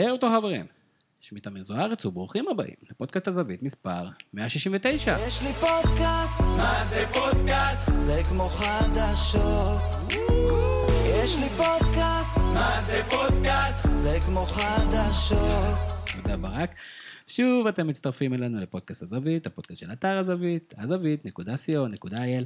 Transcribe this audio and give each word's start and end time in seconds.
אותו 0.00 0.28
חברים, 0.36 0.66
שמי 1.20 1.40
תמיר 1.40 1.62
זוארץ 1.62 2.06
וברוכים 2.06 2.48
הבאים 2.48 2.74
לפודקאסט 2.90 3.28
הזווית 3.28 3.62
מספר 3.62 4.04
169. 4.34 5.16
יש 5.26 5.42
לי 5.42 5.52
פודקאסט, 5.52 6.40
מה 6.40 6.84
זה 6.84 7.04
פודקאסט? 7.12 7.92
זה 7.98 8.20
כמו 8.28 8.44
חדשות. 8.44 10.10
יש 11.22 11.36
לי 11.36 11.48
פודקאסט, 11.48 12.36
מה 12.54 12.80
זה 12.80 13.02
פודקאסט? 13.10 13.88
זה 13.94 14.18
כמו 14.26 14.40
חדשות. 14.40 15.78
תודה 16.16 16.36
ברק. 16.36 16.70
שוב 17.26 17.66
אתם 17.66 17.86
מצטרפים 17.86 18.34
אלינו 18.34 18.60
לפודקאסט 18.60 19.02
הזווית, 19.02 19.46
הפודקאסט 19.46 19.80
של 19.80 19.92
אתר 19.92 20.18
הזווית, 20.18 20.74
הזווית.co.il, 20.78 22.44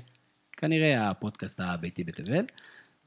כנראה 0.53 1.11
הפודקאסט 1.11 1.61
הביתי 1.61 2.05
בתבל. 2.05 2.45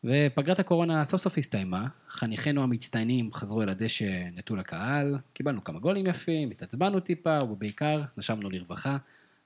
ופגרת 0.04 0.60
הקורונה 0.60 1.06
סוף 1.06 1.22
סוף 1.22 1.38
הסתיימה, 1.38 1.88
חניכינו 2.10 2.64
המצטיינים 2.64 3.34
חזרו 3.34 3.62
אל 3.62 3.70
הדשא 3.70 4.30
נטול 4.36 4.60
הקהל, 4.60 5.18
קיבלנו 5.34 5.64
כמה 5.64 5.80
גולים 5.80 6.08
יפים, 6.08 6.52
התעצבנו 6.52 7.00
טיפה, 7.00 7.40
ובעיקר 7.44 8.02
נשמנו 8.18 8.50
לרווחה, 8.50 8.98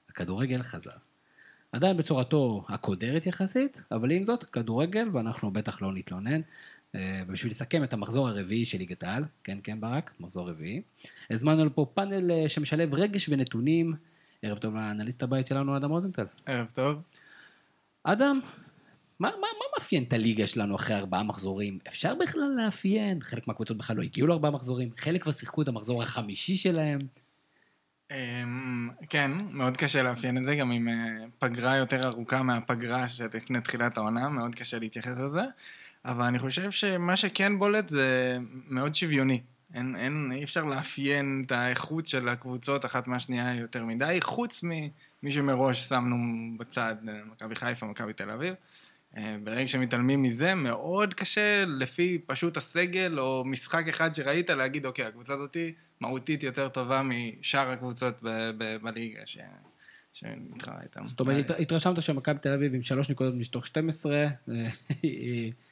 הכדורגל 0.09 0.63
חזר. 0.63 0.91
עדיין 1.71 1.97
בצורתו 1.97 2.65
הקודרת 2.69 3.25
יחסית, 3.25 3.83
אבל 3.91 4.11
עם 4.11 4.23
זאת, 4.23 4.43
כדורגל, 4.43 5.09
ואנחנו 5.13 5.51
בטח 5.51 5.81
לא 5.81 5.93
נתלונן. 5.93 6.41
אה, 6.95 7.21
בשביל 7.27 7.51
לסכם 7.51 7.83
את 7.83 7.93
המחזור 7.93 8.27
הרביעי 8.27 8.65
של 8.65 8.77
ליגת 8.77 9.03
העל, 9.03 9.23
כן 9.43 9.57
כן 9.63 9.81
ברק, 9.81 10.11
מחזור 10.19 10.49
רביעי, 10.49 10.81
הזמנו 11.29 11.65
לפה 11.65 11.85
פאנל 11.93 12.31
אה, 12.31 12.49
שמשלב 12.49 12.93
רגש 12.93 13.29
ונתונים. 13.29 13.93
ערב 14.41 14.57
טוב 14.57 14.75
לאנליסט 14.75 15.23
הבית 15.23 15.47
שלנו, 15.47 15.77
אדם 15.77 15.89
רוזנטל. 15.89 16.25
ערב 16.45 16.71
טוב. 16.73 17.01
אדם, 18.03 18.39
מה, 19.23 19.29
מה, 19.29 19.47
מה 19.59 19.65
מאפיין 19.77 20.03
את 20.03 20.13
הליגה 20.13 20.47
שלנו 20.47 20.75
אחרי 20.75 20.95
ארבעה 20.95 21.23
מחזורים? 21.23 21.79
אפשר 21.87 22.15
בכלל 22.15 22.55
לאפיין? 22.57 23.21
חלק 23.21 23.47
מהקבוצות 23.47 23.77
בכלל 23.77 23.97
לא 23.97 24.01
הגיעו 24.01 24.27
לארבעה 24.27 24.51
מחזורים, 24.51 24.89
חלק 24.97 25.21
כבר 25.23 25.31
שיחקו 25.31 25.61
את 25.61 25.67
המחזור 25.67 26.03
החמישי 26.03 26.55
שלהם. 26.55 26.99
אמ, 28.11 28.89
כן, 29.09 29.31
מאוד 29.51 29.77
קשה 29.77 30.03
לאפיין 30.03 30.37
את 30.37 30.43
זה, 30.45 30.55
גם 30.55 30.71
עם 30.71 30.87
אה, 30.87 30.93
פגרה 31.39 31.75
יותר 31.75 32.07
ארוכה 32.07 32.43
מהפגרה 32.43 33.07
שלפני 33.07 33.61
תחילת 33.61 33.97
העונה, 33.97 34.29
מאוד 34.29 34.55
קשה 34.55 34.79
להתייחס 34.79 35.19
לזה. 35.19 35.43
אבל 36.05 36.25
אני 36.25 36.39
חושב 36.39 36.71
שמה 36.71 37.17
שכן 37.17 37.59
בולט 37.59 37.89
זה 37.89 38.37
מאוד 38.67 38.93
שוויוני. 38.93 39.41
אין, 39.73 39.95
אין, 39.95 40.31
אי 40.35 40.43
אפשר 40.43 40.65
לאפיין 40.65 41.43
את 41.45 41.51
האיכות 41.51 42.07
של 42.07 42.29
הקבוצות 42.29 42.85
אחת 42.85 43.07
מהשנייה 43.07 43.55
יותר 43.55 43.85
מדי, 43.85 44.19
חוץ 44.21 44.63
ממי 44.63 45.31
שמראש 45.31 45.81
שמנו 45.89 46.17
בצד, 46.57 46.95
אה, 47.07 47.19
מכבי 47.31 47.55
חיפה, 47.55 47.85
מכבי 47.85 48.13
תל 48.13 48.29
אביב. 48.29 48.53
אה, 49.17 49.35
ברגע 49.43 49.67
שמתעלמים 49.67 50.23
מזה, 50.23 50.55
מאוד 50.55 51.13
קשה 51.13 51.63
לפי 51.67 52.19
פשוט 52.25 52.57
הסגל 52.57 53.19
או 53.19 53.43
משחק 53.45 53.87
אחד 53.87 54.13
שראית 54.13 54.49
להגיד, 54.49 54.85
אוקיי, 54.85 55.05
הקבוצה 55.05 55.33
הזאתי 55.33 55.73
מהותית 55.99 56.43
יותר 56.43 56.69
טובה 56.69 57.01
משאר 57.03 57.71
הקבוצות 57.71 58.23
בליגה 58.81 59.21
ש... 59.25 59.37
שמתחרה 60.13 60.81
איתם. 60.83 61.07
זאת 61.07 61.19
אומרת, 61.19 61.51
התרשמת 61.59 62.01
שמכבי 62.01 62.39
תל 62.39 62.53
אביב 62.53 62.73
עם 62.73 62.81
שלוש 62.81 63.09
נקודות 63.09 63.33
מתוך 63.35 63.67
12. 63.67 64.15
אה, 64.15 64.27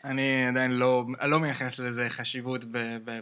אני 0.03 0.47
עדיין 0.47 0.71
לא, 0.71 1.05
לא 1.27 1.39
מייחס 1.39 1.79
לזה 1.79 2.09
חשיבות 2.09 2.65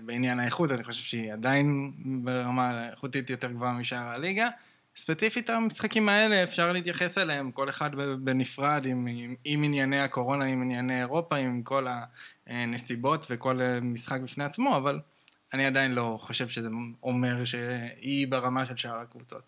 בעניין 0.03 0.39
האיכות, 0.39 0.71
אני 0.71 0.83
חושב 0.83 1.03
שהיא 1.03 1.33
עדיין 1.33 1.91
ברמה 2.23 2.89
איכותית 2.89 3.29
יותר 3.29 3.51
גבוהה 3.51 3.73
משאר 3.73 4.07
הליגה. 4.07 4.49
ספציפית 4.95 5.49
המשחקים 5.49 6.09
האלה 6.09 6.43
אפשר 6.43 6.71
להתייחס 6.71 7.17
אליהם, 7.17 7.51
כל 7.51 7.69
אחד 7.69 7.89
בנפרד, 8.19 8.85
עם, 8.85 9.07
עם, 9.07 9.35
עם 9.45 9.63
ענייני 9.63 9.99
הקורונה, 9.99 10.45
עם 10.45 10.61
ענייני 10.61 10.99
אירופה, 10.99 11.35
עם 11.35 11.63
כל 11.63 11.87
הנסיבות 12.47 13.27
וכל 13.29 13.59
משחק 13.81 14.21
בפני 14.21 14.43
עצמו, 14.43 14.77
אבל 14.77 14.99
אני 15.53 15.65
עדיין 15.65 15.91
לא 15.91 16.17
חושב 16.21 16.49
שזה 16.49 16.69
אומר 17.03 17.45
שהיא 17.45 18.27
ברמה 18.27 18.65
של 18.65 18.77
שאר 18.77 18.97
הקבוצות. 18.97 19.43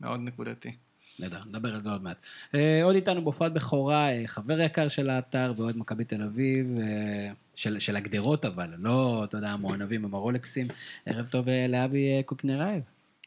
מאוד 0.00 0.20
נקודתי. 0.20 0.72
נדע, 1.20 1.38
נדבר 1.46 1.74
על 1.74 1.82
זה 1.82 1.90
עוד 1.90 2.02
מעט. 2.02 2.26
אה, 2.54 2.84
עוד 2.84 2.94
איתנו 2.94 3.22
בהופעת 3.22 3.52
בכורה, 3.52 4.08
אה, 4.10 4.22
חבר 4.26 4.60
יקר 4.60 4.88
של 4.88 5.10
האתר 5.10 5.52
ואוהד 5.56 5.76
מכבי 5.76 6.04
תל 6.04 6.22
אביב, 6.22 6.78
אה, 6.80 7.32
של, 7.54 7.78
של 7.78 7.96
הגדרות 7.96 8.44
אבל, 8.44 8.74
לא, 8.78 9.24
אתה 9.24 9.36
יודע, 9.36 9.50
המוענבים 9.50 10.04
עם 10.04 10.14
הרולקסים. 10.14 10.66
ערב 11.06 11.26
טוב 11.26 11.46
לאבי 11.68 12.22
קוקנרייב. 12.26 12.82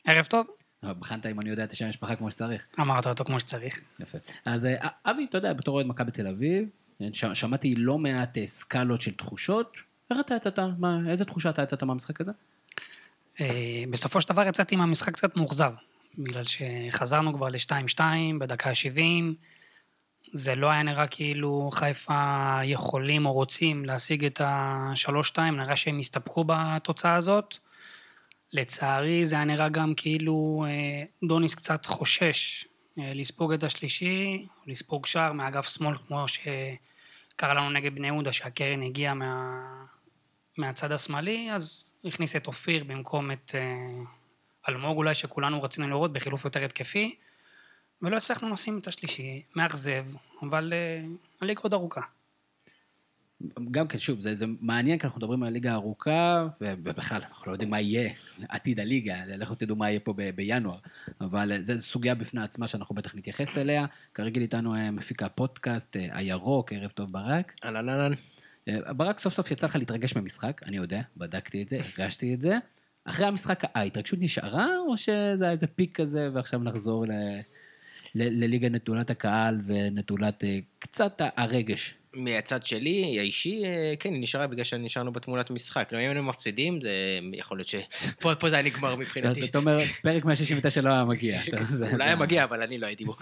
ערב 0.05 0.25
טוב. 0.25 0.60
בחנת 0.85 1.25
אם 1.25 1.39
אני 1.39 1.49
יודע 1.49 1.63
את 1.63 1.71
השם 1.71 1.85
המשפחה 1.85 2.15
כמו 2.15 2.31
שצריך. 2.31 2.67
אמרת 2.79 3.07
אותו 3.07 3.23
כמו 3.25 3.39
שצריך. 3.39 3.81
יפה. 3.99 4.17
אז 4.45 4.67
אבי, 5.05 5.25
אתה 5.29 5.37
יודע, 5.37 5.53
בתור 5.53 5.75
אוהד 5.75 5.85
מכבי 5.85 6.11
תל 6.11 6.27
אביב, 6.27 6.69
שמעתי 7.13 7.75
לא 7.75 7.97
מעט 7.97 8.37
סקלות 8.45 9.01
של 9.01 9.11
תחושות. 9.11 9.73
איך 10.11 10.19
אתה 10.19 10.35
יצאת? 10.35 10.59
מה, 10.77 10.99
איזה 11.09 11.25
תחושה 11.25 11.49
אתה 11.49 11.61
יצאת 11.61 11.83
מהמשחק 11.83 12.21
הזה? 12.21 12.31
בסופו 13.89 14.21
של 14.21 14.29
דבר 14.29 14.47
יצאתי 14.47 14.75
מהמשחק 14.75 15.13
קצת 15.13 15.37
מאוכזב. 15.37 15.71
בגלל 16.17 16.43
שחזרנו 16.43 17.33
כבר 17.33 17.49
ל-2-2 17.49 17.99
בדקה 18.39 18.69
ה-70, 18.69 19.33
זה 20.33 20.55
לא 20.55 20.69
היה 20.69 20.83
נראה 20.83 21.07
כאילו 21.07 21.69
חיפה 21.73 22.59
יכולים 22.63 23.25
או 23.25 23.31
רוצים 23.31 23.85
להשיג 23.85 24.25
את 24.25 24.41
ה-3-2, 24.41 25.41
נראה 25.41 25.75
שהם 25.75 25.99
הסתפקו 25.99 26.43
בתוצאה 26.47 27.15
הזאת. 27.15 27.57
לצערי 28.53 29.25
זה 29.25 29.35
היה 29.35 29.45
נראה 29.45 29.69
גם 29.69 29.93
כאילו 29.97 30.65
אה, 30.67 31.27
דוניס 31.27 31.55
קצת 31.55 31.85
חושש 31.85 32.67
אה, 32.99 33.13
לספוג 33.13 33.53
את 33.53 33.63
השלישי, 33.63 34.47
לספוג 34.67 35.05
שער 35.05 35.33
מאגף 35.33 35.67
שמאל 35.67 35.97
כמו 36.07 36.25
שקרה 36.27 37.53
לנו 37.53 37.69
נגד 37.69 37.95
בני 37.95 38.07
יהודה 38.07 38.31
שהקרן 38.31 38.83
הגיעה 38.83 39.13
מה, 39.13 39.61
מהצד 40.57 40.91
השמאלי, 40.91 41.51
אז 41.51 41.93
הכניס 42.05 42.35
את 42.35 42.47
אופיר 42.47 42.83
במקום 42.83 43.31
את 43.31 43.55
אה, 43.55 44.03
אלמוג 44.69 44.97
אולי 44.97 45.15
שכולנו 45.15 45.63
רצינו 45.63 45.87
לראות 45.87 46.13
בחילוף 46.13 46.45
יותר 46.45 46.65
התקפי, 46.65 47.15
ולא 48.01 48.17
הצלחנו 48.17 48.53
לשים 48.53 48.77
את 48.79 48.87
השלישי, 48.87 49.41
מאכזב, 49.55 50.05
אבל 50.41 50.73
הליגה 51.41 51.61
עוד 51.61 51.73
ארוכה. 51.73 52.01
גם 53.71 53.87
כן, 53.87 53.99
שוב, 53.99 54.19
זה, 54.19 54.35
זה 54.35 54.45
מעניין, 54.61 54.99
כי 54.99 55.07
אנחנו 55.07 55.19
מדברים 55.19 55.43
על 55.43 55.47
הליגה 55.47 55.71
הארוכה, 55.71 56.47
ובכלל, 56.61 57.21
אנחנו 57.29 57.47
לא 57.47 57.51
יודעים 57.51 57.69
מה 57.69 57.79
יהיה 57.79 58.09
עתיד 58.49 58.79
הליגה, 58.79 59.15
לכו 59.27 59.55
תדעו 59.55 59.75
מה 59.75 59.89
יהיה 59.89 59.99
פה 59.99 60.13
ב- 60.13 60.29
בינואר, 60.29 60.77
אבל 61.21 61.61
זו 61.61 61.77
סוגיה 61.77 62.15
בפני 62.15 62.43
עצמה 62.43 62.67
שאנחנו 62.67 62.95
בטח 62.95 63.15
נתייחס 63.15 63.57
אליה. 63.57 63.85
כרגיל 64.13 64.41
איתנו 64.41 64.75
אה, 64.75 64.91
מפיק 64.91 65.23
הפודקאסט, 65.23 65.97
אה, 65.97 66.07
הירוק, 66.11 66.73
ערב 66.73 66.91
טוב 66.91 67.11
ברק. 67.11 67.53
אהלן 67.63 67.89
אהלן. 67.89 68.11
ברק, 68.97 69.19
סוף 69.19 69.33
סוף 69.33 69.51
יצא 69.51 69.67
לך 69.67 69.75
להתרגש 69.75 70.15
ממשחק, 70.15 70.61
אני 70.65 70.77
יודע, 70.77 71.01
בדקתי 71.17 71.61
את 71.61 71.69
זה, 71.69 71.79
הרגשתי 71.79 72.33
את 72.33 72.41
זה. 72.41 72.57
אחרי 73.05 73.25
המשחק 73.25 73.63
ההתרגשות 73.75 74.19
נשארה, 74.21 74.67
או 74.87 74.97
שזה 74.97 75.43
היה 75.43 75.51
איזה 75.51 75.67
פיק 75.67 75.95
כזה, 75.95 76.29
ועכשיו 76.33 76.59
נחזור 76.59 77.05
ל... 77.05 77.11
לליגה 78.15 78.69
נטולת 78.69 79.09
הקהל 79.09 79.61
ונטולת 79.65 80.43
אה, 80.43 80.57
קצת 80.79 81.21
הרגש. 81.37 81.95
מהצד 82.13 82.65
שלי, 82.65 83.19
האישי, 83.19 83.65
אה, 83.65 83.93
כן, 83.99 84.13
היא 84.13 84.21
נשארה 84.21 84.47
בגלל 84.47 84.63
שנשארנו 84.63 85.11
בתמונת 85.11 85.51
משחק. 85.51 85.89
אם 85.93 85.97
היינו 85.97 86.23
מפסידים, 86.23 86.81
זה 86.81 87.19
יכול 87.33 87.57
להיות 87.57 87.67
שפה 87.67 88.49
זה 88.49 88.55
היה 88.55 88.65
נגמר 88.65 88.95
מבחינתי. 89.01 89.39
זאת 89.39 89.55
אומרת, 89.55 89.87
פרק 90.01 90.25
169 90.25 90.81
לא 90.81 90.89
היה 90.89 91.05
מגיע. 91.05 91.41
אולי 91.91 92.03
היה 92.07 92.15
מגיע, 92.15 92.43
אבל 92.43 92.61
אני 92.61 92.77
לא 92.77 92.85
הייתי 92.85 93.05
בו. 93.05 93.15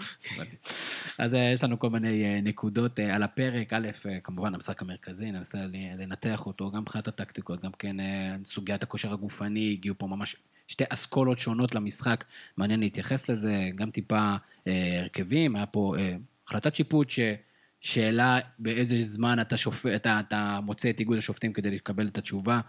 אז 1.18 1.34
אה, 1.34 1.50
יש 1.52 1.64
לנו 1.64 1.78
כל 1.78 1.90
מיני 1.90 2.42
נקודות 2.42 2.98
על 2.98 3.22
הפרק. 3.22 3.72
א', 3.72 3.88
כמובן, 4.22 4.54
המשחק 4.54 4.82
המרכזי, 4.82 5.32
ננסה 5.32 5.58
לנתח 5.98 6.46
אותו, 6.46 6.70
גם 6.70 6.82
מבחינת 6.82 7.08
הטקטיקות, 7.08 7.62
גם 7.62 7.72
כן 7.78 7.96
סוגיית 8.44 8.82
הכושר 8.82 9.12
הגופני, 9.12 9.72
הגיעו 9.72 9.98
פה 9.98 10.06
ממש 10.06 10.36
שתי 10.70 10.84
אסכולות 10.88 11.38
שונות 11.38 11.74
למשחק, 11.74 12.24
מעניין 12.56 12.80
להתייחס 12.80 13.28
לזה, 13.28 13.70
גם 13.74 13.90
טיפה 13.90 14.34
אה, 14.66 15.00
הרכבים, 15.00 15.56
היה 15.56 15.66
פה 15.66 15.94
אה, 15.98 16.16
החלטת 16.46 16.74
שיפוט 16.74 17.10
ששאלה 17.80 18.38
באיזה 18.58 19.02
זמן 19.02 19.40
אתה, 19.40 19.56
שופ... 19.56 19.86
אתה, 19.86 20.20
אתה 20.20 20.60
מוצא 20.62 20.90
את 20.90 21.00
איגוד 21.00 21.18
השופטים 21.18 21.52
כדי 21.52 21.70
לקבל 21.70 22.08
את 22.08 22.18
התשובה. 22.18 22.60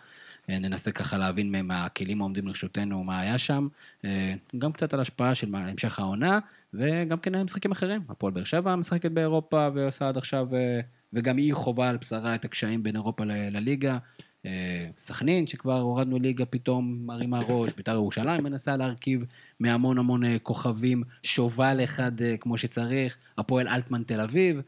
אה, 0.49 0.59
ננסה 0.59 0.91
ככה 0.91 1.17
להבין 1.17 1.51
מהם 1.51 1.71
הכלים 1.71 2.21
העומדים 2.21 2.47
לרשותנו, 2.47 3.03
מה 3.03 3.19
היה 3.19 3.37
שם. 3.37 3.67
אה, 4.05 4.33
גם 4.57 4.71
קצת 4.71 4.93
על 4.93 4.99
השפעה 4.99 5.35
של 5.35 5.55
המשך 5.55 5.99
העונה, 5.99 6.39
וגם 6.73 7.17
כן 7.17 7.43
משחקים 7.43 7.71
אחרים. 7.71 8.01
הפועל 8.09 8.33
באר 8.33 8.43
שבע 8.43 8.75
משחקת 8.75 9.11
באירופה 9.11 9.67
ועושה 9.73 10.09
עד 10.09 10.17
עכשיו, 10.17 10.55
אה, 10.55 10.79
וגם 11.13 11.37
היא 11.37 11.53
חווה 11.53 11.89
על 11.89 11.97
בשרה 11.97 12.35
את 12.35 12.45
הקשיים 12.45 12.83
בין 12.83 12.95
אירופה 12.95 13.23
לליגה. 13.25 13.97
סכנין, 14.97 15.47
שכבר 15.47 15.79
הורדנו 15.79 16.19
ליגה, 16.19 16.45
פתאום 16.45 17.05
מרימה 17.05 17.39
ראש, 17.47 17.71
בית"ר 17.77 17.91
ירושלים 17.91 18.43
מנסה 18.43 18.77
להרכיב 18.77 19.25
מהמון 19.59 19.97
המון 19.97 20.21
כוכבים, 20.43 21.03
שובל 21.23 21.83
אחד 21.83 22.11
כמו 22.39 22.57
שצריך, 22.57 23.17
הפועל 23.37 23.67
אלטמן 23.67 24.03
תל 24.03 24.21
אביב 24.21 24.61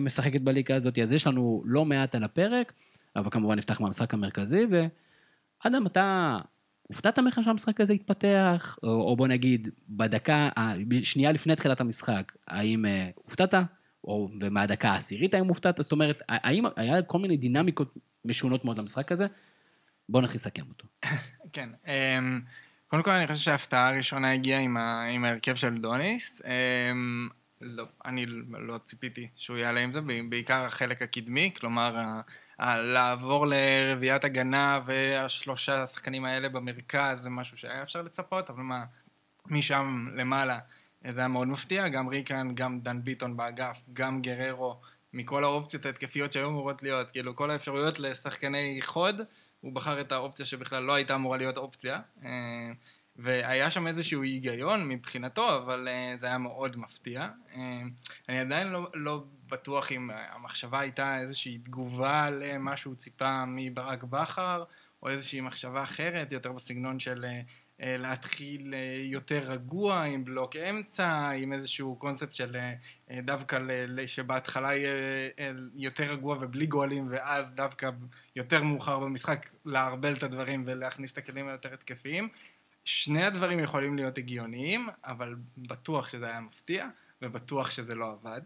משחקת 0.00 0.40
בליגה 0.40 0.76
הזאת, 0.76 0.98
אז 0.98 1.12
יש 1.12 1.26
לנו 1.26 1.62
לא 1.66 1.84
מעט 1.84 2.14
על 2.14 2.24
הפרק, 2.24 2.72
אבל 3.16 3.30
כמובן 3.30 3.58
נפתח 3.58 3.80
מהמשחק 3.80 4.14
המרכזי, 4.14 4.66
ואדם, 4.70 5.86
אתה 5.86 6.36
הופתעת 6.82 7.18
ממך 7.18 7.40
שהמשחק 7.44 7.80
הזה 7.80 7.92
התפתח, 7.92 8.78
או, 8.82 8.88
או 8.88 9.16
בוא 9.16 9.28
נגיד, 9.28 9.68
בדקה, 9.88 10.48
שנייה 11.02 11.32
לפני 11.32 11.56
תחילת 11.56 11.80
המשחק, 11.80 12.32
האם 12.48 12.84
הופתעת? 13.14 13.54
או 14.04 14.28
ומהדקה 14.40 14.88
העשירית 14.88 15.34
האם 15.34 15.46
הופתעת? 15.46 15.76
זאת 15.82 15.92
אומרת, 15.92 16.22
האם 16.28 16.64
היה 16.76 17.02
כל 17.02 17.18
מיני 17.18 17.36
דינמיקות 17.36 17.94
משונות 18.24 18.64
מאוד 18.64 18.78
למשחק 18.78 19.12
הזה? 19.12 19.26
בואו 20.08 20.24
נכניס 20.24 20.46
לסכם 20.46 20.62
אותו. 20.68 20.86
כן. 21.52 21.68
אמ, 21.86 22.40
קודם 22.88 23.02
כל, 23.02 23.10
אני 23.10 23.26
חושב 23.26 23.40
שההפתעה 23.40 23.88
הראשונה 23.88 24.32
הגיעה 24.32 24.60
עם, 24.60 24.76
ה... 24.76 25.04
עם 25.10 25.24
ההרכב 25.24 25.54
של 25.54 25.74
דוניס. 25.78 26.42
אמ, 26.44 27.28
לא, 27.64 27.84
אני 28.04 28.26
לא 28.50 28.78
ציפיתי 28.78 29.28
שהוא 29.36 29.56
יעלה 29.56 29.80
עם 29.80 29.92
זה, 29.92 30.00
בעיקר 30.28 30.64
החלק 30.64 31.02
הקדמי, 31.02 31.50
כלומר, 31.60 31.98
ה... 31.98 32.20
ה... 32.58 32.76
לעבור 32.78 33.46
לרביעיית 33.46 34.24
הגנה 34.24 34.80
והשלושה 34.86 35.82
השחקנים 35.82 36.24
האלה 36.24 36.48
במרכז 36.48 37.20
זה 37.20 37.30
משהו 37.30 37.56
שהיה 37.56 37.82
אפשר 37.82 38.02
לצפות, 38.02 38.50
אבל 38.50 38.62
מה, 38.62 38.84
משם 39.46 40.06
למעלה 40.14 40.58
זה 41.06 41.20
היה 41.20 41.28
מאוד 41.28 41.48
מפתיע, 41.48 41.88
גם 41.88 42.08
ריקן, 42.08 42.54
גם 42.54 42.80
דן 42.80 43.04
ביטון 43.04 43.36
באגף, 43.36 43.78
גם 43.92 44.22
גררו. 44.22 44.80
מכל 45.12 45.44
האופציות 45.44 45.86
ההתקפיות 45.86 46.32
שהיו 46.32 46.48
אמורות 46.48 46.82
להיות, 46.82 47.12
כאילו 47.12 47.36
כל 47.36 47.50
האפשרויות 47.50 47.98
לשחקני 47.98 48.78
חוד, 48.82 49.20
הוא 49.60 49.72
בחר 49.72 50.00
את 50.00 50.12
האופציה 50.12 50.46
שבכלל 50.46 50.82
לא 50.82 50.94
הייתה 50.94 51.14
אמורה 51.14 51.36
להיות 51.36 51.56
אופציה. 51.56 52.00
והיה 53.16 53.70
שם 53.70 53.86
איזשהו 53.86 54.22
היגיון 54.22 54.88
מבחינתו, 54.88 55.56
אבל 55.56 55.88
אה, 55.88 56.16
זה 56.16 56.26
היה 56.26 56.38
מאוד 56.38 56.76
מפתיע. 56.76 57.28
אה, 57.56 57.82
אני 58.28 58.40
עדיין 58.40 58.68
לא, 58.68 58.88
לא 58.94 59.24
בטוח 59.48 59.92
אם 59.92 60.10
המחשבה 60.12 60.80
הייתה 60.80 61.20
איזושהי 61.20 61.58
תגובה 61.58 62.30
למה 62.30 62.76
שהוא 62.76 62.94
ציפה 62.94 63.44
מברק 63.46 64.02
בכר, 64.02 64.64
או 65.02 65.08
איזושהי 65.08 65.40
מחשבה 65.40 65.82
אחרת, 65.82 66.32
יותר 66.32 66.52
בסגנון 66.52 66.98
של 66.98 67.24
אה, 67.24 67.96
להתחיל 67.98 68.74
יותר 69.02 69.50
רגוע, 69.50 70.02
עם 70.02 70.24
בלוק 70.24 70.56
אמצע, 70.56 71.30
עם 71.30 71.52
איזשהו 71.52 71.96
קונספט 71.96 72.34
של 72.34 72.56
דווקא 73.22 73.58
שבהתחלה 74.06 74.74
יהיה 74.74 75.30
יותר 75.74 76.12
רגוע 76.12 76.36
ובלי 76.40 76.66
גולים, 76.66 77.06
ואז 77.10 77.54
דווקא 77.54 77.90
יותר 78.36 78.62
מאוחר 78.62 78.98
במשחק 78.98 79.50
לערבל 79.64 80.12
את 80.12 80.22
הדברים 80.22 80.64
ולהכניס 80.66 81.12
את 81.12 81.18
הכלים 81.18 81.48
היותר 81.48 81.72
התקפיים. 81.72 82.28
שני 82.84 83.24
הדברים 83.24 83.58
יכולים 83.58 83.96
להיות 83.96 84.18
הגיוניים, 84.18 84.88
אבל 85.04 85.34
בטוח 85.58 86.08
שזה 86.08 86.26
היה 86.26 86.40
מפתיע, 86.40 86.86
ובטוח 87.22 87.70
שזה 87.70 87.94
לא 87.94 88.10
עבד. 88.12 88.40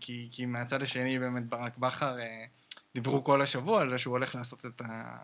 כי, 0.00 0.28
כי 0.30 0.46
מהצד 0.46 0.82
השני 0.82 1.18
באמת 1.18 1.46
ברק 1.46 1.78
בכר 1.78 2.16
דיברו 2.96 3.24
כל 3.24 3.42
השבוע 3.42 3.80
על 3.80 3.90
זה 3.90 3.98
שהוא 3.98 4.12
הולך 4.12 4.34
לעשות 4.34 4.66
את 4.66 4.80
ה... 4.80 5.16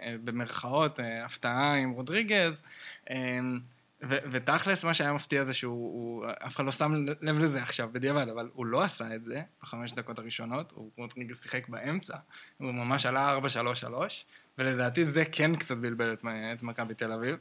אה, 0.00 0.14
במרכאות, 0.24 1.00
אה, 1.00 1.24
הפתעה 1.24 1.74
עם 1.74 1.90
רודריגז. 1.90 2.62
אה, 3.10 3.38
ו- 4.02 4.18
ותכלס, 4.30 4.84
מה 4.84 4.94
שהיה 4.94 5.12
מפתיע 5.12 5.44
זה 5.44 5.54
שהוא, 5.54 5.72
הוא, 5.72 6.26
אף 6.46 6.56
אחד 6.56 6.64
לא 6.64 6.72
שם 6.72 6.92
לב 7.20 7.38
לזה 7.38 7.62
עכשיו 7.62 7.88
בדיעבד, 7.92 8.28
אבל 8.28 8.48
הוא 8.54 8.66
לא 8.66 8.82
עשה 8.82 9.14
את 9.14 9.24
זה 9.24 9.42
בחמש 9.62 9.92
דקות 9.92 10.18
הראשונות, 10.18 10.72
הוא 10.74 10.90
רודריגז 10.96 11.42
שיחק 11.42 11.68
באמצע, 11.68 12.16
הוא 12.58 12.72
ממש 12.72 13.06
עלה 13.06 13.38
4-3-3, 13.38 13.88
ולדעתי 14.60 15.04
זה 15.04 15.24
כן 15.32 15.56
קצת 15.56 15.76
בלבל 15.76 16.16
את, 16.52 16.62
מכבי 16.62 16.94
תל 16.94 17.12
אביב. 17.12 17.36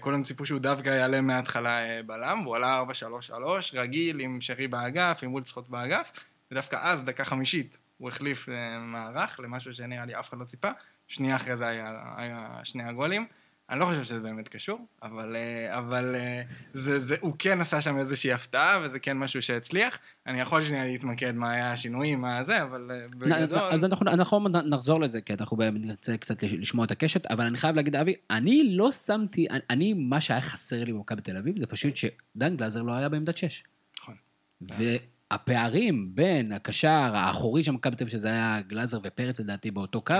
כולם 0.00 0.22
ציפו 0.22 0.46
שהוא 0.46 0.60
דווקא 0.60 0.88
יעלה 0.88 1.20
מההתחלה 1.20 2.02
בלם, 2.06 2.40
והוא 2.44 2.56
עלה 2.56 2.82
4-3-3, 3.30 3.34
רגיל 3.74 4.20
עם 4.20 4.40
שרי 4.40 4.68
באגף, 4.68 5.18
עם 5.22 5.32
וולצחוט 5.32 5.68
באגף, 5.68 6.12
ודווקא 6.50 6.78
אז, 6.80 7.04
דקה 7.04 7.24
חמישית, 7.24 7.78
הוא 7.98 8.08
החליף 8.08 8.48
אה, 8.48 8.78
מערך 8.78 9.40
למשהו 9.40 9.74
שנראה 9.74 10.04
לי 10.04 10.18
אף 10.18 10.28
אחד 10.28 10.38
לא 10.38 10.44
ציפה. 10.44 10.70
שנייה 11.08 11.36
אחרי 11.36 11.56
זה 11.56 11.66
היה, 11.66 12.12
היה 12.16 12.60
שני 12.64 12.82
הגולים. 12.82 13.26
אני 13.72 13.80
לא 13.80 13.84
חושב 13.84 14.04
שזה 14.04 14.20
באמת 14.20 14.48
קשור, 14.48 14.86
אבל, 15.02 15.36
אה, 15.36 15.78
אבל 15.78 16.14
אה, 16.14 16.42
זה, 16.72 17.00
זה, 17.00 17.16
הוא 17.20 17.34
כן 17.38 17.60
עשה 17.60 17.80
שם 17.80 17.98
איזושהי 17.98 18.32
הפתעה, 18.32 18.78
וזה 18.82 18.98
כן 18.98 19.18
משהו 19.18 19.42
שהצליח. 19.42 19.98
אני 20.26 20.40
יכול 20.40 20.62
שנייה 20.62 20.84
להתמקד 20.84 21.34
מה 21.34 21.50
היה 21.50 21.72
השינויים, 21.72 22.20
מה 22.20 22.42
זה, 22.42 22.62
אבל 22.62 22.90
בגדול... 23.18 23.58
אז 23.58 23.84
אנחנו, 23.84 24.10
אנחנו 24.10 24.48
נחזור 24.48 25.00
לזה, 25.00 25.20
כי 25.20 25.34
אנחנו 25.34 25.56
נרצה 25.72 26.16
קצת 26.16 26.42
לשמוע 26.42 26.84
את 26.84 26.90
הקשת, 26.90 27.26
אבל 27.26 27.44
אני 27.44 27.58
חייב 27.58 27.76
להגיד, 27.76 27.96
אבי, 27.96 28.14
אני 28.30 28.62
לא 28.76 28.92
שמתי, 28.92 29.46
אני, 29.70 29.94
מה 29.94 30.20
שהיה 30.20 30.40
חסר 30.40 30.84
לי 30.84 30.92
במכבי 30.92 31.22
תל 31.22 31.36
אביב, 31.36 31.58
זה 31.58 31.66
פשוט 31.66 31.96
שדן 31.96 32.56
גלאזר 32.56 32.82
לא 32.82 32.92
היה 32.92 33.08
בעמדת 33.08 33.38
6. 33.38 33.64
נכון. 33.98 34.14
הפערים 35.30 36.10
בין 36.14 36.52
הקשר 36.52 37.10
האחורי 37.14 37.62
של 37.62 37.72
מכבי 37.72 37.96
תל 37.96 38.04
אביב, 38.04 38.12
שזה 38.12 38.28
היה 38.28 38.60
גלאזר 38.68 38.98
ופרץ 39.02 39.40
לדעתי 39.40 39.70
באותו 39.70 40.00
קו, 40.00 40.14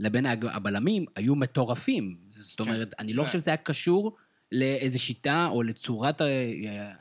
לבין 0.00 0.26
הבלמים, 0.26 1.04
היו 1.16 1.34
מטורפים. 1.34 2.16
זאת 2.28 2.60
כן. 2.60 2.64
אומרת, 2.64 2.94
אני 2.98 3.12
לא 3.12 3.24
חושב 3.24 3.38
שזה 3.38 3.50
היה 3.50 3.56
קשור 3.56 4.16
לאיזה 4.52 4.98
שיטה 4.98 5.48
או 5.50 5.62
לצורת 5.62 6.20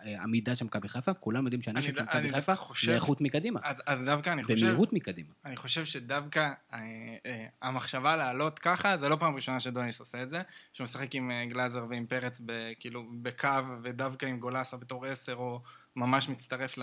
העמידה 0.06 0.50
אה, 0.50 0.54
אה, 0.54 0.56
של 0.56 0.66
מכבי 0.66 0.90
חיפה, 0.90 1.14
כולם 1.14 1.44
יודעים 1.44 1.62
שאני 1.62 1.82
של 1.82 1.92
מכבי 1.92 2.30
חיפה 2.30 2.54
זה 2.86 2.96
איכות 2.96 3.22
מקדימה. 3.22 3.60
אז, 3.64 3.84
אז 3.86 4.06
דווקא 4.06 4.30
אני 4.30 4.44
חושב... 4.44 4.56
במהירות 4.56 4.94
מקדימה. 4.94 5.30
אני 5.46 5.56
חושב 5.56 5.86
שדווקא 5.86 6.52
אה, 6.74 6.80
אה, 7.26 7.46
המחשבה 7.62 8.16
לעלות 8.16 8.60
ככה, 8.60 8.98
זה 8.98 9.10
לא 9.10 9.16
פעם 9.16 9.36
ראשונה 9.36 9.60
שדוניס 9.60 10.00
עושה 10.00 10.24
את 10.24 10.30
זה, 10.30 10.42
שהוא 10.74 10.84
משחק 10.84 11.16
עם 11.16 11.32
גלאזר 11.50 11.86
ועם 11.90 12.06
פרץ 12.06 12.42
ב, 12.46 12.72
כאילו 12.80 13.06
בקו, 13.22 13.50
ודווקא 13.84 14.26
עם 14.26 14.40
גולסה 14.40 14.78
בתור 14.78 15.06
עשר, 15.06 15.36
או... 15.36 15.62
ממש 15.96 16.30
מצטרף 16.30 16.78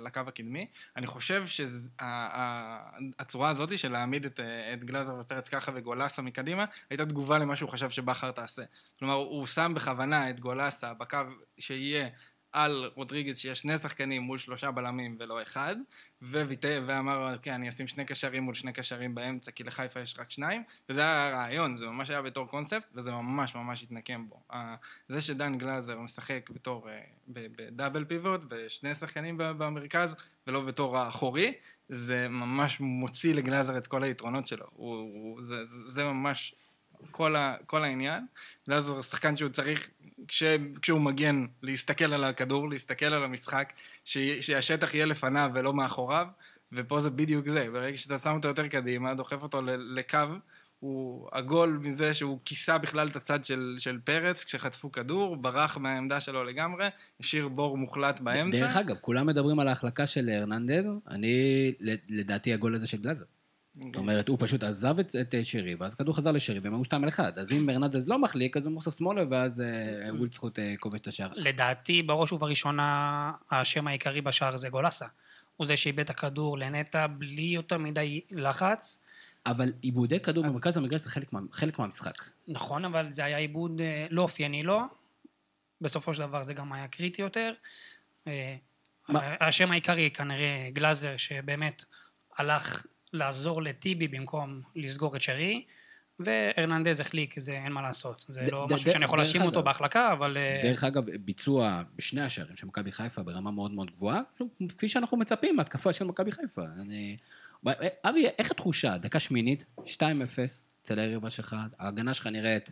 לקו 0.00 0.20
הקדמי. 0.26 0.66
אני 0.96 1.06
חושב 1.06 1.44
שהצורה 1.98 3.48
הזאת 3.48 3.78
של 3.78 3.92
להעמיד 3.92 4.24
את, 4.24 4.40
את 4.72 4.84
גלאזר 4.84 5.16
ופרץ 5.20 5.48
ככה 5.48 5.72
וגולסה 5.74 6.22
מקדימה, 6.22 6.64
הייתה 6.90 7.06
תגובה 7.06 7.38
למה 7.38 7.56
שהוא 7.56 7.70
חשב 7.70 7.90
שבכר 7.90 8.30
תעשה. 8.30 8.62
כלומר, 8.98 9.14
הוא 9.14 9.46
שם 9.46 9.72
בכוונה 9.74 10.30
את 10.30 10.40
גולסה 10.40 10.94
בקו 10.94 11.18
שיהיה 11.58 12.08
על 12.58 12.90
רודריגז 12.94 13.38
שיש 13.38 13.60
שני 13.60 13.78
שחקנים 13.78 14.22
מול 14.22 14.38
שלושה 14.38 14.70
בלמים 14.70 15.16
ולא 15.20 15.42
אחד, 15.42 15.76
וויטה, 16.22 16.68
ואמר, 16.86 17.34
אוקיי, 17.34 17.54
אני 17.54 17.68
אשים 17.68 17.88
שני 17.88 18.04
קשרים 18.04 18.42
מול 18.42 18.54
שני 18.54 18.72
קשרים 18.72 19.14
באמצע, 19.14 19.50
כי 19.50 19.64
לחיפה 19.64 20.00
יש 20.00 20.18
רק 20.18 20.30
שניים, 20.30 20.62
וזה 20.88 21.00
היה 21.00 21.26
הרעיון, 21.26 21.74
זה 21.74 21.86
ממש 21.86 22.10
היה 22.10 22.22
בתור 22.22 22.46
קונספט, 22.46 22.86
וזה 22.94 23.10
ממש 23.10 23.54
ממש 23.54 23.82
התנקם 23.82 24.28
בו. 24.28 24.42
זה 25.08 25.20
שדן 25.20 25.58
גלאזר 25.58 25.98
משחק 25.98 26.50
בתור, 26.50 26.88
אה, 26.88 27.00
בדאבל 27.28 28.04
פיבוט, 28.04 28.40
בשני 28.48 28.94
שחקנים 28.94 29.34
במרכז, 29.38 30.16
ולא 30.46 30.60
בתור 30.60 30.98
האחורי, 30.98 31.52
זה 31.88 32.28
ממש 32.28 32.80
מוציא 32.80 33.34
לגלאזר 33.34 33.78
את 33.78 33.86
כל 33.86 34.02
היתרונות 34.02 34.46
שלו. 34.46 34.66
הוא, 34.72 34.96
הוא, 34.96 35.42
זה, 35.42 35.64
זה, 35.64 36.04
ממש 36.04 36.54
כל, 37.10 37.36
ה, 37.36 37.56
כל 37.66 37.84
העניין. 37.84 38.26
גלאזר 38.68 39.02
שחקן 39.02 39.36
שהוא 39.36 39.50
צריך 39.50 39.88
כש, 40.28 40.42
כשהוא 40.82 41.00
מגן, 41.00 41.46
להסתכל 41.62 42.12
על 42.12 42.24
הכדור, 42.24 42.68
להסתכל 42.68 43.06
על 43.06 43.24
המשחק, 43.24 43.72
ש, 44.04 44.18
שהשטח 44.18 44.94
יהיה 44.94 45.06
לפניו 45.06 45.50
ולא 45.54 45.74
מאחוריו, 45.74 46.26
ופה 46.72 47.00
זה 47.00 47.10
בדיוק 47.10 47.48
זה. 47.48 47.66
ברגע 47.72 47.96
שאתה 47.96 48.18
שם 48.18 48.34
אותו 48.34 48.48
יותר 48.48 48.68
קדימה, 48.68 49.14
דוחף 49.14 49.42
אותו 49.42 49.62
לקו, 49.64 50.18
הוא 50.80 51.28
עגול 51.32 51.78
מזה 51.82 52.14
שהוא 52.14 52.38
כיסה 52.44 52.78
בכלל 52.78 53.08
את 53.08 53.16
הצד 53.16 53.44
של, 53.44 53.76
של 53.78 53.98
פרץ 54.04 54.44
כשחטפו 54.44 54.92
כדור, 54.92 55.36
ברח 55.36 55.76
מהעמדה 55.76 56.20
שלו 56.20 56.44
לגמרי, 56.44 56.86
השאיר 57.20 57.48
בור 57.48 57.76
מוחלט 57.76 58.20
באמצע. 58.20 58.58
דרך 58.58 58.76
אגב, 58.76 58.96
כולם 59.00 59.26
מדברים 59.26 59.60
על 59.60 59.68
ההחלקה 59.68 60.06
של 60.06 60.28
הרננדז, 60.28 60.88
אני, 61.08 61.72
לדעתי 62.08 62.52
הגול 62.52 62.74
הזה 62.74 62.86
של 62.86 62.96
גלאזר. 62.96 63.24
זאת 63.82 63.96
אומרת, 63.96 64.28
הוא 64.28 64.38
פשוט 64.40 64.62
עזב 64.62 64.98
את, 64.98 65.14
את 65.20 65.34
שרי, 65.42 65.74
ואז 65.74 65.92
הכדור 65.92 66.16
חזר 66.16 66.32
לשרי, 66.32 66.58
והם 66.58 66.74
היו 66.74 66.84
שתיים 66.84 67.02
על 67.02 67.08
אחד. 67.08 67.38
אז 67.38 67.52
אם 67.52 67.66
ברנדז 67.66 68.08
לא 68.08 68.18
מחליק, 68.18 68.56
אז 68.56 68.66
הוא 68.66 68.72
מוסר 68.72 68.90
שמאלה, 68.90 69.22
ואז 69.30 69.60
אה, 69.60 70.14
ווילצחוט 70.14 70.58
אה, 70.58 70.74
כובש 70.80 71.00
את 71.00 71.06
השער. 71.06 71.30
לדעתי, 71.36 72.02
בראש 72.02 72.32
ובראשונה, 72.32 73.32
השם 73.50 73.86
העיקרי 73.86 74.20
בשער 74.20 74.56
זה 74.56 74.68
גולסה. 74.68 75.06
הוא 75.56 75.66
זה 75.66 75.76
שאיבד 75.76 76.00
את 76.00 76.10
הכדור 76.10 76.58
לנטע 76.58 77.06
בלי 77.06 77.42
יותר 77.42 77.78
מדי 77.78 78.20
לחץ. 78.30 78.98
אבל 79.46 79.68
עיבודי 79.80 80.20
כדור 80.20 80.44
אז... 80.44 80.50
במרכז 80.50 80.76
המגרש 80.76 81.00
זה 81.00 81.10
חלק, 81.10 81.32
מה, 81.32 81.40
חלק 81.52 81.78
מהמשחק. 81.78 82.24
נכון, 82.48 82.84
אבל 82.84 83.10
זה 83.10 83.24
היה 83.24 83.38
עיבוד 83.38 83.80
אה, 83.80 84.06
לא 84.10 84.22
אופייני 84.22 84.62
לו. 84.62 84.80
בסופו 85.80 86.14
של 86.14 86.20
דבר 86.20 86.42
זה 86.42 86.54
גם 86.54 86.72
היה 86.72 86.88
קריטי 86.88 87.22
יותר. 87.22 87.52
מה? 89.08 89.20
השם 89.40 89.70
העיקרי 89.70 90.10
כנראה 90.10 90.68
גלאזר, 90.72 91.16
שבאמת 91.16 91.84
הלך 92.36 92.86
לעזור 93.12 93.62
לטיבי 93.62 94.08
במקום 94.08 94.60
לסגור 94.76 95.16
את 95.16 95.22
שרי, 95.22 95.64
והרננדז 96.20 97.00
החליק, 97.00 97.40
זה 97.40 97.52
אין 97.52 97.72
מה 97.72 97.82
לעשות. 97.82 98.24
זה 98.28 98.42
ד, 98.42 98.50
לא 98.52 98.66
ד, 98.70 98.72
משהו 98.72 98.90
ד, 98.90 98.92
שאני 98.92 99.04
יכול 99.04 99.18
להאשים 99.18 99.42
אותו 99.42 99.62
בהחלקה, 99.62 100.12
אבל... 100.12 100.36
אה, 100.36 100.60
דרך 100.62 100.84
אגב, 100.84 101.04
ביצוע 101.10 101.82
בשני 101.96 102.20
השערים 102.20 102.56
של 102.56 102.66
מכבי 102.66 102.92
חיפה 102.92 103.22
ברמה 103.22 103.50
מאוד 103.50 103.70
מאוד 103.70 103.90
גבוהה, 103.90 104.20
כפי 104.68 104.88
שאנחנו 104.88 105.16
מצפים 105.16 105.56
מהתקפה 105.56 105.92
של 105.92 106.04
מכבי 106.04 106.32
חיפה. 106.32 106.62
אני... 106.82 107.16
אבי, 108.04 108.26
איך 108.38 108.50
התחושה? 108.50 108.98
דקה 108.98 109.20
שמינית, 109.20 109.64
2-0, 109.78 109.84
אצל 110.82 110.98
היריבה 110.98 111.30
שלך, 111.30 111.56
ההגנה 111.78 112.14
שלך 112.14 112.26
נראית 112.26 112.70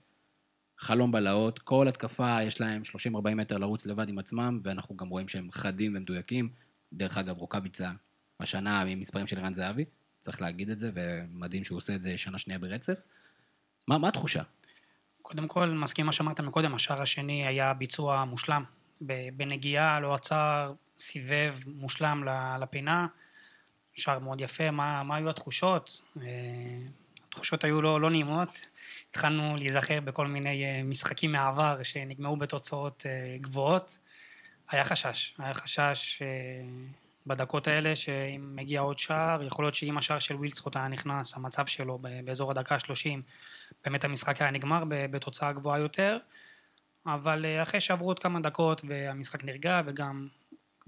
חלום 0.79 1.13
בלהות, 1.13 1.59
כל 1.59 1.89
התקפה 1.89 2.43
יש 2.43 2.61
להם 2.61 2.83
30-40 3.17 3.35
מטר 3.35 3.59
לרוץ 3.59 3.87
לבד 3.87 4.09
עם 4.09 4.19
עצמם, 4.19 4.61
ואנחנו 4.63 4.97
גם 4.97 5.09
רואים 5.09 5.29
שהם 5.29 5.49
חדים 5.53 5.97
ומדויקים. 5.97 6.49
דרך 6.93 7.19
אגב, 7.19 7.39
רוקאביצה, 7.39 7.91
השנה 8.41 8.81
עם 8.81 9.01
מספרים 9.01 9.27
של 9.27 9.39
רן 9.39 9.55
זהבי, 9.55 9.85
צריך 10.27 10.43
להגיד 10.43 10.71
את 10.71 10.79
זה, 10.79 10.91
ומדהים 10.95 11.65
שהוא 11.65 11.77
עושה 11.77 11.95
את 11.95 12.03
זה 12.03 12.19
שנה 12.19 12.39
שנייה 12.39 12.59
ברצף. 12.59 13.03
מה, 13.89 13.99
מה 13.99 14.09
התחושה? 14.09 14.43
קודם 15.23 15.49
כל, 15.49 15.67
מסכים 15.67 16.07
מה 16.07 16.13
שאמרת 16.13 16.41
מקודם, 16.41 16.75
השער 16.75 17.03
השני 17.03 17.47
היה 17.47 17.75
ביצוע 17.75 18.25
מושלם. 18.25 18.65
בנגיעה, 19.37 20.01
לא 20.01 20.15
עצר, 20.15 20.73
סיבב 20.99 21.55
מושלם 21.67 22.25
לפינה. 22.61 23.07
שער 23.95 24.19
מאוד 24.19 24.41
יפה, 24.41 24.71
מה, 24.71 25.03
מה 25.03 25.17
היו 25.17 25.31
התחושות? 25.31 26.03
אה, 26.23 26.27
התחושות 27.29 27.65
היו 27.65 27.83
לא, 27.83 28.01
לא 28.01 28.11
נעימות. 28.11 28.67
התחלנו 29.11 29.57
להיזכר 29.57 30.01
בכל 30.01 30.27
מיני 30.27 30.65
אה, 30.65 30.83
משחקים 30.85 31.33
מהעבר 31.33 31.83
שנגמרו 31.83 32.37
בתוצאות 32.37 33.03
אה, 33.07 33.37
גבוהות. 33.41 33.99
היה 34.71 34.85
חשש, 34.85 35.35
היה 35.39 35.55
חשש 35.55 36.23
בדקות 37.27 37.69
האלה 37.69 37.97
שאם 37.97 38.53
מגיע 38.55 38.81
עוד 38.81 38.99
שער, 38.99 39.43
יכול 39.43 39.65
להיות 39.65 39.75
שאם 39.75 39.99
השער 39.99 40.19
של 40.19 40.37
ווילצחוט 40.37 40.77
היה 40.77 40.89
נכנס, 40.89 41.35
המצב 41.37 41.67
שלו 41.67 41.99
באזור 42.25 42.51
הדקה 42.51 42.75
ה-30, 42.75 43.21
באמת 43.85 44.05
המשחק 44.05 44.43
היה 44.43 44.51
נגמר 44.51 44.85
בתוצאה 44.89 45.53
גבוהה 45.53 45.79
יותר. 45.79 46.17
אבל 47.07 47.45
אחרי 47.63 47.81
שעברו 47.81 48.09
עוד 48.09 48.19
כמה 48.19 48.41
דקות 48.41 48.83
והמשחק 48.89 49.45
נרגע 49.45 49.83
וגם 49.87 50.29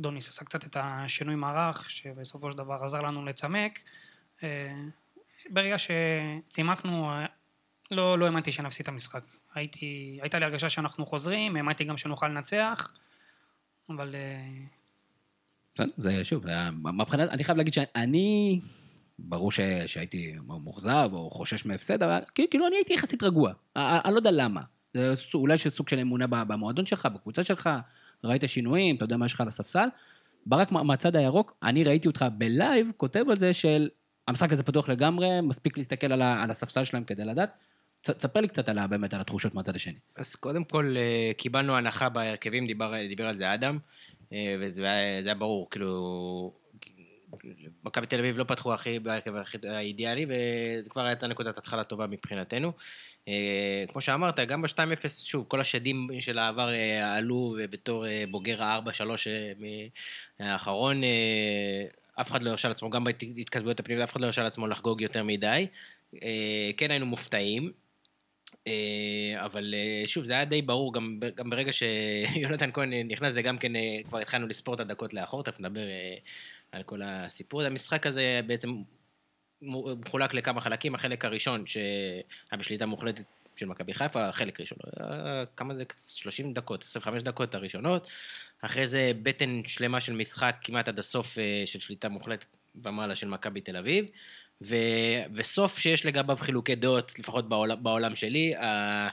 דוניס 0.00 0.28
עשה 0.28 0.44
קצת 0.44 0.64
את 0.64 0.76
השינוי 0.80 1.34
מערך 1.34 1.90
שבסופו 1.90 2.50
של 2.50 2.58
דבר 2.58 2.84
עזר 2.84 3.02
לנו 3.02 3.24
לצמק 3.24 3.80
ברגע 5.50 5.76
שצימקנו 5.78 7.10
לא, 7.90 8.18
לא 8.18 8.26
האמנתי 8.26 8.52
שנפסיד 8.52 8.82
את 8.82 8.88
המשחק. 8.88 9.22
הייתי, 9.54 10.18
הייתה 10.22 10.38
לי 10.38 10.44
הרגשה 10.44 10.68
שאנחנו 10.68 11.06
חוזרים, 11.06 11.56
האמנתי 11.56 11.84
גם 11.84 11.96
שנוכל 11.96 12.28
לנצח, 12.28 12.92
אבל... 13.90 14.14
זה 15.96 16.24
שוב, 16.24 16.44
מבחינת, 16.82 17.30
אני 17.30 17.44
חייב 17.44 17.58
להגיד 17.58 17.74
שאני, 17.74 18.60
ברור 19.18 19.52
ש, 19.52 19.60
שהייתי 19.86 20.34
מאוכזב 20.46 21.10
או 21.12 21.30
חושש 21.30 21.66
מהפסד, 21.66 22.02
אבל 22.02 22.18
כאילו 22.34 22.66
אני 22.66 22.76
הייתי 22.76 22.94
יחסית 22.94 23.22
רגוע, 23.22 23.52
אני 23.76 24.12
לא 24.12 24.18
יודע 24.18 24.30
למה. 24.30 24.60
זה 24.94 25.14
אולי 25.34 25.58
שסוג 25.58 25.88
של 25.88 25.98
אמונה 25.98 26.26
במועדון 26.26 26.86
שלך, 26.86 27.06
בקבוצה 27.06 27.44
שלך, 27.44 27.70
ראית 28.24 28.42
שינויים, 28.46 28.96
אתה 28.96 29.04
יודע 29.04 29.16
מה 29.16 29.26
יש 29.26 29.32
לך 29.32 29.40
על 29.40 29.48
הספסל. 29.48 29.88
ברק 30.46 30.72
מהצד 30.72 31.16
הירוק, 31.16 31.56
אני 31.62 31.84
ראיתי 31.84 32.08
אותך 32.08 32.26
בלייב 32.38 32.90
כותב 32.96 33.24
על 33.30 33.36
זה 33.36 33.52
של 33.52 33.88
המשחק 34.28 34.52
הזה 34.52 34.62
פתוח 34.62 34.88
לגמרי, 34.88 35.40
מספיק 35.40 35.78
להסתכל 35.78 36.12
על, 36.12 36.22
על 36.22 36.50
הספסל 36.50 36.84
שלהם 36.84 37.04
כדי 37.04 37.24
לדעת. 37.24 37.50
תספר 38.02 38.40
לי 38.40 38.48
קצת 38.48 38.68
על, 38.68 38.86
באמת 38.86 39.14
על 39.14 39.20
התחושות 39.20 39.54
מהצד 39.54 39.76
השני. 39.76 39.98
אז 40.16 40.34
קודם 40.36 40.64
כל, 40.64 40.94
אה, 40.96 41.30
קיבלנו 41.36 41.76
הנחה 41.76 42.08
בהרכבים, 42.08 42.66
דיבר, 42.66 42.92
דיבר 43.08 43.26
על 43.26 43.36
זה 43.36 43.54
אדם, 43.54 43.78
וזה 44.32 44.84
היה, 44.84 45.18
היה 45.18 45.34
ברור, 45.34 45.70
כאילו... 45.70 46.52
מכבי 47.84 48.06
תל 48.06 48.18
אביב 48.18 48.38
לא 48.38 48.44
פתחו 48.44 48.74
הכי 48.74 48.98
בהרכב 48.98 49.32
האידיאלי, 49.68 50.26
וכבר 50.86 51.04
הייתה 51.04 51.26
נקודת 51.26 51.58
התחלה 51.58 51.84
טובה 51.84 52.06
מבחינתנו. 52.06 52.72
אה, 53.28 53.84
כמו 53.88 54.00
שאמרת, 54.00 54.40
גם 54.40 54.62
ב-2-0, 54.62 55.08
שוב, 55.08 55.44
כל 55.48 55.60
השדים 55.60 56.08
של 56.20 56.38
העבר 56.38 56.68
עלו, 57.02 57.56
ובתור 57.58 58.04
בוגר 58.30 58.62
ה-4-3 58.62 59.00
האחרון, 60.38 61.00
אף 62.20 62.30
אחד 62.30 62.42
לא 62.42 62.50
הרשה 62.50 62.68
לעצמו, 62.68 62.90
גם 62.90 63.04
בהתכתבויות 63.04 63.80
הפנימיות, 63.80 64.08
אף 64.08 64.12
אחד 64.12 64.20
לא 64.20 64.26
הרשה 64.26 64.42
לעצמו 64.42 64.66
לחגוג 64.66 65.00
יותר 65.00 65.24
מדי. 65.24 65.66
כן 66.76 66.90
היינו 66.90 67.06
מופתעים. 67.06 67.72
אה, 68.68 69.44
אבל 69.44 69.74
אה, 69.74 70.02
שוב, 70.06 70.24
זה 70.24 70.32
היה 70.32 70.44
די 70.44 70.62
ברור, 70.62 70.94
גם, 70.94 71.20
גם 71.34 71.50
ברגע 71.50 71.72
שיונתן 71.72 72.70
כהן 72.74 72.92
נכנס, 72.92 73.34
זה 73.34 73.42
גם 73.42 73.58
כן, 73.58 73.76
אה, 73.76 73.98
כבר 74.08 74.18
התחלנו 74.18 74.46
לספור 74.46 74.74
את 74.74 74.80
הדקות 74.80 75.14
לאחור, 75.14 75.42
תכף 75.42 75.60
נדבר 75.60 75.80
על 76.72 76.82
כל 76.82 77.00
הסיפור. 77.04 77.62
המשחק 77.62 78.06
הזה 78.06 78.40
בעצם 78.46 78.70
מחולק 79.62 80.34
לכמה 80.34 80.60
חלקים, 80.60 80.94
החלק 80.94 81.24
הראשון 81.24 81.66
שהיה 81.66 82.58
בשליטה 82.58 82.86
מוחלטת 82.86 83.24
של 83.56 83.66
מכבי 83.66 83.94
חיפה, 83.94 84.28
החלק 84.28 84.60
הראשון, 84.60 84.78
כמה 85.56 85.74
זה? 85.74 85.84
30 86.06 86.52
דקות, 86.52 86.84
25 86.84 87.22
דקות 87.22 87.54
הראשונות. 87.54 88.10
אחרי 88.60 88.86
זה 88.86 89.12
בטן 89.22 89.60
שלמה 89.64 90.00
של 90.00 90.12
משחק 90.12 90.56
כמעט 90.60 90.88
עד 90.88 90.98
הסוף 90.98 91.38
של 91.64 91.80
שליטה 91.80 92.08
מוחלטת 92.08 92.56
ומעלה 92.82 93.14
של 93.14 93.28
מכבי 93.28 93.60
תל 93.60 93.76
אביב. 93.76 94.06
ו, 94.62 94.76
וסוף 95.34 95.78
שיש 95.78 96.06
לגביו 96.06 96.36
חילוקי 96.36 96.74
דעות, 96.74 97.18
לפחות 97.18 97.48
בעולם, 97.48 97.82
בעולם 97.82 98.16
שלי, 98.16 98.56
ה, 98.56 99.08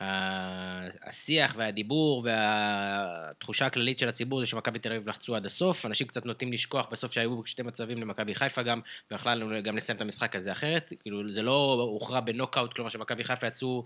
ה, 0.00 1.08
השיח 1.08 1.54
והדיבור 1.56 2.22
והתחושה 2.24 3.66
הכללית 3.66 3.98
של 3.98 4.08
הציבור 4.08 4.40
זה 4.40 4.46
שמכבי 4.46 4.78
תל 4.78 4.92
אביב 4.92 5.08
לחצו 5.08 5.36
עד 5.36 5.46
הסוף, 5.46 5.86
אנשים 5.86 6.06
קצת 6.06 6.26
נוטים 6.26 6.52
לשכוח 6.52 6.86
בסוף 6.92 7.12
שהיו 7.12 7.46
שתי 7.46 7.62
מצבים 7.62 7.98
למכבי 7.98 8.34
חיפה 8.34 8.62
גם, 8.62 8.80
ויכלה 9.10 9.34
לנו 9.34 9.62
גם 9.62 9.76
לסיים 9.76 9.96
את 9.96 10.02
המשחק 10.02 10.36
הזה 10.36 10.52
אחרת, 10.52 10.92
כאילו 11.00 11.32
זה 11.32 11.42
לא 11.42 11.72
הוכרע 11.80 12.20
בנוקאוט, 12.20 12.72
כלומר 12.72 12.90
שמכבי 12.90 13.24
חיפה 13.24 13.46
יצאו 13.46 13.84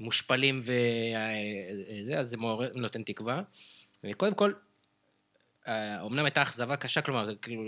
מושפלים 0.00 0.60
וזה, 0.62 2.18
אז 2.18 2.28
זה 2.28 2.36
מעורר, 2.36 2.68
נותן 2.74 3.02
תקווה. 3.02 3.42
קודם 4.16 4.34
כל, 4.34 4.52
אומנם 6.00 6.24
הייתה 6.24 6.42
אכזבה 6.42 6.76
קשה, 6.76 7.00
כלומר, 7.00 7.36
כאילו, 7.42 7.62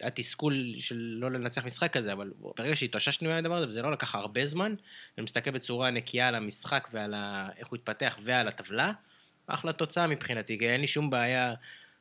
היה 0.00 0.10
תסכול 0.10 0.74
של 0.76 1.14
לא 1.18 1.30
לנצח 1.30 1.66
משחק 1.66 1.92
כזה, 1.92 2.12
אבל 2.12 2.30
ברגע 2.58 2.76
שהתאוששנו 2.76 3.28
מהדבר 3.28 3.54
הזה, 3.54 3.68
וזה 3.68 3.82
לא 3.82 3.92
לקח 3.92 4.14
הרבה 4.14 4.46
זמן, 4.46 4.74
אני 5.18 5.24
מסתכל 5.24 5.50
בצורה 5.50 5.90
נקייה 5.90 6.28
על 6.28 6.34
המשחק 6.34 6.88
ועל 6.92 7.14
ה... 7.14 7.48
איך 7.56 7.68
הוא 7.68 7.76
התפתח 7.76 8.18
ועל 8.22 8.48
הטבלה, 8.48 8.92
אחלה 9.46 9.72
תוצאה 9.72 10.06
מבחינתי, 10.06 10.58
כי 10.58 10.68
אין 10.68 10.80
לי 10.80 10.86
שום 10.86 11.10
בעיה, 11.10 11.54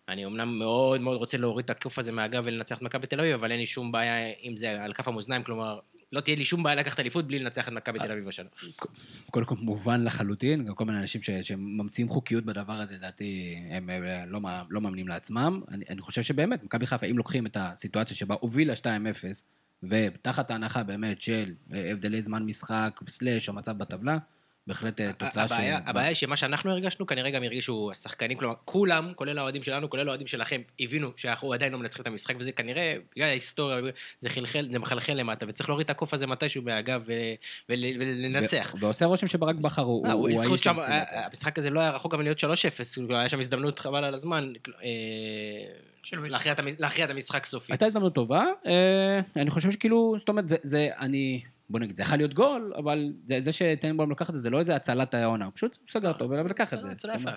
אני 0.09 0.25
אמנם 0.25 0.59
מאוד 0.59 1.01
מאוד 1.01 1.17
רוצה 1.17 1.37
להוריד 1.37 1.63
את 1.63 1.69
הכוף 1.69 1.99
הזה 1.99 2.11
מהגב 2.11 2.43
ולנצח 2.45 2.77
את 2.77 2.81
מכבי 2.81 3.07
תל 3.07 3.19
אביב, 3.19 3.33
אבל 3.33 3.51
אין 3.51 3.59
לי 3.59 3.65
שום 3.65 3.91
בעיה 3.91 4.33
אם 4.43 4.57
זה 4.57 4.83
על 4.83 4.93
כף 4.93 5.07
המאזניים, 5.07 5.43
כלומר, 5.43 5.79
לא 6.11 6.19
תהיה 6.21 6.35
לי 6.35 6.45
שום 6.45 6.63
בעיה 6.63 6.75
לקחת 6.75 6.99
אליפות 6.99 7.27
בלי 7.27 7.39
לנצח 7.39 7.67
את 7.67 7.73
מכבי 7.73 7.99
תל 7.99 8.11
אביב 8.11 8.27
השנה. 8.27 8.49
קודם 9.31 9.45
כל 9.45 9.55
מובן 9.59 10.03
לחלוטין, 10.03 10.65
גם 10.65 10.75
כל 10.75 10.85
מיני 10.85 10.99
אנשים 10.99 11.21
שממציאים 11.21 12.09
חוקיות 12.09 12.45
בדבר 12.45 12.73
הזה, 12.73 12.95
לדעתי, 12.95 13.55
הם 13.69 13.89
לא, 14.27 14.39
לא 14.69 14.81
מאמינים 14.81 15.07
לעצמם. 15.07 15.61
אני, 15.71 15.85
אני 15.89 16.01
חושב 16.01 16.21
שבאמת, 16.21 16.63
מכבי 16.63 16.87
חיפה, 16.87 17.05
אם 17.05 17.17
לוקחים 17.17 17.45
את 17.45 17.57
הסיטואציה 17.59 18.15
שבה 18.15 18.35
הובילה 18.39 18.73
2-0, 18.73 18.85
ותחת 19.83 20.51
ההנחה 20.51 20.83
באמת 20.83 21.21
של 21.21 21.53
הבדלי 21.71 22.21
זמן 22.21 22.43
משחק, 22.43 22.99
סלאש, 23.07 23.49
המצב 23.49 23.77
בטבלה, 23.77 24.17
בהחלט 24.71 25.01
אה, 25.01 25.13
תוצאה 25.13 25.47
ש... 25.47 25.51
הבעיה 25.85 26.07
היא 26.07 26.15
שמה 26.15 26.37
שאנחנו 26.37 26.71
הרגשנו, 26.71 27.05
כנראה 27.05 27.29
גם 27.29 27.43
הרגישו 27.43 27.89
השחקנים, 27.91 28.37
כלומר, 28.37 28.55
כולם, 28.65 29.11
כולל 29.15 29.37
האוהדים 29.37 29.63
שלנו, 29.63 29.89
כולל 29.89 30.07
האוהדים 30.07 30.27
שלכם, 30.27 30.61
הבינו 30.79 31.11
שאנחנו 31.15 31.53
עדיין 31.53 31.71
לא 31.71 31.79
מנצחים 31.79 32.01
את 32.01 32.07
המשחק, 32.07 32.35
וזה 32.39 32.51
כנראה, 32.51 32.95
בגלל 33.15 33.27
ההיסטוריה, 33.27 33.77
זה 34.21 34.29
חלחל, 34.29 34.67
זה 34.71 34.79
מחלחל 34.79 35.13
למטה, 35.13 35.45
וצריך 35.49 35.69
להוריד 35.69 35.85
את 35.85 35.89
הקוף 35.89 36.13
הזה 36.13 36.27
מתישהו 36.27 36.61
מהגב 36.63 37.05
ולנצח. 37.69 38.75
ועושה 38.79 39.05
רושם 39.05 39.27
שברק 39.27 39.55
בכר 39.55 39.81
הוא 39.81 40.07
אה, 40.07 40.11
האיש 40.11 40.61
שם. 40.61 40.79
אה, 40.79 41.25
המשחק 41.25 41.57
הזה 41.57 41.69
לא 41.69 41.79
היה 41.79 41.89
רחוק 41.89 42.13
גם 42.13 42.21
להיות 42.21 42.39
3-0, 42.39 42.43
כאילו, 42.93 43.17
היה 43.17 43.29
שם 43.29 43.39
הזדמנות 43.39 43.79
חבל 43.79 44.03
על 44.03 44.13
הזמן. 44.13 44.53
להכריע 46.79 47.05
את 47.05 47.09
המשחק 47.09 47.45
סופי. 47.45 47.73
הייתה 47.73 47.85
הזדמנות 47.85 48.15
טובה, 48.15 48.43
אני 49.35 49.49
חושב 49.49 49.71
שכאילו, 49.71 50.15
זאת 50.19 50.29
אומרת, 50.29 50.45
זה, 50.47 50.89
אני... 50.99 51.41
בוא 51.71 51.79
נגיד, 51.79 51.95
זה 51.95 52.03
יכול 52.03 52.17
להיות 52.17 52.33
גול, 52.33 52.73
אבל 52.77 53.13
זה, 53.27 53.41
זה 53.41 53.51
שטנבולם 53.51 54.11
לקח 54.11 54.29
את 54.29 54.33
זה, 54.33 54.39
זה 54.39 54.49
לא 54.49 54.59
איזה 54.59 54.75
הצלת 54.75 55.13
העונה, 55.13 55.45
הוא 55.45 55.53
פשוט 55.55 55.77
סגר 55.89 56.09
אותו 56.09 56.29
ולקח 56.29 56.73
את 56.73 56.83
זה. 56.83 56.93
יפה. 57.15 57.31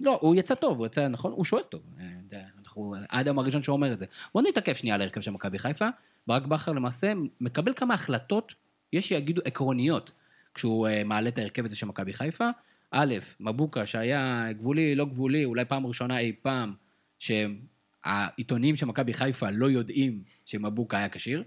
לא, 0.00 0.18
הוא 0.20 0.36
יצא 0.36 0.54
טוב, 0.54 0.78
הוא 0.78 0.86
יצא, 0.86 1.08
נכון? 1.08 1.32
הוא 1.32 1.44
שוער 1.44 1.62
טוב. 1.62 1.82
אה, 2.00 2.38
אנחנו, 2.58 2.94
האדם 3.10 3.38
הראשון 3.38 3.62
שאומר 3.62 3.92
את 3.92 3.98
זה. 3.98 4.06
בוא 4.34 4.42
נתעכב 4.42 4.72
שנייה 4.72 4.94
על 4.94 5.00
ההרכב 5.00 5.20
של 5.20 5.30
מכבי 5.30 5.58
חיפה. 5.58 5.88
ברק 6.26 6.46
בכר 6.46 6.72
למעשה 6.72 7.12
מקבל 7.40 7.72
כמה 7.74 7.94
החלטות, 7.94 8.54
יש 8.92 9.08
שיגידו 9.08 9.42
עקרוניות, 9.44 10.12
כשהוא 10.54 10.88
uh, 10.88 11.04
מעלה 11.04 11.28
את 11.28 11.38
ההרכב 11.38 11.64
הזה 11.64 11.76
של 11.76 11.86
מכבי 11.86 12.12
חיפה. 12.12 12.48
א', 12.90 13.14
מבוקה, 13.40 13.86
שהיה 13.86 14.46
גבולי, 14.52 14.94
לא 14.94 15.04
גבולי, 15.04 15.44
אולי 15.44 15.64
פעם 15.64 15.86
ראשונה 15.86 16.18
אי 16.18 16.32
פעם, 16.42 16.74
שהעיתונים 17.18 18.76
של 18.76 18.86
מכבי 18.86 19.14
חיפה 19.14 19.50
לא 19.50 19.70
יודעים 19.70 20.22
שמבוקה 20.44 20.98
היה 20.98 21.08
כשיר. 21.08 21.44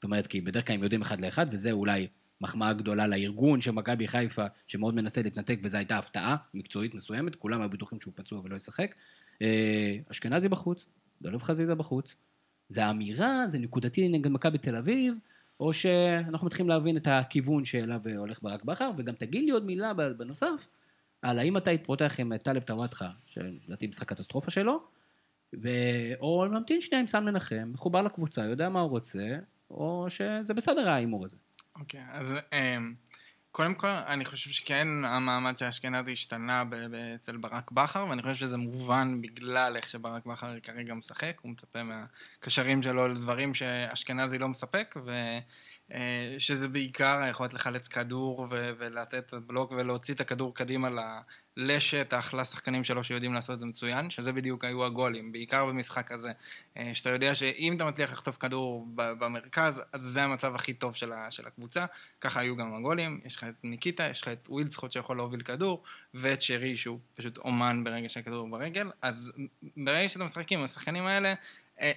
זאת 0.00 0.04
אומרת, 0.04 0.26
כי 0.26 0.40
בדרך 0.40 0.66
כלל 0.66 0.76
הם 0.76 0.82
יודעים 0.82 1.02
אחד 1.02 1.20
לאחד, 1.20 1.46
וזה 1.50 1.72
אולי 1.72 2.06
מחמאה 2.40 2.72
גדולה 2.72 3.06
לארגון 3.06 3.60
של 3.60 3.70
מכבי 3.70 4.08
חיפה, 4.08 4.46
שמאוד 4.66 4.94
מנסה 4.94 5.22
להתנתק, 5.22 5.58
וזו 5.62 5.76
הייתה 5.76 5.98
הפתעה 5.98 6.36
מקצועית 6.54 6.94
מסוימת, 6.94 7.36
כולם 7.36 7.60
היו 7.60 7.70
בטוחים 7.70 8.00
שהוא 8.00 8.12
פצוע 8.16 8.40
ולא 8.44 8.56
ישחק. 8.56 8.94
אה, 9.42 9.96
אשכנזי 10.10 10.48
בחוץ, 10.48 10.86
דולב 11.22 11.42
חזיזה 11.42 11.74
בחוץ. 11.74 12.14
זה 12.68 12.90
אמירה, 12.90 13.46
זה 13.46 13.58
נקודתי 13.58 14.08
נגד 14.08 14.30
מכבי 14.30 14.58
תל 14.58 14.76
אביב, 14.76 15.14
או 15.60 15.72
שאנחנו 15.72 16.46
מתחילים 16.46 16.68
להבין 16.68 16.96
את 16.96 17.06
הכיוון 17.10 17.64
שאליו 17.64 18.00
הולך 18.16 18.42
ברק 18.42 18.64
בכר, 18.64 18.90
וגם 18.96 19.14
תגיד 19.14 19.44
לי 19.44 19.50
עוד 19.50 19.64
מילה 19.64 19.94
בנוסף, 19.94 20.68
על 21.22 21.38
האם 21.38 21.56
אתה 21.56 21.70
פותח 21.82 22.14
עם 22.18 22.36
טלב 22.36 22.62
טוואטחה, 22.62 23.10
שלדעתי 23.26 23.86
משחק 23.86 24.08
קטסטרופה 24.08 24.50
שלו, 24.50 24.82
ו... 25.62 25.68
או 26.20 26.44
ממתין 26.50 26.80
שנייה 26.80 27.00
עם 27.00 27.06
סן 27.06 27.24
מנחם, 27.24 27.70
מחובר 27.72 28.02
לקבוצה, 28.02 28.44
יודע 28.44 28.68
מה 28.68 28.80
הוא 28.80 28.90
רוצה, 28.90 29.38
או 29.70 30.06
שזה 30.08 30.54
בסדר 30.54 30.88
ההימור 30.88 31.24
הזה. 31.24 31.36
אוקיי, 31.76 32.00
okay, 32.00 32.16
אז 32.16 32.34
um, 32.50 33.10
קודם 33.52 33.74
כל, 33.74 33.88
אני 33.88 34.24
חושב 34.24 34.50
שכן 34.50 34.88
המעמד 35.04 35.56
של 35.56 35.64
אשכנזי 35.64 36.12
השתנה 36.12 36.64
אצל 37.14 37.36
ברק 37.36 37.70
בכר, 37.70 38.06
ואני 38.10 38.22
חושב 38.22 38.34
שזה 38.34 38.56
מובן 38.56 39.20
בגלל 39.22 39.76
איך 39.76 39.88
שברק 39.88 40.26
בכר 40.26 40.60
כרגע 40.60 40.94
משחק, 40.94 41.36
הוא 41.42 41.50
מצפה 41.50 41.78
מהקשרים 41.82 42.82
שלו 42.82 43.08
לדברים 43.08 43.54
שאשכנזי 43.54 44.38
לא 44.38 44.48
מספק, 44.48 44.94
ושזה 44.96 46.66
אה, 46.66 46.72
בעיקר 46.72 47.18
היכולת 47.22 47.54
לחלץ 47.54 47.88
כדור 47.88 48.46
ולתת 48.50 49.34
בלוק 49.34 49.70
ולהוציא 49.72 50.14
את 50.14 50.20
הכדור 50.20 50.54
קדימה 50.54 50.90
לשטח, 51.60 52.34
לשחקנים 52.34 52.84
שלו 52.84 53.04
שיודעים 53.04 53.34
לעשות 53.34 53.54
את 53.54 53.60
זה 53.60 53.66
מצוין, 53.66 54.10
שזה 54.10 54.32
בדיוק 54.32 54.64
היו 54.64 54.84
הגולים, 54.84 55.32
בעיקר 55.32 55.66
במשחק 55.66 56.12
הזה. 56.12 56.32
אה, 56.76 56.90
שאתה 56.94 57.10
יודע 57.10 57.34
שאם 57.34 57.76
אתה 57.76 57.84
מצליח 57.84 58.12
לחטוף 58.12 58.36
כדור 58.36 58.86
במרכז, 58.94 59.82
אז 59.92 60.00
זה 60.00 60.22
המצב 60.22 60.54
הכי 60.54 60.72
טוב 60.72 60.94
של, 60.94 61.12
הקבוצה. 61.46 61.86
ככה 62.20 62.40
היו 62.40 62.56
גם 62.56 62.74
הגולים, 62.74 63.20
יש 63.24 63.36
לך 63.36 63.44
את 63.44 63.54
ניקיטה, 63.64 64.08
יש 64.10 64.22
לך 64.22 64.28
את 64.28 64.48
ווילדסחוט 64.50 64.92
שיכול 64.92 65.16
להוביל 65.16 65.40
כדור, 65.40 65.82
ואת 66.14 66.40
שרי 66.40 66.76
שהוא 66.76 66.98
פשוט 67.14 67.38
אומן 67.38 67.84
ברגע 67.84 68.08
שהכדור 68.08 68.48
ברגל. 68.48 68.90
אז 69.02 69.32
ברגע 69.76 70.08
שאתה 70.08 70.24
משחקים 70.24 70.58
עם 70.58 70.64
השחקנים 70.64 71.06
האלה, 71.06 71.34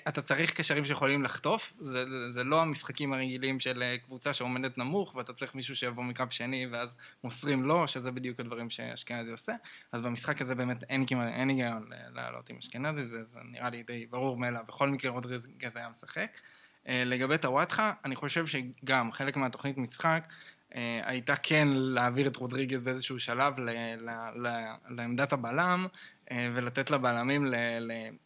אתה 0.08 0.22
צריך 0.22 0.54
קשרים 0.54 0.86
שיכולים 0.86 1.24
לחטוף, 1.24 1.74
זה, 1.80 2.06
זה 2.30 2.44
לא 2.44 2.62
המשחקים 2.62 3.14
הרגילים 3.14 3.60
של 3.60 3.84
אה, 3.84 3.98
קבוצה 3.98 4.34
שעומדת 4.34 4.78
נמוך, 4.78 5.16
ואתה 5.16 5.34
צריך 5.34 5.56
מישהו 5.56 5.76
שיבוא 5.76 6.04
מקו 6.04 6.24
שני 6.30 6.68
ואז 6.72 6.96
מוסרים 7.24 7.64
לו, 7.64 7.88
שזה 7.88 8.12
בדיוק 8.12 8.40
הדברים 8.40 8.70
שאשכנזי 8.70 9.32
עושה. 9.32 9.54
אז 9.92 10.02
במשחק 10.02 10.42
הזה 10.42 10.56
באמת 10.56 10.84
אין 10.90 11.06
כמעט, 11.06 11.34
אין 11.34 11.50
היגיון 11.50 11.90
לעלות 12.16 12.50
עם 12.50 12.58
אשכנזי, 12.58 13.04
זה, 13.04 13.24
זה 13.34 13.40
נראה 13.52 13.70
לי 13.70 13.84
די 13.84 14.06
ברור 14.06 14.38
מאליו, 14.38 14.64
בכל 14.68 14.90
מקרה 14.90 15.12
רודריגז 15.12 15.48
היה 15.76 15.90
משחק. 15.90 16.38
אה, 16.88 17.04
לגבי 17.06 17.38
טוואטחה, 17.38 17.94
אני 18.06 18.16
חושב 18.16 18.46
שגם 18.48 19.12
חלק 19.12 19.38
מהתוכנית 19.38 19.78
משחק 19.78 20.28
הייתה 21.04 21.36
כן 21.36 21.68
להעביר 21.72 22.28
את 22.28 22.36
רודריגז 22.36 22.82
באיזשהו 22.82 23.20
שלב 23.20 23.60
ל, 23.60 23.70
ל, 23.98 24.10
ל, 24.36 24.48
לעמדת 24.90 25.34
הבלם, 25.34 25.88
אה, 25.88 26.23
ולתת 26.32 26.92
לבלמים 26.92 27.46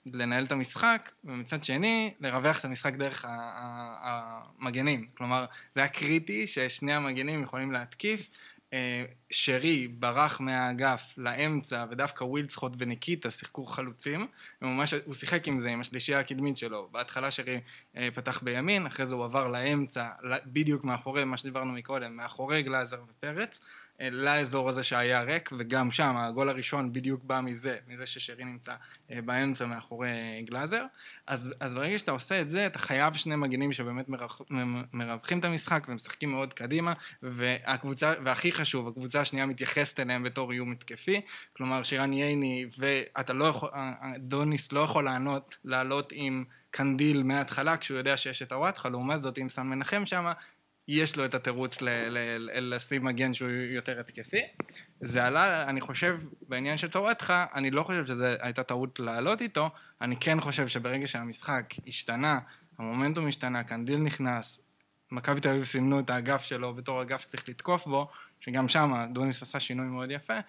לנהל 0.06 0.44
את 0.44 0.52
המשחק, 0.52 1.12
ומצד 1.24 1.64
שני, 1.64 2.14
לרווח 2.20 2.60
את 2.60 2.66
המשחק 2.66 2.94
דרך 2.94 3.26
המגנים. 4.02 5.08
כלומר, 5.18 5.46
זה 5.72 5.80
היה 5.80 5.90
קריטי 5.90 6.48
ששני 6.48 6.94
המגנים 6.94 7.44
יכולים 7.44 7.72
להתקיף. 7.72 8.30
אה, 8.74 9.06
שרי 9.30 9.88
ברח 9.88 10.40
מהאגף 10.40 11.14
לאמצע, 11.18 11.86
ודווקא 11.92 12.24
ווילדסחוט 12.24 12.74
וניקיטה 12.78 13.32
שיחקו 13.32 13.66
חלוצים, 13.66 14.28
וממש 14.62 14.94
הוא 14.94 15.14
שיחק 15.14 15.48
עם 15.48 15.60
זה, 15.60 15.70
עם 15.70 15.82
השלישייה 15.82 16.20
הקדמית 16.20 16.58
שלו. 16.58 16.90
בהתחלה 16.92 17.32
שרי 17.32 17.60
אה, 17.98 18.08
פתח 18.14 18.42
בימין, 18.44 18.86
אחרי 18.86 19.06
זה 19.06 19.16
הוא 19.16 19.26
עבר 19.26 19.48
לאמצע, 19.48 20.08
בדיוק 20.46 20.84
מאחורי, 20.84 21.24
מה 21.24 21.38
שדיברנו 21.38 21.74
מקודם, 21.74 22.18
מאחורי 22.18 22.62
גלאזר 22.62 23.02
ופרץ, 23.10 23.62
לאזור 24.00 24.70
הזה 24.70 24.84
שהיה 24.84 25.22
ריק, 25.22 25.50
וגם 25.58 25.92
שם 25.92 26.18
הגול 26.18 26.50
הראשון 26.50 26.94
בדיוק 26.94 27.24
בא 27.24 27.42
מזה, 27.42 27.78
מזה 27.88 28.06
ששרי 28.06 28.46
נמצא 28.46 28.76
אה, 29.12 29.22
באמצע 29.22 29.66
מאחורי 29.66 30.10
גלאזר. 30.46 30.86
אז, 31.28 31.54
אז 31.60 31.74
ברגע 31.74 32.00
שאתה 32.00 32.12
עושה 32.12 32.42
את 32.42 32.50
זה, 32.50 32.68
אתה 32.68 32.80
חייב 32.80 33.14
שני 33.14 33.36
מגינים 33.36 33.74
שבאמת 33.74 34.06
מרווחים 34.94 35.40
את 35.40 35.46
המשחק 35.46 35.86
ומשחקים 35.88 36.32
מאוד 36.32 36.54
קדימה, 36.54 36.94
והקבוצה, 37.24 38.14
והכי 38.26 38.52
חשוב, 38.52 38.88
הקבוצה 38.88 39.22
השנייה 39.22 39.46
מתייחסת 39.46 40.00
אליהם 40.00 40.24
בתור 40.24 40.52
איום 40.52 40.72
התקפי, 40.72 41.22
כלומר 41.54 41.84
שירן 41.84 42.14
ייני, 42.14 42.66
ואתה 42.78 43.34
לא 43.34 43.46
יכול, 43.46 43.70
אה, 43.74 43.94
אה, 44.02 44.14
דוניס 44.18 44.72
לא 44.72 44.80
יכול 44.80 45.06
לענות, 45.06 45.58
לעלות 45.66 46.14
עם... 46.16 46.44
קנדיל 46.72 47.24
מההתחלה 47.24 47.78
כשהוא 47.78 47.98
יודע 47.98 48.18
שיש 48.18 48.42
את 48.42 48.52
הוואטחה, 48.52 48.90
לעומת 48.90 49.22
זאת 49.22 49.38
אם 49.38 49.50
סן 49.50 49.68
מנחם 49.68 50.06
שמה, 50.06 50.34
יש 50.88 51.18
לו 51.18 51.26
את 51.26 51.34
התירוץ 51.34 51.78
לשים 52.62 53.06
מגן 53.06 53.34
שהוא 53.34 53.50
יותר 53.50 54.00
התקפי. 54.00 54.42
זה 55.02 55.26
עלה, 55.26 55.64
אני 55.64 55.82
חושב, 55.82 56.20
בעניין 56.48 56.78
של 56.78 56.88
טורטחה, 56.88 57.46
אני 57.54 57.72
לא 57.72 57.84
חושב 57.84 58.06
שזו 58.06 58.26
הייתה 58.40 58.64
טעות 58.64 59.00
לעלות 59.00 59.42
איתו, 59.42 59.70
אני 60.02 60.16
כן 60.20 60.42
חושב 60.42 60.68
שברגע 60.68 61.08
שהמשחק 61.08 61.74
השתנה, 61.88 62.40
המומנטום 62.78 63.28
השתנה, 63.28 63.64
קנדיל 63.64 63.98
נכנס, 63.98 64.60
מכבי 65.12 65.42
תל 65.42 65.50
אביב 65.50 65.64
סימנו 65.64 66.00
את 66.00 66.10
האגף 66.10 66.42
שלו 66.42 66.74
בתור 66.74 67.02
אגף 67.02 67.22
שצריך 67.22 67.50
לתקוף 67.50 67.86
בו, 67.86 68.08
שגם 68.40 68.70
שם 68.70 69.06
דוניס 69.14 69.42
עשה 69.42 69.60
שינוי 69.60 69.86
מאוד 69.86 70.12
יפה, 70.12 70.40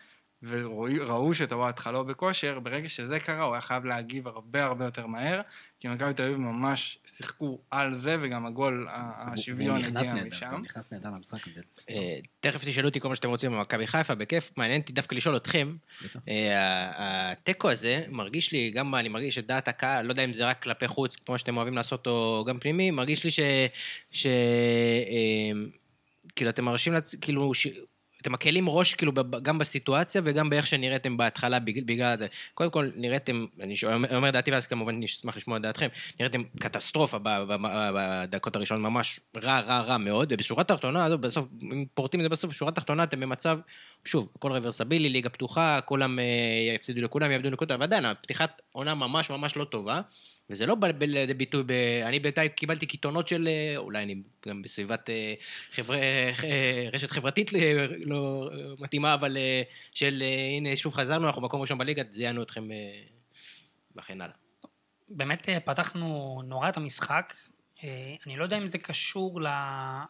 וראו 0.43 1.35
שטוואטחה 1.35 1.93
לא 1.93 2.03
בכושר, 2.03 2.61
ברגע 2.61 2.89
שזה 2.89 3.21
קרה 3.21 3.45
הוא 3.45 3.55
היה 3.55 3.61
חייב 3.61 3.85
להגיב 3.85 4.29
הרבה 4.29 4.65
הרבה 4.65 4.85
יותר 4.85 5.07
מהר, 5.07 5.41
כי 5.81 5.89
מכבי 5.89 6.15
תל 6.15 6.23
אביב 6.23 6.37
ממש 6.37 6.99
שיחקו 7.07 7.59
על 7.71 7.95
זה, 7.95 8.17
וגם 8.23 8.47
הגול, 8.47 8.87
השוויון 8.91 9.77
הגיע 9.77 10.15
משם. 10.15 10.51
הוא 10.51 10.59
נכנס 10.61 10.93
נהדר 10.93 11.09
למשחק. 11.09 11.49
אה, 11.91 12.19
תכף 12.41 12.65
תשאלו 12.65 12.89
אותי 12.89 13.01
כל 13.01 13.09
מה 13.09 13.17
שאתם 13.17 13.29
רוצים 13.29 13.53
במכבי 13.53 13.87
חיפה, 13.87 14.15
בכיף. 14.15 14.51
מעניין 14.57 14.81
אותי 14.81 14.93
דווקא 14.93 15.15
לשאול 15.15 15.37
אתכם. 15.37 15.77
אה, 16.29 17.31
התיקו 17.31 17.71
הזה 17.71 18.05
מרגיש 18.09 18.53
לי, 18.53 18.71
גם 18.71 18.95
אני 18.95 19.09
מרגיש 19.09 19.39
את 19.39 19.47
דעת 19.47 19.69
הקהל, 19.69 20.07
לא 20.07 20.13
יודע 20.13 20.25
אם 20.25 20.33
זה 20.33 20.47
רק 20.47 20.63
כלפי 20.63 20.89
חוץ, 20.89 21.17
כמו 21.17 21.39
שאתם 21.39 21.57
אוהבים 21.57 21.75
לעשות 21.75 22.07
אותו 22.07 22.45
גם 22.49 22.59
פנימי, 22.59 22.91
מרגיש 22.91 23.25
לי 23.25 23.31
ש... 23.31 24.27
אה, 24.27 25.53
כאילו, 26.37 26.51
אתם 26.51 26.65
מרשים, 26.65 26.95
כאילו, 27.21 27.53
אתם 28.23 28.33
מקלים 28.33 28.69
ראש 28.69 28.95
כאילו 28.95 29.13
גם 29.43 29.59
בסיטואציה 29.59 30.23
וגם 30.25 30.51
באיך 30.51 30.67
שנראיתם 30.67 31.17
בהתחלה 31.17 31.59
בגלל. 31.59 32.17
קודם 32.55 32.71
כל 32.71 32.89
נראיתם, 32.97 33.47
אני 33.61 33.75
אומר 34.15 34.31
דעתי 34.31 34.51
ואז 34.51 34.67
כמובן 34.67 34.95
אני 34.95 35.07
אשמח 35.07 35.37
לשמוע 35.37 35.57
את 35.57 35.63
דעתכם, 35.63 35.89
נראיתם 36.21 36.43
קטסטרופה 36.61 37.19
בדקות 37.95 38.57
הראשונות 38.57 38.83
ממש 38.83 39.21
רע 39.37 39.61
רע 39.61 39.81
רע 39.81 39.97
מאוד, 39.99 40.33
ובשורה 40.33 40.61
התחתונה, 40.61 41.17
בסוף, 41.17 41.49
אם 41.63 41.85
פורטים 41.95 42.21
את 42.21 42.25
זה 42.25 42.29
בסוף, 42.29 42.51
בשורה 42.51 42.69
התחתונה 42.69 43.03
אתם 43.03 43.21
במצב, 43.21 43.59
שוב, 44.05 44.29
הכל 44.37 44.53
רוורסבילי, 44.53 45.09
ליגה 45.09 45.29
פתוחה, 45.29 45.81
כולם 45.85 46.19
אה, 46.19 46.25
יפסידו 46.75 47.01
לכולם, 47.01 47.31
יאבדו 47.31 47.51
נקודות, 47.51 47.71
אבל 47.71 47.83
עדיין, 47.83 48.05
פתיחת 48.23 48.63
עונה 48.73 48.95
ממש 48.95 49.31
ממש 49.31 49.57
לא 49.57 49.65
טובה. 49.65 50.01
וזה 50.51 50.67
לא 50.67 50.75
בא 50.75 50.89
לידי 51.01 51.35
ביטוי, 51.35 51.63
ב... 51.67 51.73
אני 52.05 52.19
בינתיים 52.19 52.49
קיבלתי 52.49 52.87
קיתונות 52.87 53.29
של, 53.29 53.49
אה, 53.49 53.77
אולי 53.77 54.03
אני 54.03 54.23
גם 54.49 54.63
בסביבת 54.63 55.11
אה, 55.11 55.35
חבר... 55.71 55.95
אה, 55.95 56.89
רשת 56.93 57.11
חברתית 57.11 57.51
לא 58.05 58.51
מתאימה, 58.79 59.15
אבל 59.15 59.37
של 59.93 60.23
הנה 60.57 60.77
שוב 60.77 60.95
חזרנו, 60.95 61.27
אנחנו 61.27 61.43
מקום 61.43 61.61
ראשון 61.61 61.79
בליגה, 61.79 62.03
זיהינו 62.11 62.43
אתכם 62.43 62.69
וכן 63.97 64.21
הלאה. 64.21 64.35
באמת 65.09 65.49
פתחנו 65.65 66.41
נורא 66.45 66.69
את 66.69 66.77
המשחק, 66.77 67.35
אני 68.27 68.37
לא 68.37 68.43
יודע 68.43 68.59
אם 68.59 68.67
זה 68.67 68.79
קשור 68.79 69.41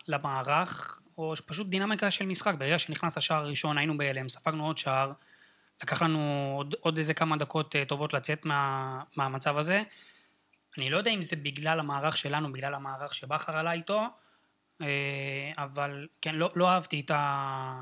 למערך, 0.08 1.00
או 1.18 1.34
פשוט 1.46 1.66
דינמיקה 1.68 2.10
של 2.10 2.26
משחק, 2.26 2.54
ברגע 2.58 2.78
שנכנס 2.78 3.18
השער 3.18 3.44
הראשון 3.44 3.78
היינו 3.78 3.98
בהלם, 3.98 4.28
ספגנו 4.28 4.66
עוד 4.66 4.78
שער, 4.78 5.12
לקח 5.82 6.02
לנו 6.02 6.54
עוד, 6.56 6.74
עוד 6.80 6.98
איזה 6.98 7.14
כמה 7.14 7.36
דקות 7.36 7.74
טובות 7.88 8.12
לצאת 8.12 8.44
מה, 8.44 9.00
מהמצב 9.16 9.58
הזה. 9.58 9.82
אני 10.78 10.90
לא 10.90 10.98
יודע 10.98 11.10
אם 11.10 11.22
זה 11.22 11.36
בגלל 11.36 11.80
המערך 11.80 12.16
שלנו, 12.16 12.52
בגלל 12.52 12.74
המערך 12.74 13.14
שבכר 13.14 13.56
עלה 13.56 13.72
איתו, 13.72 14.06
אה, 14.82 15.52
אבל 15.56 16.06
כן, 16.22 16.34
לא, 16.34 16.50
לא 16.54 16.68
אהבתי 16.68 17.00
את, 17.00 17.10
ה... 17.10 17.74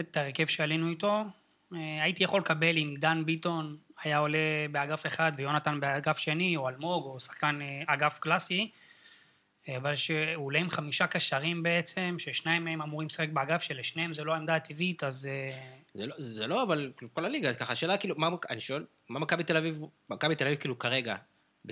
את 0.00 0.16
ההרכב 0.16 0.46
שעלינו 0.46 0.90
איתו. 0.90 1.24
אה, 1.74 2.02
הייתי 2.02 2.24
יכול 2.24 2.40
לקבל 2.40 2.76
אם 2.76 2.94
דן 2.98 3.22
ביטון 3.26 3.76
היה 4.02 4.18
עולה 4.18 4.38
באגף 4.70 5.06
אחד 5.06 5.32
ויונתן 5.36 5.80
באגף 5.80 6.18
שני, 6.18 6.56
או 6.56 6.68
אלמוג, 6.68 7.04
או 7.04 7.20
שחקן 7.20 7.58
אה, 7.62 7.94
אגף 7.94 8.18
קלאסי, 8.18 8.70
אבל 9.76 9.96
שהוא 9.96 10.46
עולה 10.46 10.58
עם 10.58 10.70
חמישה 10.70 11.06
קשרים 11.06 11.62
בעצם, 11.62 12.16
ששניים 12.18 12.64
מהם 12.64 12.82
אמורים 12.82 13.06
לשחק 13.08 13.28
באגף 13.28 13.62
שלשניהם 13.62 14.14
זה 14.14 14.24
לא 14.24 14.32
העמדה 14.32 14.56
הטבעית, 14.56 15.04
אז... 15.04 15.28
זה 15.94 16.06
לא, 16.06 16.14
זה 16.18 16.46
לא, 16.46 16.62
אבל 16.62 16.92
כל 17.12 17.24
הליגה, 17.24 17.54
ככה 17.54 17.72
השאלה 17.72 17.96
כאילו, 17.96 18.14
מה, 18.18 18.28
אני 18.50 18.60
שואל, 18.60 18.84
מה 19.08 19.18
מכבי 19.18 19.44
תל 19.44 19.56
אביב, 19.56 19.80
מכבי 20.10 20.34
תל 20.34 20.46
אביב 20.46 20.58
כאילו 20.58 20.78
כרגע, 20.78 21.16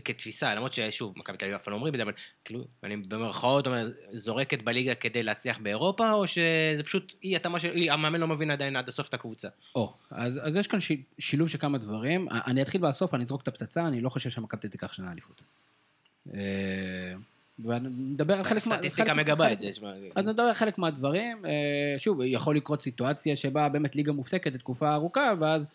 כתפיסה, 0.04 0.54
למרות 0.54 0.72
ששוב, 0.72 1.12
מכבי 1.16 1.36
תל 1.36 1.44
אביב 1.44 1.54
אף 1.54 1.64
פעם 1.64 1.72
לא 1.72 1.76
אומרים 1.76 1.94
את 1.94 1.98
זה, 1.98 2.02
אבל 2.02 2.12
כאילו, 2.44 2.64
אני 2.84 2.96
במרכאות 2.96 3.66
אומר, 3.66 3.86
זורקת 4.12 4.62
בליגה 4.62 4.94
כדי 4.94 5.22
להצליח 5.22 5.58
באירופה, 5.58 6.12
או 6.12 6.26
שזה 6.26 6.82
פשוט 6.84 7.12
אי 7.22 7.36
התאמה 7.36 7.60
של, 7.60 7.70
אי, 7.70 7.90
המאמן 7.90 8.20
לא 8.20 8.28
מבין 8.28 8.50
עדיין 8.50 8.76
עד 8.76 8.88
הסוף 8.88 9.08
את 9.08 9.14
הקבוצה? 9.14 9.48
או, 9.74 9.92
אז, 10.10 10.40
אז 10.42 10.56
יש 10.56 10.66
כאן 10.66 10.80
ש, 10.80 10.92
שילוב 11.18 11.48
של 11.48 11.58
כמה 11.58 11.78
דברים. 11.78 12.28
אני 12.30 12.62
אתחיל 12.62 12.80
בסוף, 12.80 13.14
אני 13.14 13.22
אזרוק 13.22 13.42
את 13.42 13.48
הפצצה, 13.48 13.86
אני 13.86 14.00
לא 14.00 14.08
חושב 14.08 14.30
שמכבי 14.30 14.68
תיקח 14.68 14.92
שנה 14.92 15.12
אליפות. 15.12 15.42
אה, 16.34 17.14
ונדבר 17.58 18.34
על 18.34 18.44
חלק 18.44 18.66
מה... 18.66 18.74
סטטיסטיקה 18.74 19.14
מגבה 19.14 19.52
את 19.52 19.58
זה. 19.58 19.68
אז 20.16 20.24
נדבר 20.24 20.42
על 20.42 20.54
חלק 20.54 20.78
מהדברים. 20.78 21.46
אה, 21.46 21.94
שוב, 21.96 22.20
יכול 22.24 22.56
לקרות 22.56 22.82
סיטואציה 22.82 23.36
שבה 23.36 23.68
באמת 23.68 23.96
ליגה 23.96 24.12
מופסקת 24.12 24.54
לתקופה 24.54 24.94
ארוכה, 24.94 25.32
ואז 25.40 25.66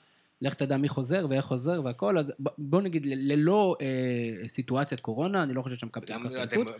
לך 0.43 0.53
תדע 0.53 0.77
מי 0.77 0.89
חוזר 0.89 1.25
ואיך 1.29 1.45
חוזר 1.45 1.81
והכל, 1.83 2.17
אז 2.17 2.33
בוא 2.57 2.81
נגיד, 2.81 3.05
ללא 3.05 3.75
אה, 3.81 4.47
סיטואציית 4.47 5.01
קורונה, 5.01 5.43
אני 5.43 5.53
לא 5.53 5.61
חושב 5.61 5.75
שמכבי 5.75 6.05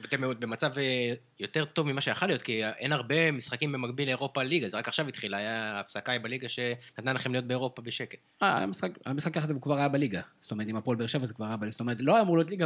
אתם, 0.04 0.21
במצב 0.39 0.78
אה, 0.78 1.13
יותר 1.39 1.65
טוב 1.65 1.88
ממה 1.88 2.02
שיכול 2.02 2.28
להיות, 2.28 2.41
כי 2.41 2.65
אין 2.65 2.91
הרבה 2.91 3.32
משחקים 3.32 3.71
במקביל 3.71 4.08
לאירופה 4.08 4.43
ליגה, 4.43 4.69
זה 4.69 4.78
רק 4.78 4.88
עכשיו 4.88 5.08
התחיל, 5.08 5.34
היה 5.34 5.80
הפסקה 5.80 6.19
בליגה 6.19 6.49
שנתנה 6.49 7.13
לכם 7.13 7.32
להיות 7.32 7.45
באירופה 7.45 7.82
בשקט. 7.82 8.19
אה, 8.41 8.58
המשחק, 8.58 8.91
המשחק 9.06 9.36
יחד 9.36 9.58
כבר 9.62 9.78
היה 9.78 9.89
בליגה, 9.89 10.21
זאת 10.41 10.52
אומרת, 10.52 10.67
עם 10.67 10.76
הפועל 10.76 10.97
באר 10.97 11.08
שבע 11.08 11.26
זה 11.26 11.34
כבר 11.34 11.45
היה 11.45 11.58
בליגה, 11.58 11.71
זאת 11.71 11.80
אומרת, 11.80 11.97
לא 12.02 12.13
היה 12.13 12.21
אמור 12.21 12.38
להיות 12.38 12.49
ליגה, 12.49 12.65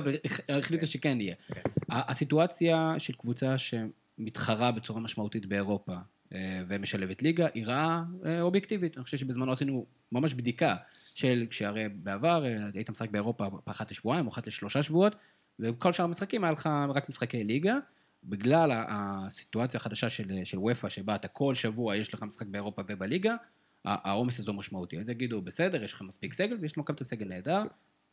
והחליטו 0.50 0.86
כן. 0.86 0.92
שכן 0.92 1.22
יהיה. 1.22 1.36
כן. 1.54 1.62
הסיטואציה 1.90 2.94
של 2.98 3.14
קבוצה 3.14 3.56
שמתחרה 3.58 4.72
בצורה 4.72 5.00
משמעותית 5.00 5.46
באירופה, 5.46 5.96
ומשלבת 6.68 7.22
ליגה, 7.22 7.48
היא 7.54 7.66
רעה 7.66 8.04
אה, 8.26 8.42
אובייקטיבית. 8.42 8.98
אני 8.98 9.04
חושב 9.04 9.18
שבזמנו 9.18 9.52
עשינו 9.52 9.86
ממש 10.12 10.34
בדיקה 10.34 10.76
של, 11.16 11.46
כשהרי 11.50 11.90
בעבר 11.90 12.46
אה, 12.46 12.58
היית 12.74 12.90
משחק 12.90 13.10
באירופה 13.10 13.46
אחת 13.66 13.92
לשבועיים 13.92 14.26
או 14.26 14.32
אחת 14.32 14.48
לשלושה 14.48 14.84
שבועות, 14.84 15.16
וכל 15.60 15.94
שאר 15.94 16.06
המשחקים 16.06 16.44
היה 16.44 16.54
לך 16.54 16.70
רק 16.96 17.10
משחקי 17.10 17.44
ליגה. 17.44 17.78
בגלל 18.24 18.72
הסיטואציה 18.88 19.78
החדשה 19.78 20.10
של, 20.10 20.32
של 20.44 20.60
ופא, 20.60 20.90
שבה 20.90 21.16
אתה 21.16 21.28
כל 21.28 21.56
שבוע 21.56 21.96
יש 21.96 22.14
לך 22.14 22.24
משחק 22.24 22.48
באירופה 22.48 22.82
ובליגה, 22.88 23.36
העומס 23.86 24.40
הזה 24.40 24.52
הוא 24.52 24.58
משמעותי. 24.58 25.00
אז 25.00 25.10
יגידו, 25.10 25.42
בסדר, 25.42 25.84
יש 25.84 25.94
לכם 25.94 26.08
מספיק 26.08 26.34
סגל, 26.34 26.58
ויש 26.62 26.78
למכבי 26.78 27.06
סגל 27.06 27.28
נהדר, 27.28 27.64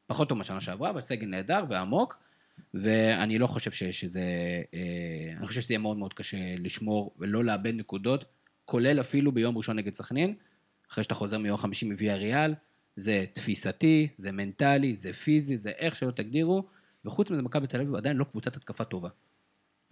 פחות 0.06 0.28
טוב 0.28 0.38
מהשנה 0.38 0.60
שעברה, 0.60 0.90
אבל 0.90 1.00
סגל 1.00 1.26
נהדר 1.26 1.64
ועמוק, 1.68 2.18
ואני 2.74 3.38
לא 3.38 3.46
חושב 3.46 3.70
שזה... 3.70 4.22
אה, 4.74 5.32
אני 5.38 5.46
חושב 5.46 5.60
שזה 5.60 5.74
יהיה 5.74 5.78
מאוד 5.78 5.96
מאוד 5.96 6.14
קשה 6.14 6.36
לשמור 6.58 7.14
ולא 7.18 7.44
לאבד 7.44 7.74
נקודות, 7.74 8.24
כולל 8.64 9.00
אפילו 9.00 9.32
ביום 9.32 9.56
ראשון 9.56 9.76
נגד 9.76 9.94
סכנין, 9.94 10.34
אחרי 10.90 11.04
שאתה 11.04 11.14
חוזר 11.14 11.38
מיום 11.38 11.56
חמישי 11.56 11.90
מביא 11.90 12.12
אריאל, 12.12 12.54
זה 12.96 13.24
תפיסתי, 13.32 14.08
זה 14.12 14.32
מנטלי, 14.32 14.94
זה 14.94 15.12
פיזי, 15.12 15.56
זה 15.56 15.70
איך 15.70 15.96
שלא 15.96 16.10
תגדירו, 16.10 16.64
וחוץ 17.04 17.30
מזה 17.30 17.42
מכבי 17.42 17.66
תל 17.66 17.80
אביב 17.80 17.94
עדיין 17.94 18.16
לא 18.16 18.24
קבוצת 18.24 18.56
התקפה 18.56 18.84
טובה. 18.84 19.08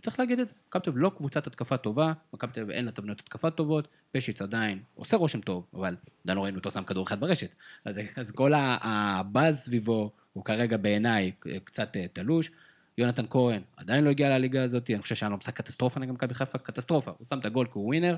צריך 0.02 0.18
להגיד 0.18 0.40
את 0.40 0.48
זה. 0.48 0.54
מכבי 0.68 0.82
תל 0.82 0.90
אביב 0.90 1.02
לא 1.02 1.12
קבוצת 1.16 1.46
התקפה 1.46 1.76
טובה, 1.76 2.12
מכבי 2.32 2.52
תל 2.52 2.60
אביב 2.60 2.70
אין 2.70 2.84
לה 2.84 2.90
תבניות 2.90 3.20
התקפה 3.20 3.50
טובות, 3.50 3.88
פשיץ 4.12 4.42
עדיין 4.42 4.82
עושה 4.94 5.16
רושם 5.16 5.40
טוב, 5.40 5.66
אבל 5.74 5.96
עדיין 6.24 6.38
לא 6.38 6.42
ראינו 6.42 6.58
אותו 6.58 6.70
שם 6.70 6.84
כדור 6.84 7.06
אחד 7.06 7.20
ברשת. 7.20 7.54
אז, 7.84 8.00
אז 8.16 8.30
כל 8.30 8.52
הבאז 8.56 9.58
סביבו 9.58 10.10
הוא 10.32 10.44
כרגע 10.44 10.76
בעיניי 10.76 11.32
קצת 11.64 11.96
אה, 11.96 12.06
תלוש. 12.12 12.50
יונתן 12.98 13.24
כהן 13.30 13.62
עדיין 13.76 14.04
לא 14.04 14.10
הגיע 14.10 14.38
לליגה 14.38 14.64
הזאת, 14.64 14.90
אני 14.90 15.02
חושב 15.02 15.14
שהיה 15.14 15.30
לו 15.30 15.36
משחק 15.36 15.56
קטסטרופה 15.56 16.00
נגד 16.00 16.12
מכבי 16.12 16.34
חיפה, 16.34 16.58
קטסטרופה. 16.58 17.10
הוא 17.18 17.26
שם 17.26 17.38
את 17.38 17.46
הגול 17.46 17.66
כי 17.66 17.72
הוא 17.74 17.86
ווינר, 17.86 18.16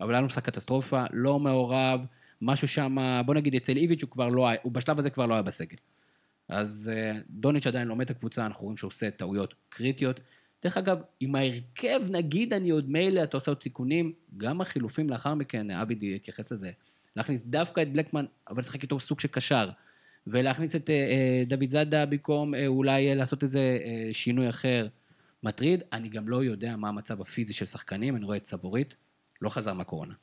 אבל 0.00 0.14
היה 0.14 0.20
לו 0.20 0.26
משחק 0.26 0.44
קטסטרופה, 0.44 1.04
לא 1.12 1.38
מעורב, 1.38 2.00
משהו 2.42 2.68
שם, 2.68 2.96
בוא 3.26 3.34
נגיד 3.34 3.54
אצל 3.54 3.76
איביץ' 3.76 4.02
הוא 4.02 4.10
כבר 4.10 4.28
לא 4.28 4.48
היה, 4.48 4.58
הוא 4.62 4.72
בשלב 4.72 4.98
הזה 4.98 5.10
כבר 5.10 5.26
לא 5.26 5.34
היה 5.34 5.42
בסגל. 5.42 5.76
אז 6.48 6.92
אה, 6.94 7.18
דוניץ' 7.30 7.66
עדיין 7.66 7.88
לומד 7.88 8.04
את 8.04 8.10
הקבוצה, 8.10 8.46
אנחנו 8.46 8.62
רואים 8.62 8.76
שהוא 8.76 8.88
עושה 8.88 9.10
טעויות 9.10 9.54
קריטיות. 9.68 10.20
דרך 10.62 10.76
אגב, 10.76 10.98
עם 11.20 11.34
ההרכב, 11.34 12.00
נגיד 12.10 12.52
אני 12.52 12.70
עוד 12.70 12.90
מילא, 12.90 13.22
אתה 13.22 13.36
עושה 13.36 13.50
עוד 13.50 13.58
תיקונים, 13.58 14.12
גם 14.36 14.60
החילופים 14.60 15.10
לאחר 15.10 15.34
מכן, 15.34 15.70
אבי 15.70 16.16
התייחס 16.16 16.52
לזה, 16.52 16.70
להכניס 17.16 17.42
דווקא 17.42 17.80
את 17.80 17.92
בלקמן, 17.92 18.24
אבל 18.48 18.58
לשחק 18.58 18.82
איתו 18.82 19.00
סוג 19.00 19.20
של 19.20 19.28
קשר, 19.28 19.70
ולהכניס 20.26 20.76
את 20.76 20.90
אה, 20.90 20.94
אה, 20.94 21.42
דוד 21.46 21.68
זאדה 21.68 22.06
במקום 22.06 22.54
אה, 22.54 22.66
אולי 22.66 23.14
לעשות 23.14 23.42
איזה 23.42 23.78
שינוי 24.12 24.50
אחר, 24.50 24.88
מטריד. 25.42 25.82
אני 25.92 26.08
גם 26.08 26.28
לא 26.28 26.44
יודע 26.44 26.76
מה 26.76 26.88
המצב 26.88 27.20
הפיזי 27.20 27.52
של 27.52 27.66
שחקנים, 27.66 28.16
אני 28.16 28.24
רואה 28.24 28.36
את 28.36 28.46
סבורית, 28.46 28.94
לא 29.42 29.48
חזר 29.48 29.74
מהקורונה. 29.74 30.14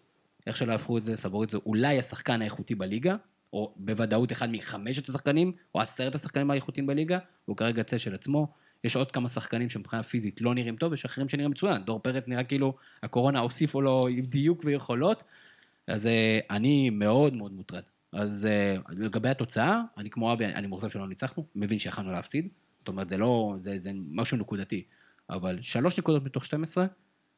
איך 0.47 0.57
שלא 0.57 0.71
הפכו 0.71 0.97
את 0.97 1.03
זה, 1.03 1.15
סבורית 1.15 1.49
זה 1.49 1.57
אולי 1.65 1.99
השחקן 1.99 2.41
האיכותי 2.41 2.75
בליגה, 2.75 3.15
או 3.53 3.73
בוודאות 3.77 4.31
אחד 4.31 4.49
מחמשת 4.51 5.09
השחקנים, 5.09 5.51
או 5.75 5.81
עשרת 5.81 6.15
השחקנים 6.15 6.51
האיכותיים 6.51 6.87
בליגה, 6.87 7.19
והוא 7.47 7.57
כרגע 7.57 7.83
צא 7.83 7.97
של 7.97 8.13
עצמו. 8.13 8.47
יש 8.83 8.95
עוד 8.95 9.11
כמה 9.11 9.29
שחקנים 9.29 9.69
שמבחינה 9.69 10.03
פיזית 10.03 10.41
לא 10.41 10.55
נראים 10.55 10.75
טוב, 10.75 10.93
יש 10.93 11.05
אחרים 11.05 11.29
שנראים 11.29 11.51
מצוין. 11.51 11.83
דור 11.83 11.99
פרץ 11.99 12.27
נראה 12.27 12.43
כאילו 12.43 12.75
הקורונה 13.03 13.39
הוסיפו 13.39 13.81
לו 13.81 14.07
דיוק 14.23 14.61
ויכולות, 14.65 15.23
אז 15.87 16.07
אה, 16.07 16.39
אני 16.49 16.89
מאוד 16.89 17.33
מאוד 17.33 17.51
מוטרד. 17.51 17.83
אז 18.11 18.45
אה, 18.45 18.75
לגבי 18.89 19.29
התוצאה, 19.29 19.81
אני 19.97 20.09
כמו 20.09 20.33
אבי, 20.33 20.45
אני 20.45 20.67
מאוכזב 20.67 20.89
שלא 20.89 21.07
ניצחנו, 21.07 21.45
מבין 21.55 21.79
שיכלנו 21.79 22.11
להפסיד. 22.11 22.47
זאת 22.79 22.87
אומרת, 22.87 23.09
זה 23.09 23.17
לא, 23.17 23.53
זה, 23.57 23.77
זה 23.77 23.91
משהו 23.93 24.37
נקודתי. 24.37 24.83
אבל 25.29 25.61
שלוש 25.61 25.99
נקודות 25.99 26.25
מתוך 26.25 26.45
12, 26.45 26.85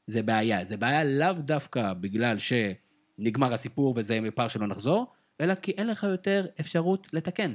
זה 0.07 0.23
בעיה. 0.23 0.65
זה 0.65 0.77
בעיה 0.77 1.03
לאו 1.03 1.33
דווקא 1.33 1.93
בגלל 1.93 2.37
שנגמר 2.39 3.53
הסיפור 3.53 3.93
וזה 3.97 4.19
פער 4.35 4.47
שלא 4.47 4.67
נחזור, 4.67 5.13
אלא 5.41 5.55
כי 5.55 5.71
אין 5.71 5.87
לך 5.87 6.03
יותר 6.03 6.47
אפשרות 6.59 7.07
לתקן. 7.13 7.53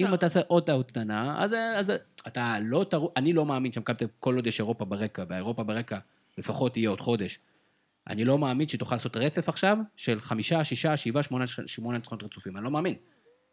אם 0.00 0.14
אתה 0.14 0.26
עושה 0.26 0.40
עוד 0.46 0.66
טעות 0.66 0.90
קטנה, 0.90 1.42
אז, 1.42 1.54
אז 1.76 1.92
אתה 2.26 2.56
לא 2.62 2.86
תרו... 2.90 3.12
אני 3.16 3.32
לא 3.32 3.46
מאמין 3.46 3.72
שמכבי 3.72 4.04
כל 4.20 4.36
עוד 4.36 4.46
יש 4.46 4.60
אירופה 4.60 4.84
ברקע, 4.84 5.24
והאירופה 5.28 5.62
ברקע 5.62 5.98
לפחות 6.38 6.72
תהיה 6.72 6.90
עוד 6.90 7.00
חודש. 7.00 7.38
אני 8.08 8.24
לא 8.24 8.38
מאמין 8.38 8.68
שתוכל 8.68 8.94
לעשות 8.94 9.16
רצף 9.16 9.48
עכשיו 9.48 9.76
של 9.96 10.20
חמישה, 10.20 10.64
שישה, 10.64 10.96
שבעה, 10.96 11.22
שמונה, 11.22 11.44
שמונה 11.46 11.96
ניצחונות 11.96 12.22
רצופים. 12.22 12.56
אני 12.56 12.64
לא 12.64 12.70
מאמין. 12.70 12.94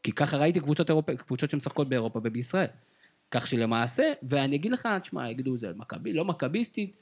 כי 0.04 0.12
ככה 0.12 0.38
ראיתי 0.38 0.60
קבוצות, 0.60 0.90
אירופ... 0.90 1.10
קבוצות 1.12 1.50
שמשחקות 1.50 1.90
באירופה 1.90 2.20
ובישראל. 2.24 2.68
כך 3.32 3.48
שלמעשה, 3.48 4.04
ואני 4.24 4.56
אגיד 4.56 4.72
לך, 4.72 4.88
תשמע, 5.02 5.32
יגידו, 5.32 5.58
זה 5.58 5.72
מכבי, 5.76 6.14
לא 6.14 6.26
מכביסטית, 6.26 6.96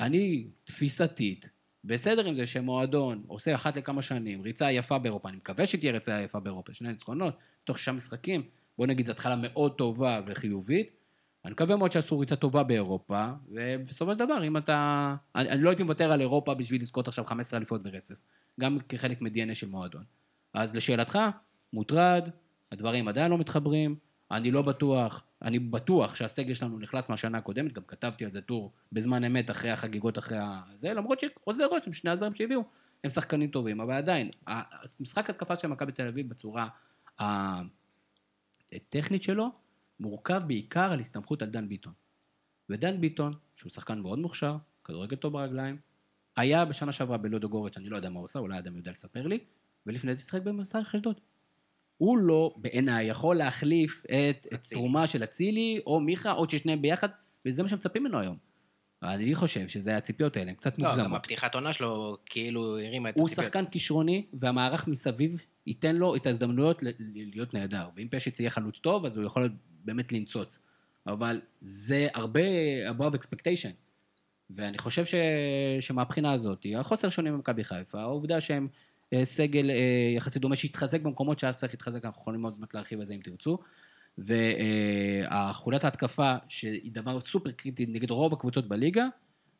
אני 0.00 0.46
תפיסתית, 0.64 1.48
בסדר 1.84 2.26
עם 2.26 2.34
זה 2.34 2.46
שמועדון 2.46 3.22
עושה 3.26 3.54
אחת 3.54 3.76
לכמה 3.76 4.02
שנים 4.02 4.42
ריצה 4.42 4.72
יפה 4.72 4.98
באירופה, 4.98 5.28
אני 5.28 5.36
מקווה 5.36 5.66
שתהיה 5.66 5.92
ריצה 5.92 6.20
יפה 6.20 6.40
באירופה, 6.40 6.72
שני 6.72 6.88
ניצחונות, 6.88 7.34
תוך 7.64 7.78
שישה 7.78 7.92
משחקים, 7.92 8.42
בוא 8.78 8.86
נגיד, 8.86 9.06
זו 9.06 9.12
התחלה 9.12 9.36
מאוד 9.36 9.72
טובה 9.72 10.20
וחיובית. 10.26 10.90
אני 11.44 11.52
מקווה 11.52 11.76
מאוד 11.76 11.92
שעשו 11.92 12.18
ריצה 12.18 12.36
טובה 12.36 12.62
באירופה, 12.62 13.26
ובסופו 13.48 14.12
של 14.12 14.18
דבר, 14.18 14.44
אם 14.44 14.56
אתה... 14.56 15.14
אני, 15.34 15.48
אני 15.48 15.62
לא 15.62 15.70
הייתי 15.70 15.82
מוותר 15.82 16.12
על 16.12 16.20
אירופה 16.20 16.54
בשביל 16.54 16.82
לזכות 16.82 17.08
עכשיו 17.08 17.24
15 17.24 17.58
אליפות 17.58 17.82
ברצף, 17.82 18.14
גם 18.60 18.78
כחלק 18.88 19.22
מ-DNA 19.22 19.54
של 19.54 19.68
מועדון. 19.68 20.04
אז 20.54 20.74
לשאלתך, 20.74 21.18
מוטרד, 21.72 22.28
הדברים 22.72 23.08
עדיין 23.08 23.30
לא 23.30 23.38
מתחברים, 23.38 23.96
אני 24.30 24.50
לא 24.50 24.62
בטוח, 24.62 25.24
אני 25.42 25.58
בטוח 25.58 26.14
שהסגל 26.14 26.54
שלנו 26.54 26.78
נכנס 26.78 27.08
מהשנה 27.08 27.38
הקודמת, 27.38 27.72
גם 27.72 27.82
כתבתי 27.86 28.24
על 28.24 28.30
זה 28.30 28.40
טור 28.40 28.72
בזמן 28.92 29.24
אמת 29.24 29.50
אחרי 29.50 29.70
החגיגות, 29.70 30.18
אחרי 30.18 30.38
זה, 30.74 30.94
למרות 30.94 31.20
שעוזר 31.20 31.66
ראש, 31.66 31.82
שני 31.92 32.10
הזרים 32.10 32.34
שהביאו, 32.34 32.64
הם 33.04 33.10
שחקנים 33.10 33.50
טובים, 33.50 33.80
אבל 33.80 33.94
עדיין, 33.94 34.30
משחק 35.00 35.30
התקפה 35.30 35.56
של 35.56 35.68
מכבי 35.68 35.92
תל 35.92 36.08
אביב 36.08 36.28
בצורה 36.28 36.68
הטכנית 38.72 39.22
שלו, 39.22 39.63
מורכב 40.00 40.42
בעיקר 40.46 40.92
על 40.92 41.00
הסתמכות 41.00 41.42
על 41.42 41.48
דן 41.48 41.68
ביטון. 41.68 41.92
ודן 42.70 43.00
ביטון, 43.00 43.32
שהוא 43.56 43.70
שחקן 43.70 43.98
מאוד 43.98 44.18
מוכשר, 44.18 44.56
כדורגל 44.84 45.16
טוב 45.16 45.32
ברגליים, 45.32 45.78
היה 46.36 46.64
בשנה 46.64 46.92
שעברה 46.92 47.16
בלודו 47.16 47.48
גורץ', 47.48 47.76
אני 47.76 47.88
לא 47.88 47.96
יודע 47.96 48.10
מה 48.10 48.18
הוא 48.18 48.24
עושה, 48.24 48.38
אולי 48.38 48.58
אדם 48.58 48.76
יודע 48.76 48.90
לספר 48.92 49.26
לי, 49.26 49.38
ולפני 49.86 50.16
זה 50.16 50.22
שיחק 50.22 50.42
במסע 50.42 50.80
אשדוד. 50.80 51.20
הוא 51.96 52.18
לא, 52.18 52.54
בעיניי, 52.56 53.06
יכול 53.06 53.36
להחליף 53.36 54.02
את, 54.06 54.46
את 54.54 54.62
תרומה 54.70 55.06
של 55.06 55.24
אצילי, 55.24 55.80
או 55.86 56.00
מיכה, 56.00 56.32
או 56.32 56.50
ששניהם 56.50 56.82
ביחד, 56.82 57.08
וזה 57.46 57.62
מה 57.62 57.68
שמצפים 57.68 58.02
ממנו 58.02 58.20
היום. 58.20 58.36
אני 59.02 59.34
חושב 59.34 59.68
שזה 59.68 59.96
הציפיות 59.96 60.36
האלה, 60.36 60.50
הן 60.50 60.56
קצת 60.56 60.78
מוגזמות. 60.78 60.98
לא, 60.98 61.04
גם 61.04 61.14
הפתיחת 61.14 61.54
עונה 61.54 61.72
שלו 61.72 62.18
כאילו 62.26 62.78
הרימה 62.78 63.08
את 63.08 63.14
הציפיות. 63.14 63.38
הוא 63.38 63.44
שחקן 63.44 63.64
כישרוני, 63.66 64.26
והמערך 64.32 64.88
מסביב 64.88 65.40
ייתן 65.66 65.96
לו 65.96 66.16
את 66.16 66.26
ההזדמנויות 66.26 66.82
להיות 67.08 67.54
נהדר. 67.54 67.88
ואם 67.96 68.08
פשיץ 68.10 68.40
יהיה 68.40 68.50
חלוץ 68.50 68.78
טוב, 68.78 69.06
אז 69.06 69.16
הוא 69.16 69.26
יכול 69.26 69.50
באמת 69.84 70.12
לנצוץ. 70.12 70.58
אבל 71.06 71.40
זה 71.60 72.08
הרבה 72.14 72.40
above 72.90 73.14
expectation. 73.14 73.72
ואני 74.50 74.78
חושב 74.78 75.04
ש... 75.04 75.14
שמהבחינה 75.80 76.32
הזאת, 76.32 76.66
החוסר 76.76 77.08
שונה 77.08 77.30
ממכבי 77.30 77.64
חיפה, 77.64 78.00
העובדה 78.00 78.40
שהם 78.40 78.68
אה, 79.12 79.24
סגל 79.24 79.70
אה, 79.70 80.12
יחסית 80.16 80.42
דומה 80.42 80.56
שהתחזק 80.56 81.00
במקומות 81.00 81.38
שהיה 81.38 81.52
צריך 81.52 81.72
להתחזק, 81.72 82.04
אנחנו 82.04 82.20
יכולים 82.20 82.40
מאוד 82.40 82.54
באמת 82.58 82.74
להרחיב 82.74 82.98
על 82.98 83.04
זה 83.04 83.14
אם 83.14 83.20
תרצו. 83.24 83.58
והחולת 84.18 85.84
ההתקפה, 85.84 86.34
שהיא 86.48 86.92
דבר 86.92 87.20
סופר 87.20 87.50
קריטי 87.50 87.86
נגד 87.86 88.10
רוב 88.10 88.32
הקבוצות 88.32 88.68
בליגה, 88.68 89.02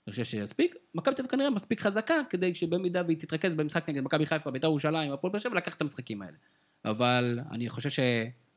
אני 0.06 0.10
חושב 0.10 0.24
שיספיק. 0.24 0.74
מכבי 0.94 1.14
תל 1.14 1.26
כנראה 1.26 1.50
מספיק 1.50 1.80
חזקה, 1.80 2.14
כדי 2.30 2.54
שבמידה 2.54 3.02
והיא 3.06 3.18
תתרכז 3.18 3.54
במשחק 3.54 3.88
נגד 3.88 4.02
מכבי 4.02 4.26
חיפה, 4.26 4.50
בית"ר 4.50 4.66
ירושלים, 4.66 5.12
הפועל 5.12 5.32
באר 5.32 5.40
שבע, 5.40 5.54
לקחת 5.54 5.76
את 5.76 5.80
המשחקים 5.80 6.22
האלה. 6.22 6.36
אבל 6.84 7.40
אני 7.50 7.68
חושב 7.68 7.90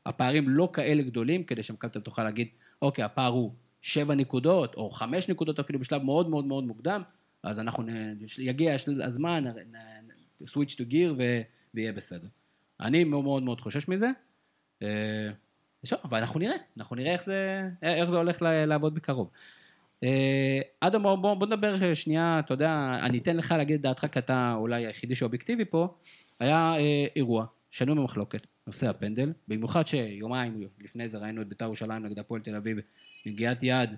שהפערים 0.07 0.49
לא 0.49 0.69
כאלה 0.73 1.03
גדולים, 1.03 1.43
כדי 1.43 1.63
שמכבי 1.63 2.01
תוכל 2.01 2.23
להגיד, 2.23 2.47
אוקיי, 2.81 3.03
הפער 3.03 3.31
הוא 3.31 3.51
שבע 3.81 4.15
נקודות, 4.15 4.75
או 4.75 4.89
חמש 4.89 5.29
נקודות 5.29 5.59
אפילו 5.59 5.79
בשלב 5.79 6.03
מאוד 6.03 6.29
מאוד 6.29 6.45
מאוד 6.45 6.63
מוקדם, 6.63 7.01
אז 7.43 7.59
אנחנו, 7.59 7.83
נ... 7.83 7.89
יגיע 8.39 8.75
הזמן, 9.03 9.43
סוויץ' 10.45 10.75
טו 10.75 10.85
גיר 10.85 11.15
ויהיה 11.73 11.93
בסדר. 11.93 12.27
אני 12.79 13.03
מאוד 13.03 13.43
מאוד 13.43 13.61
חושש 13.61 13.87
מזה. 13.87 14.09
אה, 14.81 15.29
אבל 16.03 16.17
אנחנו 16.17 16.39
נראה, 16.39 16.55
אנחנו 16.77 16.95
נראה 16.95 17.13
איך 17.13 17.23
זה, 17.23 17.69
איך 17.81 18.09
זה 18.09 18.17
הולך 18.17 18.41
לעבוד 18.41 18.95
בקרוב. 18.95 19.29
אה, 20.03 20.59
אדם, 20.79 21.03
בוא, 21.03 21.15
בוא, 21.15 21.33
בוא 21.33 21.47
נדבר 21.47 21.93
שנייה, 21.93 22.39
אתה 22.39 22.53
יודע, 22.53 22.99
אני 23.01 23.17
אתן 23.17 23.37
לך 23.37 23.51
להגיד 23.57 23.75
את 23.75 23.81
דעתך, 23.81 24.05
כי 24.11 24.19
אתה 24.19 24.53
אולי 24.57 24.85
היחידי 24.85 25.15
שאובייקטיבי 25.15 25.65
פה. 25.65 25.87
היה 26.39 26.73
אה, 26.77 27.05
אירוע, 27.15 27.45
שנוי 27.71 27.95
במחלוקת, 27.95 28.47
נושא 28.67 28.89
הפנדל, 28.89 29.33
במיוחד 29.47 29.87
שיומיים 29.87 30.67
לפני 30.79 31.07
זה 31.07 31.17
ראינו 31.17 31.41
את 31.41 31.47
בית"ר 31.47 31.65
ירושלים 31.65 32.05
נגד 32.05 32.19
הפועל 32.19 32.41
תל 32.41 32.55
אביב, 32.55 32.77
מגיעת 33.25 33.63
יד, 33.63 33.89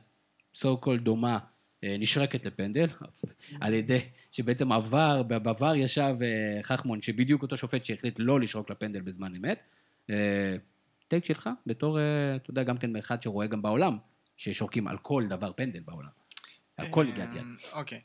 סו 0.55 0.77
קול 0.77 0.99
דומה, 0.99 1.39
אה, 1.83 1.95
נשרקת 1.99 2.45
לפנדל, 2.45 2.87
על 3.61 3.73
ידי 3.73 3.99
שבעצם 4.31 4.71
עבר, 4.71 5.23
בעבר 5.23 5.75
ישב 5.75 6.15
אה, 6.21 6.63
חכמון, 6.63 7.01
שבדיוק 7.01 7.41
אותו 7.41 7.57
שופט 7.57 7.85
שהחליט 7.85 8.15
לא 8.19 8.39
לשרוק 8.39 8.69
לפנדל 8.71 9.01
בזמן 9.01 9.35
אמת. 9.35 9.59
אה, 10.09 10.55
טייק 11.07 11.25
שלך, 11.25 11.49
בתור, 11.65 11.97
אתה 12.35 12.49
יודע, 12.49 12.63
גם 12.63 12.77
כן 12.77 12.93
מאחד 12.93 13.23
שרואה 13.23 13.47
גם 13.47 13.61
בעולם, 13.61 13.97
ששורקים 14.37 14.87
על 14.87 14.97
כל 14.97 15.25
דבר 15.29 15.51
פנדל 15.53 15.79
בעולם. 15.79 16.09
על 16.77 16.87
כל 16.89 17.05
נגיעת 17.05 17.35
יד. 17.35 17.43
אוקיי. 17.73 18.01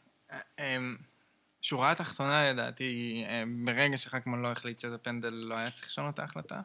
שורה 1.64 1.90
התחתונה 1.90 2.50
לדעתי, 2.50 3.24
ברגע 3.64 3.98
שחכמון 3.98 4.42
לא 4.42 4.52
החליט 4.52 4.78
שזה 4.78 4.98
פנדל, 4.98 5.34
לא 5.34 5.54
היה 5.54 5.70
צריך 5.70 5.86
לשנות 5.86 6.14
את 6.14 6.18
ההחלטה. 6.18 6.60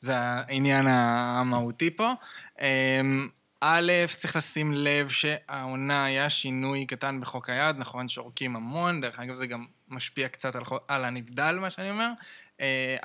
זה 0.00 0.16
העניין 0.16 0.86
המהותי 0.86 1.90
פה. 1.90 2.12
א', 3.60 3.92
צריך 4.16 4.36
לשים 4.36 4.72
לב 4.72 5.08
שהעונה 5.08 6.04
היה 6.04 6.30
שינוי 6.30 6.86
קטן 6.86 7.20
בחוק 7.20 7.50
היד, 7.50 7.76
נכון, 7.78 8.08
שורקים 8.08 8.56
המון, 8.56 9.00
דרך 9.00 9.18
אגב 9.18 9.34
זה 9.34 9.46
גם 9.46 9.66
משפיע 9.88 10.28
קצת 10.28 10.56
על, 10.56 10.62
על 10.88 11.04
הנבדל, 11.04 11.58
מה 11.60 11.70
שאני 11.70 11.90
אומר. 11.90 12.08
אה, 12.60 12.96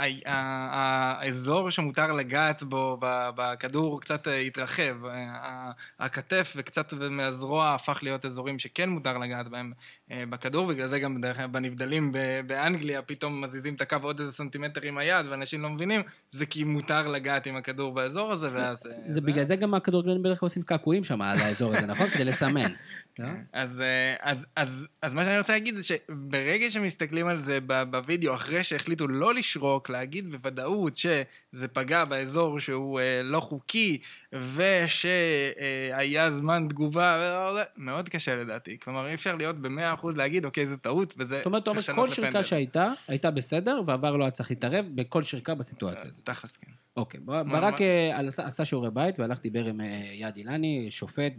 האזור 0.65 1.69
שמותר 1.69 2.13
לגעת 2.13 2.63
בו 2.63 2.97
בכדור 3.35 4.01
קצת 4.01 4.27
אה, 4.27 4.39
התרחב. 4.39 5.05
אה, 5.05 5.71
הכתף 5.99 6.53
וקצת 6.55 6.93
מהזרוע 6.93 7.73
הפך 7.73 7.99
להיות 8.01 8.25
אזורים 8.25 8.59
שכן 8.59 8.89
מותר 8.89 9.17
לגעת 9.17 9.47
בהם 9.47 9.71
בכדור, 10.09 10.67
בגלל 10.67 10.87
זה 10.87 10.99
גם 10.99 11.15
בדרך 11.15 11.37
כלל 11.37 11.47
בנבדלים 11.47 12.11
באנגליה 12.47 13.01
פתאום 13.01 13.41
מזיזים 13.41 13.73
את 13.73 13.81
הקו 13.81 13.97
עוד 14.01 14.19
איזה 14.19 14.31
סנטימטר 14.31 14.81
עם 14.83 14.97
היד, 14.97 15.25
ואנשים 15.29 15.61
לא 15.61 15.69
מבינים, 15.69 16.01
זה 16.29 16.45
כי 16.45 16.63
מותר 16.63 17.07
לגעת 17.07 17.47
עם 17.47 17.55
הכדור 17.55 17.93
באזור 17.93 18.31
הזה, 18.31 18.49
ואז... 18.53 18.83
זה 19.05 19.21
בגלל 19.21 19.43
זה 19.43 19.55
גם 19.55 19.73
הכדורגלנים 19.73 20.23
בדרך 20.23 20.39
כלל 20.39 20.47
עושים 20.47 20.63
קעקועים 20.63 21.03
שם 21.03 21.21
על 21.21 21.37
האזור 21.37 21.75
הזה, 21.75 21.85
נכון? 21.85 22.07
כדי 22.09 22.23
לסמן. 22.23 22.71
לא? 23.19 23.27
אז, 23.53 23.83
אז, 24.19 24.45
אז, 24.55 24.87
אז 25.01 25.13
מה 25.13 25.23
שאני 25.25 25.39
רוצה 25.39 25.53
להגיד 25.53 25.75
זה 25.75 25.83
שברגע 25.83 26.71
שמסתכלים 26.71 27.27
על 27.27 27.39
זה 27.39 27.59
בווידאו, 27.89 28.33
אחרי 28.33 28.63
שהחליטו 28.63 29.07
לא 29.07 29.33
לשרוק, 29.33 29.89
להגיד 29.89 30.31
בוודאות 30.31 30.95
שזה 30.95 31.67
פגע 31.73 32.05
באזור 32.05 32.59
שהוא 32.59 32.99
אה, 32.99 33.21
לא 33.23 33.39
חוקי, 33.39 33.97
ושהיה 34.33 36.31
זמן 36.31 36.65
תגובה, 36.69 37.63
מאוד 37.77 38.09
קשה 38.09 38.35
לדעתי. 38.35 38.79
כלומר, 38.79 39.07
אי 39.07 39.13
אפשר 39.13 39.35
להיות 39.35 39.55
במאה 39.55 39.93
אחוז 39.93 40.17
להגיד, 40.17 40.45
אוקיי, 40.45 40.65
זו 40.65 40.77
טעות, 40.77 41.13
וזה 41.17 41.41
צריך 41.43 41.47
לשנות 41.47 41.67
לפנדל. 41.67 41.81
זאת 41.81 41.89
אומרת, 41.89 42.09
כל 42.09 42.15
שריקה 42.15 42.43
שהייתה, 42.43 42.87
הייתה 43.07 43.31
בסדר, 43.31 43.81
ועבר 43.85 44.15
לא 44.15 44.23
היה 44.23 44.31
צריך 44.31 44.49
להתערב 44.49 44.85
בכל 44.95 45.23
שריקה 45.23 45.55
בסיטואציה 45.55 46.09
הזאת. 46.09 46.25
תכלס, 46.25 46.57
כן. 46.57 46.71
אוקיי, 46.97 47.19
ברק 47.19 47.81
אה, 47.81 48.19
עשה 48.37 48.65
שיעורי 48.65 48.91
בית, 48.91 49.19
והלך 49.19 49.41
דיבר 49.41 49.65
עם 49.65 49.81
אה, 49.81 49.85
יעד 50.13 50.37
אילני, 50.37 50.87
שופט 50.89 51.33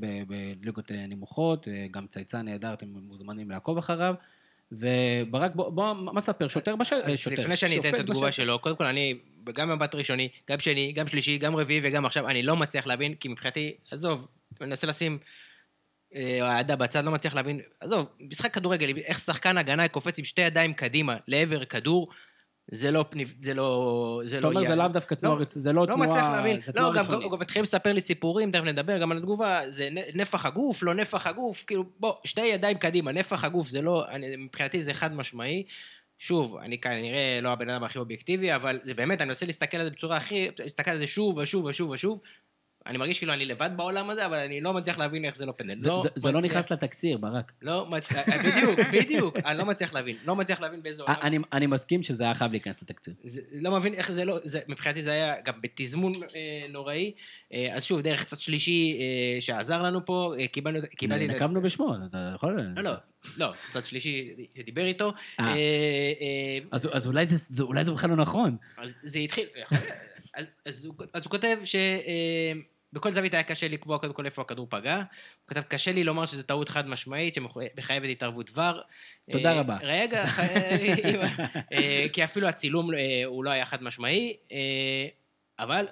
בליגות 0.61 0.91
נמוכות, 1.09 1.69
גם 1.91 2.07
צייצן 2.07 2.45
נהדר, 2.45 2.73
אתם 2.73 2.87
מוזמנים 2.89 3.51
לעקוב 3.51 3.79
אחריו. 3.79 4.15
וברק, 4.73 5.55
בוא, 5.55 5.71
בוא, 5.71 5.93
מה 5.95 6.21
ספר? 6.21 6.49
שוטר 6.49 6.77
בשטח? 6.77 6.97
אז 7.05 7.19
שוטר, 7.19 7.37
לפני 7.41 7.57
שאני 7.57 7.81
אתן 7.81 7.89
את 7.89 7.99
התגובה 7.99 8.29
בשטח. 8.29 8.45
שלו, 8.45 8.59
קודם 8.59 8.77
כל 8.77 8.85
אני, 8.85 9.19
גם 9.53 9.69
במבט 9.69 9.95
ראשוני, 9.95 10.29
גם 10.51 10.61
שני, 10.61 10.93
גם 10.93 11.07
שלישי, 11.07 11.39
גם 11.39 11.57
רביעי 11.57 11.81
וגם 11.83 12.07
עכשיו, 12.07 12.29
אני 12.29 12.43
לא 12.43 12.57
מצליח 12.57 12.87
להבין, 12.87 13.15
כי 13.15 13.29
מבחינתי, 13.29 13.75
עזוב, 13.91 14.27
אני 14.61 14.69
מנסה 14.69 14.87
לשים 14.87 15.19
אהדה 16.17 16.77
בצד, 16.77 17.05
לא 17.05 17.11
מצליח 17.11 17.35
להבין, 17.35 17.61
עזוב, 17.81 18.07
משחק 18.21 18.55
כדורגל, 18.55 18.99
איך 18.99 19.19
שחקן 19.19 19.59
הגנה 19.59 19.89
קופץ 19.89 20.19
עם 20.19 20.25
שתי 20.25 20.43
ידיים 20.43 20.75
קדימה 20.75 21.17
לעבר 21.29 21.65
כדור, 21.65 22.09
זה 22.73 22.91
לא, 22.91 23.05
זה 23.43 23.55
לא, 23.55 24.23
זה 24.25 24.41
לא... 24.41 24.49
אתה 24.49 24.59
אומר, 24.59 24.69
זה 24.69 24.77
לאו 24.77 24.89
דווקא 24.89 25.15
תנועה, 25.15 25.39
לא, 25.39 25.45
זה 25.49 25.73
לא 25.73 25.87
תנועה, 25.87 25.99
לא 25.99 26.07
מצליח 26.07 26.25
להבין, 26.25 26.61
לא, 26.75 26.93
גם, 26.95 27.05
גם 27.33 27.41
מתחילים 27.41 27.63
לספר 27.63 27.93
לי 27.93 28.01
סיפורים, 28.01 28.51
תכף 28.51 28.65
נדבר 28.65 28.99
גם 28.99 29.13
על 29.13 29.19
התגובה, 29.19 29.61
זה 29.67 29.89
נפח 30.15 30.47
הגוף, 30.47 30.83
לא 30.83 30.95
נפח 30.95 31.27
הגוף, 31.27 31.65
כאילו, 31.67 31.85
בוא, 32.01 32.15
שתי 32.25 32.47
ידיים 32.47 32.79
קדימה, 32.79 33.13
נפח 33.13 33.45
הגוף 33.45 33.69
זה 33.69 33.83
לא, 33.83 34.07
מבחינתי 34.39 34.83
זה 34.83 34.95
חד 34.95 35.15
משמעי. 35.15 35.65
שוב, 36.19 36.57
אני 36.57 36.79
כנראה 36.79 37.39
לא 37.43 37.49
הבן 37.49 37.71
אדם 37.71 37.85
הכי 37.85 37.99
אובייקטיבי, 37.99 38.55
אבל 38.55 38.81
זה 38.83 38.95
באמת, 38.95 39.21
אני 39.21 39.29
מנסה 39.29 39.47
להסתכל 39.47 39.77
על 39.77 39.85
זה 39.85 39.91
בצורה 39.91 40.17
הכי, 40.17 40.49
להסתכל 40.59 40.91
על 40.91 40.99
זה 40.99 41.07
שוב 41.07 41.39
ושוב 41.39 41.65
ושוב 41.65 41.91
ושוב, 41.91 42.21
אני 42.87 42.99
מרגיש 42.99 43.19
כאילו 43.19 43.33
אני 43.33 43.45
לבד 43.45 43.71
בעולם 43.77 44.11
הזה, 44.11 44.27
אבל 44.27 44.37
אני 44.37 44.61
לא 44.61 44.73
מצליח 44.73 44.99
להבין 44.99 45.25
איך 45.25 45.37
זה 45.37 45.47
לא 45.47 45.53
פנדל. 45.57 45.79
זה 45.79 45.89
לא, 45.89 46.05
זה 46.15 46.33
לא 46.33 46.41
נכנס 46.41 46.73
לתקציר, 46.73 47.19
ברק. 47.19 47.53
לא 47.63 47.87
מצליח, 47.87 48.29
אה, 48.29 48.39
בדיוק, 48.39 48.79
בדיוק, 48.95 49.37
אני 49.37 49.59
לא 49.59 49.65
מצליח 49.65 49.95
להבין. 49.95 50.17
לא 50.25 50.37
מצליח 50.37 50.61
להבין 50.61 50.83
באיזה 50.83 51.03
עולם. 51.03 51.15
אני, 51.23 51.39
אני 51.53 51.67
מסכים 51.67 52.03
שזה 52.03 52.25
היה 52.25 52.35
חייב 52.35 52.51
להיכנס 52.51 52.83
לתקציר. 52.83 53.15
זה, 53.25 53.41
לא 53.53 53.71
מבין 53.71 53.95
איך 53.95 54.13
זה 54.13 54.25
לא, 54.25 54.39
זה, 54.45 54.61
מבחינתי 54.69 55.03
זה 55.03 55.13
היה 55.13 55.35
גם 55.45 55.55
בתזמון 55.61 56.13
אה, 56.15 56.67
נוראי. 56.69 57.13
אה, 57.53 57.69
אז 57.73 57.85
שוב, 57.85 58.01
דרך 58.01 58.21
קצת 58.25 58.41
שלישי 58.41 58.99
אה, 59.01 59.41
שעזר 59.41 59.83
לנו 59.83 60.07
פה, 60.07 60.35
אה, 60.39 60.47
קיבלנו... 60.47 60.81
קיבלתי... 60.97 61.29
נקבנו 61.29 61.63
בשמו, 61.63 61.95
אתה 62.09 62.33
יכול... 62.35 62.57
לא, 62.77 62.83
לא. 62.83 62.93
לא, 63.37 63.53
צד 63.71 63.85
שלישי 63.85 64.31
שדיבר 64.59 64.85
איתו. 64.85 65.13
אה. 65.41 65.47
אה, 65.47 65.55
אה, 66.21 66.59
אז, 66.71 67.07
אולי, 67.07 67.27
זה, 67.27 67.37
זה 67.49 67.93
בכלל 67.93 68.11
לא 68.11 68.17
נכון. 68.17 68.57
אז 68.77 68.95
זה 69.03 69.19
התחיל, 69.19 69.45
אז, 70.35 70.47
אז, 70.67 70.85
הוא, 70.85 70.95
אז 71.13 71.25
הוא 71.25 71.31
כותב 71.31 71.57
ש... 71.65 71.77
אה, 72.95 72.99
בכל 72.99 73.13
זווית 73.13 73.35
היה 73.35 73.43
קשה 73.43 73.69
לקבוע 73.69 73.99
קודם 73.99 74.13
כל 74.13 74.27
איפה 74.27 74.43
הכדור 74.43 74.67
פגע. 74.71 74.97
הוא 74.97 75.05
כתב, 75.47 75.61
קשה 75.61 75.93
לי 75.93 76.05
לומר 76.05 76.27
שזו 76.27 76.43
טעות 76.43 76.69
חד 76.69 76.89
משמעית 76.89 77.35
שמחייבת 77.35 78.09
התערבות 78.11 78.51
ור. 78.55 78.81
תודה 79.31 79.61
רבה. 79.61 79.77
רגע, 79.83 80.25
אה, 81.73 82.07
כי 82.13 82.25
אפילו 82.25 82.49
הצילום 82.49 82.95
אה, 82.95 83.23
הוא 83.25 83.45
לא 83.45 83.51
היה 83.51 83.67
חד 83.67 83.83
משמעי, 83.83 84.37
אה, 84.53 85.07
אבל 85.59 85.87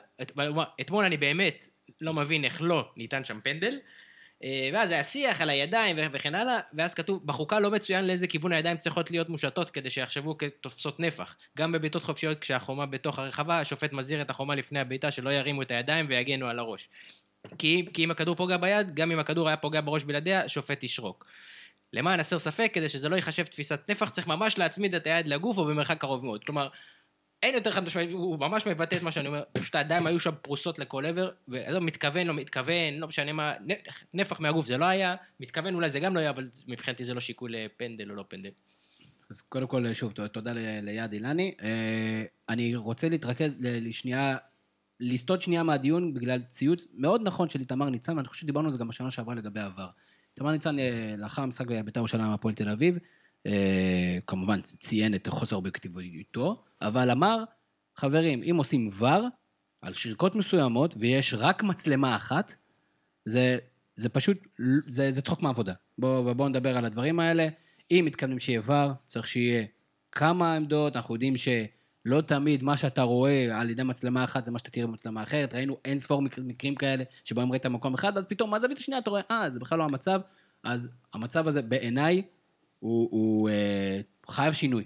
אתמול 0.80 1.04
אני 1.04 1.16
באמת 1.16 1.68
לא 2.00 2.14
מבין 2.14 2.44
איך 2.44 2.62
לא 2.62 2.90
ניתן 2.96 3.24
שם 3.24 3.40
פנדל. 3.40 3.78
אה, 4.44 4.70
ואז 4.72 4.90
היה 4.90 5.04
שיח 5.04 5.40
על 5.40 5.50
הידיים 5.50 5.96
וכן 6.12 6.34
הלאה, 6.34 6.60
ואז 6.74 6.94
כתוב, 6.94 7.26
בחוקה 7.26 7.60
לא 7.60 7.70
מצוין 7.70 8.06
לאיזה 8.06 8.26
כיוון 8.26 8.52
הידיים 8.52 8.76
צריכות 8.76 9.10
להיות 9.10 9.28
מושטות 9.28 9.70
כדי 9.70 9.90
שיחשבו 9.90 10.38
כתופסות 10.38 11.00
נפח. 11.00 11.36
גם 11.58 11.72
בבעיטות 11.72 12.02
חופשיות 12.02 12.38
כשהחומה 12.38 12.86
בתוך 12.86 13.18
הרחבה, 13.18 13.60
השופט 13.60 13.92
מזהיר 13.92 14.22
את 14.22 14.30
החומה 14.30 14.54
לפני 14.54 14.80
הבעיטה 14.80 15.10
שלא 15.10 15.30
ירימו 15.30 15.62
את 15.62 15.70
הידיים 15.70 16.06
ויגנו 16.08 16.48
על 16.48 16.58
הראש. 16.58 16.88
כי, 17.58 17.86
כי 17.94 18.04
אם 18.04 18.10
הכדור 18.10 18.36
פוגע 18.36 18.56
ביד, 18.56 18.94
גם 18.94 19.12
אם 19.12 19.18
הכדור 19.18 19.48
היה 19.48 19.56
פוגע 19.56 19.80
בראש 19.80 20.04
בלעדיה, 20.04 20.44
השופט 20.44 20.84
ישרוק. 20.84 21.26
למען 21.92 22.20
הסר 22.20 22.38
ספק, 22.38 22.70
כדי 22.72 22.88
שזה 22.88 23.08
לא 23.08 23.16
ייחשב 23.16 23.44
תפיסת 23.44 23.80
נפח, 23.88 24.08
צריך 24.08 24.26
ממש 24.26 24.58
להצמיד 24.58 24.94
את 24.94 25.06
היד 25.06 25.26
לגוף 25.26 25.58
או 25.58 25.64
במרחק 25.64 26.00
קרוב 26.00 26.24
מאוד. 26.24 26.44
כלומר, 26.44 26.68
אין 27.42 27.54
יותר 27.54 27.70
חד 27.70 27.84
משמעית, 27.84 28.10
הוא 28.10 28.38
ממש 28.38 28.66
מבטא 28.66 28.96
את 28.96 29.02
מה 29.02 29.12
שאני 29.12 29.28
אומר, 29.28 29.42
פשוט 29.52 29.74
הידיים 29.74 30.06
היו 30.06 30.20
שם 30.20 30.30
פרוסות 30.42 30.78
לכל 30.78 31.06
עבר, 31.06 31.30
ועזוב, 31.48 31.82
מתכוון, 31.82 32.26
לא 32.26 32.34
מתכוון, 32.34 32.94
לא 32.94 33.08
משנה 33.08 33.32
מה, 33.32 33.54
נפח 34.14 34.40
מהגוף 34.40 34.66
זה 34.66 34.76
לא 34.76 34.84
היה, 34.84 35.14
מתכוון 35.40 35.74
אולי 35.74 35.90
זה 35.90 36.00
גם 36.00 36.14
לא 36.14 36.20
היה, 36.20 36.30
אבל 36.30 36.48
מבחינתי 36.68 37.04
זה 37.04 37.14
לא 37.14 37.20
שיקול 37.20 37.54
לפנדל 37.54 38.10
או 38.10 38.14
לא 38.14 38.24
פנדל. 38.28 38.50
אז 39.30 39.40
קודם 39.40 39.66
כל, 39.66 39.92
שוב, 39.92 40.12
תודה 40.12 40.52
ליעד 40.82 41.12
אילני. 41.12 41.54
אה, 41.62 42.24
אני 42.48 42.76
רוצה 42.76 43.08
להתרכז 43.08 43.56
לשנייה, 43.60 44.36
לסטות 45.00 45.42
שנייה 45.42 45.62
מהדיון 45.62 46.14
בגלל 46.14 46.42
ציוץ 46.42 46.86
מאוד 46.94 47.20
נכון 47.24 47.50
של 47.50 47.60
איתמר 47.60 47.90
ניצן, 47.90 48.16
ואני 48.16 48.28
חושב 48.28 48.40
שדיברנו 48.40 48.66
על 48.66 48.72
זה 48.72 48.78
גם 48.78 48.88
בשנה 48.88 49.10
שעברה 49.10 49.34
לגבי 49.34 49.60
העבר. 49.60 49.88
איתמר 50.34 50.52
ניצן, 50.52 50.78
אה, 50.78 51.14
לאחר 51.18 51.42
המשחק 51.42 51.66
בבית"ר 51.66 52.00
ירושלים 52.00 52.30
הפועל 52.30 52.54
תל 52.54 52.68
אביב, 52.68 52.94
אה, 52.94 53.00
כמובן 54.26 54.60
ציין 54.60 55.14
את 55.14 55.28
חוסר 55.28 55.56
אובייקטיביותו, 55.56 56.64
אבל 56.82 57.10
אמר, 57.10 57.44
חברים, 57.96 58.42
אם 58.50 58.56
עושים 58.56 58.90
ור 58.98 59.28
על 59.82 59.92
שריקות 59.92 60.34
מסוימות 60.34 60.94
ויש 60.98 61.34
רק 61.34 61.62
מצלמה 61.62 62.16
אחת, 62.16 62.54
זה, 63.24 63.58
זה 63.94 64.08
פשוט, 64.08 64.38
זה, 64.86 65.12
זה 65.12 65.22
צחוק 65.22 65.42
מהעבודה. 65.42 65.72
בואו 65.98 66.34
בוא 66.34 66.48
נדבר 66.48 66.76
על 66.76 66.84
הדברים 66.84 67.20
האלה. 67.20 67.48
אם 67.90 68.02
מתכוונים 68.06 68.38
שיהיה 68.38 68.60
ור, 68.64 68.92
צריך 69.06 69.26
שיהיה 69.26 69.64
כמה 70.12 70.54
עמדות, 70.54 70.96
אנחנו 70.96 71.14
יודעים 71.14 71.34
שלא 71.36 72.20
תמיד 72.20 72.62
מה 72.62 72.76
שאתה 72.76 73.02
רואה 73.02 73.60
על 73.60 73.70
ידי 73.70 73.82
מצלמה 73.82 74.24
אחת 74.24 74.44
זה 74.44 74.50
מה 74.50 74.58
שאתה 74.58 74.70
תראה 74.70 74.86
במצלמה 74.86 75.22
אחרת. 75.22 75.54
ראינו 75.54 75.76
אין 75.84 75.98
ספור 75.98 76.22
מקרים 76.22 76.74
כאלה 76.74 77.04
שבהם 77.24 77.52
ראית 77.52 77.66
מקום 77.66 77.94
אחד, 77.94 78.12
ואז 78.14 78.26
פתאום 78.26 78.50
מהזווית 78.50 78.78
השנייה 78.78 79.00
אתה 79.00 79.10
רואה, 79.10 79.22
אה, 79.30 79.50
זה 79.50 79.60
בכלל 79.60 79.78
לא 79.78 79.84
המצב. 79.84 80.20
אז 80.64 80.88
המצב 81.14 81.48
הזה 81.48 81.62
בעיניי 81.62 82.22
הוא, 82.78 83.08
הוא 83.10 83.48
אה, 83.48 84.00
חייב 84.28 84.52
שינוי. 84.52 84.84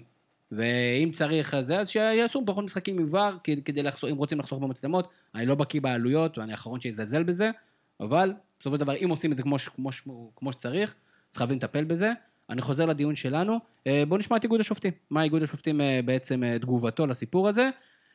ואם 0.51 1.09
צריך 1.11 1.59
זה, 1.61 1.79
אז 1.79 1.89
שיעשו 1.89 2.43
פחות 2.45 2.63
משחקים 2.63 2.99
עם 2.99 3.07
ור, 3.09 3.29
כדי 3.65 3.83
לחסוך, 3.83 4.09
אם 4.09 4.15
רוצים 4.15 4.39
לחסוך 4.39 4.59
במצלמות. 4.59 5.07
אני 5.35 5.45
לא 5.45 5.55
בקיא 5.55 5.81
בעלויות, 5.81 6.37
ואני 6.37 6.51
האחרון 6.51 6.79
שיזלזל 6.79 7.23
בזה, 7.23 7.51
אבל 7.99 8.33
בסופו 8.59 8.75
של 8.75 8.79
דבר, 8.79 8.95
אם 9.03 9.09
עושים 9.09 9.31
את 9.31 9.37
זה 9.37 9.43
כמו, 9.43 9.55
כמו, 9.75 10.31
כמו 10.35 10.51
שצריך, 10.51 10.95
אז 11.31 11.37
חייבים 11.37 11.57
לטפל 11.57 11.83
בזה. 11.83 12.11
אני 12.49 12.61
חוזר 12.61 12.85
לדיון 12.85 13.15
שלנו. 13.15 13.59
אה, 13.87 14.03
בואו 14.07 14.19
נשמע 14.19 14.37
את 14.37 14.43
איגוד 14.43 14.59
השופטים. 14.59 14.91
מה 15.09 15.23
איגוד 15.23 15.43
השופטים 15.43 15.81
אה, 15.81 15.99
בעצם 16.05 16.43
אה, 16.43 16.59
תגובתו 16.59 17.07
לסיפור 17.07 17.47
הזה, 17.49 17.69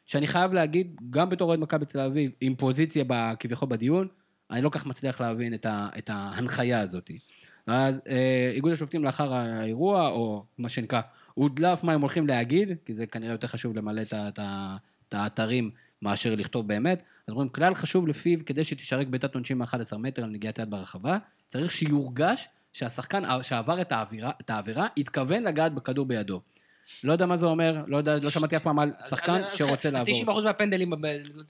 שאני 0.06 0.26
חייב 0.26 0.52
להגיד, 0.52 1.00
גם 1.10 1.28
בתור 1.28 1.48
אוהד 1.48 1.60
מכבי 1.60 1.86
תל 1.86 2.00
אביב, 2.00 2.30
עם 2.40 2.54
פוזיציה 2.54 3.04
כביכול 3.40 3.68
בדיון, 3.68 4.08
אני 4.50 4.62
לא 4.62 4.68
כך 4.68 4.86
מצליח 4.86 5.20
להבין 5.20 5.54
את, 5.54 5.66
ה, 5.66 5.88
את 5.98 6.10
ההנחיה 6.12 6.80
הזאת. 6.80 7.10
אז 7.68 8.02
אה, 8.08 8.50
איגוד 8.54 8.72
השופטים 8.72 9.04
לאחר 9.04 9.34
האירוע, 9.34 10.08
או 10.08 10.44
מה 10.58 10.68
שנקרא, 10.68 11.00
הודלף 11.34 11.84
מה 11.84 11.92
הם 11.92 12.00
הולכים 12.00 12.26
להגיד, 12.26 12.68
כי 12.84 12.94
זה 12.94 13.06
כנראה 13.06 13.32
יותר 13.32 13.46
חשוב 13.46 13.76
למלא 13.76 14.02
את 14.12 15.14
האתרים 15.14 15.70
מאשר 16.02 16.34
לכתוב 16.34 16.68
באמת. 16.68 17.02
אז 17.26 17.32
אומרים, 17.32 17.48
כלל 17.48 17.74
חשוב 17.74 18.08
לפיו, 18.08 18.38
כדי 18.46 18.64
שתשרק 18.64 19.06
בעיטת 19.06 19.34
עונשים 19.34 19.58
מ-11 19.58 19.96
מטר 19.98 20.24
על 20.24 20.30
נגיעת 20.30 20.58
יד 20.58 20.70
ברחבה, 20.70 21.18
צריך 21.46 21.72
שיורגש 21.72 22.48
שהשחקן 22.72 23.22
שעבר 23.42 23.80
את 23.80 23.92
העבירה, 23.92 24.30
את 24.40 24.50
העבירה 24.50 24.86
התכוון 24.96 25.42
לגעת 25.42 25.74
בכדור 25.74 26.06
בידו. 26.06 26.40
לא 27.04 27.12
יודע 27.12 27.26
מה 27.26 27.36
זה 27.36 27.46
אומר, 27.46 27.84
לא, 27.88 27.96
יודע, 27.96 28.16
לא 28.22 28.30
שמעתי 28.30 28.56
אף 28.56 28.62
פעם 28.62 28.78
על 28.78 28.92
שחקן 29.08 29.40
שרוצה 29.54 29.90
לעבור. 29.90 30.14
אז 30.14 30.40
90% 30.40 30.44
מהפנדלים 30.44 30.92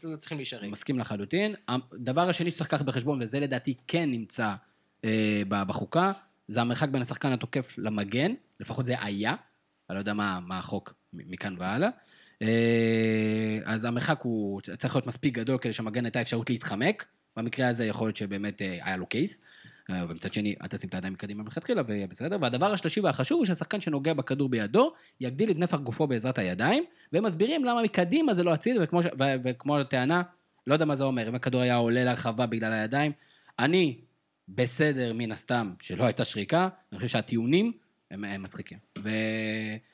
לא 0.04 0.16
צריכים 0.16 0.38
להישאר. 0.38 0.68
מסכים 0.70 0.98
לחלוטין. 0.98 1.54
הדבר 1.68 2.28
השני 2.28 2.50
שצריך 2.50 2.68
לקחת 2.68 2.84
בחשבון, 2.84 3.22
וזה 3.22 3.40
לדעתי 3.40 3.74
כן 3.86 4.10
נמצא 4.10 4.54
אה, 5.04 5.42
בחוקה, 5.48 6.12
זה 6.48 6.60
המרחק 6.60 6.88
בין 6.88 7.02
השחקן 7.02 7.32
התוקף 7.32 7.74
למגן, 7.78 8.32
לפחות 8.60 8.84
זה 8.84 9.02
היה, 9.02 9.34
אני 9.90 9.94
לא 9.94 10.00
יודע 10.00 10.14
מה, 10.14 10.40
מה 10.46 10.58
החוק 10.58 10.94
מכאן 11.12 11.56
והלאה. 11.58 11.88
אה, 12.42 13.58
אז 13.64 13.84
המרחק 13.84 14.20
הוא 14.22 14.60
צריך 14.60 14.94
להיות 14.96 15.06
מספיק 15.06 15.34
גדול 15.34 15.58
כדי 15.58 15.72
שהמגן 15.72 16.04
הייתה 16.04 16.20
אפשרות 16.20 16.50
להתחמק, 16.50 17.06
במקרה 17.36 17.68
הזה 17.68 17.86
יכול 17.86 18.06
להיות 18.06 18.16
שבאמת 18.16 18.62
אה, 18.62 18.78
היה 18.82 18.96
לו 18.96 19.06
קייס. 19.06 19.44
אה, 19.90 20.04
ומצד 20.08 20.34
שני, 20.34 20.54
אל 20.62 20.66
תשים 20.66 20.88
את 20.88 20.94
הידיים 20.94 21.12
מקדימה 21.12 21.42
מלכתחילה 21.42 21.82
ויהיה 21.86 22.06
בסדר. 22.06 22.36
והדבר 22.40 22.72
השלישי 22.72 23.00
והחשוב 23.00 23.38
הוא 23.38 23.46
שהשחקן 23.46 23.80
שנוגע 23.80 24.14
בכדור 24.14 24.48
בידו, 24.48 24.92
יגדיל 25.20 25.50
את 25.50 25.56
נפח 25.56 25.78
גופו 25.78 26.06
בעזרת 26.06 26.38
הידיים, 26.38 26.84
והם 27.12 27.24
מסבירים 27.24 27.64
למה 27.64 27.82
מקדימה 27.82 28.34
זה 28.34 28.44
לא 28.44 28.54
הציד, 28.54 28.76
וכמו, 28.80 29.02
ש... 29.02 29.06
ו... 29.06 29.24
וכמו 29.44 29.78
הטענה, 29.78 30.22
לא 30.66 30.72
יודע 30.72 30.84
מה 30.84 30.96
זה 30.96 31.04
אומר, 31.04 31.28
אם 31.28 31.34
הכדור 31.34 31.60
היה 31.60 31.76
עולה 31.76 32.04
להרחבה 32.04 32.46
בגלל 32.46 32.72
הידיים. 32.72 33.12
אני 33.58 33.98
בסדר, 34.48 35.12
מן 35.14 35.32
הסתם, 35.32 35.72
שלא 35.80 36.04
הייתה 36.04 36.24
שריקה, 36.24 36.68
אני 36.92 36.98
חושב 36.98 37.08
שהטיעונים 37.08 37.72
הם, 38.10 38.24
הם 38.24 38.42
מצחיקים. 38.42 38.78
ו... 38.98 39.10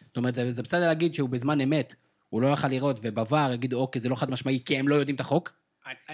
זאת 0.07 0.17
אומרת, 0.17 0.35
זה, 0.35 0.53
זה 0.53 0.63
בסדר 0.63 0.87
להגיד 0.87 1.15
שהוא 1.15 1.29
בזמן 1.29 1.61
אמת, 1.61 1.95
הוא 2.29 2.43
לא 2.43 2.49
יכל 2.49 2.69
לראות, 2.69 2.99
ובVAR 2.99 3.53
יגידו, 3.55 3.81
אוקיי, 3.81 4.01
זה 4.01 4.09
לא 4.09 4.15
חד 4.15 4.31
משמעי, 4.31 4.61
כי 4.65 4.77
הם 4.77 4.89
לא 4.89 4.95
יודעים 4.95 5.15
את 5.15 5.21
החוק. 5.21 5.53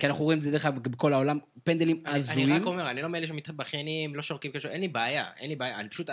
כי 0.00 0.06
אנחנו 0.06 0.24
רואים 0.24 0.38
את 0.38 0.42
זה 0.42 0.50
דרך 0.50 0.66
אגב 0.66 0.82
בכל 0.82 1.12
העולם, 1.12 1.38
פנדלים 1.64 2.02
אני- 2.06 2.16
הזויים. 2.18 2.48
אני 2.52 2.58
רק 2.60 2.66
אומר, 2.66 2.90
אני 2.90 3.02
לא 3.02 3.08
מאלה 3.08 3.26
שמתבכיינים, 3.26 4.14
לא 4.14 4.22
שורקים 4.22 4.52
קשור, 4.52 4.70
אין 4.70 4.80
לי 4.80 4.88
בעיה, 4.88 5.24
אין 5.38 5.48
לי 5.50 5.56
בעיה, 5.56 5.80
אני 5.80 5.88
פשוט, 5.88 6.10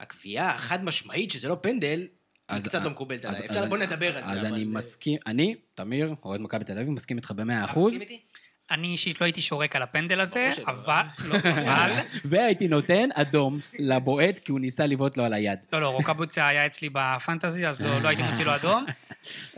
הקביעה 0.00 0.50
החד 0.54 0.84
משמעית 0.84 1.30
שזה 1.30 1.48
לא 1.48 1.56
פנדל, 1.60 1.98
היא 1.98 2.08
אז- 2.48 2.64
קצת 2.68 2.84
לא 2.84 2.90
מקובלת 2.90 3.24
עליי. 3.24 3.46
אפשר, 3.46 3.66
בוא 3.66 3.76
אני- 3.76 3.86
נדבר 3.86 4.16
על 4.18 4.24
זה. 4.24 4.30
אז 4.32 4.44
אני 4.44 4.64
זה- 4.64 4.70
מסכים, 4.70 5.18
אני, 5.26 5.54
תמיר, 5.74 6.14
אוהד 6.24 6.40
מכבי 6.40 6.64
תל 6.64 6.78
אביב, 6.78 6.90
מסכים 6.90 7.16
איתך 7.16 7.30
במאה 7.30 7.64
אתה 7.64 7.70
אחוז, 7.72 7.86
מסכים 7.94 8.00
איתי? 8.00 8.20
אני 8.70 8.88
אישית 8.88 9.20
לא 9.20 9.26
הייתי 9.26 9.42
שורק 9.42 9.76
על 9.76 9.82
הפנדל 9.82 10.20
הזה. 10.20 10.50
אבל... 10.66 11.02
לא, 11.28 11.36
אבל... 11.36 11.90
והייתי 12.30 12.68
נותן 12.68 13.08
אדום 13.14 13.54
לבועט, 13.78 14.38
כי 14.38 14.52
הוא 14.52 14.60
ניסה 14.60 14.86
לבעוט 14.86 15.16
לו 15.16 15.24
על 15.24 15.32
היד. 15.32 15.58
לא, 15.72 15.80
לא, 15.80 15.88
רוקאבוצה 15.88 16.48
היה 16.48 16.66
אצלי 16.66 16.88
בפנטזי, 16.92 17.66
אז 17.66 17.80
לא, 17.80 18.02
לא 18.02 18.08
הייתי 18.08 18.22
מוציא 18.22 18.44
לו 18.44 18.54
אדום. 18.54 18.86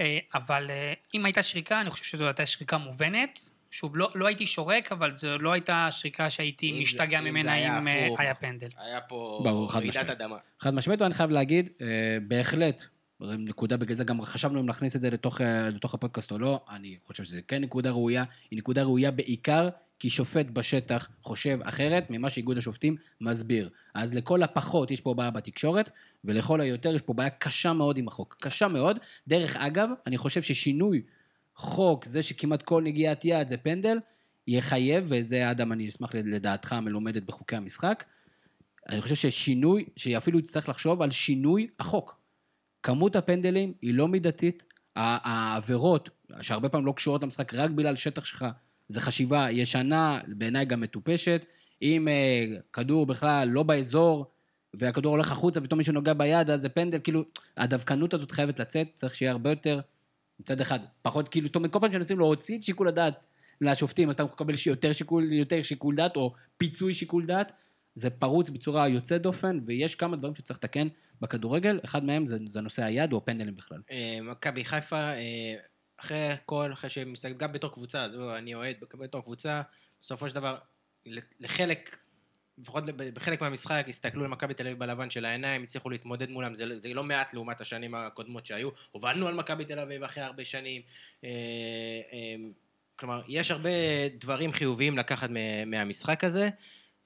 אה, 0.01 0.19
אבל 0.35 0.71
אה, 0.71 0.93
אם 1.15 1.25
הייתה 1.25 1.43
שריקה, 1.43 1.81
אני 1.81 1.91
חושב 1.91 2.05
שזו 2.05 2.25
הייתה 2.25 2.47
שריקה 2.47 2.79
מובנת. 2.79 3.41
שוב, 3.71 3.97
לא, 3.97 4.11
לא 4.15 4.27
הייתי 4.27 4.47
שורק, 4.47 4.93
אבל 4.93 5.13
זו 5.13 5.39
לא 5.39 5.53
הייתה 5.53 5.89
שריקה 5.91 6.31
שהייתי 6.31 6.81
משתגע 6.81 7.21
ממנה 7.21 7.55
אם 7.55 7.89
אה. 7.89 8.07
היה 8.19 8.35
פנדל. 8.35 8.69
היה 8.79 9.01
פה 9.01 9.69
רעידת. 9.75 10.11
אדמה. 10.11 10.37
חד 10.61 10.75
משמעית, 10.75 11.03
ואני 11.03 11.15
חייב 11.15 11.31
להגיד, 11.31 11.71
בהחלט, 12.23 12.85
נקודה 13.21 13.77
בגלל 13.77 13.97
זה 13.97 14.05
גם 14.05 14.23
חשבנו 14.23 14.61
אם 14.61 14.69
להכניס 14.69 14.97
את 14.97 15.01
זה 15.01 15.11
לתוך, 15.11 15.41
אה, 15.41 15.71
לתוך 15.71 15.95
הפודקאסט 15.95 16.33
או 16.33 16.39
לא, 16.39 16.65
אני 16.71 16.99
חושב 17.07 17.25
שזה 17.25 17.41
כן 17.49 17.63
נקודה 17.63 17.91
ראויה, 17.91 18.25
היא 18.51 18.59
נקודה 18.59 18.83
ראויה 18.83 19.11
בעיקר 19.11 19.69
כי 19.99 20.11
שופט 20.11 20.47
בשטח 20.47 21.09
חושב 21.23 21.59
אחרת 21.63 22.07
ממה 22.11 22.31
שאיגוד 22.31 22.59
השופטים 22.59 22.97
מסביר. 23.21 23.71
אז 23.95 24.15
לכל 24.15 24.43
הפחות 24.43 24.91
יש 24.91 25.01
פה 25.01 25.15
בעיה 25.15 25.31
בתקשורת, 25.31 25.91
ולכל 26.25 26.61
היותר 26.61 26.95
יש 26.95 27.03
פה 27.03 27.13
בעיה 27.13 27.31
קשה 27.31 27.73
מאוד 27.73 27.99
עם 27.99 28.09
החוק. 28.09 28.37
קשה 28.41 28.69
מאוד. 28.69 28.99
דרך 29.29 29.57
אגב, 29.57 29.89
אני 30.07 30.19
חושב 30.19 30.43
ששינוי 30.43 31.03
חוק, 31.55 32.05
זה 32.05 32.23
שכמעט 32.23 32.63
כל 32.63 32.83
נגיעת 32.83 33.25
יד 33.25 33.49
זה 33.49 33.57
פנדל, 33.57 33.99
יחייב, 34.47 35.07
וזה 35.09 35.51
אדם, 35.51 35.73
אני 35.73 35.89
אשמח 35.89 36.15
לדעתך 36.15 36.73
המלומדת 36.73 37.23
בחוקי 37.23 37.57
המשחק, 37.57 38.05
אני 38.89 39.01
חושב 39.01 39.15
ששינוי, 39.15 39.85
שאפילו 39.97 40.39
יצטרך 40.39 40.69
לחשוב 40.69 41.03
על 41.03 41.11
שינוי 41.11 41.69
החוק. 41.81 42.19
כמות 42.83 43.17
הפנדלים 43.17 43.73
היא 43.83 43.95
לא 43.95 44.09
מידתית, 44.09 44.63
העבירות, 44.97 46.09
שהרבה 46.41 46.69
פעמים 46.69 46.87
לא 46.87 46.93
קשורות 46.93 47.23
למשחק 47.23 47.55
רק 47.55 47.71
בגלל 47.71 47.97
שטח 47.97 48.25
שלך, 48.25 48.47
זו 48.89 49.01
חשיבה 49.01 49.51
ישנה, 49.51 50.21
בעיניי 50.29 50.65
גם 50.65 50.81
מטופשת. 50.81 51.45
אם 51.83 52.09
אה, 52.09 52.45
כדור 52.73 53.07
בכלל 53.07 53.49
לא 53.49 53.63
באזור, 53.63 54.27
והכדור 54.75 55.13
הולך 55.13 55.33
החוצה, 55.33 55.61
ופתאום 55.61 55.79
מישהו 55.79 55.93
נוגע 55.93 56.13
ביד, 56.13 56.51
אז 56.51 56.61
זה 56.61 56.69
פנדל, 56.69 56.99
כאילו, 57.05 57.25
הדווקנות 57.57 58.15
הזאת 58.15 58.31
חייבת 58.31 58.61
לצאת, 58.61 58.89
צריך 58.95 59.15
שיהיה 59.15 59.33
הרבה 59.33 59.51
יותר, 59.51 59.81
מצד 60.41 60.61
אחד, 60.61 60.79
פחות, 61.03 61.29
כאילו, 61.29 61.47
זאת 61.47 61.57
אומרת, 61.57 61.73
כל 61.73 61.79
פעם 61.81 61.93
שמנסים 61.93 62.19
להוציא 62.19 62.59
את 62.59 62.63
שיקול 62.63 62.89
הדעת 62.89 63.15
לשופטים, 63.61 64.09
אז 64.09 64.15
אתה 64.15 64.25
מקבל 64.25 64.55
יותר 64.67 64.93
שיקול, 64.93 65.33
יותר 65.33 65.63
שיקול 65.63 65.95
דעת, 65.95 66.17
או 66.17 66.33
פיצוי 66.59 66.95
שיקול 66.95 67.27
דעת, 67.27 67.53
זה 67.99 68.11
פרוץ 68.11 68.51
בצורה 68.51 68.89
יוצאת 68.89 69.23
דופן, 69.23 69.61
ויש 69.67 69.95
כמה 69.95 70.17
דברים 70.17 70.35
שצריך 70.35 70.59
לתקן 70.59 70.89
בכדורגל, 71.21 71.81
אחד 71.85 72.05
מהם 72.05 72.27
זה, 72.27 72.39
זה 72.47 72.61
נושא 72.61 72.83
היד 72.85 73.13
או 73.13 73.19
הפנדלים 73.19 73.57
בכלל. 73.57 73.79
אה, 73.91 74.19
מכבי 74.23 74.65
חיפה, 74.65 74.97
אה, 74.97 75.55
אחרי 76.01 76.29
הכל, 76.29 76.73
אחרי 76.73 76.91
שהם 76.91 77.13
מסתכלים, 77.13 77.39
גם 77.39 77.53
בתור 77.53 77.73
קבוצה, 77.73 78.09
זהו, 78.13 78.31
אני 78.31 78.55
אוהד 78.55 78.77
בתור 78.99 79.23
קבוצה, 79.23 79.63
בסופו 80.01 80.29
של 80.29 80.35
דבר, 80.35 80.57
לחלק, 81.41 81.99
לפחות 82.59 82.85
בחלק 82.87 83.41
מהמשחק, 83.41 83.85
הסתכלו 83.89 84.25
למכבי 84.25 84.55
תל 84.55 84.67
אביב 84.67 84.79
בלבן 84.79 85.11
של 85.11 85.25
העיניים, 85.25 85.63
הצליחו 85.63 85.91
להתמודד 85.91 86.31
מולם, 86.31 86.55
זה, 86.55 86.77
זה 86.77 86.95
לא 86.95 87.05
מעט 87.05 87.35
לעומת 87.35 87.61
השנים 87.61 87.95
הקודמות 87.95 88.47
שהיו. 88.47 88.69
הובלנו 88.91 89.29
על 89.29 89.35
מכבי 89.35 89.65
תל 89.65 89.79
אביב 89.79 90.03
אחרי 90.03 90.25
הרבה 90.25 90.45
שנים. 90.45 90.83
אה, 91.25 91.31
כלומר, 92.97 93.23
יש 93.29 93.51
הרבה 93.51 93.71
דברים 94.21 94.53
חיוביים 94.53 94.99
לקחת 94.99 95.31
מה- 95.31 95.65
מהמשחק 95.65 96.25
הזה. 96.25 96.51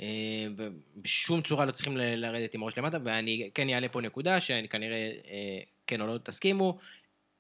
אה, 0.01 0.47
ובשום 0.57 1.43
צורה 1.43 1.65
לא 1.65 1.71
צריכים 1.73 1.97
לרדת 1.97 2.55
עם 2.55 2.63
הראש 2.63 2.79
למטה, 2.79 2.99
ואני 3.05 3.51
כן 3.55 3.69
אעלה 3.69 3.89
פה 3.89 4.01
נקודה 4.01 4.41
שאני 4.41 4.69
כנראה 4.69 5.13
אה, 5.31 5.61
כן 5.87 6.01
או 6.01 6.07
לא 6.07 6.19
תסכימו, 6.19 6.79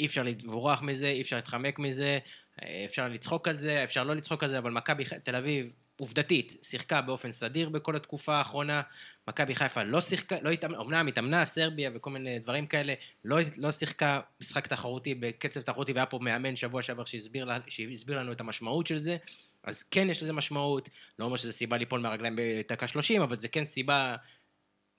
אי 0.00 0.06
אפשר 0.06 0.22
לברוח 0.22 0.82
מזה, 0.82 1.08
אי 1.08 1.20
אפשר 1.20 1.36
להתחמק 1.36 1.78
מזה, 1.78 2.18
אה, 2.62 2.82
אפשר 2.84 3.08
לצחוק 3.08 3.48
על 3.48 3.58
זה, 3.58 3.84
אפשר 3.84 4.04
לא 4.04 4.14
לצחוק 4.14 4.44
על 4.44 4.50
זה, 4.50 4.58
אבל 4.58 4.70
מכבי 4.70 5.04
תל 5.22 5.36
אביב, 5.36 5.72
עובדתית, 6.00 6.56
שיחקה 6.62 7.00
באופן 7.00 7.32
סדיר 7.32 7.68
בכל 7.68 7.96
התקופה 7.96 8.34
האחרונה, 8.34 8.82
מכבי 9.28 9.54
חיפה 9.54 9.82
לא 9.82 10.00
שיחקה, 10.00 10.36
לא 10.42 10.50
התאמנה, 10.50 10.80
אמנם 10.80 11.06
התאמנה, 11.06 11.44
סרביה 11.44 11.90
וכל 11.94 12.10
מיני 12.10 12.38
דברים 12.38 12.66
כאלה, 12.66 12.94
לא, 13.24 13.36
לא 13.58 13.72
שיחקה 13.72 14.20
משחק 14.40 14.66
תחרותי 14.66 15.14
בקצב 15.14 15.60
תחרותי, 15.60 15.92
והיה 15.92 16.06
פה 16.06 16.18
מאמן 16.18 16.56
שבוע 16.56 16.82
שעבר 16.82 17.04
שהסביר, 17.04 17.44
לה- 17.44 17.58
שהסביר 17.68 18.18
לנו 18.18 18.32
את 18.32 18.40
המשמעות 18.40 18.86
של 18.86 18.98
זה, 18.98 19.16
אז 19.64 19.82
כן 19.82 20.10
יש 20.10 20.22
לזה 20.22 20.32
משמעות, 20.32 20.88
לא 21.18 21.24
אומר 21.24 21.36
שזה 21.36 21.52
סיבה 21.52 21.76
ליפול 21.76 22.00
מהרגליים 22.00 22.36
בדקה 22.36 22.88
30, 22.88 23.22
אבל 23.22 23.36
זה 23.36 23.48
כן 23.48 23.64
סיבה 23.64 24.16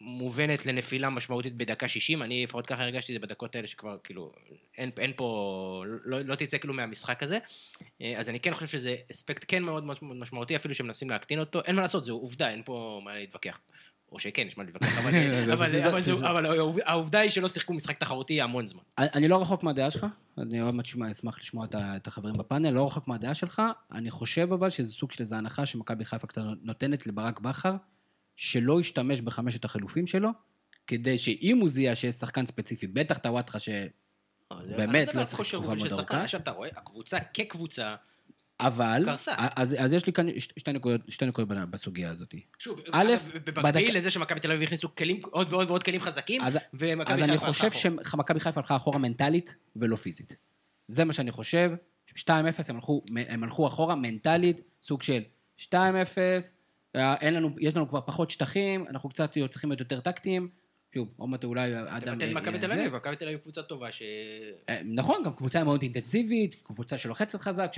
מובנת 0.01 0.65
לנפילה 0.65 1.09
משמעותית 1.09 1.57
בדקה 1.57 1.87
60, 1.87 2.23
אני 2.23 2.43
לפחות 2.43 2.67
ככה 2.67 2.83
הרגשתי 2.83 3.15
את 3.15 3.21
זה 3.21 3.27
בדקות 3.27 3.55
האלה 3.55 3.67
שכבר 3.67 3.97
כאילו, 4.03 4.33
אין, 4.77 4.91
אין 4.97 5.11
פה, 5.15 5.83
לא, 5.85 6.19
לא 6.19 6.35
תצא 6.35 6.57
כאילו 6.57 6.73
מהמשחק 6.73 7.23
הזה, 7.23 7.37
אה, 8.01 8.13
אז 8.17 8.29
אני 8.29 8.39
כן 8.39 8.53
חושב 8.53 8.67
שזה 8.67 8.95
אספקט 9.11 9.45
כן 9.47 9.63
מאוד 9.63 9.85
משמעותי, 10.01 10.55
אפילו 10.55 10.75
שמנסים 10.75 11.09
להקטין 11.09 11.39
אותו, 11.39 11.61
אין 11.61 11.75
מה 11.75 11.81
לעשות, 11.81 12.05
זו 12.05 12.13
עובדה, 12.13 12.49
אין 12.49 12.63
פה 12.65 13.01
מה 13.03 13.15
להתווכח. 13.15 13.59
או 14.13 14.19
שכן, 14.19 14.47
יש 14.47 14.57
מה 14.57 14.63
להתווכח, 14.63 15.05
אבל, 16.23 16.45
העובדה 16.85 17.19
היא 17.19 17.29
שלא 17.29 17.47
שיחקו 17.47 17.73
משחק 17.73 17.97
תחרותי 17.97 18.41
המון 18.41 18.67
זמן. 18.67 18.81
אני 18.97 19.27
לא 19.27 19.41
רחוק 19.41 19.63
מהדעה 19.63 19.91
שלך, 19.91 20.05
אני 20.37 20.59
עוד 20.59 20.75
מעט 20.75 20.85
אשמח 21.11 21.39
לשמוע 21.39 21.65
את 21.75 22.07
החברים 22.07 22.33
בפאנל, 22.33 22.69
לא 22.69 22.85
רחוק 22.85 23.07
מהדעה 23.07 23.33
שלך, 23.33 23.61
אני 23.91 24.11
חושב 24.11 24.53
אבל 24.53 24.69
שזה 24.69 24.91
סוג 24.91 25.11
של 25.11 25.23
איזו 25.23 25.35
הנחה 25.35 25.65
שמכבי 25.65 26.05
חיפה 26.05 26.27
קצת 26.27 26.41
נותנת 26.61 27.07
לברק 27.07 27.39
בכר, 27.39 27.75
שלא 28.35 28.79
ישתמש 28.79 29.21
בחמשת 29.21 29.65
החילופים 29.65 30.07
שלו, 30.07 30.29
כדי 30.87 31.17
שאם 31.17 31.57
הוא 31.61 31.69
זיהה 31.69 31.95
שיש 31.95 32.15
שחקן 32.15 32.45
ספציפי, 32.45 32.87
בטח 32.87 33.17
טוואטחה 33.17 33.59
ש... 33.59 33.69
באמת, 34.77 35.15
לא 35.15 35.25
שיחק 35.25 35.45
תקופה 35.45 35.75
מאוד 35.75 35.91
ארוכה. 35.91 36.21
עכשיו 36.21 36.41
אתה 36.41 36.51
רואה, 36.51 36.69
הקבוצה 36.75 37.19
כקבוצה, 37.19 37.95
אבל, 38.59 39.03
קרסה. 39.05 39.33
אז, 39.37 39.75
אז 39.79 39.93
יש 39.93 40.05
לי 40.05 40.13
כאן 40.13 40.27
שתי 40.39 40.71
נקודות, 40.71 41.01
שתי 41.09 41.25
נקודות 41.25 41.57
בסוגיה 41.69 42.09
הזאת. 42.11 42.35
שוב, 42.59 42.81
א', 42.91 43.13
במקביל 43.45 43.63
בדקה- 43.63 43.93
לזה 43.97 44.11
שמכבי 44.11 44.39
תל 44.39 44.51
אביב 44.51 44.63
הכניסו 44.63 44.95
כלים, 44.95 45.19
עוד 45.31 45.53
ועוד 45.53 45.69
ועוד 45.69 45.83
כלים 45.83 46.01
חזקים, 46.01 46.41
אז, 46.41 46.59
ומכבי 46.73 47.13
אז 47.13 47.19
חיפה 47.19 47.23
אני 47.23 47.31
הלכה 47.31 47.45
חושב 47.47 47.67
אחורה. 47.67 48.03
שמכבי 48.03 48.39
חיפה 48.39 48.59
הלכה 48.59 48.75
אחורה 48.75 48.97
מנטלית 48.97 49.55
ולא 49.75 49.95
פיזית. 49.95 50.35
זה 50.87 51.03
מה 51.05 51.13
שאני 51.13 51.31
חושב. 51.31 51.71
2-0 52.15 52.29
הם 52.69 52.75
הלכו, 52.75 53.03
הם 53.27 53.43
הלכו 53.43 53.67
אחורה 53.67 53.95
מנטלית, 53.95 54.61
סוג 54.81 55.03
של 55.03 55.21
2-0, 55.57 55.73
אה, 56.95 57.15
אין 57.15 57.33
לנו, 57.33 57.49
יש 57.59 57.75
לנו 57.75 57.89
כבר 57.89 58.01
פחות 58.05 58.31
שטחים, 58.31 58.85
אנחנו 58.89 59.09
קצת 59.09 59.37
צריכים 59.49 59.69
להיות 59.69 59.79
יותר 59.79 59.99
טקטיים. 59.99 60.49
שוב, 60.93 61.07
עוד 61.17 61.29
מעט 61.29 61.43
אולי 61.43 61.71
אדם... 61.79 61.99
תבטל 61.99 62.27
אה, 62.27 62.33
מכבי 62.33 62.59
תל. 62.59 62.71
אביב, 62.71 62.95
מכבי 62.95 63.15
תל 63.15 63.27
אביב 63.27 63.39
קבוצה 63.39 63.63
טובה 63.63 63.91
ש... 63.91 64.03
אה, 64.69 64.81
נכון, 64.85 65.21
גם 65.25 65.33
קבוצה 65.33 65.63
מאוד 65.63 65.81
אינטנסיבית, 65.81 66.55
קבוצה 66.63 66.97
שלוחצת 66.97 67.41
חזק, 67.41 67.71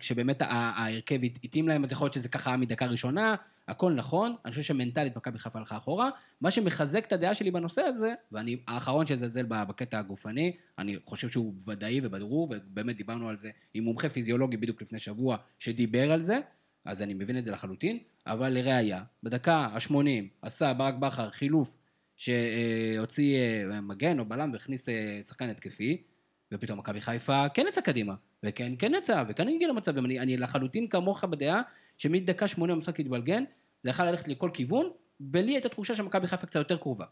שבאמת 0.00 0.42
ההרכב 0.42 1.24
הת- 1.24 1.38
התאים 1.44 1.68
להם, 1.68 1.84
אז 1.84 1.92
יכול 1.92 2.04
להיות 2.04 2.14
שזה 2.14 2.28
ככה 2.28 2.56
מדקה 2.56 2.86
ראשונה, 2.86 3.34
הכל 3.68 3.92
נכון, 3.92 4.34
אני 4.44 4.50
חושב 4.50 4.62
שמנטלית 4.62 5.16
מכבי 5.16 5.38
חיפה 5.38 5.58
הלכה 5.58 5.76
אחורה. 5.76 6.10
מה 6.40 6.50
שמחזק 6.50 7.04
את 7.06 7.12
הדעה 7.12 7.34
שלי 7.34 7.50
בנושא 7.50 7.82
הזה, 7.82 8.12
ואני 8.32 8.56
האחרון 8.68 9.06
שיזלזל 9.06 9.46
ב- 9.48 9.62
בקטע 9.68 9.98
הגופני, 9.98 10.52
אני 10.78 10.96
חושב 11.04 11.28
שהוא 11.30 11.54
ודאי 11.66 12.00
וברור, 12.02 12.48
ובאמת 12.50 12.96
דיברנו 12.96 13.28
על 13.28 13.36
זה 13.36 13.50
עם 13.74 13.84
מומחה 13.84 14.08
פיזיולוגי 14.08 14.56
בדיוק 14.56 14.82
לפני 14.82 14.98
שבוע, 14.98 15.36
שדיבר 15.58 16.12
על 16.12 16.22
זה, 16.22 16.38
אז 16.84 17.02
אני 17.02 17.14
מבין 17.14 17.38
את 17.38 17.44
זה 17.44 17.50
לחלוטין, 17.50 17.98
אבל 18.26 18.48
לראיה, 18.48 19.02
בדקה 19.22 19.54
ה-80 19.56 19.94
עשה 20.42 20.72
ברק 20.74 20.94
בכר 20.94 21.30
חילוף 21.30 21.76
שהוציא 22.20 23.36
אה, 23.36 23.80
מגן 23.80 24.18
או 24.18 24.24
בלם 24.24 24.52
והכניס 24.52 24.88
אה, 24.88 25.18
שחקן 25.22 25.50
התקפי, 25.50 26.02
ופתאום 26.52 26.78
מכבי 26.78 27.00
חיפה 27.00 27.48
כן 27.48 27.66
יצא 27.68 27.80
קדימה, 27.80 28.14
וכן, 28.42 28.72
כן 28.78 28.92
יצא, 28.94 29.24
וכן 29.28 29.48
הגיע 29.48 29.68
למצבים. 29.68 30.04
אני, 30.04 30.20
אני 30.20 30.36
לחלוטין 30.36 30.88
כמוך 30.88 31.24
בדעה, 31.24 31.62
שמדקה 31.98 32.48
80 32.48 32.76
המשחק 32.76 33.00
התבלגן, 33.00 33.44
זה 33.82 33.90
יכול 33.90 34.04
ללכת 34.04 34.28
לכל 34.28 34.50
כיוון, 34.54 34.90
ולי 35.32 35.52
הייתה 35.52 35.68
תחושה 35.68 35.94
שמכבי 35.94 36.26
חיפה 36.26 36.46
קצת 36.46 36.58
יותר 36.58 36.76
קרובה. 36.76 37.04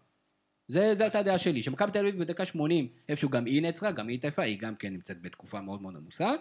זה, 0.69 0.95
זה 0.95 1.03
הייתה 1.03 1.19
הדעה 1.19 1.39
שלי, 1.39 1.63
שמכבי 1.63 1.93
תל 1.93 1.99
אביב 1.99 2.19
בדקה 2.19 2.45
80, 2.45 2.89
איפשהו 3.09 3.29
גם 3.29 3.45
היא 3.45 3.63
נעצרה, 3.63 3.93
גם 3.93 4.09
היא 4.09 4.15
התעייפה, 4.15 4.43
היא 4.43 4.59
גם 4.59 4.75
כן 4.77 4.93
נמצאת 4.93 5.23
בתקופה 5.23 5.61
מאוד 5.61 5.83
מאוד 5.83 5.97
עמוסה. 5.97 6.33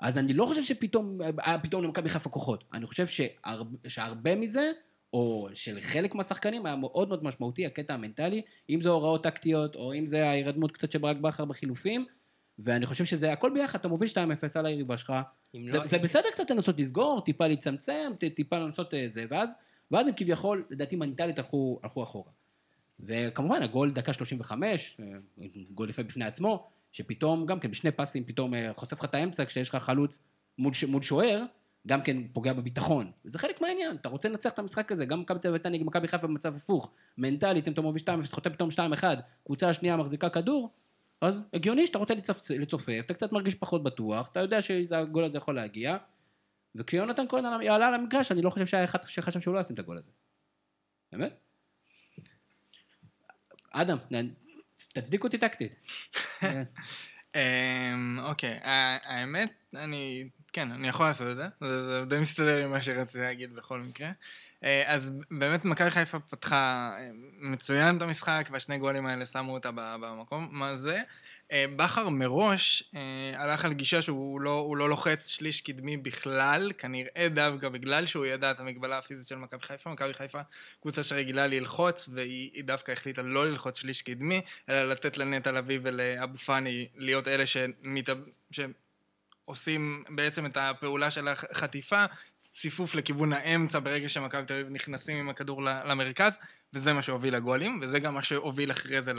אז 0.00 0.18
אני 0.18 0.32
לא 0.32 0.46
חושב 0.46 0.64
שפתאום, 0.64 1.18
אה, 1.46 1.58
פתאום 1.58 1.84
למכבי 1.84 2.08
חיפה 2.08 2.30
כוחות. 2.30 2.64
אני 2.72 2.86
חושב 2.86 3.06
שהרבה, 3.06 3.88
שהרבה 3.88 4.36
מזה 4.36 4.72
או 5.12 5.48
של 5.54 5.80
חלק 5.80 6.14
מהשחקנים, 6.14 6.66
היה 6.66 6.76
מאוד 6.76 7.08
מאוד 7.08 7.24
משמעותי, 7.24 7.66
הקטע 7.66 7.94
המנטלי, 7.94 8.42
אם 8.70 8.80
זה 8.80 8.88
הוראות 8.88 9.22
טקטיות, 9.22 9.76
או 9.76 9.94
אם 9.94 10.06
זה 10.06 10.28
ההירדמות 10.28 10.72
קצת 10.72 10.92
של 10.92 10.98
ברק 10.98 11.16
בכר 11.16 11.44
בחילופים, 11.44 12.06
ואני 12.58 12.86
חושב 12.86 13.04
שזה 13.04 13.32
הכל 13.32 13.50
ביחד, 13.54 13.78
אתה 13.78 13.88
מוביל 13.88 14.08
2-0 14.08 14.14
על 14.54 14.66
היריבה 14.66 14.96
שלך, 14.96 15.12
זה, 15.66 15.78
לא- 15.78 15.86
זה 15.86 15.98
בסדר 15.98 16.28
קצת 16.32 16.50
לנסות 16.50 16.80
לסגור, 16.80 17.20
טיפה 17.24 17.46
להצטמצם, 17.46 18.12
ט- 18.18 18.24
טיפה 18.24 18.58
לנסות 18.58 18.94
אה, 18.94 19.08
זה, 19.08 19.24
ואז, 19.30 19.52
ואז 19.90 20.08
הם 20.08 20.14
כביכול, 20.16 20.64
לדעתי 20.70 20.96
מנטלית 20.96 21.38
הלכו, 21.38 21.80
הלכו 21.82 22.02
אחורה. 22.02 22.30
וכמובן, 23.00 23.62
הגול 23.62 23.90
דקה 23.90 24.12
35, 24.12 25.00
אה, 25.00 25.46
גול 25.70 25.90
יפה 25.90 26.02
בפני 26.02 26.24
עצמו, 26.24 26.66
שפתאום, 26.92 27.46
גם 27.46 27.60
כן, 27.60 27.70
בשני 27.70 27.90
פסים 27.90 28.24
פתאום 28.24 28.54
אה, 28.54 28.70
חושף 28.74 28.92
לך 28.98 29.04
את 29.04 29.14
האמצע, 29.14 29.44
כשיש 29.44 29.68
לך 29.68 29.76
חלוץ 29.76 30.22
מול, 30.58 30.72
מול 30.88 31.02
שוער, 31.02 31.42
גם 31.86 32.02
כן 32.02 32.28
פוגע 32.32 32.52
בביטחון. 32.52 33.10
זה 33.24 33.38
חלק 33.38 33.60
מהעניין, 33.60 33.96
אתה 33.96 34.08
רוצה 34.08 34.28
לנצח 34.28 34.52
את 34.52 34.58
המשחק 34.58 34.92
הזה, 34.92 35.04
גם 35.04 35.20
מכבי 35.20 35.38
תל 35.38 35.48
אביב 35.48 35.66
נגד 35.66 35.86
מכבי 35.86 36.08
חיפה 36.08 36.26
במצב 36.26 36.56
הפוך. 36.56 36.90
מנטלית, 37.18 37.68
אם 37.68 37.72
אתה 37.72 37.80
מוביל 37.80 38.02
2-0, 38.02 38.34
חוטא 38.34 38.50
פתאום 38.50 38.70
2-1, 38.70 39.04
קבוצה 39.44 39.68
השנייה 39.68 39.96
מחזיקה 39.96 40.28
כדור, 40.28 40.70
אז 41.20 41.42
הגיוני 41.54 41.86
שאתה 41.86 41.98
רוצה 41.98 42.14
לצפ... 42.14 42.50
לצופף, 42.50 43.02
אתה 43.06 43.14
קצת 43.14 43.32
מרגיש 43.32 43.54
פחות 43.54 43.82
בטוח, 43.82 44.28
אתה 44.32 44.40
יודע 44.40 44.62
שהגול 44.62 45.24
הזה 45.24 45.38
יכול 45.38 45.54
להגיע, 45.54 45.96
וכשיונתן 46.74 47.24
כהן 47.28 47.44
עלה- 47.44 47.74
עלה 47.74 47.86
על 47.88 47.94
המגרש, 47.94 48.32
אני 48.32 48.42
לא 48.42 48.50
חושב 48.50 48.66
שהיה 48.66 48.84
אחד 48.84 49.02
שחשב 49.02 49.40
שהוא 49.40 49.54
לא 49.54 49.60
ישים 49.60 49.74
את 49.74 49.78
הגול 49.78 49.98
הזה. 49.98 50.10
באמת? 51.12 51.38
אדם, 53.70 53.98
תצדיק 54.76 55.24
אותי 55.24 55.38
טקטית. 55.38 55.76
אמ, 57.34 58.18
אוקיי, 58.22 58.58
האמת, 58.62 59.52
אני, 59.74 60.28
כן, 60.56 60.72
אני 60.72 60.88
יכול 60.88 61.06
לעשות 61.06 61.28
את 61.30 61.36
זה. 61.36 61.46
זה 61.60 61.86
זה 61.86 62.04
די 62.04 62.18
מסתדר 62.18 62.64
עם 62.64 62.70
מה 62.70 62.80
שרציתי 62.80 63.18
להגיד 63.18 63.54
בכל 63.54 63.80
מקרה. 63.80 64.10
אה, 64.64 64.82
אז 64.86 65.12
באמת 65.30 65.64
מכבי 65.64 65.90
חיפה 65.90 66.18
פתחה 66.20 66.92
אה, 66.98 67.08
מצוין 67.40 67.96
את 67.96 68.02
המשחק, 68.02 68.48
והשני 68.52 68.78
גולים 68.78 69.06
האלה 69.06 69.26
שמו 69.26 69.52
אותה 69.52 69.70
במקום 69.74 70.62
הזה. 70.62 71.02
אה, 71.52 71.64
בכר 71.76 72.08
מראש 72.08 72.92
הלך 73.34 73.64
על 73.64 73.72
גישה 73.72 74.02
שהוא 74.02 74.40
לא, 74.40 74.74
לא 74.76 74.88
לוחץ 74.88 75.26
שליש 75.26 75.60
קדמי 75.60 75.96
בכלל, 75.96 76.72
כנראה 76.78 77.28
דווקא 77.28 77.68
בגלל 77.68 78.06
שהוא 78.06 78.26
ידע 78.26 78.50
את 78.50 78.60
המגבלה 78.60 78.98
הפיזית 78.98 79.28
של 79.28 79.36
מכבי 79.36 79.62
חיפה. 79.62 79.90
מכבי 79.90 80.14
חיפה 80.14 80.40
קבוצה 80.80 81.02
שרגילה 81.02 81.46
ללחוץ, 81.46 82.08
והיא 82.12 82.50
היא 82.54 82.64
דווקא 82.64 82.92
החליטה 82.92 83.22
לא 83.22 83.50
ללחוץ 83.50 83.78
שליש 83.78 84.02
קדמי, 84.02 84.40
אלא 84.68 84.88
לתת 84.88 85.18
לנטע 85.18 85.52
לביא 85.52 85.78
ולאבו 85.82 86.38
פאני 86.38 86.88
להיות 86.96 87.28
אלה 87.28 87.46
שמתאב... 87.46 88.18
שעושים 89.46 90.04
בעצם 90.08 90.46
את 90.46 90.56
הפעולה 90.56 91.10
של 91.10 91.28
החטיפה, 91.28 92.04
ציפוף 92.38 92.94
לכיוון 92.94 93.32
האמצע 93.32 93.78
ברגע 93.78 94.08
שמכבי 94.08 94.44
תל 94.46 94.54
אביב 94.54 94.66
נכנסים 94.70 95.18
עם 95.18 95.28
הכדור 95.28 95.62
למרכז, 95.62 96.38
וזה 96.72 96.92
מה 96.92 97.02
שהוביל 97.02 97.34
לגולים, 97.36 97.78
וזה 97.82 97.98
גם 97.98 98.14
מה 98.14 98.22
שהוביל 98.22 98.70
אחרי 98.70 99.02
זה 99.02 99.12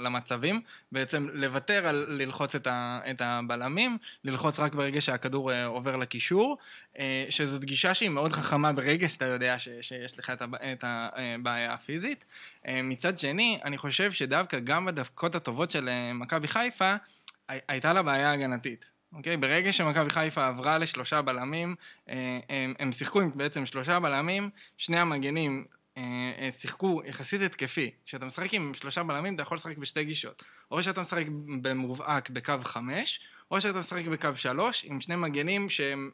למצבים. 0.00 0.60
בעצם 0.92 1.28
לוותר 1.32 1.86
על 1.86 2.06
ללחוץ 2.08 2.54
את, 2.54 3.20
הבלמים, 3.20 3.98
ללחוץ 4.24 4.58
רק 4.58 4.74
ברגע 4.74 5.00
שהכדור 5.00 5.52
אה, 5.52 5.64
עובר 5.66 5.96
לקישור, 5.96 6.58
אה, 6.98 7.26
שזאת 7.30 7.64
גישה 7.64 7.94
שהיא 7.94 8.08
מאוד 8.10 8.32
חכמה 8.32 8.72
ברגע 8.72 9.08
שאתה 9.08 9.24
יודע 9.26 9.56
שיש 9.80 10.18
לך 10.18 10.30
את 10.30 10.42
הב- 10.42 10.54
את 10.54 10.84
הבעיה 10.86 11.74
הפיזית. 11.74 12.24
אה, 12.66 12.80
מצד 12.82 13.18
שני, 13.18 13.58
אני 13.64 13.78
חושב 13.78 14.12
שדווקא 14.12 14.58
גם 14.58 14.84
בדקות 14.84 15.34
הטובות 15.34 15.70
של 15.70 15.88
מכבי 16.14 16.48
חיפה, 16.48 16.94
הי- 17.48 17.58
הייתה 17.68 17.92
לה 17.92 18.02
בעיה 18.02 18.32
הגנתית. 18.32 18.93
אוקיי? 19.14 19.36
ברגע 19.36 19.72
שמכבי 19.72 20.10
חיפה 20.10 20.46
עברה 20.46 20.78
לשלושה 20.78 21.22
בלמים, 21.22 21.74
אה, 22.08 22.38
הם, 22.48 22.74
הם 22.78 22.92
שיחקו 22.92 23.20
עם 23.20 23.30
בעצם 23.34 23.66
שלושה 23.66 24.00
בלמים, 24.00 24.50
שני 24.76 24.98
המגנים 24.98 25.64
אה, 25.96 26.32
אה, 26.38 26.50
שיחקו 26.50 27.02
יחסית 27.04 27.42
התקפי. 27.42 27.90
כשאתה 28.06 28.26
משחק 28.26 28.54
עם 28.54 28.74
שלושה 28.74 29.02
בלמים, 29.02 29.34
אתה 29.34 29.42
יכול 29.42 29.56
לשחק 29.56 29.78
בשתי 29.78 30.04
גישות. 30.04 30.42
או 30.70 30.82
שאתה 30.82 31.00
משחק 31.00 31.26
במובהק 31.62 32.30
בקו 32.30 32.54
חמש, 32.62 33.20
או 33.50 33.60
שאתה 33.60 33.78
משחק 33.78 34.06
בקו 34.06 34.28
שלוש, 34.36 34.84
עם 34.84 35.00
שני 35.00 35.16
מגנים 35.16 35.68
שהם 35.68 36.10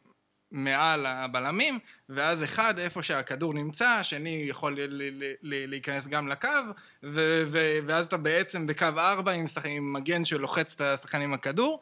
מעל 0.51 1.07
הבלמים, 1.07 1.79
ואז 2.09 2.45
אחד, 2.45 2.79
איפה 2.79 3.03
שהכדור 3.03 3.55
נמצא, 3.55 3.89
השני 3.89 4.45
יכול 4.49 4.79
להיכנס 5.43 6.07
גם 6.07 6.29
לקו, 6.29 6.49
ו- 7.03 7.43
ו- 7.51 7.79
ואז 7.87 8.07
אתה 8.07 8.17
בעצם 8.17 8.67
בקו 8.67 8.87
ארבע 8.99 9.33
עם, 9.33 9.45
עם 9.65 9.93
מגן 9.93 10.25
שלוחץ 10.25 10.75
את 10.75 10.81
השחקן 10.81 11.21
עם 11.21 11.35
הכדור, 11.35 11.81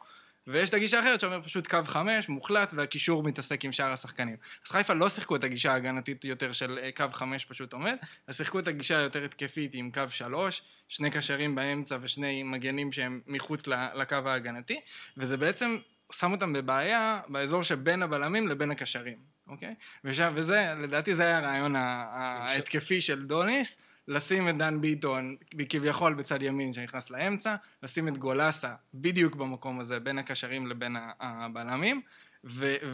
ויש 0.51 0.69
את 0.69 0.73
הגישה 0.73 0.99
האחרת 0.99 1.19
שאומר 1.19 1.41
פשוט 1.41 1.67
קו 1.67 1.77
חמש, 1.85 2.29
מוחלט, 2.29 2.73
והקישור 2.75 3.23
מתעסק 3.23 3.65
עם 3.65 3.71
שאר 3.71 3.91
השחקנים. 3.91 4.35
אז 4.65 4.71
חיפה 4.71 4.93
לא 4.93 5.09
שיחקו 5.09 5.35
את 5.35 5.43
הגישה 5.43 5.73
ההגנתית 5.73 6.25
יותר 6.25 6.51
של 6.51 6.79
אה, 6.83 6.89
קו 6.91 7.05
חמש 7.11 7.45
פשוט 7.45 7.73
עומד, 7.73 7.95
אז 8.27 8.37
שיחקו 8.37 8.59
את 8.59 8.67
הגישה 8.67 8.99
היותר 8.99 9.23
התקפית 9.23 9.71
עם 9.73 9.91
קו 9.91 10.03
שלוש, 10.09 10.61
שני 10.87 11.09
קשרים 11.09 11.55
באמצע 11.55 11.97
ושני 12.01 12.43
מגנים 12.43 12.91
שהם 12.91 13.21
מחוץ 13.27 13.67
לקו 13.93 14.15
ההגנתי, 14.25 14.79
וזה 15.17 15.37
בעצם 15.37 15.77
שם 16.11 16.31
אותם 16.31 16.53
בבעיה 16.53 17.19
באזור 17.27 17.63
שבין 17.63 18.03
הבלמים 18.03 18.47
לבין 18.47 18.71
הקשרים, 18.71 19.17
אוקיי? 19.47 19.75
ושם, 20.03 20.33
וזה, 20.35 20.73
לדעתי 20.81 21.15
זה 21.15 21.23
היה 21.23 21.37
הרעיון 21.37 21.75
ההתקפי 21.75 23.01
של 23.01 23.25
דוניס, 23.25 23.79
לשים 24.09 24.49
את 24.49 24.57
דן 24.57 24.81
ביטון 24.81 25.35
כביכול 25.69 26.13
בצד 26.13 26.41
ימין 26.41 26.73
שנכנס 26.73 27.09
לאמצע, 27.09 27.55
לשים 27.83 28.07
את 28.07 28.17
גולסה 28.17 28.73
בדיוק 28.93 29.35
במקום 29.35 29.79
הזה, 29.79 29.99
בין 29.99 30.17
הקשרים 30.17 30.67
לבין 30.67 30.95
הבלמים, 31.19 32.01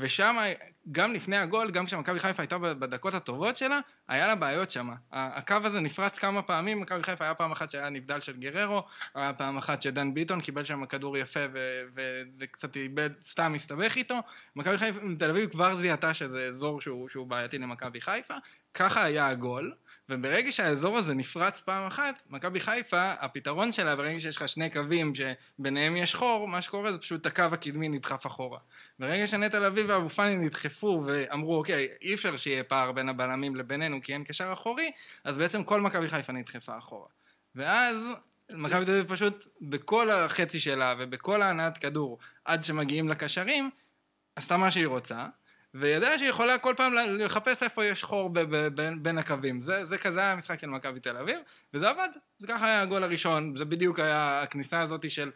ושם, 0.02 0.36
גם 0.92 1.14
לפני 1.14 1.38
הגול, 1.38 1.72
גם 1.72 1.86
כשמכבי 1.86 2.20
חיפה 2.20 2.44
הייתה 2.44 2.58
בדקות 2.58 3.14
הטובות 3.14 3.56
שלה, 3.56 3.80
היה 4.08 4.28
לה 4.28 4.36
בעיות 4.36 4.70
שם. 4.70 4.90
הקו 5.12 5.56
הזה 5.64 5.80
נפרץ 5.80 6.20
כמה 6.20 6.42
פעמים, 6.42 6.82
מכבי 6.82 7.04
חיפה 7.04 7.24
היה 7.24 7.34
פעם 7.34 7.52
אחת 7.52 7.70
שהיה 7.70 7.90
נבדל 7.90 8.20
של 8.20 8.38
גררו, 8.38 8.84
היה 9.16 9.34
פעם 9.34 9.58
אחת 9.58 9.82
שדן 9.82 10.14
ביטון 10.14 10.42
קיבל 10.42 10.66
שם 10.66 10.86
כדור 10.86 11.18
יפה 11.18 11.40
ו- 11.54 11.82
ו- 11.96 12.22
וקצת 12.40 12.76
איבד, 12.76 13.10
סתם 13.22 13.54
הסתבך 13.56 13.96
איתו. 13.96 14.16
מכבי 14.56 14.78
חיפה, 14.78 15.00
תל 15.20 15.30
אביב 15.30 15.50
כבר 15.50 15.76
זיהתה 15.76 16.14
שזה 16.14 16.46
אזור 16.46 16.82
שהוא, 16.82 17.10
שהוא 17.10 17.28
בעייתי 17.28 17.58
למכבי 17.58 18.02
חיפה, 18.02 18.36
ככה 18.74 19.04
היה 19.04 19.28
הגול. 19.28 19.74
וברגע 20.10 20.52
שהאזור 20.52 20.98
הזה 20.98 21.14
נפרץ 21.14 21.62
פעם 21.62 21.88
אחת, 21.88 22.24
מכבי 22.30 22.60
חיפה, 22.60 23.12
הפתרון 23.12 23.72
שלה, 23.72 23.96
ברגע 23.96 24.20
שיש 24.20 24.38
לך 24.38 24.50
שני 24.50 24.70
קווים 24.70 25.14
שביניהם 25.16 25.98
יש 25.98 26.16
חור, 26.16 26.48
מה 26.48 26.62
שקורה 26.62 26.92
זה 26.92 26.98
פשוט 26.98 27.26
הקו 27.26 27.44
הקדמי 27.52 27.90
נדחף 27.90 28.28
אחורה. 28.28 28.60
ברגע 29.00 29.28
שנטע 29.28 29.60
לביא 29.60 29.84
ואבו 29.88 30.10
פאני 30.10 30.36
נדחפו 30.36 31.04
ואמרו, 31.06 31.58
אוקיי, 31.58 31.88
אי 32.02 32.14
אפשר 32.14 32.38
שיהיה 32.38 32.64
פער 32.64 32.92
בין 32.92 33.10
הבלמים 33.10 33.56
לבינינו 33.56 34.02
כי 34.02 34.14
אין 34.14 34.24
קשר 34.24 34.54
אחורי, 34.54 34.92
אז 35.24 35.38
בעצם 35.38 35.64
כל 35.64 35.82
מכבי 35.82 36.08
חיפה 36.08 36.34
נדחפה 36.34 36.78
אחורה. 36.78 37.08
ואז 37.56 38.10
מכבי 38.52 38.86
תל 38.86 38.92
אביב 38.92 39.06
פשוט, 39.08 39.48
בכל 39.62 40.12
החצי 40.12 40.60
שלה 40.60 40.94
ובכל 41.00 41.42
ההנעת 41.42 41.78
כדור, 41.78 42.18
עד 42.46 42.64
שמגיעים 42.64 43.10
לקשרים, 43.10 43.70
עשתה 44.36 44.58
מה 44.58 44.72
שהיא 44.72 44.88
רוצה. 44.88 45.26
וידעה 45.80 46.18
שהיא 46.20 46.30
יכולה 46.30 46.58
כל 46.58 46.74
פעם 46.78 46.94
לחפש 46.94 47.64
איפה 47.64 47.86
יש 47.86 48.04
חור 48.04 48.30
ב- 48.30 48.40
ב- 48.40 48.68
בין, 48.68 49.04
בין 49.04 49.18
הקווים. 49.18 49.62
זה, 49.62 49.86
זה 49.86 49.98
כזה 49.98 50.20
היה 50.20 50.32
המשחק 50.32 50.60
של 50.60 50.68
מכבי 50.68 51.00
תל 51.00 51.18
אביב, 51.18 51.38
וזה 51.74 51.90
עבד. 51.90 52.08
זה 52.40 52.48
ככה 52.48 52.66
היה 52.66 52.82
הגול 52.82 53.04
הראשון, 53.04 53.56
זה 53.56 53.66
בדיוק 53.66 54.00
היה 54.00 54.42
הכניסה 54.42 54.80
הזאת 54.82 55.12
של 55.12 55.32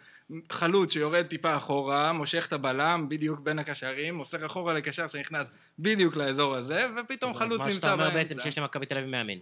חלוץ 0.52 0.94
שיורד 0.94 1.26
טיפה 1.28 1.58
אחורה, 1.58 2.14
מושך 2.14 2.46
את 2.48 2.54
הבלם 2.54 3.06
בדיוק 3.10 3.40
בין 3.40 3.60
הקשרים, 3.60 4.16
מוסר 4.16 4.46
אחורה 4.46 4.74
לקשר 4.74 5.08
שנכנס 5.08 5.56
בדיוק 5.80 6.16
לאזור 6.16 6.56
הזה, 6.56 6.86
ופתאום 6.98 7.32
אז 7.32 7.38
חלוץ 7.38 7.60
מה 7.60 7.72
שאתה 7.72 7.74
נמצא 7.74 7.92
אומר 7.94 8.04
באמצע. 8.04 8.20
בעצם 8.20 8.40
שיש 8.40 8.58
למכבי 8.58 8.86
תל 8.86 8.98
אביב 8.98 9.10
מאמן. 9.10 9.38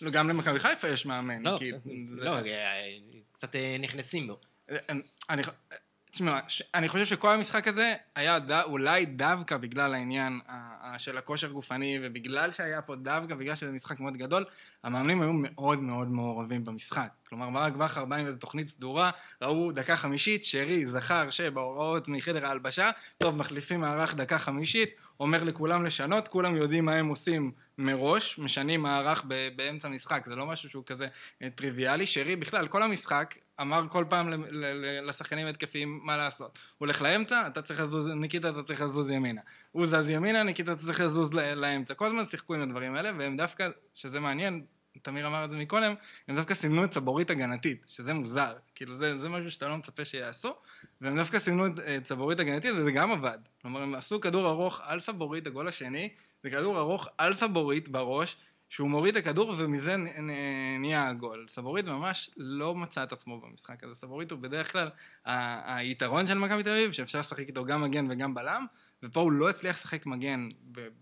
לא, 0.00 0.10
גם 0.10 0.28
למכבי 0.28 0.58
חיפה 0.60 0.88
יש 0.88 1.06
מאמן. 1.06 1.42
לא, 1.46 1.56
כי 1.58 1.64
בסדר. 1.64 1.78
זה- 2.06 2.24
לא, 2.24 2.34
אה, 2.36 2.96
קצת 3.32 3.56
אה, 3.56 3.76
נכנסים 3.80 4.26
בו. 4.26 4.40
אני, 5.30 5.42
תשמע, 6.10 6.38
אני 6.74 6.88
חושב 6.88 7.04
שכל 7.04 7.30
המשחק 7.30 7.68
הזה 7.68 7.94
היה 8.14 8.38
ד, 8.38 8.50
אולי 8.50 9.04
דווקא 9.04 9.56
בגלל 9.56 9.94
העניין 9.94 10.40
של 10.98 11.18
הכושר 11.18 11.52
גופני, 11.52 11.98
ובגלל 12.02 12.52
שהיה 12.52 12.82
פה 12.82 12.96
דווקא, 12.96 13.34
בגלל 13.34 13.54
שזה 13.54 13.72
משחק 13.72 14.00
מאוד 14.00 14.16
גדול, 14.16 14.44
המאמנים 14.84 15.22
היו 15.22 15.32
מאוד 15.32 15.82
מאוד 15.82 16.08
מעורבים 16.08 16.64
במשחק. 16.64 17.08
כלומר, 17.28 17.50
ברק 17.50 17.72
בכר 17.72 18.04
בא 18.04 18.16
עם 18.16 18.26
איזו 18.26 18.38
תוכנית 18.38 18.68
סדורה, 18.68 19.10
ראו 19.42 19.72
דקה 19.72 19.96
חמישית, 19.96 20.44
שרי 20.44 20.86
זכר 20.86 21.30
שבהוראות 21.30 22.08
מחדר 22.08 22.46
ההלבשה, 22.46 22.90
טוב, 23.18 23.36
מחליפים 23.36 23.80
מערך 23.80 24.14
דקה 24.14 24.38
חמישית, 24.38 24.90
אומר 25.20 25.44
לכולם 25.44 25.84
לשנות, 25.84 26.28
כולם 26.28 26.56
יודעים 26.56 26.84
מה 26.84 26.94
הם 26.94 27.08
עושים 27.08 27.52
מראש, 27.78 28.38
משנים 28.38 28.82
מערך 28.82 29.24
ב- 29.28 29.48
באמצע 29.56 29.88
משחק, 29.88 30.24
זה 30.26 30.36
לא 30.36 30.46
משהו 30.46 30.70
שהוא 30.70 30.84
כזה 30.86 31.08
אה, 31.42 31.48
טריוויאלי. 31.50 32.06
שרי 32.06 32.36
בכלל, 32.36 32.68
כל 32.68 32.82
המשחק, 32.82 33.34
אמר 33.60 33.82
כל 33.88 34.04
פעם 34.08 34.32
לשחקנים 35.02 35.46
התקפיים 35.46 36.00
מה 36.02 36.16
לעשות. 36.16 36.58
הוא 36.78 36.86
הולך 36.86 37.02
לאמצע, 37.02 37.46
אתה 37.46 37.62
צריך 37.62 37.80
לזוז, 37.80 38.08
ניקיטה 38.08 38.50
אתה 38.50 38.62
צריך 38.62 38.80
לזוז 38.80 39.10
ימינה. 39.10 39.40
הוא 39.72 39.86
זז 39.86 40.10
ימינה, 40.10 40.42
ניקיטה 40.42 40.72
אתה 40.72 40.80
צריך 40.80 41.00
לזוז 41.00 41.34
לאמצע. 41.34 41.94
כל 41.94 42.06
הזמן 42.06 42.24
שיחקו 42.24 42.54
עם 42.54 42.62
הדברים 42.62 42.94
האלה, 42.94 43.10
והם 43.18 43.36
דווקא, 43.36 43.68
שזה 43.94 44.20
מעניין, 44.20 44.64
תמיר 45.02 45.26
אמר 45.26 45.44
את 45.44 45.50
זה 45.50 45.56
מקודם, 45.56 45.94
הם 46.28 46.34
דווקא 46.36 46.54
סימנו 46.54 46.84
את 46.84 46.90
צבורית 46.90 47.30
הגנתית, 47.30 47.84
שזה 47.88 48.14
מוזר. 48.14 48.52
כאילו, 48.74 48.94
זה, 48.94 49.18
זה 49.18 49.28
משהו 49.28 49.50
שאתה 49.50 49.68
לא 49.68 49.76
מצפה 49.76 50.04
שיעשו, 50.04 50.54
והם 51.00 51.16
דווקא 51.16 51.38
סימנו 51.38 51.66
את 51.66 52.04
צבורית 52.04 52.40
הגנתית, 52.40 52.70
וזה 52.76 52.92
גם 52.92 53.12
עבד. 53.12 53.38
כלומר, 53.62 53.82
הם 53.82 53.94
עשו 53.94 54.20
כדור 54.20 54.48
ארוך 54.48 54.80
על 54.84 55.00
סבורית, 55.00 55.46
הגול 55.46 55.68
השני, 55.68 56.08
זה 56.42 56.50
כדור 56.50 56.78
ארוך 56.78 57.08
על 57.18 57.34
סבורית 57.34 57.88
בראש, 57.88 58.36
שהוא 58.70 58.88
מוריד 58.88 59.16
את 59.16 59.26
הכדור 59.26 59.54
ומזה 59.58 59.96
נהיה 60.78 61.08
הגול. 61.08 61.44
סבורית 61.48 61.86
ממש 61.86 62.30
לא 62.36 62.74
מצא 62.74 63.02
את 63.02 63.12
עצמו 63.12 63.40
במשחק 63.40 63.84
הזה. 63.84 63.94
סבורית 63.94 64.30
הוא 64.30 64.38
בדרך 64.38 64.72
כלל 64.72 64.90
היתרון 65.64 66.26
של 66.26 66.38
מכבי 66.38 66.62
תל 66.62 66.70
אביב, 66.70 66.92
שאפשר 66.92 67.18
לשחק 67.20 67.48
איתו 67.48 67.64
גם 67.64 67.80
מגן 67.80 68.06
וגם 68.10 68.34
בלם, 68.34 68.66
ופה 69.02 69.20
הוא 69.20 69.32
לא 69.32 69.50
הצליח 69.50 69.76
לשחק 69.76 70.06
מגן 70.06 70.48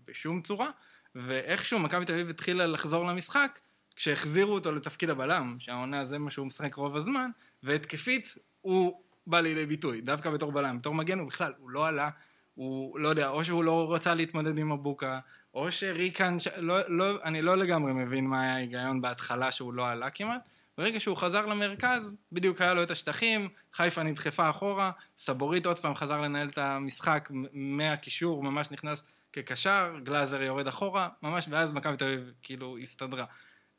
בשום 0.05 0.41
צורה, 0.41 0.69
ואיכשהו 1.15 1.79
מכבי 1.79 2.05
תל 2.05 2.13
אביב 2.13 2.29
התחילה 2.29 2.67
לחזור 2.67 3.05
למשחק, 3.05 3.59
כשהחזירו 3.95 4.53
אותו 4.53 4.71
לתפקיד 4.71 5.09
הבלם, 5.09 5.55
שהעונה 5.59 6.05
זה 6.05 6.19
מה 6.19 6.29
שהוא 6.29 6.47
משחק 6.47 6.75
רוב 6.75 6.95
הזמן, 6.95 7.29
והתקפית 7.63 8.37
הוא 8.61 9.01
בא 9.27 9.39
לידי 9.39 9.65
ביטוי, 9.65 10.01
דווקא 10.01 10.29
בתור 10.29 10.51
בלם. 10.51 10.77
בתור 10.77 10.93
מגן 10.95 11.19
הוא 11.19 11.27
בכלל, 11.27 11.53
הוא 11.57 11.69
לא 11.69 11.87
עלה, 11.87 12.09
הוא 12.55 12.99
לא 12.99 13.07
יודע, 13.07 13.29
או 13.29 13.43
שהוא 13.43 13.63
לא 13.63 13.93
רצה 13.93 14.15
להתמודד 14.15 14.57
עם 14.57 14.71
מבוקה, 14.73 15.19
או 15.59 15.71
שריקן, 15.71 16.39
ש... 16.39 16.47
לא, 16.57 16.79
לא, 16.87 17.23
אני 17.23 17.41
לא 17.41 17.57
לגמרי 17.57 17.93
מבין 17.93 18.27
מה 18.27 18.41
היה 18.41 18.55
ההיגיון 18.55 19.01
בהתחלה 19.01 19.51
שהוא 19.51 19.73
לא 19.73 19.89
עלה 19.89 20.09
כמעט. 20.09 20.41
ברגע 20.77 20.99
שהוא 20.99 21.17
חזר 21.17 21.45
למרכז, 21.45 22.15
בדיוק 22.31 22.61
היה 22.61 22.73
לו 22.73 22.83
את 22.83 22.91
השטחים, 22.91 23.49
חיפה 23.73 24.03
נדחפה 24.03 24.49
אחורה, 24.49 24.91
סבורית 25.17 25.65
עוד 25.65 25.79
פעם 25.79 25.95
חזר 25.95 26.21
לנהל 26.21 26.49
את 26.49 26.57
המשחק 26.57 27.29
מהקישור, 27.53 28.43
ממש 28.43 28.71
נכנס 28.71 29.03
כקשר, 29.33 29.95
גלאזר 30.03 30.41
יורד 30.41 30.67
אחורה, 30.67 31.09
ממש, 31.23 31.47
ואז 31.49 31.71
מכבי 31.71 31.97
תל 31.97 32.05
אביב 32.05 32.31
כאילו 32.43 32.77
הסתדרה. 32.77 33.25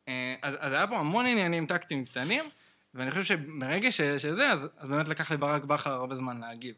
אה, 0.09 0.35
אז, 0.43 0.57
אז 0.59 0.73
היה 0.73 0.87
פה 0.87 0.99
המון 0.99 1.27
עניינים 1.27 1.67
טקטיים 1.67 2.05
קטנים, 2.05 2.45
ואני 2.95 3.11
חושב 3.11 3.25
שברגע 3.25 3.91
ש, 3.91 4.01
שזה, 4.01 4.51
אז, 4.51 4.69
אז 4.79 4.89
באמת 4.89 5.09
לקח 5.09 5.33
לברק 5.33 5.65
בכר 5.65 5.93
הרבה 5.93 6.15
זמן 6.15 6.41
להגיב. 6.41 6.75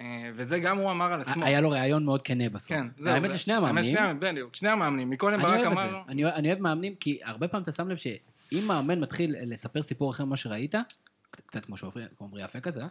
אה, 0.00 0.04
וזה 0.34 0.58
גם 0.58 0.78
הוא 0.78 0.90
אמר 0.90 1.12
על 1.12 1.20
עצמו. 1.20 1.44
היה 1.44 1.60
לו 1.60 1.70
ראיון 1.70 2.04
מאוד 2.04 2.22
כנה 2.22 2.48
בסוף. 2.48 2.68
כן, 2.68 2.86
זהו. 2.98 3.12
האמת 3.12 3.30
לשני 3.30 3.54
האמת 3.54 3.64
המאמנים. 3.68 3.96
שני, 3.96 4.14
בדיוק, 4.18 4.56
שני 4.56 4.68
המאמנים. 4.68 5.10
מקודם 5.10 5.34
אני 5.34 5.42
ברק 5.42 5.54
אוהב 5.54 5.66
את 5.66 5.72
אמר... 5.72 5.90
זה. 5.90 5.96
אני 6.08 6.24
אוהב- 6.24 6.34
אני 6.34 6.54
מאמנים, 6.60 6.94
כי 6.94 7.18
הרבה 7.24 7.48
פעמים 7.48 7.62
אתה 7.62 7.72
שם 7.72 7.88
לב 7.88 7.96
שאם 7.96 8.64
מאמן 8.66 9.00
מתחיל 9.00 9.34
לספר 9.42 9.82
סיפור 9.82 10.10
אחר 10.10 10.24
ממה 10.24 10.36
שראית, 10.36 10.74
קצת 11.46 11.64
כמו 11.64 11.76
עומרי 12.18 12.44
יפה 12.44 12.60
כזה? 12.60 12.82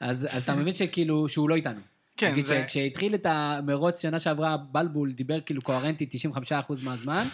אז 0.00 0.28
אז 0.30 0.42
אתה 0.42 0.54
מבין 0.54 0.74
שכאילו, 0.74 1.28
שהוא 1.28 1.48
לא 1.50 1.54
איתנו. 1.54 1.80
כן, 2.16 2.32
נגיד 2.32 2.44
זה- 2.44 2.62
שכשהתחיל 2.62 3.14
את 3.14 3.26
המרוץ 3.28 4.00
שנה 4.02 4.18
שעברה, 4.18 4.56
בלבול 4.56 5.12
דיבר 5.12 5.40
כאילו 5.40 5.62
קוהרנטי 5.62 6.06
95% 6.06 6.82
מהזמן, 6.82 7.24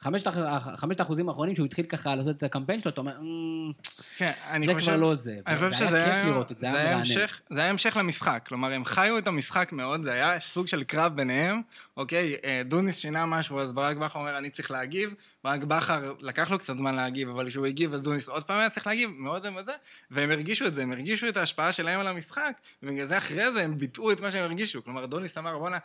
חמשת 0.00 0.26
האח- 0.26 0.68
חמשת 0.80 1.00
האחוזים 1.00 1.28
האחרונים 1.28 1.54
שהוא 1.56 1.66
התחיל 1.66 1.86
ככה 1.86 2.14
לעשות 2.14 2.36
את 2.36 2.42
הקמפיין 2.42 2.80
שלו, 2.80 2.90
אתה 2.90 3.00
אומר, 3.00 3.18
"אמ, 3.20 3.72
כן, 4.16 4.32
אני 4.50 4.66
זה 4.66 4.74
חושב... 4.74 4.86
כבר 4.86 4.96
לא 4.96 5.14
זה. 5.14 5.38
אני 5.46 5.56
חושב 5.56 5.66
וזה 5.66 5.76
שזה 5.76 5.96
היה. 6.04 6.22
כיף 6.22 6.30
לראות 6.32 6.52
את 6.52 6.58
זה, 6.58 6.66
זה 6.70 6.78
היה. 6.80 6.96
המשך, 6.96 7.40
זה 7.50 7.60
היה 7.60 7.70
המשך 7.70 7.96
למשחק. 7.96 8.44
כלומר, 8.48 8.72
הם 8.72 8.84
חיו 8.84 9.18
את 9.18 9.26
המשחק 9.26 9.72
מאוד, 9.72 10.02
זה 10.02 10.12
היה 10.12 10.40
סוג 10.40 10.66
של 10.66 10.84
קרב 10.84 11.16
ביניהם. 11.16 11.60
אוקיי, 11.96 12.36
אה, 12.44 12.62
דוניס 12.64 12.96
שינה 12.96 13.26
משהו, 13.26 13.60
אז 13.60 13.72
ברק 13.72 13.96
בכר 13.96 14.18
אומר, 14.18 14.38
אני 14.38 14.50
צריך 14.50 14.70
להגיב. 14.70 15.14
ברק 15.44 15.64
בכר, 15.64 16.12
לקח 16.20 16.50
לו 16.50 16.58
קצת 16.58 16.78
זמן 16.78 16.94
להגיב, 16.94 17.28
אבל 17.28 17.48
כשהוא 17.48 17.66
הגיב, 17.66 17.94
אז 17.94 18.02
דוניס 18.02 18.28
עוד 18.28 18.44
פעם 18.44 18.58
היה 18.58 18.70
צריך 18.70 18.86
להגיב, 18.86 19.10
מאוד 19.16 19.46
הם 19.46 19.54
זה. 19.64 19.72
והם 20.10 20.30
הרגישו 20.30 20.66
את 20.66 20.74
זה, 20.74 20.82
הם 20.82 20.92
הרגישו 20.92 21.28
את 21.28 21.36
ההשפעה 21.36 21.72
שלהם 21.72 22.00
על 22.00 22.06
המשחק, 22.06 22.52
ובגלל 22.82 23.06
זה 23.06 23.18
אחרי 23.18 23.52
זה 23.52 23.62
הם 23.64 23.78
ביטאו 23.78 24.12
את 24.12 24.20
מה 24.20 24.30
שהם 24.30 24.44
הרגישו. 24.44 24.84
כלומר, 24.84 25.06
דוניס 25.06 25.38
אמר, 25.38 25.58
בואנה... 25.58 25.78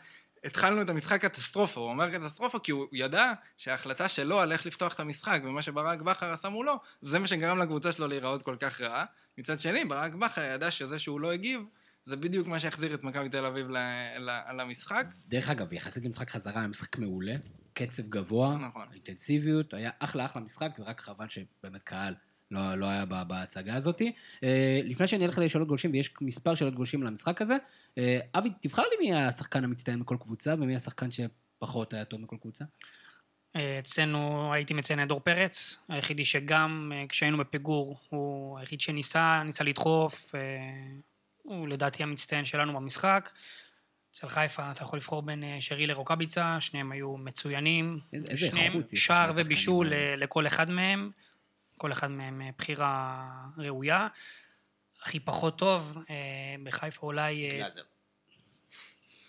התחלנו 0.43 0.81
את 0.81 0.89
המשחק 0.89 1.21
קטסטרופה, 1.21 1.81
הוא 1.81 1.89
אומר 1.89 2.11
קטסטרופה 2.11 2.59
כי 2.59 2.71
הוא 2.71 2.87
ידע 2.91 3.33
שההחלטה 3.57 4.07
שלו 4.07 4.39
על 4.39 4.51
איך 4.51 4.65
לפתוח 4.65 4.93
את 4.93 4.99
המשחק 4.99 5.41
ומה 5.43 5.61
שברק 5.61 6.01
בכר 6.01 6.31
עשה 6.31 6.49
מולו, 6.49 6.79
זה 7.01 7.19
מה 7.19 7.27
שגרם 7.27 7.57
לקבוצה 7.57 7.91
שלו 7.91 8.07
להיראות 8.07 8.43
כל 8.43 8.55
כך 8.59 8.81
רעה. 8.81 9.05
מצד 9.37 9.59
שני, 9.59 9.85
ברק 9.85 10.13
בכר 10.13 10.43
ידע 10.43 10.71
שזה 10.71 10.99
שהוא 10.99 11.19
לא 11.19 11.31
הגיב, 11.31 11.61
זה 12.03 12.15
בדיוק 12.15 12.47
מה 12.47 12.59
שהחזיר 12.59 12.93
את 12.93 13.03
מכבי 13.03 13.29
תל 13.29 13.45
אביב 13.45 13.67
למשחק. 14.53 15.05
דרך 15.27 15.49
אגב, 15.49 15.73
יחסית 15.73 16.05
למשחק 16.05 16.29
חזרה, 16.29 16.59
היה 16.59 16.67
משחק 16.67 16.97
מעולה, 16.97 17.35
קצב 17.73 18.03
גבוה, 18.09 18.57
נכון. 18.57 18.87
אינטנסיביות, 18.93 19.73
היה 19.73 19.91
אחלה 19.99 20.25
אחלה 20.25 20.41
משחק, 20.41 20.71
ורק 20.79 21.01
חבל 21.01 21.25
שבאמת 21.29 21.83
קהל 21.83 22.13
לא, 22.51 22.75
לא 22.75 22.85
היה 22.85 23.05
ב- 23.05 23.23
בהצגה 23.27 23.75
הזאת. 23.75 24.01
אה, 24.43 24.79
לפני 24.83 25.07
שאני 25.07 25.25
אלך 25.25 25.37
לשאלות 25.37 25.67
גולשים, 25.67 25.91
ויש 25.91 26.13
מספר 26.21 26.55
שאלות 26.55 26.75
גולשים 26.75 27.03
למשחק 27.03 27.41
הזה, 27.41 27.57
אה, 27.97 28.19
אבי, 28.35 28.49
תבחר 28.61 28.81
לי 28.81 29.07
מי 29.09 29.15
השחקן 29.15 29.63
המצטיין 29.63 29.99
מכל 29.99 30.17
קבוצה, 30.19 30.53
ומי 30.53 30.75
השחקן 30.75 31.09
שפחות 31.11 31.93
היה 31.93 32.05
טוב 32.05 32.21
מכל 32.21 32.35
קבוצה. 32.41 32.65
אה, 33.55 33.79
אצלנו 33.79 34.53
הייתי 34.53 34.73
מציין 34.73 35.03
את 35.03 35.07
דור 35.07 35.19
פרץ, 35.19 35.77
היחידי 35.89 36.25
שגם 36.25 36.91
כשהיינו 37.09 37.37
בפיגור, 37.37 37.99
הוא 38.09 38.59
היחיד 38.59 38.81
שניסה, 38.81 39.43
ניסה 39.45 39.63
לדחוף, 39.63 40.35
הוא 41.43 41.67
לדעתי 41.67 42.03
המצטיין 42.03 42.45
שלנו 42.45 42.73
במשחק. 42.73 43.29
אצל 44.11 44.27
חיפה 44.27 44.71
אתה 44.71 44.83
יכול 44.83 44.99
לבחור 44.99 45.21
בין 45.21 45.43
שרי 45.59 45.87
לרוקאביצה, 45.87 46.57
שניהם 46.61 46.91
היו 46.91 47.17
מצוינים. 47.17 47.99
איזה- 48.13 48.37
שניהם 48.37 48.73
איכות 48.77 48.93
יש 48.93 49.05
שער 49.05 49.31
ובישול 49.35 49.87
לכל 50.17 50.47
אחד 50.47 50.69
מהם, 50.69 51.11
כל 51.81 51.91
אחד 51.91 52.11
מהם 52.11 52.41
אה, 52.41 52.49
בחירה 52.57 53.27
ראויה. 53.57 54.07
הכי 55.01 55.19
פחות 55.19 55.57
טוב, 55.57 55.97
אה, 56.09 56.15
בחיפה 56.63 57.07
אולי... 57.07 57.49
אה, 57.49 57.57
גלאזר. 57.57 57.81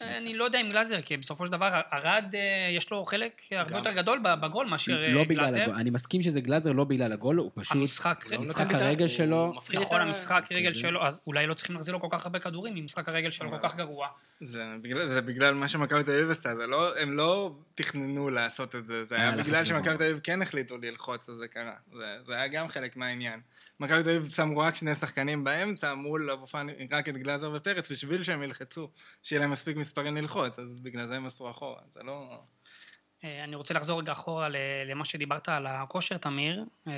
אני 0.03 0.35
לא 0.35 0.45
יודע 0.45 0.61
אם 0.61 0.71
גלאזר, 0.71 1.01
כי 1.01 1.17
בסופו 1.17 1.47
של 1.47 1.53
דבר 1.53 1.81
ארד 1.93 2.35
אה, 2.35 2.77
יש 2.77 2.91
לו 2.91 3.05
חלק 3.05 3.43
הרבה. 3.51 3.77
יותר 3.77 3.93
גדול 3.93 4.21
בגול 4.41 4.67
מאשר 4.67 5.05
אה, 5.05 5.13
לא 5.13 5.25
בגלל 5.25 5.45
גלאזר. 5.45 5.63
הגול, 5.63 5.75
אני 5.75 5.91
מסכים 5.91 6.23
שזה 6.23 6.41
גלאזר, 6.41 6.73
לא 6.73 6.85
בגלל 6.85 7.13
הגול, 7.13 7.37
הוא 7.37 7.51
פשוט... 7.55 7.77
המשחק, 7.77 8.25
לא 8.31 8.41
משחק 8.41 8.75
הרגל 8.75 9.09
שלו... 9.09 9.53
נכון, 9.73 10.01
המשחק 10.01 10.45
רגל 10.51 10.71
כזה. 10.71 10.81
שלו, 10.81 11.07
אז 11.07 11.21
אולי 11.27 11.47
לא 11.47 11.55
צריכים 11.55 11.77
להחזיר 11.77 11.95
לו 11.95 12.01
כל 12.01 12.09
כך 12.11 12.27
הרבה 12.27 12.39
כדורים, 12.39 12.77
אם 12.77 12.85
משחק 12.85 13.09
הרגל 13.09 13.31
שלו 13.31 13.51
כל 13.51 13.69
כך 13.69 13.77
גרוע. 13.77 14.09
זה 14.41 14.65
בגלל, 14.83 15.07
זה 15.07 15.21
בגלל 15.21 15.55
מה 15.55 15.69
שמכבי 15.69 16.05
תל 16.05 16.11
אביב 16.11 16.31
עשתה, 16.31 16.55
זה 16.55 16.67
לא, 16.67 16.99
הם 16.99 17.13
לא 17.13 17.55
תכננו 17.75 18.31
לעשות 18.31 18.75
את 18.75 18.87
זה, 18.87 19.05
זה 19.05 19.17
היה 19.17 19.33
היה 19.35 19.43
בגלל. 19.43 19.65
שמכבי 19.65 19.97
תל 19.97 20.05
אביב 20.05 20.21
כן 20.23 20.43
החליטו 20.43 20.77
ללחוץ, 20.83 21.29
אז 21.29 21.35
זה 21.35 21.49
קרה. 21.49 21.75
זה, 21.93 22.17
זה 22.25 22.35
היה 22.35 22.49
גם 22.49 22.69
חלק 22.69 22.97
מהעניין. 22.97 23.41
מכבי 23.83 24.03
תל 24.03 24.11
אביב 24.11 24.31
שמו 24.31 24.59
רק 24.59 24.77
שני 24.77 24.95
שחקנים 24.95 25.45
באמצע 25.45 25.95
מול 25.95 26.31
אבו 26.31 26.47
פאני, 26.47 26.73
רק 26.91 27.09
את 27.09 27.17
גלאזר 27.17 27.53
ופרץ, 27.55 27.93
בשביל 27.93 28.23
שהם 28.23 28.43
ילחצו, 28.43 28.91
שיהיה 29.23 29.41
להם 29.41 29.51
מספיק 29.51 29.77
מספרים 29.77 30.17
ללחוץ, 30.17 30.59
אז 30.59 30.81
בגלל 30.81 31.07
זה 31.07 31.17
הם 31.17 31.27
עשו 31.27 31.51
אחורה, 31.51 31.81
זה 31.89 32.01
לא... 32.05 32.39
אה, 33.25 33.45
אני 33.45 33.57
רוצה 33.57 33.75
לחזור 33.75 34.01
רגע 34.01 34.13
אחורה 34.13 34.49
למה 34.87 35.05
שדיברת 35.05 35.49
על 35.49 35.67
הכושר, 35.67 36.17
תמיר. 36.17 36.65
אה, 36.89 36.93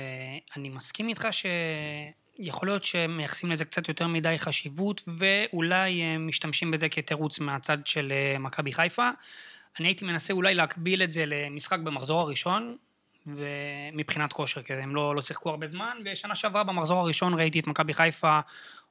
אני 0.57 0.69
מסכים 0.69 1.07
איתך 1.07 1.27
שיכול 1.31 2.67
להיות 2.67 2.83
שמייחסים 2.83 3.51
לזה 3.51 3.65
קצת 3.65 3.87
יותר 3.87 4.07
מדי 4.07 4.35
חשיבות, 4.37 5.01
ואולי 5.07 6.17
משתמשים 6.17 6.71
בזה 6.71 6.89
כתירוץ 6.89 7.39
מהצד 7.39 7.77
של 7.85 8.11
אה, 8.11 8.39
מכבי 8.39 8.71
חיפה. 8.71 9.09
אני 9.79 9.87
הייתי 9.87 10.05
מנסה 10.05 10.33
אולי 10.33 10.55
להקביל 10.55 11.03
את 11.03 11.11
זה 11.11 11.23
למשחק 11.25 11.79
במחזור 11.79 12.21
הראשון, 12.21 12.77
ומבחינת 13.27 14.33
כושר, 14.33 14.61
כי 14.61 14.73
הם 14.73 14.95
לא, 14.95 15.15
לא 15.15 15.21
שיחקו 15.21 15.49
הרבה 15.49 15.67
זמן, 15.67 15.97
ושנה 16.05 16.35
שעברה 16.35 16.63
במחזור 16.63 16.99
הראשון 16.99 17.33
ראיתי 17.33 17.59
את 17.59 17.67
מכבי 17.67 17.93
חיפה 17.93 18.39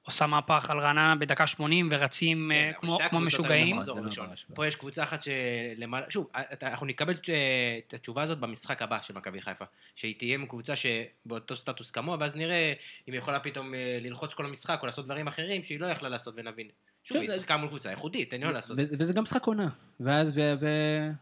עושה 0.03 0.27
מהפך 0.27 0.71
על 0.71 0.79
רעננה 0.79 1.15
בדקה 1.17 1.47
80 1.47 1.89
ורצים 1.91 2.51
כן, 2.53 2.69
אה, 2.69 2.73
כמו, 2.73 2.99
כמו 3.11 3.21
משוגעים. 3.21 3.79
הראשון. 3.79 4.27
ממש 4.29 4.47
פה 4.55 4.67
יש 4.67 4.77
קבוצה 4.77 5.03
אחת 5.03 5.21
שלמעלה, 5.23 6.07
שוב, 6.11 6.27
אתה- 6.53 6.69
אנחנו 6.69 6.87
נקבל 6.87 7.15
אה, 7.29 7.79
את 7.89 7.95
התשובה 7.95 8.23
הזאת 8.23 8.39
במשחק 8.39 8.83
הבא 8.83 8.99
של 9.03 9.15
מכבי 9.15 9.41
חיפה, 9.43 9.65
שהיא 9.95 10.15
תהיה 10.19 10.39
קבוצה 10.49 10.73
שבאותו 10.77 11.57
סטטוס 11.57 11.91
כמוה, 11.91 12.17
ואז 12.21 12.37
נראה 12.37 12.73
אם 13.09 13.13
היא 13.13 13.19
יכולה 13.19 13.41
פתאום 13.41 13.75
אה, 13.75 13.99
ללחוץ 14.01 14.35
כל 14.35 14.45
המשחק 14.47 14.79
או 14.83 14.87
לעשות 14.87 15.05
דברים 15.05 15.27
אחרים 15.27 15.65
שהיא 15.65 15.81
לא 15.81 15.87
יכלה 15.87 16.09
לעשות 16.09 16.35
ונבין. 16.37 16.69
שוב, 17.05 17.17
היא 17.17 17.31
שיחקה 17.31 17.57
מול 17.57 17.69
קבוצה 17.69 17.91
איכותית, 17.91 18.33
אין 18.33 18.41
לי 18.41 18.47
מה 18.47 18.53
לעשות. 18.53 18.77
וזה 18.79 19.13
גם 19.13 19.23
משחק 19.23 19.45
עונה. 19.47 19.69
ואז, 20.01 20.31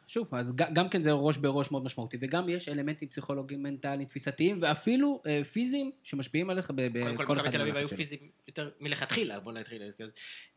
ושוב, 0.07 0.35
אז 0.35 0.55
גם 0.57 0.89
כן 0.89 1.03
זה 1.03 1.13
ראש 1.13 1.37
בראש 1.37 1.71
מאוד 1.71 1.85
משמעותי, 1.85 2.17
וגם 2.21 2.49
יש 2.49 2.69
אלמנטים 2.69 3.09
פסיכולוגיים, 3.09 3.63
מנטליים, 3.63 4.09
תפיסתיים, 4.09 4.59
ואפילו 4.61 5.23
אה, 5.27 5.45
פיזיים 5.45 5.91
שמשפיעים 6.03 6.51
עליך 6.51 6.71
בכל 6.71 7.01
קודם 7.01 7.15
אחד 7.15 7.25
כל, 7.25 7.37
מכבי 7.37 7.51
תל 7.51 7.61
אביב 7.61 7.77
היו. 7.77 7.89
פיזיים 7.89 8.21
יותר 8.49 8.71
מלכתחילה, 8.81 9.41
בוא 9.41 9.53
נתחיל. 9.53 9.83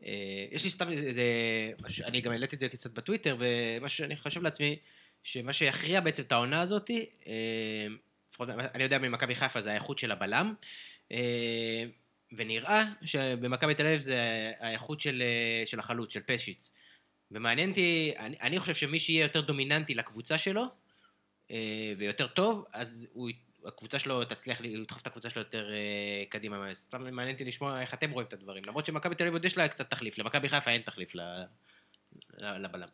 אה, 0.04 0.12
יש 0.50 0.64
לי 0.64 0.70
סתם, 0.70 0.88
אני 2.04 2.20
גם 2.20 2.32
העליתי 2.32 2.56
את 2.56 2.60
זה 2.60 2.68
קצת 2.68 2.90
בטוויטר, 2.90 3.36
ומה 3.38 3.88
שאני 3.88 4.16
חושב 4.16 4.42
לעצמי, 4.42 4.76
שמה 5.22 5.52
שיכריע 5.52 6.00
בעצם 6.00 6.22
את 6.22 6.32
העונה 6.32 6.60
הזאת, 6.60 6.90
אה, 7.26 7.86
לפחות 8.30 8.48
אני 8.48 8.82
יודע 8.82 8.98
ממכבי 8.98 9.34
חיפה 9.34 9.60
זה 9.60 9.70
האיכות 9.70 9.98
של 9.98 10.12
הבלם, 10.12 10.54
ונראה 12.32 12.82
שבמכבי 13.02 13.74
תל 13.74 13.86
אביב 13.86 14.00
זה 14.00 14.52
האיכות 14.60 15.00
של, 15.00 15.22
אה, 15.22 15.62
של 15.66 15.78
החלוץ, 15.78 16.12
של 16.12 16.20
פשיץ. 16.20 16.72
ומעניין 17.30 17.70
אותי, 17.70 18.12
אני, 18.18 18.36
אני 18.42 18.58
חושב 18.58 18.74
שמי 18.74 19.00
שיהיה 19.00 19.22
יותר 19.22 19.40
דומיננטי 19.40 19.94
לקבוצה 19.94 20.38
שלו, 20.38 20.64
אה, 21.50 21.92
ויותר 21.98 22.26
טוב, 22.26 22.64
אז 22.72 23.08
הוא, 23.12 23.30
הקבוצה 23.66 23.98
שלו 23.98 24.24
תצליח, 24.24 24.60
הוא 24.60 24.66
ידחוף 24.66 25.02
את 25.02 25.06
הקבוצה 25.06 25.30
שלו 25.30 25.40
יותר 25.40 25.70
אה, 25.72 26.24
קדימה. 26.28 26.74
סתם 26.74 27.14
מעניין 27.14 27.34
אותי 27.34 27.44
לשמוע 27.44 27.80
איך 27.80 27.94
אתם 27.94 28.10
רואים 28.10 28.28
את 28.28 28.32
הדברים. 28.32 28.64
למרות 28.66 28.86
שמכבי 28.86 29.14
תל 29.14 29.24
אביב 29.24 29.34
עוד 29.34 29.44
יש 29.44 29.58
לה 29.58 29.68
קצת 29.68 29.90
תחליף, 29.90 30.18
למכבי 30.18 30.48
חיפה 30.48 30.70
אין 30.70 30.82
תחליף 30.82 31.12
לבלם. 32.38 32.88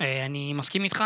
אני 0.00 0.52
מסכים 0.52 0.84
איתך, 0.84 1.04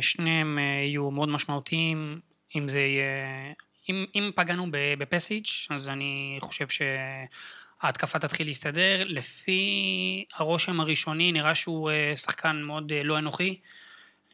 שניהם 0.00 0.58
יהיו 0.58 1.10
מאוד 1.10 1.28
משמעותיים, 1.28 2.20
אם 2.56 2.68
זה 2.68 2.80
יהיה... 2.80 3.52
אם, 3.88 4.04
אם 4.14 4.30
פגענו 4.34 4.66
ב- 4.70 4.94
בפסיץ', 4.98 5.68
אז 5.70 5.88
אני 5.88 6.38
חושב 6.40 6.66
שההתקפה 6.68 8.18
תתחיל 8.18 8.46
להסתדר. 8.46 9.04
לפי 9.04 10.24
הרושם 10.34 10.80
הראשוני, 10.80 11.32
נראה 11.32 11.54
שהוא 11.54 11.90
אה, 11.90 12.16
שחקן 12.16 12.62
מאוד 12.62 12.92
אה, 12.92 13.02
לא 13.02 13.18
אנוכי. 13.18 13.60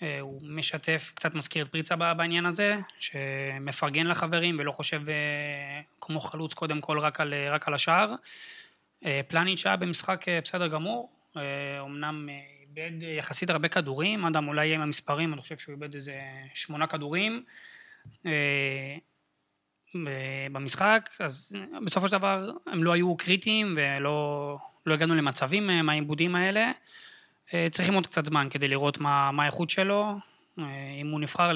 אה, 0.02 0.20
הוא 0.20 0.40
משתף, 0.44 1.12
קצת 1.14 1.34
מזכיר 1.34 1.64
את 1.64 1.72
פריצה 1.72 1.96
בעניין 1.96 2.46
הזה, 2.46 2.76
שמפרגן 2.98 4.06
לחברים 4.06 4.56
ולא 4.58 4.72
חושב 4.72 5.02
כמו 6.00 6.20
חלוץ 6.20 6.54
קודם 6.54 6.80
כל 6.80 6.98
רק 6.98 7.20
על, 7.20 7.34
רק 7.50 7.68
על 7.68 7.74
השער. 7.74 8.14
פלניץ' 9.28 9.66
היה 9.66 9.76
במשחק 9.76 10.24
בסדר 10.42 10.66
גמור, 10.66 11.12
אמנם 11.80 12.28
איבד 12.60 13.02
יחסית 13.02 13.50
הרבה 13.50 13.68
כדורים, 13.68 14.24
אדם 14.24 14.48
אולי 14.48 14.74
עם 14.74 14.80
המספרים, 14.80 15.32
אני 15.32 15.40
חושב 15.40 15.56
שהוא 15.56 15.74
איבד 15.74 15.94
איזה 15.94 16.20
שמונה 16.54 16.86
כדורים. 16.86 17.34
במשחק, 20.52 21.10
אז 21.20 21.56
בסופו 21.84 22.08
של 22.08 22.12
דבר 22.12 22.50
הם 22.66 22.84
לא 22.84 22.92
היו 22.92 23.16
קריטיים 23.16 23.78
ולא 23.78 24.58
לא 24.86 24.94
הגענו 24.94 25.14
למצבים 25.14 25.70
אה, 25.70 25.82
מהעיבודים 25.82 26.34
האלה. 26.34 26.70
אה, 27.54 27.68
צריכים 27.70 27.94
עוד 27.94 28.06
קצת 28.06 28.24
זמן 28.24 28.46
כדי 28.50 28.68
לראות 28.68 28.98
מה, 28.98 29.30
מה 29.32 29.42
האיכות 29.42 29.70
שלו. 29.70 30.14
אה, 30.58 30.64
אם 31.00 31.10
הוא 31.10 31.20
נבחר 31.20 31.50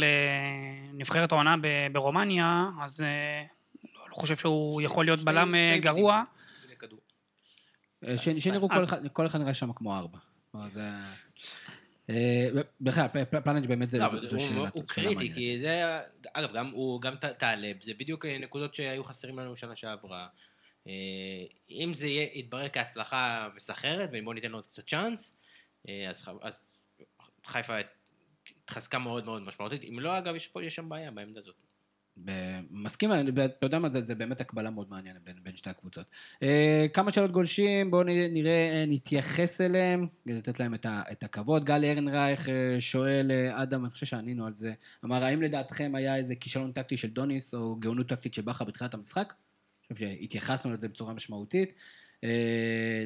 לנבחרת 0.92 1.32
העונה 1.32 1.56
ב- 1.60 1.66
ברומניה, 1.92 2.66
אז 2.82 3.04
לא 4.10 4.14
חושב 4.14 4.36
שהוא 4.36 4.82
יכול 4.82 5.04
להיות 5.04 5.18
שני- 5.18 5.26
בלם 5.26 5.54
שני 5.54 5.78
גרוע. 5.78 6.22
שנראו 8.38 8.68
כל 9.12 9.26
אחד 9.26 9.40
נראה 9.40 9.54
שם 9.54 9.72
כמו 9.72 9.96
ארבע. 9.96 10.18
בכלל, 12.80 13.06
פלנג' 13.44 13.66
באמת 13.66 13.90
זה- 13.90 13.98
לא, 13.98 14.38
שאלה. 14.38 14.68
הוא 14.72 14.84
קריטי. 14.86 15.34
כי 15.34 15.60
זה, 15.60 15.82
אגב, 16.32 16.52
גם 17.02 17.16
טלב, 17.38 17.82
זה 17.82 17.94
בדיוק 17.94 18.24
אה, 18.24 18.38
נקודות 18.38 18.74
שהיו 18.74 19.04
חסרים 19.04 19.38
לנו 19.38 19.56
שנה 19.56 19.76
שעברה. 19.76 20.28
אה, 20.86 20.92
אם 21.70 21.94
זה 21.94 22.06
יתברר 22.08 22.68
כהצלחה 22.68 23.48
מסחררת, 23.56 24.10
ובואו 24.12 24.34
ניתן 24.34 24.50
לו 24.50 24.62
קצת 24.62 24.88
צ'אנס, 24.88 25.36
אה, 25.88 26.10
אז 26.42 26.74
חיפה 27.46 27.74
התחזקה 28.64 28.98
מאוד 28.98 29.24
מאוד 29.24 29.42
משמעותית. 29.42 29.84
אם 29.84 30.00
לא, 30.00 30.18
אגב, 30.18 30.34
יש 30.34 30.74
שם 30.74 30.88
בעיה 30.88 31.10
בעמדה 31.10 31.40
הזאת. 31.40 31.54
מסכים, 32.70 33.10
אתה 33.44 33.66
יודע 33.66 33.78
מה 33.78 33.90
זה, 33.90 34.00
זה 34.00 34.14
באמת 34.14 34.40
הקבלה 34.40 34.70
מאוד 34.70 34.90
מעניינת 34.90 35.22
בין, 35.24 35.36
בין 35.42 35.56
שתי 35.56 35.70
הקבוצות. 35.70 36.10
אה, 36.42 36.86
כמה 36.92 37.12
שאלות 37.12 37.30
גולשים, 37.30 37.90
בואו 37.90 38.02
נראה, 38.30 38.52
אה, 38.52 38.84
נתייחס 38.86 39.60
אליהם, 39.60 40.06
כדי 40.24 40.34
לתת 40.34 40.60
להם 40.60 40.74
את, 40.74 40.86
ה, 40.86 41.02
את 41.12 41.22
הכבוד. 41.22 41.64
גל 41.64 41.84
ארנרייך 41.84 42.48
אה, 42.48 42.76
שואל, 42.80 43.30
אדם, 43.50 43.84
אני 43.84 43.90
חושב 43.90 44.06
שענינו 44.06 44.46
על 44.46 44.54
זה, 44.54 44.72
אמר, 45.04 45.24
האם 45.24 45.42
לדעתכם 45.42 45.94
היה 45.94 46.16
איזה 46.16 46.34
כישלון 46.34 46.72
טקטי 46.72 46.96
של 46.96 47.08
דוניס, 47.08 47.54
או 47.54 47.76
גאונות 47.76 48.08
טקטית 48.08 48.34
של 48.34 48.42
בכר 48.42 48.64
בתחילת 48.64 48.94
המשחק? 48.94 49.34
אני 49.90 49.96
חושב 49.96 50.06
שהתייחסנו 50.06 50.72
לזה 50.72 50.88
בצורה 50.88 51.12
משמעותית. 51.12 51.72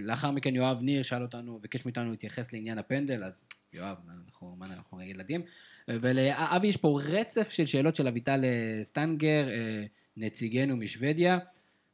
לאחר 0.03 0.31
מכן 0.31 0.55
יואב 0.55 0.79
ניר 0.83 1.03
שאל 1.03 1.23
אותנו, 1.23 1.59
ביקש 1.59 1.85
מאיתנו 1.85 2.11
להתייחס 2.11 2.53
לעניין 2.53 2.79
הפנדל, 2.79 3.25
אז 3.25 3.41
יואב, 3.73 3.97
אנחנו, 4.27 4.57
מה 4.59 4.67
אנחנו 4.67 5.03
ילדים? 5.03 5.43
ולאבי 5.89 6.67
יש 6.67 6.77
פה 6.77 7.01
רצף 7.05 7.51
של 7.51 7.67
שאלות 7.67 7.97
של 7.97 8.07
אביטל 8.09 8.45
אה, 8.45 8.81
סטנגר, 8.85 9.49
אה, 9.49 9.85
נציגנו 10.17 10.77
משוודיה. 10.77 11.39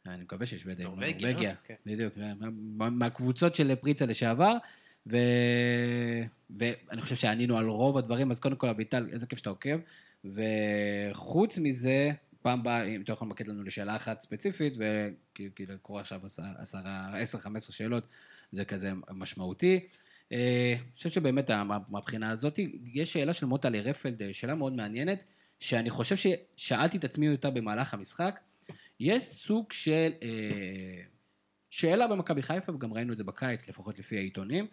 אני 0.07 0.23
מקווה 0.23 0.47
ששוודיה, 0.47 0.87
היא 0.87 0.95
נורבגיה, 0.95 1.29
נורבגיה, 1.29 1.51
אה? 1.51 1.55
כן. 1.67 1.75
בדיוק, 1.87 2.15
מה- 2.17 2.49
מה- 2.77 2.91
מהקבוצות 2.91 3.55
של 3.57 3.75
פריצה 3.75 4.07
לשעבר. 4.07 4.57
ו... 5.11 5.17
ואני 6.51 7.03
חושב 7.03 7.17
שענינו 7.17 7.59
על 7.59 7.67
רוב 7.67 7.99
הדברים, 7.99 8.31
אז 8.31 8.41
קודם 8.41 8.57
כל 8.57 8.69
אביטל, 8.69 9.09
איזה 9.13 9.27
כיף 9.27 9.39
שאתה 9.39 9.51
עוקב. 9.51 9.79
וחוץ 10.25 11.59
מזה, 11.59 12.11
פעם 12.43 12.61
הבאה, 12.61 12.85
אם 12.85 13.03
אתה 13.03 13.13
יכול 13.13 13.29
למקד 13.29 13.49
לנו 13.49 13.63
לשאלה 13.63 13.97
אחת 13.97 14.21
ספציפית, 14.21 14.75
וכאילו 14.77 15.75
לקרוא 15.75 16.01
עכשיו 16.01 16.21
עשרה, 16.27 16.53
עשר, 17.15 17.39
חמש 17.39 17.57
עשרה 17.63 17.77
שאלות, 17.77 18.07
זה 18.53 18.65
כזה 18.65 18.91
משמעותי. 19.11 19.81
אה, 20.33 20.75
אני 20.83 20.97
חושב 20.97 21.11
שבאמת 21.11 21.51
מה- 21.51 21.79
מהבחינה 21.89 22.31
הזאת, 22.31 22.59
יש 22.85 23.13
שאלה 23.13 23.33
של 23.33 23.47
מוטה 23.47 23.69
לרפלד, 23.69 24.23
אה, 24.23 24.33
שאלה 24.33 24.55
מאוד 24.55 24.73
מעניינת, 24.73 25.25
שאני 25.61 25.91
חושב 25.91 26.17
ששאלתי 26.17 26.97
את 26.97 27.05
עצמי 27.05 27.29
אותה 27.29 27.51
במהלך 27.51 27.95
המשחק. 27.95 28.41
יש 29.01 29.23
סוג 29.23 29.73
של 29.73 30.13
אה, 30.23 31.01
שאלה 31.71 32.09
במכבי 32.09 32.43
חיפה, 32.43 32.73
וגם 32.73 32.93
ראינו 32.93 33.13
את 33.13 33.19
זה 33.19 33.25
בקיץ, 33.25 33.69
לפחות 33.69 33.99
לפי 33.99 34.17
העיתונים, 34.17 34.67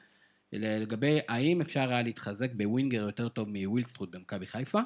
לגבי 0.54 1.20
האם 1.28 1.62
אפשר 1.62 1.90
היה 1.90 2.02
להתחזק 2.02 2.52
בווינגר 2.54 3.02
יותר 3.02 3.30
טוב 3.30 3.50
מווילסטרוט 3.50 4.16
במכבי 4.16 4.48
חיפה, 4.48 4.80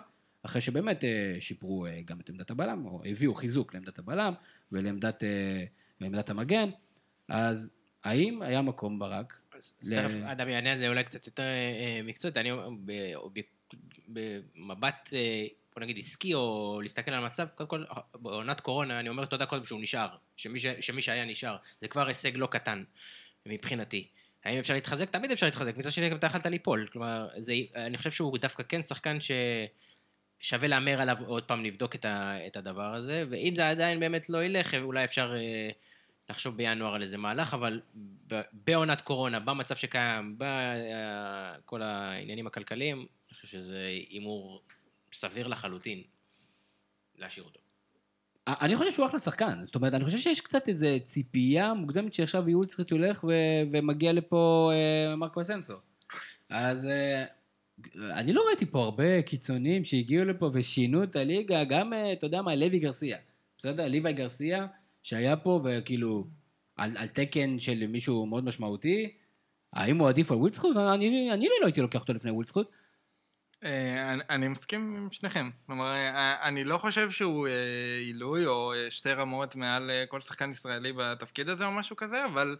אחרי 0.43 0.61
שבאמת 0.61 1.03
אה, 1.03 1.36
שיפרו 1.39 1.86
אה, 1.86 2.01
גם 2.05 2.20
את 2.20 2.30
עמדת 2.30 2.51
הבלם, 2.51 2.86
או 2.86 3.01
הביאו 3.05 3.36
חיזוק 3.36 3.74
לעמדת 3.74 3.99
הבלם 3.99 4.34
ולעמדת 4.72 5.24
אה, 5.24 5.63
לעמדת 6.01 6.30
המגן, 6.30 6.70
אז 7.28 7.72
האם 8.03 8.41
היה 8.41 8.61
מקום 8.61 8.99
ברק 8.99 9.39
אז 9.60 9.93
תכף 9.95 10.12
אדם 10.26 10.49
יענה 10.49 10.72
על 10.72 10.78
זה 10.78 10.88
אולי 10.88 11.03
קצת 11.03 11.26
יותר 11.26 11.43
אה, 11.43 12.01
מקצועית, 12.03 12.38
אני 12.38 12.51
במבט, 14.07 15.10
אה, 15.14 15.45
בוא 15.76 15.82
נגיד 15.84 15.97
עסקי, 15.97 16.34
או 16.34 16.80
להסתכל 16.82 17.12
על 17.12 17.24
המצב, 17.24 17.47
קודם 17.55 17.70
כל, 17.70 17.84
בעונת 18.16 18.60
קורונה, 18.60 18.99
אני 18.99 19.10
אומר 19.10 19.26
תודה 19.26 19.45
קודם 19.45 19.66
שהוא 19.66 19.82
נשאר, 19.82 20.07
שמי, 20.36 20.60
ש, 20.60 20.66
שמי 20.80 21.01
שהיה 21.01 21.26
נשאר, 21.26 21.57
זה 21.82 21.88
כבר 21.88 22.07
הישג 22.07 22.32
לא 22.36 22.47
קטן, 22.47 22.84
מבחינתי. 23.45 24.07
האם 24.45 24.57
אפשר 24.57 24.74
להתחזק? 24.74 25.10
תמיד 25.10 25.32
אפשר 25.32 25.45
להתחזק, 25.45 25.78
מצד 25.78 25.91
שני 25.91 26.10
גם 26.10 26.18
אתה 26.18 26.28
יכלת 26.28 26.45
ליפול, 26.45 26.88
כלומר, 26.91 27.28
זה, 27.38 27.53
אני 27.76 27.97
חושב 27.97 28.12
שהוא 28.12 28.38
דווקא 28.38 28.64
כן 28.64 28.84
שחקן 28.84 29.18
ששווה 29.22 30.68
להמר 30.68 31.01
עליו 31.01 31.18
עוד 31.26 31.43
פעם 31.43 31.66
לבדוק 31.66 31.95
את, 31.95 32.05
ה, 32.05 32.47
את 32.47 32.57
הדבר 32.57 32.93
הזה, 32.95 33.24
ואם 33.30 33.53
זה 33.55 33.70
עדיין 33.70 33.99
באמת 33.99 34.30
לא 34.30 34.43
ילך, 34.43 34.76
אולי 34.76 35.03
אפשר... 35.03 35.34
אה, 36.30 36.34
לחשוב 36.34 36.57
בינואר 36.57 36.95
על 36.95 37.01
איזה 37.01 37.17
מהלך, 37.17 37.53
אבל 37.53 37.82
בעונת 38.53 39.01
קורונה, 39.01 39.39
במצב 39.39 39.75
שקיים, 39.75 40.36
בכל 40.38 41.82
העניינים 41.82 42.47
הכלכליים, 42.47 42.97
אני 42.97 43.36
חושב 43.36 43.47
שזה 43.47 43.86
הימור 44.09 44.61
סביר 45.13 45.47
לחלוטין 45.47 46.03
להשאיר 47.17 47.45
אותו. 47.45 47.59
אני 48.47 48.75
חושב 48.75 48.91
שהוא 48.91 49.05
אחלה 49.05 49.19
שחקן, 49.19 49.65
זאת 49.65 49.75
אומרת, 49.75 49.93
אני 49.93 50.05
חושב 50.05 50.17
שיש 50.17 50.41
קצת 50.41 50.67
איזו 50.67 50.88
ציפייה 51.03 51.73
מוגזמת 51.73 52.13
שעכשיו 52.13 52.49
יולצריט 52.49 52.91
הולך 52.91 53.23
ו- 53.23 53.61
ומגיע 53.71 54.13
לפה 54.13 54.71
אה, 54.73 55.15
מרקו 55.15 55.41
אסנסו. 55.41 55.73
אז 56.49 56.86
אה, 56.86 57.25
אני 57.95 58.34
לא 58.34 58.43
ראיתי 58.47 58.65
פה 58.65 58.84
הרבה 58.84 59.21
קיצונים 59.21 59.84
שהגיעו 59.84 60.25
לפה 60.25 60.49
ושינו 60.53 61.03
את 61.03 61.15
הליגה, 61.15 61.63
גם, 61.63 61.93
אה, 61.93 62.13
אתה 62.13 62.25
יודע 62.25 62.41
מה, 62.41 62.55
לוי 62.55 62.80
גרסיה, 62.80 63.17
בסדר? 63.57 63.88
ליוואי 63.88 64.13
גרסיה, 64.13 64.67
שהיה 65.04 65.38
פה 65.38 65.62
וכאילו, 65.66 66.28
על, 66.76 66.97
על 66.97 67.08
תקן 67.08 67.60
של 67.60 67.88
מישהו 67.88 68.26
מאוד 68.26 68.43
משמעותי, 68.45 69.16
האם 69.74 69.97
הוא 69.97 70.10
עדיף 70.10 70.32
על 70.32 70.38
ווילדסחוט? 70.38 70.78
אני, 70.78 71.30
אני 71.34 71.47
לא 71.62 71.66
הייתי 71.66 71.82
לוקח 71.82 72.00
אותו 72.02 72.14
לפני 72.14 72.32
ווילדסחוט. 72.32 72.68
אה, 73.64 74.14
אני- 74.14 74.24
אני 74.30 74.47
מסכים 74.47 74.95
עם 74.97 75.08
שניכם. 75.12 75.50
כלומר, 75.66 75.86
אה, 75.88 76.47
אני 76.47 76.64
לא 76.64 76.78
חושב 76.78 77.12
שהוא 77.12 77.47
אה, 77.47 77.97
עילוי 78.00 78.45
או 78.45 78.72
שתי 78.89 79.12
רמות 79.14 79.56
מעל 79.56 79.91
כל 80.08 80.22
שחקן 80.22 80.50
ישראלי 80.50 80.93
בתפקיד 80.93 81.50
הזה 81.50 81.66
או 81.66 81.72
משהו 81.72 81.95
כזה, 81.95 82.26
אבל 82.26 82.58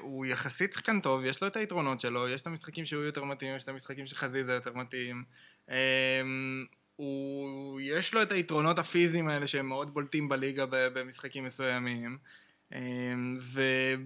הוא 0.00 0.26
יחסית 0.26 0.72
שחקן 0.72 1.00
טוב, 1.00 1.24
יש 1.24 1.42
לו 1.42 1.48
את 1.48 1.56
היתרונות 1.56 2.00
שלו, 2.00 2.28
יש 2.28 2.42
את 2.42 2.46
המשחקים 2.46 2.84
שהוא 2.84 3.02
יותר 3.04 3.24
מתאים, 3.24 3.56
יש 3.56 3.62
את 3.62 3.68
המשחקים 3.68 4.06
שחזיזה 4.06 4.52
יותר 4.54 4.72
מתאים. 4.72 5.24
אה, 7.00 7.04
הוא, 7.04 7.80
יש 7.80 8.14
לו 8.14 8.22
את 8.22 8.32
היתרונות 8.32 8.78
הפיזיים 8.78 9.28
האלה 9.28 9.46
שהם 9.46 9.66
מאוד 9.66 9.94
בולטים 9.94 10.28
בליגה 10.28 10.64
במשחקים 10.70 11.44
מסוימים. 11.44 12.18
אמ, 12.74 13.36
ו, 13.40 13.62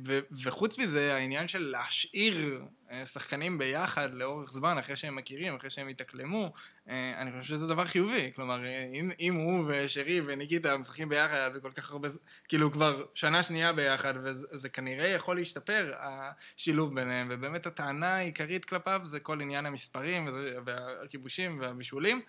ו, 0.06 0.18
וחוץ 0.42 0.78
מזה, 0.78 1.14
העניין 1.14 1.48
של 1.48 1.58
להשאיר 1.58 2.62
אה, 2.90 3.06
שחקנים 3.06 3.58
ביחד 3.58 4.14
לאורך 4.14 4.52
זמן, 4.52 4.78
אחרי 4.78 4.96
שהם 4.96 5.16
מכירים, 5.16 5.54
אחרי 5.54 5.70
שהם 5.70 5.88
התאקלמו, 5.88 6.52
אה, 6.88 7.14
אני 7.18 7.30
חושב 7.30 7.54
שזה 7.54 7.66
דבר 7.66 7.84
חיובי. 7.84 8.32
כלומר, 8.34 8.64
אה, 8.64 8.90
אם, 8.94 9.10
אם 9.20 9.34
הוא 9.34 9.64
ושרי 9.68 10.20
וניקיטה 10.26 10.76
משחקים 10.76 11.08
ביחד 11.08 11.50
וכל 11.54 11.70
כך 11.72 11.90
הרבה, 11.90 12.08
כאילו 12.48 12.72
כבר 12.72 13.04
שנה 13.14 13.42
שנייה 13.42 13.72
ביחד, 13.72 14.14
וזה 14.22 14.46
זה 14.52 14.68
כנראה 14.68 15.06
יכול 15.06 15.36
להשתפר, 15.36 15.92
השילוב 15.98 16.94
ביניהם, 16.94 17.28
ובאמת 17.30 17.66
הטענה 17.66 18.16
העיקרית 18.16 18.64
כלפיו 18.64 19.00
זה 19.04 19.20
כל 19.20 19.40
עניין 19.40 19.66
המספרים 19.66 20.28
והכיבושים 20.64 21.58
והבישולים. 21.60 22.20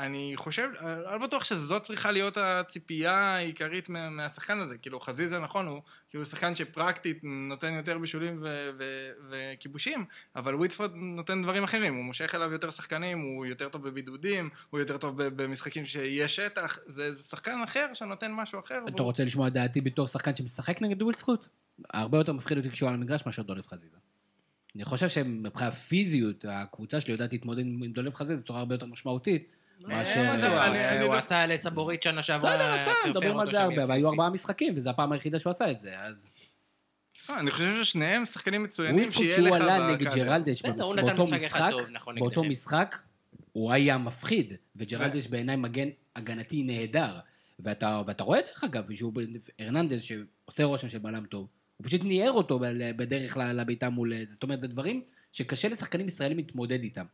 אני 0.00 0.32
חושב, 0.36 0.68
אני 0.80 1.20
לא 1.20 1.26
בטוח 1.26 1.44
שזאת 1.44 1.82
צריכה 1.82 2.10
להיות 2.10 2.36
הציפייה 2.36 3.14
העיקרית 3.14 3.88
מה- 3.88 4.10
מהשחקן 4.10 4.58
הזה. 4.58 4.78
כאילו, 4.78 5.00
חזיזה 5.00 5.38
נכון, 5.38 5.66
הוא 5.66 5.80
כאילו 6.10 6.24
שחקן 6.24 6.54
שפרקטית 6.54 7.18
נותן 7.22 7.72
יותר 7.74 7.98
בישולים 7.98 8.42
וכיבושים, 9.28 10.04
אבל 10.36 10.54
וויטפורד 10.54 10.90
נותן 10.94 11.42
דברים 11.42 11.64
אחרים. 11.64 11.94
הוא 11.94 12.04
מושך 12.04 12.34
אליו 12.34 12.52
יותר 12.52 12.70
שחקנים, 12.70 13.18
הוא 13.20 13.46
יותר 13.46 13.68
טוב 13.68 13.82
בבידודים, 13.88 14.48
הוא 14.70 14.80
יותר 14.80 14.96
טוב 14.96 15.22
במשחקים 15.22 15.86
שיש 15.86 16.36
שטח. 16.36 16.78
זה, 16.86 17.12
זה 17.12 17.22
שחקן 17.22 17.58
אחר 17.64 17.86
שנותן 17.94 18.32
משהו 18.32 18.60
אחר. 18.60 18.78
אתה 18.78 18.92
והוא- 18.92 19.00
רוצה 19.00 19.24
לשמוע 19.24 19.48
דעתי 19.48 19.80
בתור 19.80 20.08
שחקן 20.08 20.36
שמשחק 20.36 20.82
נגד 20.82 21.02
ווילדסחוט? 21.02 21.46
הרבה 21.90 22.18
יותר 22.18 22.32
מפחיד 22.32 22.58
אותי 22.58 22.70
כשהוא 22.70 22.88
על 22.88 22.94
המגרש 22.94 23.26
מאשר 23.26 23.42
דולב 23.42 23.66
חזיזה. 23.66 23.96
אני 24.76 24.84
חושב 24.84 25.08
שמבחינת 25.08 25.74
פיזיות, 25.74 26.44
הקבוצה 26.48 27.00
שלי 27.00 27.12
יודעת 27.12 27.32
להתמודד 27.32 27.60
עם 27.66 27.92
דולב 27.92 28.14
חזיזה 28.14 28.42
בצורה 28.42 28.58
הרבה 28.58 28.74
יותר 28.74 28.86
משמעותית. 28.86 29.46
מאשר... 29.80 30.22
מה 30.22 30.38
זה, 30.38 30.48
הוא- 30.48 30.58
אני- 30.58 30.88
אני 30.88 31.04
הוא 31.04 31.12
לא- 31.12 31.18
עשה 31.18 31.46
לסבורית 31.46 32.02
שנה 32.02 32.22
שעברה, 32.22 32.50
בסדר, 32.56 32.74
עשה, 32.74 32.84
פרפר 33.02 33.10
מדברים 33.10 33.38
על 33.38 33.50
זה 33.50 33.60
הרבה, 33.62 33.84
והיו 33.88 33.98
יפי. 34.00 34.06
ארבעה 34.08 34.30
משחקים, 34.30 34.74
וזו 34.76 34.90
הפעם 34.90 35.12
היחידה 35.12 35.38
שהוא 35.38 35.50
עשה 35.50 35.70
את 35.70 35.80
זה, 35.80 35.92
אז... 35.96 36.30
אה, 37.30 37.40
אני 37.40 37.50
חושב 37.50 37.82
ששניהם 37.84 38.26
שחקנים 38.26 38.62
מצוינים, 38.62 39.10
שיהיה 39.10 39.34
שהוא 39.36 39.48
לך 39.48 39.54
עלה 39.62 39.92
נגד. 39.92 40.14
ג'רלדש 40.14 40.62
באותו 40.66 41.26
משחק 41.32 41.70
נכון, 41.92 42.14
באותו. 42.18 42.44
משחק, 42.44 42.96
הוא 43.52 43.72
היה 43.72 43.98
מפחיד, 43.98 44.52
וג'רלדש 44.76 45.26
בעיניי 45.26 45.56
מגן 45.56 45.88
הגנתי 46.16 46.62
נהדר. 46.62 47.18
ואתה, 47.60 48.02
ואתה 48.06 48.24
רואה 48.24 48.40
דרך 48.40 48.64
אגב, 48.64 48.94
שהוא 48.94 49.12
הרננדז 49.58 50.02
שעושה 50.02 50.64
רושם 50.64 50.88
של 50.88 50.98
בלם 50.98 51.26
טוב, 51.26 51.46
הוא 51.76 51.86
פשוט 51.86 52.04
ניער 52.04 52.32
אותו 52.32 52.60
בדרך 52.96 53.36
לביתה 53.36 53.88
מול 53.90 54.12
זה. 54.24 54.34
זאת 54.34 54.42
אומרת, 54.42 54.60
זה 54.60 54.68
דברים 54.68 55.02
שקשה 55.32 55.68
לשחקנים 55.68 56.06
ישראלים 56.08 56.36
להתמודד 56.36 56.82
איתם. 56.82 57.04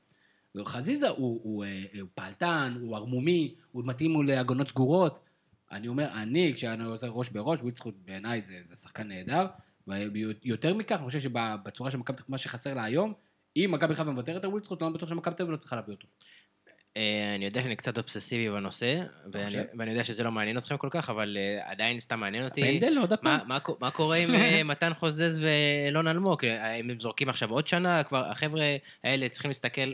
חזיזה 0.65 1.09
הוא, 1.09 1.41
הוא, 1.43 1.65
אה, 1.65 1.85
הוא 2.01 2.09
פעלתן, 2.15 2.75
הוא 2.81 2.97
ערמומי, 2.97 3.55
הוא 3.73 3.83
מתאים 3.87 4.11
מול 4.11 4.31
הגנות 4.31 4.69
סגורות. 4.69 5.19
אני 5.73 5.89
אומר, 5.89 6.09
אני, 6.15 6.53
כשאני 6.55 6.85
עושה 6.85 7.07
ראש 7.09 7.29
בראש, 7.29 7.61
וויצחוט 7.61 7.95
בעיניי 8.05 8.41
זה, 8.41 8.59
זה 8.63 8.77
שחקן 8.77 9.09
נהדר. 9.09 9.47
ויותר 9.87 10.75
מכך, 10.75 10.97
אני 10.97 11.05
חושב 11.05 11.21
שבצורה 11.21 11.91
שמכבי 11.91 12.17
תל 12.17 12.23
מה 12.29 12.39
שחסר 12.39 12.75
לה 12.75 12.85
היום, 12.85 13.13
אם 13.57 13.71
מכבי 13.73 13.95
חיפה 13.95 14.11
מוותרת 14.11 14.45
על 14.45 14.51
וויצחוט, 14.51 14.83
לא 14.83 14.89
בטוח 14.89 15.09
שמכבי 15.09 15.35
תל 15.35 15.43
אביב 15.43 15.53
לא 15.53 15.57
צריכה 15.57 15.77
להביא 15.77 15.95
אותו. 15.95 16.09
אה, 16.97 17.35
אני 17.35 17.45
יודע 17.45 17.63
שאני 17.63 17.77
קצת 17.77 17.99
אובססיבי 17.99 18.51
בנושא, 18.51 19.03
ואני? 19.33 19.57
ואני 19.79 19.91
יודע 19.91 20.05
שזה 20.05 20.23
לא 20.23 20.33
מעניין 20.33 20.59
אתכם 20.59 20.77
כל 20.77 20.89
כך, 20.91 21.11
אבל 21.11 21.37
uh, 21.37 21.71
עדיין 21.71 22.01
סתם 22.01 22.21
מעניין 22.21 22.45
אותי. 22.45 22.63
פנדל 22.63 22.99
עוד 22.99 23.13
מה, 23.23 23.35
הפעם? 23.35 23.49
מה, 23.49 23.61
קו- 23.61 23.77
מה 23.81 23.91
קורה 23.91 24.17
עם 24.17 24.31
מתן 24.69 24.95
חוזז 24.95 25.41
ואילון 25.43 26.09
אלמוג? 26.09 26.45
הם 26.45 27.01
זורקים 27.01 27.29
עכשיו 27.29 27.51
עוד 27.51 27.67
שנה? 27.67 28.03
כבר 28.03 28.25
החבר'ה 28.25 28.77
האלה 29.05 29.29
צריכים 29.29 29.49
להסתכל 29.49 29.93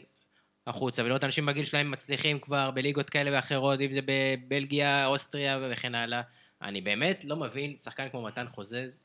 החוצה 0.69 1.05
ולראות 1.05 1.25
אנשים 1.25 1.47
בגיל 1.47 1.64
שלהם 1.64 1.91
מצליחים 1.91 2.39
כבר 2.39 2.71
בליגות 2.71 3.11
כאלה 3.11 3.31
ואחרות, 3.33 3.81
אם 3.81 3.93
זה 3.93 4.01
בבלגיה, 4.05 5.07
אוסטריה 5.07 5.59
וכן 5.71 5.95
הלאה. 5.95 6.23
אני 6.62 6.81
באמת 6.81 7.25
לא 7.25 7.37
מבין 7.37 7.79
שחקן 7.79 8.09
כמו 8.09 8.23
מתן 8.23 8.47
חוזז, 8.49 9.01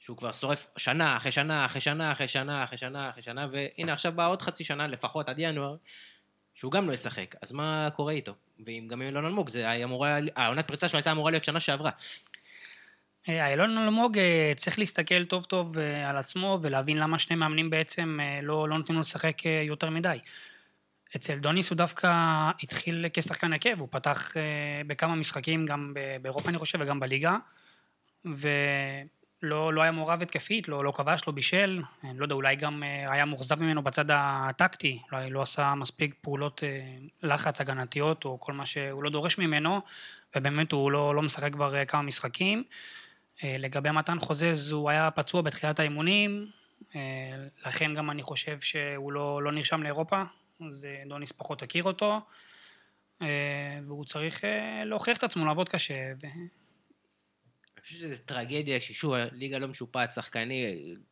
שהוא 0.00 0.16
כבר 0.16 0.32
שורף 0.32 0.66
שנה 0.76 1.16
אחרי 1.16 1.32
שנה 1.32 1.66
אחרי 1.66 1.80
שנה 1.80 2.12
אחרי 2.12 2.28
שנה 2.28 2.64
אחרי 2.64 2.78
שנה 2.78 3.10
אחרי 3.10 3.22
שנה, 3.22 3.46
והנה 3.52 3.92
עכשיו 3.92 4.12
באה 4.12 4.26
עוד 4.26 4.42
חצי 4.42 4.64
שנה 4.64 4.86
לפחות 4.86 5.28
עד 5.28 5.38
ינואר, 5.38 5.76
שהוא 6.54 6.72
גם 6.72 6.88
לא 6.88 6.92
ישחק. 6.92 7.34
אז 7.42 7.52
מה 7.52 7.88
קורה 7.96 8.12
איתו? 8.12 8.34
ואם 8.66 8.86
גם 8.88 9.00
עם 9.00 9.06
אילון 9.06 9.26
אלמוג, 9.26 9.50
זה 9.50 9.84
אמורה, 9.84 10.18
העונת 10.36 10.68
פריצה 10.68 10.88
שלו 10.88 10.96
הייתה 10.96 11.12
אמורה 11.12 11.30
להיות 11.30 11.44
שנה 11.44 11.60
שעברה. 11.60 11.90
אה, 13.28 13.50
אילון 13.50 13.78
אלמוג 13.78 14.18
אה, 14.18 14.52
צריך 14.56 14.78
להסתכל 14.78 15.24
טוב 15.24 15.44
טוב 15.44 15.78
אה, 15.78 16.10
על 16.10 16.16
עצמו 16.16 16.58
ולהבין 16.62 16.98
למה 16.98 17.18
שני 17.18 17.36
מאמנים 17.36 17.70
בעצם 17.70 18.18
לא, 18.42 18.68
לא 18.68 18.78
נותנים 18.78 18.96
לו 18.96 19.00
לשחק 19.00 19.44
יותר 19.44 19.90
מדי. 19.90 20.18
אצל 21.16 21.38
דוניס 21.38 21.70
הוא 21.70 21.76
דווקא 21.76 22.10
התחיל 22.62 23.06
כשחקן 23.12 23.52
הרכב, 23.52 23.76
הוא 23.78 23.88
פתח 23.90 24.36
אה, 24.36 24.42
בכמה 24.86 25.14
משחקים, 25.14 25.66
גם 25.66 25.94
באירופה 26.22 26.48
אני 26.48 26.58
חושב 26.58 26.78
וגם 26.80 27.00
בליגה, 27.00 27.36
ולא 28.24 29.72
לא 29.72 29.82
היה 29.82 29.92
מעורב 29.92 30.22
התקפית, 30.22 30.68
לא, 30.68 30.84
לא 30.84 30.92
כבש, 30.92 31.22
לא 31.26 31.32
בישל, 31.32 31.82
אני 32.04 32.18
לא 32.18 32.24
יודע, 32.24 32.34
אולי 32.34 32.56
גם 32.56 32.82
אה, 32.82 33.12
היה 33.12 33.24
מאוכזב 33.24 33.60
ממנו 33.60 33.82
בצד 33.82 34.04
הטקטי, 34.08 35.02
אולי 35.12 35.30
לא 35.30 35.42
עשה 35.42 35.74
מספיק 35.74 36.14
פעולות 36.20 36.64
אה, 36.64 36.96
לחץ 37.22 37.60
הגנתיות 37.60 38.24
או 38.24 38.40
כל 38.40 38.52
מה 38.52 38.66
שהוא 38.66 39.02
לא 39.02 39.10
דורש 39.10 39.38
ממנו, 39.38 39.80
ובאמת 40.36 40.72
הוא 40.72 40.90
לא, 40.90 41.14
לא 41.14 41.22
משחק 41.22 41.52
כבר 41.52 41.84
כמה 41.84 42.02
משחקים. 42.02 42.64
לגבי 43.44 43.90
מתן 43.90 44.18
חוזז, 44.18 44.72
הוא 44.72 44.90
היה 44.90 45.10
פצוע 45.10 45.42
בתחילת 45.42 45.80
האימונים, 45.80 46.46
לכן 47.66 47.94
גם 47.94 48.10
אני 48.10 48.22
חושב 48.22 48.60
שהוא 48.60 49.12
לא, 49.12 49.42
לא 49.42 49.52
נרשם 49.52 49.82
לאירופה, 49.82 50.22
אז 50.68 50.86
דוניס 51.08 51.32
פחות 51.32 51.62
הכיר 51.62 51.84
אותו, 51.84 52.20
אה, 53.22 53.26
והוא 53.86 54.04
צריך 54.04 54.44
אה, 54.44 54.84
להוכיח 54.84 55.18
את 55.18 55.24
עצמו, 55.24 55.44
לעבוד 55.46 55.68
קשה. 55.68 56.12
ו... 56.22 56.26
אני 56.26 57.84
חושב 57.84 57.96
שזה 57.96 58.18
טרגדיה 58.18 58.80
ששוב, 58.80 59.12
הליגה 59.14 59.58
לא 59.58 59.68
משופעת 59.68 60.12
שחקני, 60.12 60.64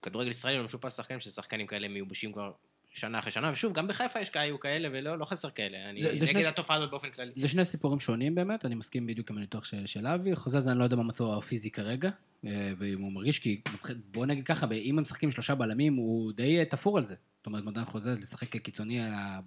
כדורגל 0.02 0.30
ישראלי 0.30 0.58
לא 0.58 0.64
משופע 0.64 0.90
שחקנים, 0.90 1.20
ששחקנים 1.20 1.66
כאלה 1.66 1.88
מיובשים 1.88 2.32
כבר 2.32 2.52
שנה 2.92 3.18
אחרי 3.18 3.30
שנה, 3.32 3.50
ושוב, 3.52 3.72
גם 3.72 3.86
בחיפה 3.88 4.20
יש 4.20 4.30
כאלו 4.30 4.60
כאלה, 4.60 4.88
ולא 4.92 5.18
לא 5.18 5.24
חסר 5.24 5.50
כאלה. 5.50 5.90
אני 5.90 6.02
זה- 6.02 6.08
זה 6.08 6.14
נגד 6.24 6.26
שני- 6.26 6.46
התופעה 6.46 6.76
הזאת 6.76 6.90
באופן 6.90 7.10
כללי. 7.10 7.32
זה 7.36 7.48
שני 7.48 7.64
סיפורים 7.64 8.00
שונים 8.00 8.34
באמת, 8.34 8.64
אני 8.64 8.74
מסכים 8.74 9.06
בדיוק 9.06 9.30
עם 9.30 9.36
הניתוח 9.38 9.64
של, 9.64 9.86
של 9.86 10.06
אבי. 10.06 10.36
חוזז, 10.36 10.68
אני 10.68 10.78
לא 10.78 10.84
יודע 10.84 10.96
מה 10.96 11.02
מצבו 11.02 11.38
הפיזי 11.38 11.70
כרגע, 11.70 12.10
אה, 12.46 12.72
ואם 12.78 13.00
הוא 13.00 13.12
מרגיש, 13.12 13.38
כי 13.38 13.60
בוא 14.10 14.26
נגיד 14.26 14.44
ככה, 14.46 14.66
אם 14.72 14.98
הם 14.98 15.02
משחקים 15.02 15.30
שלושה 15.30 15.54
בלמים, 15.54 15.94
הוא 15.94 16.32
די 16.32 16.64
תפור 16.70 16.98
על 16.98 17.04
זה. 17.04 17.14
אומרת, 17.48 17.64
מתן 17.64 17.84
חוזז 17.84 18.18
לשחק 18.18 18.48
כקיצוני 18.48 19.00
אה, 19.00 19.40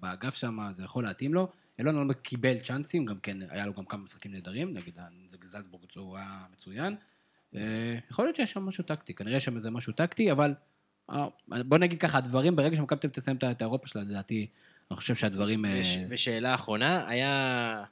באגף 0.00 0.34
שם, 0.34 0.58
זה 0.72 0.84
יכול 0.84 1.04
להתאים 1.04 1.34
לו. 1.34 1.48
אילון 1.78 1.96
אלמוג 1.98 2.12
קיבל 2.12 2.58
צ'אנסים, 2.58 3.04
גם 3.04 3.18
כן, 3.20 3.38
היה 3.48 3.66
לו 3.66 3.72
גם 3.74 3.84
כמה 3.84 4.02
משחקים 4.02 4.32
נהדרים, 4.32 4.74
נגד 4.74 4.92
זלצבורג 5.44 5.84
הוא 5.96 6.16
היה 6.16 6.44
מצוין. 6.52 6.96
אה, 7.54 7.98
יכול 8.10 8.24
להיות 8.24 8.36
שיש 8.36 8.52
שם 8.52 8.62
משהו 8.62 8.84
טקטי, 8.84 9.14
כנראה 9.14 9.40
שם 9.40 9.56
איזה 9.56 9.70
משהו 9.70 9.92
טקטי, 9.92 10.32
אבל 10.32 10.54
אה, 11.10 11.26
בוא 11.48 11.78
נגיד 11.78 12.00
ככה, 12.00 12.18
הדברים, 12.18 12.56
ברגע 12.56 12.76
שמכבי 12.76 13.08
תסיים 13.12 13.36
את 13.36 13.62
האירופה 13.62 13.86
שלה, 13.86 14.02
לדעתי, 14.02 14.46
אני 14.90 14.96
חושב 14.96 15.14
שהדברים... 15.14 15.64
וש- 15.80 15.96
ושאלה 16.08 16.54
אחרונה, 16.54 17.08
היה... 17.08 17.84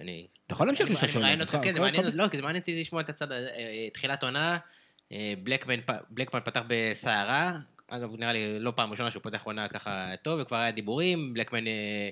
אני... 0.00 0.26
אתה 0.46 0.54
יכול 0.54 0.66
להמשיך 0.66 0.90
לשאול 0.90 1.04
אני 1.04 1.12
שאלות. 1.12 1.22
מראיין 1.22 1.40
אותך, 1.40 1.58
כן, 1.62 1.74
זה 1.74 1.80
מעניין. 1.80 2.04
לא, 2.16 2.28
כי 2.28 2.36
זה 2.36 2.42
מעניין 2.42 2.60
אותי 2.60 2.80
לשמוע 2.80 3.02
את 3.02 3.08
הצד, 3.08 3.26
תחילת 3.92 4.22
עונה, 4.22 4.58
בלקמן 5.42 6.40
פתח 6.44 6.62
בסערה, 6.66 7.58
אגב, 7.88 8.16
נראה 8.18 8.32
לי 8.32 8.60
לא 8.60 8.70
פעם 8.70 8.90
ראשונה 8.90 9.10
שהוא 9.10 9.22
פותח 9.22 9.42
עונה 9.42 9.68
ככה 9.68 10.16
טוב, 10.22 10.40
וכבר 10.40 10.56
היה 10.56 10.70
דיבורים, 10.70 11.34
בלקמן 11.34 11.66
אה, 11.66 12.08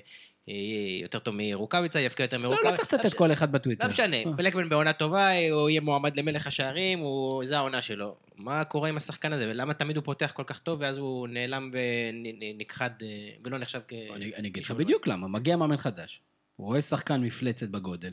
יהיה 0.47 1.01
יותר 1.01 1.19
טוב 1.19 1.35
מרוקאביצה, 1.37 1.99
יפקע 1.99 2.23
יותר 2.23 2.37
לא, 2.37 2.43
מרוקאביצה. 2.43 2.83
לא 2.83 2.87
צריך 2.87 3.05
לצטט 3.05 3.17
כל 3.17 3.31
אחד 3.31 3.51
בטוויטר. 3.51 3.83
לא 3.83 3.89
משנה, 3.89 4.17
אה. 4.17 4.31
בלקמן 4.31 4.69
בעונה 4.69 4.93
טובה, 4.93 5.29
הוא 5.51 5.69
יהיה 5.69 5.81
מועמד 5.81 6.19
למלך 6.19 6.47
השערים, 6.47 7.03
זה 7.45 7.57
העונה 7.57 7.81
שלו. 7.81 8.15
מה 8.35 8.63
קורה 8.63 8.89
עם 8.89 8.97
השחקן 8.97 9.33
הזה, 9.33 9.47
ולמה 9.51 9.73
תמיד 9.73 9.95
הוא 9.95 10.03
פותח 10.05 10.31
כל 10.35 10.43
כך 10.43 10.59
טוב, 10.59 10.81
ואז 10.81 10.97
הוא 10.97 11.27
נעלם 11.27 11.71
ונכחד, 11.73 12.89
אה, 13.01 13.07
ולא 13.43 13.57
נחשב 13.57 13.79
כ... 13.87 13.93
אני 14.15 14.47
אגיד 14.47 14.63
לך 14.63 14.71
בדיוק 14.71 15.07
למה, 15.07 15.27
מגיע 15.27 15.57
מאמן 15.57 15.77
חדש, 15.77 16.21
הוא 16.55 16.67
רואה 16.67 16.81
שחקן 16.81 17.21
מפלצת 17.21 17.69
בגודל, 17.69 18.11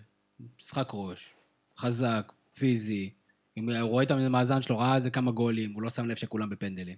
משחק 0.58 0.90
ראש, 0.92 1.30
חזק, 1.78 2.32
פיזי, 2.58 3.10
אם 3.56 3.70
הוא 3.70 3.88
רואה 3.88 4.04
את 4.04 4.10
המאזן 4.10 4.62
שלו, 4.62 4.78
ראה 4.78 4.96
איזה 4.96 5.10
כמה 5.10 5.30
גולים, 5.30 5.72
הוא 5.72 5.82
לא 5.82 5.90
שם 5.90 6.06
לב 6.06 6.16
שכולם 6.16 6.50
בפנדלים. 6.50 6.96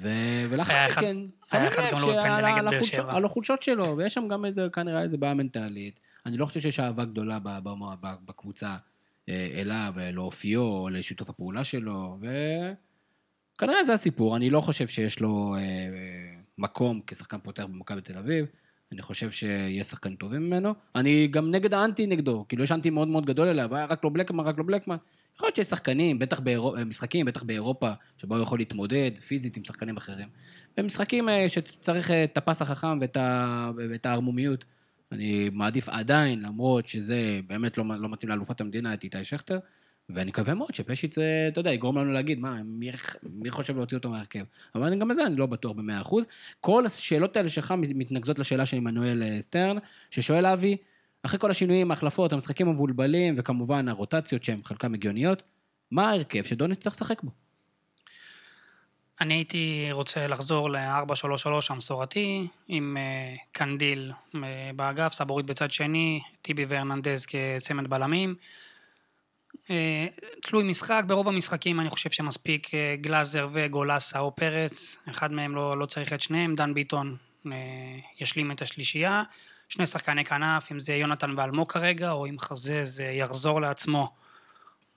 ו- 0.00 0.44
ולאחר 0.50 0.86
מכן, 0.90 1.16
שמים 1.44 1.62
לב 1.62 1.74
לא 1.78 2.82
שעל 2.82 3.24
החולשות- 3.24 3.62
שלו, 3.62 3.96
ויש 3.96 4.14
שם 4.14 4.28
גם 4.28 4.44
איזה, 4.44 4.66
כנראה 4.72 5.02
איזה 5.02 5.16
בעיה 5.16 5.34
מנטלית. 5.34 6.00
אני 6.26 6.36
לא 6.36 6.46
חושב 6.46 6.60
שיש 6.60 6.80
אהבה 6.80 7.04
גדולה 7.04 7.38
בקבוצה 8.24 8.76
אה, 9.28 9.48
אליו, 9.54 9.94
לאופיו, 10.12 10.60
או 10.60 10.88
לשיתוף 10.88 11.30
הפעולה 11.30 11.64
שלו, 11.64 12.18
וכנראה 13.56 13.84
זה 13.84 13.92
הסיפור. 13.92 14.36
אני 14.36 14.50
לא 14.50 14.60
חושב 14.60 14.88
שיש 14.88 15.20
לו 15.20 15.54
אה, 15.54 15.60
אה, 15.60 15.66
מקום 16.58 17.00
כשחקן 17.06 17.38
פותח 17.38 17.64
במכבי 17.64 18.00
תל 18.00 18.18
אביב. 18.18 18.46
אני 18.92 19.02
חושב 19.02 19.30
שיש 19.30 19.88
שחקנים 19.88 20.16
טובים 20.16 20.46
ממנו. 20.46 20.74
אני 20.94 21.26
גם 21.26 21.50
נגד 21.50 21.74
האנטי 21.74 22.06
נגדו, 22.06 22.44
כאילו 22.48 22.64
יש 22.64 22.72
אנטי 22.72 22.90
מאוד 22.90 23.08
מאוד 23.08 23.26
גדול 23.26 23.48
אליו, 23.48 23.74
היה 23.76 23.84
רק 23.86 24.04
לא 24.04 24.10
בלקמן, 24.12 24.44
רק 24.44 24.58
לא 24.58 24.64
בלקמן. 24.66 24.96
יכול 25.38 25.46
להיות 25.46 25.56
שיש 25.56 25.66
שחקנים, 25.66 26.18
בטח 26.18 26.40
במשחקים, 26.44 27.26
בטח 27.26 27.42
באירופה, 27.42 27.90
שבו 28.16 28.34
הוא 28.34 28.42
יכול 28.42 28.58
להתמודד 28.58 29.10
פיזית 29.26 29.56
עם 29.56 29.64
שחקנים 29.64 29.96
אחרים. 29.96 30.28
במשחקים 30.76 31.28
אה, 31.28 31.48
שצריך 31.48 32.10
אה, 32.10 32.24
את 32.24 32.38
הפס 32.38 32.62
החכם 32.62 32.98
ואת, 33.00 33.16
ה... 33.16 33.70
ואת 33.76 34.06
הערמומיות. 34.06 34.64
אני 35.12 35.50
מעדיף 35.52 35.88
עדיין, 35.88 36.42
למרות 36.42 36.88
שזה 36.88 37.40
באמת 37.46 37.78
לא, 37.78 37.84
לא 37.98 38.08
מתאים 38.08 38.30
לאלופת 38.30 38.60
המדינה, 38.60 38.94
את 38.94 39.04
איתי 39.04 39.24
שכטר, 39.24 39.58
ואני 40.08 40.30
מקווה 40.30 40.54
מאוד 40.54 40.74
שפשיץ, 40.74 41.18
אה, 41.18 41.48
אתה 41.48 41.60
יודע, 41.60 41.72
יגרום 41.72 41.98
לנו 41.98 42.12
להגיד, 42.12 42.38
מה, 42.38 42.62
מי, 42.64 42.90
מי 43.22 43.50
חושב 43.50 43.76
להוציא 43.76 43.96
אותו 43.96 44.10
מהרכב? 44.10 44.44
אבל 44.74 44.98
גם 44.98 45.08
בזה 45.08 45.26
אני 45.26 45.36
לא 45.36 45.46
בטוח 45.46 45.72
במאה 45.72 46.00
אחוז. 46.00 46.24
כל 46.60 46.86
השאלות 46.86 47.36
האלה 47.36 47.48
שלך 47.48 47.74
מתנקזות 47.78 48.38
לשאלה 48.38 48.66
של 48.66 48.76
עמנואל 48.76 49.22
אה, 49.22 49.40
סטרן, 49.40 49.76
ששואל 50.10 50.46
אבי, 50.46 50.76
אחרי 51.22 51.38
כל 51.38 51.50
השינויים, 51.50 51.90
ההחלפות, 51.90 52.32
המשחקים 52.32 52.68
המבולבלים, 52.68 53.34
וכמובן 53.38 53.88
הרוטציות 53.88 54.44
שהן 54.44 54.60
חלקן 54.64 54.94
הגיוניות, 54.94 55.42
מה 55.90 56.10
ההרכב 56.10 56.42
שדוניס 56.42 56.78
צריך 56.78 56.94
לשחק 56.94 57.22
בו? 57.22 57.30
אני 59.20 59.34
הייתי 59.34 59.88
רוצה 59.92 60.26
לחזור 60.26 60.70
ל-4-3-3 60.70 61.48
המסורתי, 61.70 62.46
עם 62.68 62.96
אה, 62.96 63.36
קנדיל 63.52 64.12
אה, 64.34 64.70
באגף, 64.76 65.12
סבוריט 65.12 65.46
בצד 65.46 65.70
שני, 65.70 66.20
טיבי 66.42 66.64
והרננדז 66.64 67.26
כצמד 67.26 67.90
בלמים. 67.90 68.34
אה, 69.70 70.06
תלוי 70.42 70.64
משחק, 70.64 71.02
ברוב 71.06 71.28
המשחקים 71.28 71.80
אני 71.80 71.90
חושב 71.90 72.10
שמספיק 72.10 72.70
גלאזר 73.00 73.48
וגולסה 73.52 74.18
או 74.18 74.36
פרץ, 74.36 74.96
אחד 75.10 75.32
מהם 75.32 75.54
לא, 75.54 75.78
לא 75.78 75.86
צריך 75.86 76.12
את 76.12 76.20
שניהם, 76.20 76.54
דן 76.54 76.74
ביטון 76.74 77.16
ישלים 78.20 78.50
את 78.52 78.62
השלישייה. 78.62 79.22
שני 79.68 79.86
שחקני 79.86 80.24
כנף, 80.24 80.72
אם 80.72 80.80
זה 80.80 80.94
יונתן 80.94 81.34
ואלמוג 81.36 81.72
כרגע, 81.72 82.10
או 82.10 82.26
אם 82.26 82.38
חזז 82.38 83.00
אה, 83.00 83.10
יחזור 83.12 83.60
לעצמו. 83.60 84.10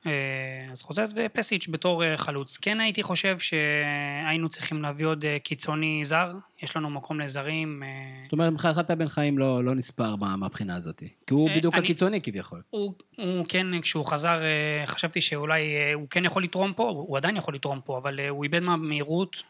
אה, 0.06 0.12
אז 0.72 0.82
חוזז 0.82 1.14
ופסיץ' 1.16 1.68
בתור 1.70 2.04
אה, 2.04 2.18
חלוץ. 2.18 2.58
כן 2.58 2.80
הייתי 2.80 3.04
חושב 3.04 3.38
שהיינו 3.40 4.50
צריכים 4.50 4.82
להביא 4.82 5.06
עוד 5.06 5.26
קיצוני 5.44 6.02
זר, 6.06 6.32
יש 6.64 6.76
לנו 6.76 6.90
מקום 6.90 7.20
לזרים. 7.20 7.84
זאת 8.24 8.32
אומרת, 8.32 8.52
מבחינתך 8.54 8.80
טל 8.88 8.96
בן 8.96 9.10
חיים 9.10 9.38
לא, 9.38 9.64
לא 9.64 9.76
נספר 9.76 10.16
מה- 10.16 10.36
מהבחינה 10.36 10.76
הזאת. 10.76 10.98
כי 11.28 11.34
הוא 11.34 11.50
בדיוק 11.56 11.74
אני- 11.76 11.84
הקיצוני 11.84 12.22
כביכול. 12.22 12.62
הוא, 12.70 12.94
הוא 13.18 13.46
כן, 13.50 13.82
כשהוא 13.82 14.06
חזר, 14.06 14.40
חשבתי 14.86 15.22
שאולי 15.22 15.62
הוא 15.94 16.08
כן 16.10 16.26
יכול 16.26 16.44
לתרום 16.44 16.74
פה, 16.74 16.84
הוא 16.90 17.18
עדיין 17.18 17.38
יכול 17.38 17.56
לתרום 17.56 17.82
פה, 17.86 17.98
אבל 17.98 18.20
הוא 18.30 18.44
איבד 18.44 18.60
מהמהירות, 18.60 19.44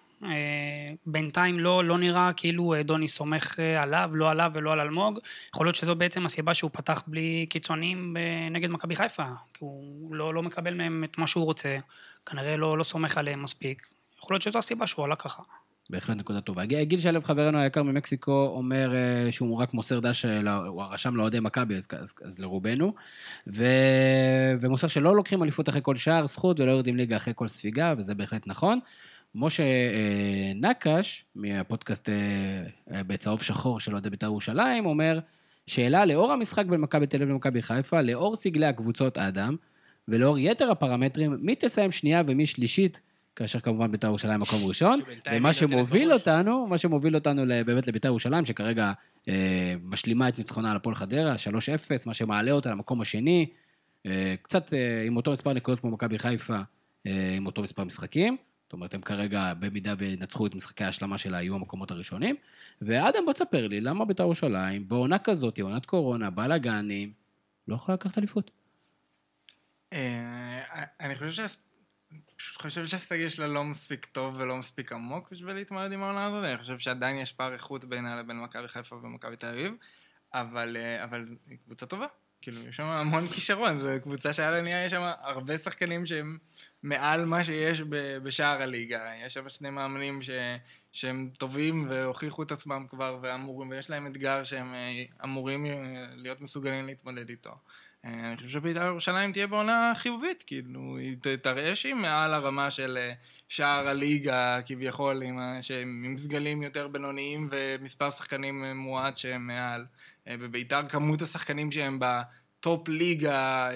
בינתיים 1.06 1.60
לא, 1.60 1.84
לא 1.84 1.98
נראה 1.98 2.34
כאילו 2.34 2.74
אה, 2.74 2.84
דוני 2.84 3.08
סומך 3.08 3.60
אה, 3.60 3.84
עליו, 3.84 4.10
לא 4.14 4.30
עליו 4.30 4.52
ולא 4.54 4.74
על 4.74 4.80
אלמוג. 4.80 5.20
יכול 5.54 5.66
להיות 5.66 5.76
שזו 5.76 5.96
בעצם 5.96 6.26
הסיבה 6.26 6.54
שהוא 6.54 6.72
פתח 6.74 7.04
בלי 7.08 7.46
קיצונים 7.50 8.18
אה, 8.18 8.50
נגד 8.52 8.70
מכבי 8.70 8.96
חיפה. 8.96 9.24
כי 9.54 9.60
הוא 9.60 10.16
לא, 10.16 10.34
לא 10.34 10.44
מקבל 10.44 10.74
מהם 10.74 11.04
את 11.04 11.18
מה 11.18 11.28
שהוא 11.28 11.46
רוצה, 11.46 11.78
כנראה 12.26 12.58
לא, 12.58 12.78
לא 12.78 12.84
סומך 12.84 13.18
עליהם 13.18 13.44
מספיק. 13.44 13.88
יכול 14.18 14.34
להיות 14.34 14.42
שזו 14.42 14.60
הסיבה 14.60 14.88
שהוא 14.88 15.06
עלה 15.06 15.16
ככה. 15.16 15.44
בהחלט 15.90 16.18
נקודה 16.18 16.42
טובה. 16.42 16.66
גיל 16.66 17.00
שלו, 17.00 17.22
חברנו 17.22 17.58
היקר 17.58 17.84
ממקסיקו, 17.84 18.54
אומר 18.56 18.96
אה, 18.96 19.32
שהוא 19.32 19.58
רק 19.58 19.74
מוסר 19.74 20.00
דש, 20.00 20.26
אה, 20.26 20.42
לא- 20.42 20.52
הוא 20.52 20.84
רשם 20.84 21.16
לאוהדי 21.16 21.40
מכבי, 21.40 21.76
אז, 21.76 21.88
אז, 22.00 22.14
אז 22.24 22.40
לרובנו, 22.40 22.94
ו, 23.48 23.66
ומוסר 24.62 24.88
שלא 24.88 25.16
לוקחים 25.16 25.44
אליפות 25.44 25.70
אחרי 25.70 25.82
כל 25.84 25.96
שער 25.96 26.28
זכות 26.28 26.60
ולא 26.60 26.72
יורדים 26.72 26.98
ליגה 26.98 27.18
אחרי 27.18 27.34
כל 27.36 27.48
ספיגה, 27.48 27.94
וזה 27.98 28.16
בהחלט 28.16 28.48
נכון. 28.48 28.80
משה 29.36 29.64
אה, 29.64 30.52
נקש, 30.56 31.26
מהפודקאסט 31.36 32.10
אה, 32.10 32.16
אה, 32.96 33.04
בצהוב 33.04 33.42
שחור 33.42 33.80
של 33.80 33.92
אוהדי 33.92 34.10
בית"ר 34.10 34.26
ירושלים, 34.26 34.86
אומר, 34.86 35.20
שאלה 35.68 36.06
לאור 36.06 36.32
המשחק 36.32 36.66
בין 36.66 36.82
מכבי 36.82 37.08
תל 37.08 37.18
אביב 37.18 37.30
למכבי 37.30 37.62
חיפה, 37.62 38.02
לאור 38.02 38.36
סגלי 38.36 38.66
הקבוצות 38.66 39.18
אדם, 39.18 39.56
ולאור 40.08 40.40
יתר 40.40 40.72
הפרמטרים, 40.72 41.38
מי 41.42 41.56
תסיים 41.56 41.92
שנייה 41.92 42.24
ומי 42.26 42.46
שלישית, 42.46 43.02
כאשר 43.36 43.60
כמובן 43.60 43.92
בית"ר 43.92 44.08
ירושלים 44.08 44.40
מקום 44.40 44.60
ראשון, 44.66 45.00
ומה 45.34 45.54
שמוביל. 45.54 46.14
אותנו, 46.14 46.68
מה 46.68 46.78
שמוביל 46.78 47.16
אותנו 47.16 47.44
באמת 47.66 47.88
לבית"ר 47.88 48.08
ירושלים, 48.08 48.46
שכרגע 48.46 48.92
אה, 49.30 49.76
משלימה 49.84 50.30
את 50.30 50.38
ניצחונה 50.38 50.72
על 50.72 50.78
הפועל 50.78 50.96
חדרה, 50.96 51.36
3-0, 51.36 51.38
מה 52.06 52.14
שמעלה 52.14 52.52
אותה 52.52 52.72
למקום 52.72 53.02
השני, 53.02 53.46
אה, 54.06 54.36
קצת 54.42 54.74
אה, 54.74 55.04
עם 55.06 55.18
אותו 55.18 55.32
מספר 55.32 55.54
נקודות 55.54 55.80
כמו 55.80 55.92
מכבי 55.92 56.20
חיפה, 56.20 56.58
אה, 57.08 57.34
עם 57.38 57.46
אותו 57.46 57.62
מספר 57.62 57.84
משחקים. 57.84 58.38
זאת 58.72 58.74
אומרת, 58.74 58.94
הם 58.94 59.02
כרגע, 59.02 59.54
במידה 59.54 59.94
וינצחו 59.98 60.48
את 60.48 60.56
משחקי 60.56 60.84
ההשלמה 60.84 61.18
שלה, 61.18 61.42
יהיו 61.42 61.56
המקומות 61.56 61.92
הראשונים. 61.92 62.36
ואדם, 62.82 63.26
בוא 63.26 63.34
תספר 63.34 63.68
לי, 63.68 63.82
למה 63.82 64.06
בית"ר 64.06 64.24
ירושלים, 64.24 64.88
בעונה 64.88 65.20
כזאת, 65.20 65.60
עונת 65.60 65.86
קורונה, 65.86 66.30
בלאגנים, 66.30 67.14
לא 67.68 67.76
יכולה 67.76 67.94
לקחת 67.96 68.18
אליפות? 68.18 68.52
אה, 69.94 70.84
אני 71.00 71.16
חושב 71.16 71.46
חושב 72.62 72.88
שהסגל 72.88 73.30
שלה 73.30 73.48
לא 73.48 73.64
מספיק 73.64 74.06
טוב 74.06 74.36
ולא 74.38 74.58
מספיק 74.58 74.92
עמוק 74.92 75.32
בשביל 75.32 75.54
להתמודד 75.54 75.92
עם 75.92 76.04
העונה 76.04 76.26
הזאת. 76.26 76.46
אני 76.46 76.58
חושב 76.58 76.80
שעדיין 76.80 77.16
יש 77.16 77.34
פער 77.34 77.54
איכות 77.54 77.86
בינה 77.86 78.16
לבין 78.16 78.40
מכבי 78.40 78.68
חיפה 78.68 78.96
ומכבי 78.96 79.36
תל 79.36 79.48
אביב, 79.48 79.74
אבל, 80.34 80.78
אה, 80.78 81.04
אבל 81.04 81.26
היא 81.48 81.58
קבוצה 81.66 81.86
טובה. 81.86 82.08
כאילו, 82.42 82.62
יש 82.68 82.76
שם 82.76 82.84
המון 82.84 83.28
כישרון, 83.28 83.78
זו 83.78 83.90
קבוצה 84.04 84.34
שעל 84.34 84.54
הנייר 84.54 84.86
יש 84.86 84.92
שם 84.92 85.12
הרבה 85.22 85.58
שחקנים 85.58 86.06
שהם 86.06 86.38
מעל 86.84 87.26
מה 87.26 87.44
שיש 87.44 87.82
בשער 88.24 88.62
הליגה. 88.62 89.12
יש 89.26 89.34
שם 89.34 89.50
שני 89.50 89.70
מאמנים 89.70 90.22
ש, 90.22 90.30
שהם 90.92 91.30
טובים 91.38 91.88
והוכיחו 91.90 92.44
את 92.44 92.52
עצמם 92.52 92.86
כבר 92.90 93.18
ואמורים, 93.22 93.70
ויש 93.70 93.90
להם 93.90 94.08
אתגר 94.08 94.44
שהם 94.44 94.74
אה, 94.74 95.04
אמורים 95.24 95.66
אה, 95.66 96.06
להיות 96.16 96.42
מסוגלים 96.42 96.86
להתמודד 96.86 97.30
איתו. 97.30 97.52
אה, 98.06 98.28
אני 98.28 98.36
חושב 98.36 98.50
שבית"ר 98.50 98.86
ירושלים 98.86 99.32
תהיה 99.32 99.48
בעונה 99.48 99.94
חיובית, 99.96 100.44
כאילו, 100.48 100.98
היא 100.98 101.18
תראה 101.42 101.76
שהיא 101.76 101.94
מעל 101.94 102.34
הרמה 102.34 102.72
של 102.72 102.98
שער 103.50 103.88
הליגה, 103.88 104.62
כביכול, 104.66 105.24
עם, 105.24 105.40
שהם 105.62 106.04
עם 106.06 106.18
סגלים 106.18 106.62
יותר 106.62 106.88
בינוניים 106.88 107.50
ומספר 107.52 108.10
שחקנים 108.10 108.66
מועט 108.76 109.16
שהם 109.16 109.48
מעל. 109.48 109.86
בבית"ר 110.28 110.90
כמות 110.90 111.22
השחקנים 111.22 111.72
שהם 111.72 112.00
בטופ 112.02 112.88
ליגה, 112.88 113.70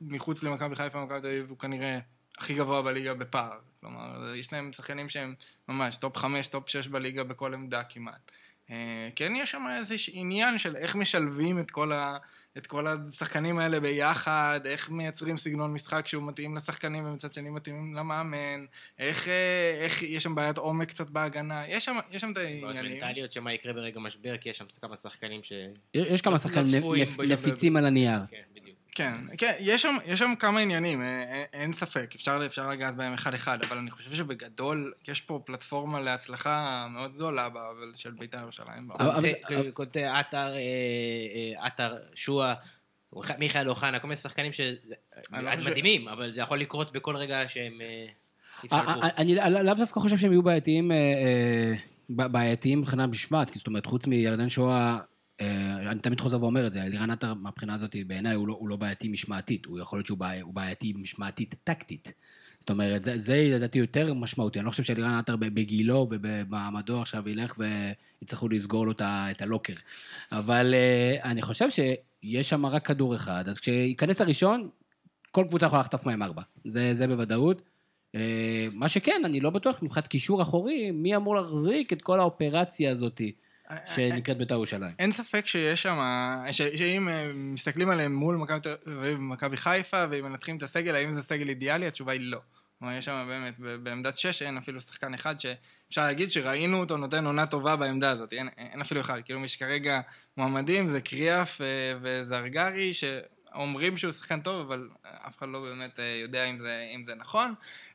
מחוץ 0.00 0.42
למכבי 0.42 0.74
חיפה 0.74 0.98
ומכבי 0.98 1.20
תל 1.20 1.26
אביב, 1.26 1.50
הוא 1.50 1.58
כנראה 1.58 1.98
הכי 2.38 2.54
גבוה 2.54 2.82
בליגה 2.82 3.14
בפער. 3.14 3.58
כלומר, 3.80 4.34
יש 4.36 4.52
להם 4.52 4.72
שחקנים 4.72 5.08
שהם 5.08 5.34
ממש 5.68 5.96
טופ 5.96 6.16
5, 6.16 6.48
טופ 6.48 6.68
6 6.68 6.88
בליגה 6.88 7.24
בכל 7.24 7.54
עמדה 7.54 7.82
כמעט. 7.84 8.30
אה, 8.70 9.08
כן 9.16 9.32
יש 9.36 9.50
שם 9.50 9.62
איזה 9.76 9.94
עניין 10.12 10.58
של 10.58 10.76
איך 10.76 10.96
משלבים 10.96 11.58
את 11.58 11.70
כל, 11.70 11.92
ה, 11.92 12.16
את 12.58 12.66
כל 12.66 12.86
השחקנים 12.86 13.58
האלה 13.58 13.80
ביחד, 13.80 14.60
איך 14.64 14.90
מייצרים 14.90 15.36
סגנון 15.36 15.72
משחק 15.72 16.06
שהוא 16.06 16.22
מתאים 16.22 16.56
לשחקנים 16.56 17.06
ומצד 17.06 17.32
שני 17.32 17.50
מתאים 17.50 17.94
למאמן, 17.94 18.64
איך, 18.98 19.28
אה, 19.28 19.76
איך 19.80 20.02
יש 20.02 20.22
שם 20.22 20.34
בעיית 20.34 20.58
עומק 20.58 20.88
קצת 20.88 21.10
בהגנה, 21.10 21.68
יש 21.68 21.84
שם, 21.84 21.96
יש 22.10 22.20
שם 22.20 22.32
את 22.32 22.36
העניינים. 22.36 22.92
מנטליות 22.92 23.32
שמה 23.32 23.52
יקרה 23.52 23.72
ברגע 23.72 24.00
משבר, 24.00 24.36
כי 24.36 24.48
יש 24.48 24.58
שם 24.58 24.64
כמה 24.82 24.96
שחקנים 24.96 25.42
ש... 25.42 25.52
יש 25.94 26.22
כמה 26.22 26.38
שחקנים 26.38 26.82
נפיצים 27.28 27.76
על 27.76 27.86
הנייר. 27.86 28.20
כן, 28.30 28.42
בדיוק. 28.54 28.73
כן, 28.94 29.14
כן, 29.38 29.52
יש 29.60 29.82
שם, 29.82 29.96
יש 30.06 30.18
שם 30.18 30.32
כמה 30.38 30.60
עניינים, 30.60 31.02
אה, 31.02 31.06
אה, 31.06 31.44
אין 31.52 31.72
ספק, 31.72 32.14
אפשר, 32.14 32.42
אפשר 32.46 32.70
לגעת 32.70 32.96
בהם 32.96 33.12
אחד-אחד, 33.12 33.58
אבל 33.62 33.78
אני 33.78 33.90
חושב 33.90 34.14
שבגדול, 34.14 34.92
יש 35.08 35.20
פה 35.20 35.40
פלטפורמה 35.44 36.00
להצלחה 36.00 36.86
מאוד 36.90 37.14
גדולה 37.14 37.48
של 37.94 38.10
בית"ר 38.10 38.38
ירושלים. 38.38 38.82
קונטה- 39.74 40.18
עטר, 40.18 40.54
אה, 40.54 41.66
עטר, 41.66 41.94
שועה, 42.14 42.54
מיכאל 43.38 43.68
אוחנה, 43.68 43.98
כל 43.98 44.08
מיני 44.08 44.16
שחקנים 44.16 44.52
אני 45.32 45.44
לא 45.44 45.50
אבל 46.12 46.30
זה 46.30 46.40
יכול 46.40 46.60
לקרות 46.60 46.92
בכל 46.92 47.16
רגע 47.16 47.48
שהם 47.48 47.78
יתפרקו. 48.64 49.02
אה, 49.02 49.08
אני 49.16 49.34
לאו 49.34 49.74
דווקא 49.74 50.00
חושב 50.00 50.18
שהם 50.18 50.32
יהיו 50.32 50.42
בעייתיים, 50.42 50.90
בעייתיים 52.08 52.80
מבחינת 52.80 53.08
משמעת, 53.08 53.50
כי 53.50 53.58
זאת 53.58 53.66
אומרת, 53.66 53.86
חוץ 53.86 54.06
מירדן 54.06 54.48
שואה, 54.48 54.76
אה, 54.76 55.13
אני 55.40 56.00
תמיד 56.00 56.20
חוזר 56.20 56.42
ואומר 56.42 56.66
את 56.66 56.72
זה, 56.72 56.82
אלירן 56.82 57.10
עטר 57.10 57.34
מהבחינה 57.34 57.74
הזאת, 57.74 57.96
בעיניי 58.06 58.34
הוא 58.34 58.48
לא- 58.48 58.56
הוא 58.60 58.68
לא 58.68 58.76
בעייתי 58.76 59.08
משמעתית, 59.08 59.66
הוא 59.66 59.78
יכול 59.78 59.96
להיות 59.98 60.06
שהוא 60.06 60.18
בעי- 60.18 60.42
בעייתי 60.46 60.92
משמעתית 60.96 61.54
טקטית. 61.64 62.12
זאת 62.60 62.70
אומרת, 62.70 63.04
זה, 63.04 63.18
זה 63.18 63.50
לדעתי 63.54 63.78
יותר 63.78 64.14
משמעותי. 64.14 64.58
אני 64.58 64.66
לא 64.66 64.70
חושב 64.70 64.82
שאלירן 64.82 65.14
עטר 65.14 65.36
בגילו 65.36 66.06
ובמעמדו 66.10 67.00
עכשיו 67.00 67.28
ילך 67.28 67.54
ויצטרכו 67.58 68.48
לסגור 68.48 68.86
לו 68.86 68.92
את 69.00 69.42
הלוקר. 69.42 69.72
אבל 70.32 70.74
אה, 70.74 71.16
אני 71.30 71.42
חושב 71.42 71.70
שיש 71.70 72.48
שם 72.48 72.66
רק 72.66 72.86
כדור 72.86 73.14
אחד, 73.14 73.48
אז 73.48 73.60
כשייכנס 73.60 74.20
הראשון, 74.20 74.68
כל 75.30 75.44
קבוצה 75.48 75.66
יכולה 75.66 75.80
לחטוף 75.80 76.06
מהם 76.06 76.22
ארבע. 76.22 76.42
זה, 76.64 76.94
זה 76.94 77.06
בוודאות. 77.06 77.62
אה, 78.14 78.66
מה 78.72 78.88
שכן, 78.88 79.22
אני 79.24 79.40
לא 79.40 79.50
בטוח 79.50 79.82
מבחינת 79.82 80.06
קישור 80.06 80.42
אחורי, 80.42 80.90
מי 80.90 81.16
אמור 81.16 81.36
להחזיק 81.36 81.92
את 81.92 82.02
כל 82.02 82.20
האופרציה 82.20 82.92
הזאת 82.92 83.20
שנקראת 83.94 84.38
בית"ר 84.38 84.54
ירושלים. 84.54 84.94
אין 84.98 85.12
ספק 85.12 85.46
שיש 85.46 85.82
שם, 85.82 85.98
שאם 86.52 87.08
אה, 87.08 87.30
מסתכלים 87.34 87.88
עליהם 87.88 88.14
מול 88.14 88.46
מכבי 89.18 89.56
חיפה, 89.56 90.04
ואם 90.10 90.24
מנתחים 90.24 90.56
את 90.56 90.62
הסגל, 90.62 90.94
האם 90.94 91.12
זה 91.12 91.22
סגל 91.22 91.48
אידיאלי? 91.48 91.86
התשובה 91.86 92.12
היא 92.12 92.20
לא. 92.20 92.40
כלומר, 92.78 92.98
יש 92.98 93.04
שם 93.04 93.24
באמת, 93.28 93.82
בעמדת 93.82 94.16
שש 94.16 94.42
אין 94.42 94.56
אפילו 94.56 94.80
שחקן 94.80 95.14
אחד 95.14 95.34
שאפשר 95.38 96.02
להגיד 96.02 96.30
שראינו 96.30 96.80
אותו 96.80 96.96
נותן 96.96 97.26
עונה 97.26 97.46
טובה 97.46 97.76
בעמדה 97.76 98.10
הזאת. 98.10 98.32
אין, 98.32 98.48
אין 98.56 98.80
אפילו 98.80 99.00
אחד. 99.00 99.20
כאילו, 99.24 99.40
מי 99.40 99.48
שכרגע 99.48 100.00
מועמדים 100.36 100.88
זה 100.88 101.00
קריאף 101.00 101.60
אה, 101.60 101.66
וזרגרי, 102.02 102.92
שאומרים 102.94 103.98
שהוא 103.98 104.12
שחקן 104.12 104.40
טוב, 104.40 104.66
אבל 104.66 104.88
אף 105.02 105.38
אחד 105.38 105.48
לא 105.48 105.60
באמת 105.60 106.00
אה, 106.00 106.18
יודע 106.22 106.44
אם 106.44 106.58
זה, 106.58 106.90
אם 106.94 107.04
זה 107.04 107.14
נכון. 107.14 107.54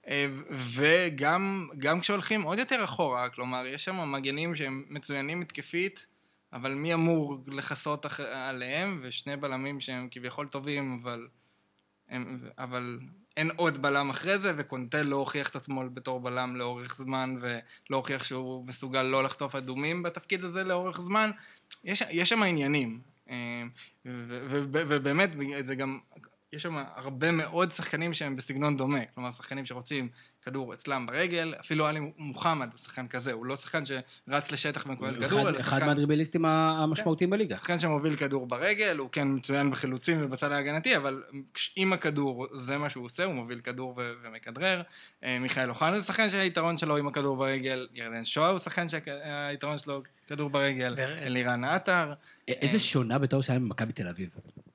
אה, 0.09 0.25
וגם 0.51 1.69
גם 1.79 1.99
כשהולכים 1.99 2.41
עוד 2.41 2.59
יותר 2.59 2.83
אחורה, 2.83 3.29
כלומר, 3.29 3.65
יש 3.65 3.85
שם 3.85 4.11
מגנים 4.11 4.55
שהם 4.55 4.83
מצוינים 4.89 5.41
התקפית, 5.41 6.07
אבל 6.53 6.73
מי 6.73 6.93
אמור 6.93 7.43
לכסות 7.47 8.05
עליהם, 8.19 8.99
ושני 9.03 9.37
בלמים 9.37 9.79
שהם 9.79 10.07
כביכול 10.11 10.47
טובים, 10.47 10.99
אבל, 11.01 11.27
הם, 12.09 12.39
אבל 12.57 12.99
אין 13.37 13.51
עוד 13.55 13.81
בלם 13.81 14.09
אחרי 14.09 14.37
זה, 14.37 14.53
וקונטל 14.57 15.01
לא 15.01 15.15
הוכיח 15.15 15.49
את 15.49 15.55
עצמו 15.55 15.89
בתור 15.93 16.19
בלם 16.19 16.55
לאורך 16.55 16.95
זמן, 16.95 17.35
ולא 17.41 17.97
הוכיח 17.97 18.23
שהוא 18.23 18.67
מסוגל 18.67 19.01
לא 19.01 19.23
לחטוף 19.23 19.55
אדומים 19.55 20.03
בתפקיד 20.03 20.43
הזה 20.43 20.63
לאורך 20.63 21.01
זמן. 21.01 21.31
יש, 21.83 22.03
יש 22.09 22.29
שם 22.29 22.43
עניינים. 22.43 23.01
אה, 23.29 23.63
ובאמת, 24.71 25.29
זה 25.59 25.75
גם, 25.75 25.99
יש 26.53 26.63
שם 26.63 26.83
הרבה 26.95 27.31
מאוד 27.31 27.71
שחקנים 27.71 28.13
שהם 28.13 28.35
בסגנון 28.35 28.77
דומה. 28.77 29.05
כלומר, 29.15 29.31
שחקנים 29.31 29.65
שרוצים 29.65 30.09
כדור 30.41 30.73
אצלם 30.73 31.05
ברגל, 31.05 31.53
אפילו 31.59 31.87
עלי 31.87 31.99
מוחמד 32.17 32.69
הוא 32.71 32.77
שחקן 32.77 33.07
כזה, 33.07 33.33
הוא 33.33 33.45
לא 33.45 33.55
שחקן 33.55 33.83
שרץ 33.85 34.51
לשטח 34.51 34.85
ומקבל 34.85 35.25
כדור, 35.25 35.39
אחד, 35.39 35.47
אלא 35.47 35.59
אחד 35.59 35.71
שחקן... 35.71 35.85
מהדריבליסטים 35.85 36.45
המשמעותיים 36.45 37.29
בליגה. 37.29 37.55
שחקן 37.55 37.79
שמוביל 37.79 38.15
כדור 38.15 38.47
ברגל, 38.47 38.97
הוא 38.97 39.09
כן 39.11 39.27
מצוין 39.27 39.71
בחילוצים 39.71 40.17
ובצד 40.21 40.51
ההגנתי, 40.51 40.97
אבל 40.97 41.23
עם 41.75 41.93
הכדור 41.93 42.47
זה 42.51 42.77
מה 42.77 42.89
שהוא 42.89 43.05
עושה, 43.05 43.23
הוא 43.23 43.33
מוביל 43.33 43.59
כדור 43.59 43.93
ו- 43.97 44.11
ומכדרר. 44.23 44.81
אה, 45.23 45.39
מיכאל 45.39 45.69
אוחנה 45.69 45.99
זה 45.99 46.05
שחקן 46.05 46.29
שהיתרון 46.29 46.77
שלו 46.77 46.97
עם 46.97 47.07
הכדור 47.07 47.37
ברגל, 47.37 47.87
ירדן 47.93 48.23
שואה 48.23 48.49
הוא 48.49 48.59
שחקן 48.59 48.87
שהיתרון 48.87 49.77
שלו 49.77 50.01
כדור 50.27 50.49
ברגל, 50.49 50.95
אלירן 50.99 51.63
עטר. 51.63 52.13
איזה 52.47 52.79
שונה 52.79 53.19
בית"ר 53.19 53.35
ירושלים 53.35 53.65
ממכבי 53.65 53.93
תל 53.93 54.07
אביב. 54.07 54.29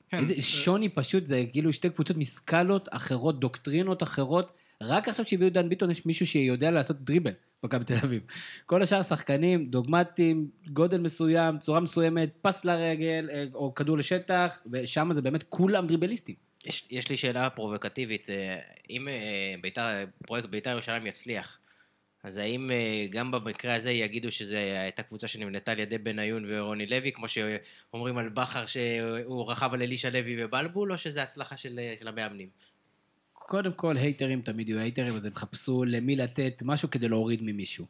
כן. 0.09 0.19
איזה 0.19 0.35
שוני 0.41 0.89
פשוט, 0.89 1.27
זה 1.27 1.45
כאילו 1.53 1.73
שתי 1.73 1.91
קבוצות 1.91 2.17
מסקלות 2.17 2.89
אחרות, 2.91 3.41
דוקטרינות 3.41 4.03
אחרות. 4.03 4.53
רק 4.83 5.09
עכשיו 5.09 5.27
שהביאו 5.27 5.51
דן 5.51 5.69
ביטון 5.69 5.91
יש 5.91 6.07
מישהו 6.07 6.27
שיודע 6.27 6.71
לעשות 6.71 7.05
דריבל 7.05 7.33
במכבי 7.63 7.85
תל 7.85 7.95
אביב. 7.95 8.23
כל 8.67 8.83
השאר 8.83 9.03
שחקנים 9.03 9.67
דוגמטיים, 9.67 10.49
גודל 10.69 11.01
מסוים, 11.01 11.59
צורה 11.59 11.81
מסוימת, 11.81 12.31
פס 12.43 12.65
לרגל 12.65 13.29
אה, 13.33 13.45
או 13.55 13.75
כדור 13.75 13.99
לשטח, 13.99 14.59
ושם 14.73 15.13
זה 15.13 15.23
באמת 15.23 15.45
כולם 15.49 15.87
דריבליסטים. 15.87 16.35
יש, 16.67 16.87
יש 16.91 17.09
לי 17.09 17.17
שאלה 17.17 17.51
פרובוקטיבית, 17.51 18.31
אה, 18.31 18.59
אם 18.91 19.09
אה, 19.09 19.55
ביתר, 19.61 20.05
פרויקט 20.27 20.49
ביתר 20.49 20.71
ירושלים 20.71 21.07
יצליח, 21.07 21.59
אז 22.25 22.37
האם 22.37 22.70
אה, 22.70 23.07
גם 23.11 23.31
במקרה 23.31 23.75
הזה 23.75 23.91
יגידו 23.91 24.33
שזו 24.33 24.57
הייתה 24.57 25.03
קבוצה 25.03 25.29
שנבנתה 25.29 25.72
על 25.72 25.79
ידי 25.79 25.99
בניון 25.99 26.45
ורוני 26.49 26.87
לוי, 26.87 27.12
כמו 27.12 27.27
שאומרים 27.29 28.18
על 28.18 28.29
בכר 28.29 28.66
שהוא 28.66 29.51
רכב 29.51 29.70
על 29.72 29.83
אלישע 29.83 30.11
לוי 30.11 30.45
ובלבול, 30.45 30.93
או 30.93 30.99
שזו 30.99 31.20
הצלחה 31.20 31.57
של, 31.57 31.79
אה, 31.79 31.95
של 31.99 32.09
המאמנים? 32.09 32.49
קודם 33.33 33.72
כל, 33.72 33.97
הייטרים 33.97 34.43
תמיד 34.43 34.68
יהיו 34.68 34.79
הייטרים, 34.79 35.14
אז 35.14 35.25
הם 35.25 35.35
חיפשו 35.35 35.85
למי 35.85 36.16
לתת 36.16 36.62
משהו 36.64 36.91
כדי 36.91 37.09
להוריד 37.09 37.41
ממישהו. 37.43 37.87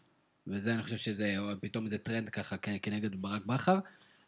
וזה, 0.47 0.75
אני 0.75 0.83
חושב 0.83 0.97
שזה, 0.97 1.39
או 1.39 1.45
פתאום 1.61 1.85
איזה 1.85 1.99
טרנד 1.99 2.29
ככה 2.29 2.57
כנגד 2.57 3.15
ברק 3.15 3.47
בכר. 3.47 3.79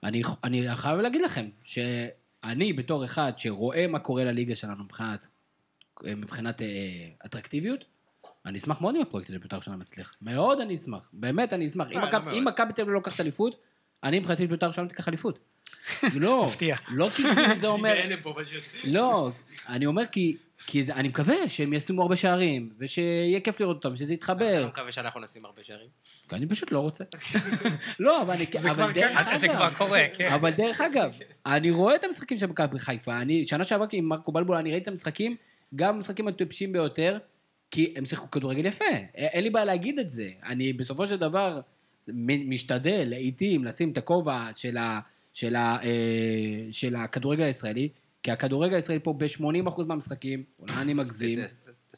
אני, 0.02 0.22
אני 0.44 0.76
חייב 0.76 0.98
להגיד 0.98 1.22
לכם, 1.22 1.48
שאני 1.64 2.72
בתור 2.72 3.04
אחד 3.04 3.32
שרואה 3.36 3.86
מה 3.86 3.98
קורה 3.98 4.24
לליגה 4.24 4.56
שלנו 4.56 4.84
מבחינת, 4.84 5.26
מבחינת 6.04 6.62
אה, 6.62 7.08
אטרקטיביות, 7.26 7.84
אני 8.46 8.58
אשמח 8.58 8.80
מאוד 8.80 8.96
אם 8.96 9.02
הפרויקט 9.02 9.28
הזה 9.28 9.38
בית"ר 9.38 9.56
ירושלים 9.56 9.78
מצליח. 9.78 10.14
מאוד 10.22 10.60
אני 10.60 10.74
אשמח. 10.74 11.10
באמת 11.12 11.52
אני 11.52 11.66
אשמח. 11.66 11.86
אם 11.92 12.00
לא 12.26 12.40
מכבי 12.40 12.72
תל 12.72 12.82
אביב 12.82 12.88
לא 12.88 12.94
לוקחת 12.94 13.20
אליפות, 13.20 13.56
אני 14.04 14.18
מבחינתי 14.18 14.46
בית"ר 14.46 14.66
ירושלים 14.66 14.88
תיקח 14.88 15.08
אליפות. 15.08 15.38
לא. 16.20 16.50
לא 16.88 17.08
כי 17.08 17.22
זה 17.54 17.66
אומר... 17.66 17.94
לא, 18.84 19.30
אני 19.68 19.86
אומר 19.86 20.06
כי... 20.06 20.36
כי 20.66 20.84
זה, 20.84 20.94
אני 20.94 21.08
מקווה 21.08 21.48
שהם 21.48 21.72
ישימו 21.72 22.02
הרבה 22.02 22.16
שערים, 22.16 22.70
ושיהיה 22.78 23.40
כיף 23.40 23.60
לראות 23.60 23.76
אותם, 23.84 23.96
שזה 23.96 24.04
אני 24.04 24.14
יתחבר. 24.14 24.66
מקווה 24.66 24.92
שאנחנו 24.92 25.20
נשים 25.20 25.44
הרבה 25.44 25.64
שערים. 25.64 25.88
כי 26.28 26.36
אני 26.36 26.46
פשוט 26.46 26.72
לא 26.72 26.78
רוצה. 26.78 27.04
לא, 28.00 28.22
אבל 28.22 28.34
אני... 28.34 28.46
זה 28.58 28.70
אבל 28.70 28.74
כבר 28.74 28.92
דרך 28.92 29.18
ככה. 29.18 29.38
זה 29.38 29.48
כבר 29.48 29.70
קורה, 29.70 30.04
כן. 30.16 30.32
אבל 30.32 30.50
דרך 30.50 30.80
אגב, 30.80 31.18
אני 31.46 31.70
רואה 31.70 31.94
את 31.94 32.04
המשחקים 32.04 32.38
של 32.38 32.46
מכבי 32.46 32.78
חיפה. 32.78 33.20
אני, 33.20 33.46
שנה 33.48 33.64
שעברה 33.64 33.86
עם 33.92 34.04
מרקו 34.04 34.32
בלבול, 34.32 34.56
אני 34.56 34.70
ראיתי 34.70 34.82
את 34.82 34.88
המשחקים, 34.88 35.36
גם 35.74 35.94
המשחקים 35.94 36.28
הטיפשים 36.28 36.72
ביותר, 36.72 37.18
כי 37.76 37.94
הם 37.96 38.04
שיחקו 38.04 38.30
כדורגל 38.30 38.66
יפה. 38.66 38.84
אין 39.14 39.44
לי 39.44 39.50
בעיה 39.50 39.64
להגיד 39.64 39.98
את 39.98 40.08
זה. 40.08 40.30
אני 40.44 40.72
בסופו 40.72 41.06
של 41.06 41.16
דבר 41.16 41.60
משתדל 42.24 43.04
לעיתים 43.06 43.64
לשים 43.64 43.90
את 43.90 43.98
הכובע 43.98 44.48
של, 44.56 44.76
ה, 44.76 44.96
של, 45.32 45.56
ה, 45.56 45.78
אה, 45.82 46.68
של 46.70 46.96
הכדורגל 46.96 47.44
הישראלי, 47.44 47.88
כי 48.22 48.30
הכדורגל 48.30 48.74
הישראלי 48.74 49.00
פה 49.00 49.12
ב-80% 49.12 49.84
מהמשחקים, 49.86 50.42
אולי 50.58 50.72
אני 50.82 50.94
מגזים, 50.94 51.38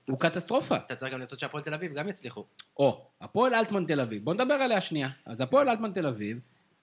הוא 0.08 0.18
קטסטרופה. 0.18 0.76
אתה 0.76 0.94
צריך 0.94 1.12
גם 1.12 1.20
לרצות 1.20 1.40
שהפועל 1.40 1.62
תל 1.62 1.74
אביב 1.74 1.94
גם 1.94 2.08
יצליחו. 2.08 2.44
או, 2.76 3.06
הפועל 3.20 3.54
אלטמן 3.54 3.84
תל 3.84 4.00
אביב. 4.00 4.24
בוא 4.24 4.34
נדבר 4.34 4.54
עליה 4.54 4.80
שנייה. 4.80 5.08
אז 5.26 5.40
הפועל 5.40 5.68
אלטמן 5.68 5.92
תל 5.92 6.06
אביב, 6.06 6.38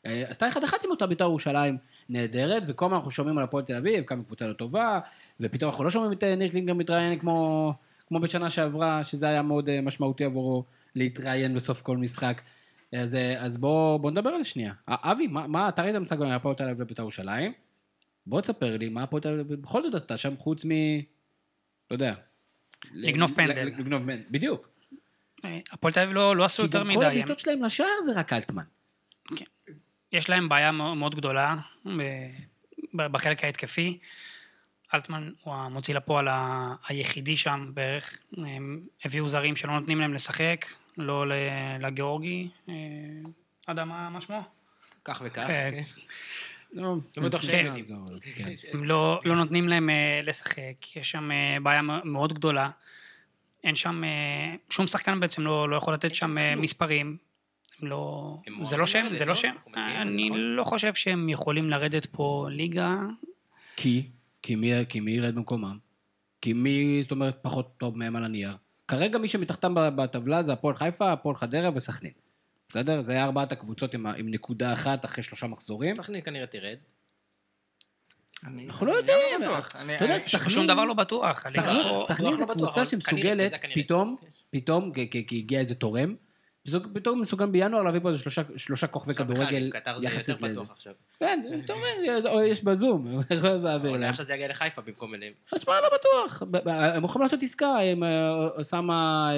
אה, 0.06 0.24
עשתה 0.28 0.48
אחד 0.48 0.64
אחד 0.64 0.78
עם 0.84 0.92
אותה 0.92 1.08
בית"ר 1.08 1.24
ירושלים 1.24 1.78
נהדרת, 2.10 2.64
וכל 2.68 2.86
הזמן 2.86 2.98
אנחנו 2.98 3.12
שומעים 3.12 3.38
על 3.38 3.44
הפועל 3.44 3.64
תל 3.64 3.76
אביב, 3.76 4.04
כמה 4.04 4.24
קבוצה 4.24 4.48
לא 4.48 4.54
טובה, 4.54 5.00
ופתאום 5.40 5.72
אנחנו 5.72 5.84
לא 5.84 5.90
שומעים 5.90 6.14
את 6.14 6.24
ניר 6.24 6.50
קלינגר 6.50 6.74
מתראיין 6.74 7.20
כמו, 7.20 7.74
כמו 8.08 8.20
בשנה 8.20 8.50
שעברה, 8.50 9.04
שזה 9.04 9.28
היה 9.28 9.42
מאוד 9.42 9.70
אה, 9.70 9.82
משמעותי 9.82 10.24
עבורו 10.24 10.66
להתראיין 10.96 11.56
בסוף 11.56 11.82
כל 11.82 11.98
משחק. 11.98 12.42
אז, 12.92 13.16
אה, 13.16 13.42
אז 13.44 13.58
בוא, 13.58 13.98
בוא 13.98 14.12
נדבר 14.12 14.30
על 14.30 14.42
זה 14.44 14.50
שנייה. 14.50 14.74
אבי, 14.88 15.28
מה, 15.28 15.48
מה 15.48 15.70
אתה 15.70 15.82
ראית 15.84 15.96
משחק 15.96 16.18
בין 16.18 16.32
הפועל 16.32 16.56
תל 16.56 16.64
אביב 16.64 16.82
לבית"ר 16.82 17.02
ירושלים? 17.02 17.54
בוא 18.28 18.42
תספר 18.42 18.78
לי 18.78 18.90
מה 18.90 19.04
הפועל 19.04 19.22
תל 19.22 19.40
אביב 19.40 19.62
בכל 19.62 19.82
זאת 19.84 19.94
עשתה 19.94 20.18
שם 20.18 20.38
חוץ 20.38 20.66
מ... 20.66 20.70
לא 21.92 21.96
יודע. 21.96 22.14
לגנוב 22.94 23.32
פנדל. 23.36 23.64
לגנוב 23.66 24.02
פנדל, 24.02 24.24
בדיוק. 24.32 24.70
אה, 25.46 25.60
הפועל 25.72 25.94
תל 25.94 26.00
אביב 26.00 26.14
לא 26.16 26.36
לא 26.36 26.44
עשו 26.46 26.58
כי 26.58 26.68
יותר 26.68 26.80
גם 26.80 26.88
מדי. 26.88 26.96
כל 26.98 27.04
הם- 27.06 27.12
הבעיטות 27.12 27.40
שלהם 27.40 27.64
לשער 27.64 27.88
זה 28.06 28.20
רק 28.20 28.34
אלטמן. 28.34 28.64
יש 30.12 30.30
להם 30.30 30.50
בעיה 30.50 30.72
מאוד 30.72 31.16
גדולה 31.16 31.56
בחלק 32.96 33.44
ההתקפי. 33.44 34.00
אלטמן 34.96 35.32
הוא 35.44 35.54
המוציא 35.54 35.96
לפועל 35.96 36.28
ה- 36.28 36.76
היחידי 36.88 37.38
שם 37.38 37.72
בערך. 37.74 38.18
הם 38.38 38.82
הביאו 39.06 39.28
זרים 39.30 39.56
שלא 39.56 39.80
נותנים 39.80 40.00
להם 40.00 40.14
לשחק, 40.14 40.66
לא 40.98 41.26
לגיאורגי. 41.80 42.50
אה, 42.70 42.74
אדם, 43.66 43.90
מה 43.90 44.10
מה 44.10 44.22
שמו? 44.22 44.42
כך 45.06 45.22
וכך. 45.26 45.48
כן. 45.48 45.72
כן. 45.74 45.84
לא 46.74 46.96
בטוח 47.18 47.42
שהם 47.42 47.66
יודעים. 47.66 47.86
כן. 48.36 48.54
לא, 48.74 49.20
לא 49.26 49.36
נותנים 49.36 49.68
להם 49.68 49.90
אה, 49.90 50.20
לשחק, 50.24 50.96
יש 50.96 51.12
שם 51.12 51.32
אה, 51.32 51.58
בעיה 51.64 51.82
מאוד 51.82 52.34
גדולה. 52.34 52.70
אין 53.64 53.76
שם, 53.76 54.04
אה, 54.04 54.10
שום 54.70 54.88
שחקן 54.88 55.20
בעצם 55.20 55.42
לא, 55.42 55.70
לא 55.70 55.76
יכול 55.76 55.94
לתת 55.94 56.16
שם 56.16 56.38
אה, 56.38 56.56
מספרים. 56.56 57.18
לא, 57.82 58.36
זה 58.62 58.78
לא 58.78 58.86
שהם, 58.86 59.14
זה 59.14 59.26
לא? 59.26 59.30
לא 59.30 59.36
שהם. 59.36 59.56
אני 59.76 60.30
נכון. 60.30 60.40
לא 60.42 60.64
חושב 60.64 60.94
שהם 60.94 61.30
יכולים 61.30 61.70
לרדת 61.70 62.06
פה 62.06 62.48
ליגה. 62.52 62.98
כי? 63.76 64.08
כי 64.46 64.56
מי, 64.56 64.72
כי 64.90 65.00
מי 65.00 65.12
ירד 65.12 65.36
במקומם? 65.36 65.78
כי 66.42 66.54
מי, 66.54 67.00
זאת 67.02 67.12
אומרת, 67.12 67.38
פחות 67.42 67.78
טוב 67.78 67.98
מהם 67.98 68.16
על 68.16 68.24
הנייר? 68.24 68.52
כרגע 68.88 69.18
מי 69.18 69.28
שמתחתם 69.28 69.76
ב- 69.76 69.90
בטבלה 70.02 70.44
זה 70.44 70.54
הפועל 70.54 70.76
חיפה, 70.76 71.12
הפועל 71.12 71.36
חדרה 71.36 71.70
וסכנין. 71.76 72.12
בסדר? 72.70 73.02
זה 73.02 73.12
היה 73.12 73.24
ארבעת 73.26 73.52
הקבוצות 73.52 73.94
עם, 73.94 74.06
עם 74.06 74.30
נקודה 74.32 74.74
אחת 74.74 75.06
אחרי 75.06 75.24
שלושה 75.24 75.48
מחזורים. 75.48 75.96
סכנין 75.96 76.22
כנראה 76.26 76.48
תרד. 76.48 76.78
אני 78.48 78.66
אנחנו 78.68 78.86
לא 78.86 79.00
אני 79.00 79.08
גם 79.08 79.14
יודעים. 79.34 79.52
בטוח. 79.52 79.76
אני- 79.76 79.96
אתה 79.96 80.06
יודע, 80.06 80.18
סכנין- 80.20 80.50
שום 80.50 80.68
דבר 80.68 80.86
לא 80.86 80.94
בטוח. 80.94 81.48
סכנין- 81.50 81.84
סכנין 82.08 82.32
לא 82.32 82.38
זה 82.38 82.46
בטוח, 82.46 82.56
קבוצה 82.56 82.86
שמסוגלת, 82.86 83.22
כנראה, 83.22 83.50
זה 83.50 83.58
כנראה. 83.58 83.76
פתאום, 83.84 84.16
פתאום, 84.50 84.94
כי- 84.94 85.10
כי 85.10 85.28
כי 85.28 85.38
הגיע 85.38 85.60
איזה 85.60 85.76
תורם, 85.76 86.16
פתאום- 86.94 87.22
מסוגל 87.22 87.46
בינואר 87.46 87.82
להביא 87.84 88.00
פה 88.00 88.10
איזה 88.10 88.20
שלושה- 88.22 88.42
שלושה 88.58 88.88
כוכבי 88.88 89.14
כדורגל 89.14 89.72
יחסית 90.02 90.42
לזה. 90.42 90.60
כן, 91.20 91.40
אתה 91.66 91.74
אומר, 91.74 91.88
או 92.32 92.42
יש 92.44 92.64
בזום, 92.64 93.08
להעביר 93.64 93.92
אולי. 93.92 94.06
עכשיו 94.06 94.26
זה 94.26 94.34
יגיע 94.34 94.48
לחיפה 94.48 94.82
במקום 94.82 95.14
אליהם. 95.16 95.34
אז 95.54 95.62
שמע, 95.62 95.74
לא 95.82 95.88
בטוח. 95.98 96.44
ב- 96.52 96.68
הם 96.70 97.04
יכולים 97.04 97.24
לעשות 97.24 97.44
עסקה 97.44 97.78
עם 97.78 98.04
אה, 98.04 98.30
אוסאמה 98.58 99.30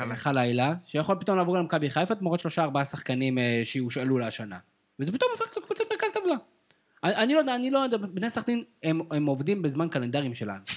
אה, 0.00 0.16
חלילה. 0.16 0.74
שיכול 0.84 1.16
פתאום 1.20 1.36
לעבור 1.38 1.56
למכבי 1.56 1.90
חיפה 1.90 2.14
תמורת 2.14 2.40
שלושה 2.40 2.62
ארבעה 2.62 2.84
שחקנים 2.84 3.38
אה, 3.38 3.60
שיושאלו 3.64 4.18
להשנה. 4.18 4.58
וזה 5.00 5.12
פתאום 5.12 5.30
הופך 5.30 5.56
לקבוצת 5.56 5.84
מרכז 5.92 6.10
טבלה. 6.12 6.34
אני, 7.04 7.34
לא 7.34 7.38
יודע, 7.38 7.54
אני 7.54 7.70
לא 7.70 7.78
יודע, 7.78 7.96
בני 7.96 8.30
סכנין 8.30 8.64
הם, 8.82 9.26
עובדים 9.26 9.62
בזמן 9.62 9.88
קלנדרים 9.88 10.32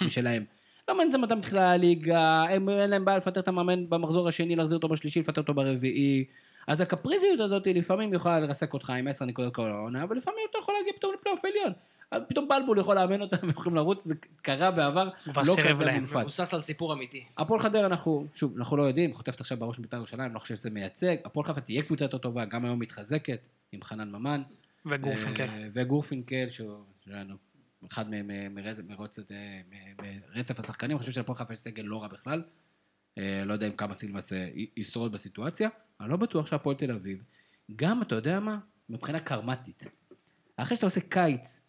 שלהם. 0.09 0.43
לא 0.87 0.97
מעניין 0.97 1.23
אותם 1.23 1.37
מתחילה 1.37 1.71
הליגה, 1.71 2.43
הם, 2.43 2.69
אין 2.69 2.89
להם 2.89 3.05
בעיה 3.05 3.17
לפטר 3.17 3.39
את 3.39 3.47
המאמן 3.47 3.89
במחזור 3.89 4.27
השני, 4.27 4.55
להחזיר 4.55 4.77
אותו 4.77 4.87
בשלישי, 4.87 5.19
לפטר 5.19 5.41
אותו 5.41 5.53
ברביעי. 5.53 6.25
אז 6.67 6.81
הקפריזיות 6.81 7.39
הזאת 7.39 7.67
לפעמים 7.67 8.13
יכולה 8.13 8.39
לרסק 8.39 8.73
אותך 8.73 8.89
עם 8.89 9.07
עשר 9.07 9.25
נקודות 9.25 9.55
כל 9.55 9.71
העונה, 9.71 10.03
אבל 10.03 10.17
לפעמים 10.17 10.39
אתה 10.49 10.57
יכול 10.57 10.75
להגיע 10.77 10.93
פתאום 10.93 11.13
לפלייאוף 11.13 11.45
עליון. 11.45 11.73
פתאום 12.27 12.47
בלבול 12.47 12.79
יכול 12.79 12.95
לאמן 12.95 13.21
אותם 13.21 13.37
ויכולים 13.47 13.75
לרוץ, 13.75 14.03
זה 14.03 14.15
קרה 14.41 14.71
בעבר, 14.71 15.09
לא 15.27 15.55
כזה 15.69 15.85
להם. 15.85 15.95
מונפץ. 15.95 16.15
מבוסס 16.15 16.53
על 16.53 16.61
סיפור 16.61 16.93
אמיתי. 16.93 17.23
הפועל 17.37 17.59
חדרה 17.59 17.85
אנחנו, 17.85 18.25
שוב, 18.35 18.53
אנחנו 18.57 18.77
לא 18.77 18.83
יודעים, 18.83 19.13
חוטפת 19.13 19.41
עכשיו 19.41 19.57
בראש 19.57 19.79
מבית"ר 19.79 19.97
ירושלים, 19.97 20.33
לא 20.33 20.39
חושב 20.39 20.55
שזה 20.55 20.69
מייצג. 20.69 21.15
הפועל 21.25 21.45
חיפה 21.45 21.61
תהיה 21.61 21.81
קבוצה 21.81 22.05
יותר 22.05 22.17
טובה, 22.17 22.45
גם 22.45 22.65
היום 22.65 22.79
מתחזקת, 22.79 23.39
עם 23.71 23.83
חנן 23.83 24.11
ממן. 24.11 24.41
וגורפינקל. 24.85 25.43
אה, 25.43 25.67
וגורפינקל, 25.73 26.49
שהוא 26.49 26.77
שלנו, 27.05 27.35
אחד 27.85 28.09
מ- 28.09 28.27
מ- 28.27 28.55
מרצ- 28.55 28.81
מרוצת, 28.87 29.31
אה, 29.31 29.61
מרצף 30.35 30.59
השחקנים, 30.59 30.91
אני 30.91 30.99
חושב 30.99 31.11
שלפועל 31.11 31.37
חיפה 31.37 31.53
יש 31.53 31.59
סגל 31.59 31.83
לא 31.83 32.01
רע 32.01 32.07
בכלל. 32.07 32.43
אה, 33.17 33.43
לא 33.45 33.53
יודע 33.53 33.67
אם 33.67 33.71
כמה 33.71 33.93
סילבס 33.93 34.33
אה, 34.33 34.49
ישרוד 34.77 35.11
בסיטואציה, 35.11 35.69
אני 36.01 36.09
לא 36.09 36.17
בטוח 36.17 36.47
שהפועל 36.47 36.75
תל 36.75 36.91
אביב, 36.91 37.23
גם, 37.75 38.01
אתה 38.01 38.15
יודע 38.15 38.39
מה, 38.39 38.59
מבחינה 38.89 39.19
קרמטית. 39.19 39.83
אחרי 40.57 40.75
שאתה 40.75 40.85
עושה 40.85 40.99
קיץ, 41.01 41.67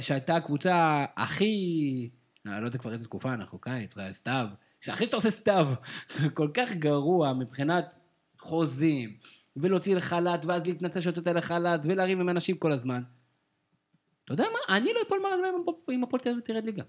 שהייתה 0.00 0.36
הקבוצה 0.36 1.04
הכי, 1.16 2.10
לא 2.44 2.66
יודע 2.66 2.78
כבר 2.78 2.92
איזה 2.92 3.04
תקופה 3.04 3.34
אנחנו, 3.34 3.60
קיץ, 3.60 3.94
סתיו, 4.10 4.46
אחרי 4.88 5.06
שאתה 5.06 5.16
עושה 5.16 5.30
סתיו, 5.30 5.66
כל 6.34 6.50
כך 6.54 6.72
גרוע 6.72 7.32
מבחינת 7.32 7.94
חוזים, 8.38 9.16
ולהוציא 9.56 9.96
לחל"ת, 9.96 10.44
ואז 10.44 10.66
להתנצל 10.66 11.00
שהוצאת 11.00 11.26
לחל"ת, 11.26 11.80
ולריב 11.84 12.20
עם 12.20 12.28
אנשים 12.28 12.56
כל 12.56 12.72
הזמן. 12.72 13.02
אתה 14.26 14.32
יודע 14.34 14.44
מה? 14.52 14.76
אני 14.76 14.92
לא 14.94 15.00
אפול 15.06 15.18
מהרגליים 15.22 15.54
אם 15.92 16.04
הפועל- 16.04 16.22
תל 16.22 16.28
אביב 16.30 16.40
תרד 16.40 16.64
ליגה. 16.66 16.82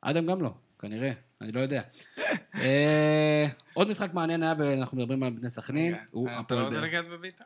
אדם 0.00 0.26
גם 0.26 0.42
לא, 0.42 0.54
כנראה, 0.78 1.12
אני 1.40 1.52
לא 1.52 1.60
יודע. 1.60 1.82
אה, 2.54 3.46
עוד 3.74 3.88
משחק 3.88 4.14
מעניין 4.14 4.42
היה, 4.42 4.54
ואנחנו 4.58 4.98
מדברים 4.98 5.22
על 5.22 5.30
בני 5.30 5.50
סכנין. 5.50 5.94
רגע, 5.94 6.02
הוא 6.10 6.28
אתה 6.46 6.54
לא 6.54 6.64
רוצה 6.66 6.80
לגעת 6.80 7.08
בביתר? 7.08 7.44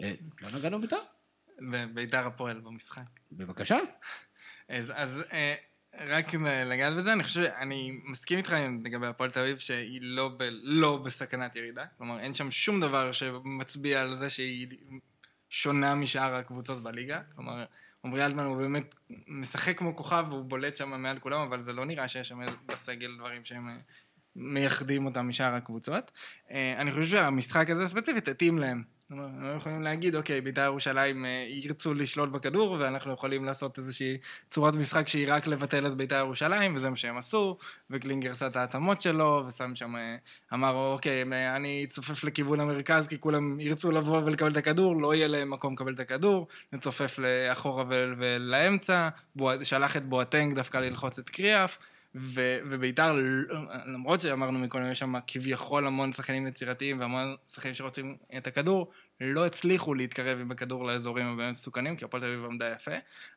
אה, 0.00 0.12
לא 0.42 0.58
נגענו 0.58 0.80
בית"ר? 0.80 0.96
בביתר 1.72 2.26
הפועל 2.26 2.60
במשחק. 2.60 3.02
בבקשה. 3.32 3.78
אז, 4.68 4.92
אז 4.94 5.22
אה, 5.32 5.54
רק 6.06 6.34
לגעת 6.66 6.94
בזה, 6.94 7.12
אני 7.12 7.22
חושב, 7.24 7.40
אני 7.40 8.00
מסכים 8.04 8.38
איתך 8.38 8.56
לגבי 8.84 9.06
הפועל 9.06 9.30
תל 9.30 9.40
אביב 9.40 9.58
שהיא 9.58 10.00
לא, 10.02 10.28
ב, 10.28 10.42
לא 10.62 10.96
בסכנת 10.96 11.56
ירידה. 11.56 11.84
כלומר, 11.98 12.18
אין 12.20 12.34
שם 12.34 12.50
שום 12.50 12.80
דבר 12.80 13.12
שמצביע 13.12 14.00
על 14.02 14.14
זה 14.14 14.30
שהיא 14.30 14.66
שונה 15.50 15.94
משאר 15.94 16.34
הקבוצות 16.34 16.82
בליגה. 16.82 17.20
כלומר, 17.34 17.64
עמרי 18.04 18.24
אלטמן 18.24 18.44
הוא 18.44 18.56
באמת 18.56 18.94
משחק 19.26 19.78
כמו 19.78 19.96
כוכב 19.96 20.24
והוא 20.28 20.44
בולט 20.44 20.76
שם 20.76 21.02
מעל 21.02 21.18
כולם, 21.18 21.40
אבל 21.40 21.60
זה 21.60 21.72
לא 21.72 21.84
נראה 21.84 22.08
שיש 22.08 22.28
שם 22.28 22.40
בסגל 22.66 23.16
דברים 23.16 23.44
שהם 23.44 23.68
אה, 23.68 23.76
מייחדים 24.38 25.06
אותם 25.06 25.28
משאר 25.28 25.54
הקבוצות. 25.54 26.10
אה, 26.50 26.74
אני 26.78 26.92
חושב 26.92 27.06
שהמשחק 27.06 27.70
הזה 27.70 27.88
ספציפית 27.88 28.28
התאים 28.28 28.58
להם. 28.58 28.98
הם 29.10 29.56
יכולים 29.56 29.82
להגיד, 29.82 30.16
אוקיי, 30.16 30.40
בית"ר 30.40 30.64
ירושלים 30.64 31.24
אה, 31.24 31.46
ירצו 31.48 31.94
לשלוט 31.94 32.28
בכדור, 32.28 32.76
ואנחנו 32.80 33.12
יכולים 33.12 33.44
לעשות 33.44 33.78
איזושהי 33.78 34.18
צורת 34.48 34.74
משחק 34.74 35.08
שהיא 35.08 35.26
רק 35.28 35.46
לבטל 35.46 35.86
את 35.86 35.94
בית"ר 35.94 36.16
ירושלים, 36.16 36.74
וזה 36.74 36.90
מה 36.90 36.96
שהם 36.96 37.18
עשו, 37.18 37.58
וקלינגר 37.90 38.30
עשה 38.30 38.46
את 38.46 38.56
ההתאמות 38.56 39.00
שלו, 39.00 39.44
ושם 39.46 39.74
שם, 39.74 39.96
אה, 39.96 40.16
אמר, 40.54 40.92
אוקיי, 40.92 41.22
אני 41.56 41.86
צופף 41.88 42.24
לכיוון 42.24 42.60
המרכז, 42.60 43.06
כי 43.06 43.20
כולם 43.20 43.60
ירצו 43.60 43.90
לבוא 43.90 44.22
ולקבל 44.24 44.50
את 44.50 44.56
הכדור, 44.56 45.02
לא 45.02 45.14
יהיה 45.14 45.28
להם 45.28 45.50
מקום 45.50 45.72
לקבל 45.72 45.94
את 45.94 46.00
הכדור, 46.00 46.48
נצופף 46.72 47.18
לאחורה 47.18 47.84
ולאמצע, 47.88 49.08
שלח 49.62 49.96
את 49.96 50.06
בואטנג 50.06 50.54
דווקא 50.54 50.78
ללחוץ 50.78 51.18
את 51.18 51.30
קריאף. 51.30 51.78
וביתר, 52.70 53.16
למרות 53.86 54.20
שאמרנו 54.20 54.58
מקודם, 54.58 54.90
יש 54.90 54.98
שם 54.98 55.14
כביכול 55.26 55.86
המון 55.86 56.12
שחקנים 56.12 56.46
יצירתיים 56.46 57.00
והמון 57.00 57.34
שחקנים 57.48 57.74
שרוצים 57.74 58.16
את 58.36 58.46
הכדור, 58.46 58.90
לא 59.20 59.46
הצליחו 59.46 59.94
להתקרב 59.94 60.38
עם 60.40 60.50
הכדור 60.50 60.86
לאזורים 60.86 61.26
הבאמת 61.26 61.52
מסוכנים, 61.52 61.96
כי 61.96 62.04
הפועל 62.04 62.22
תל 62.22 62.28
אביב 62.28 62.44
עמדה 62.44 62.72
יפה. 62.76 62.90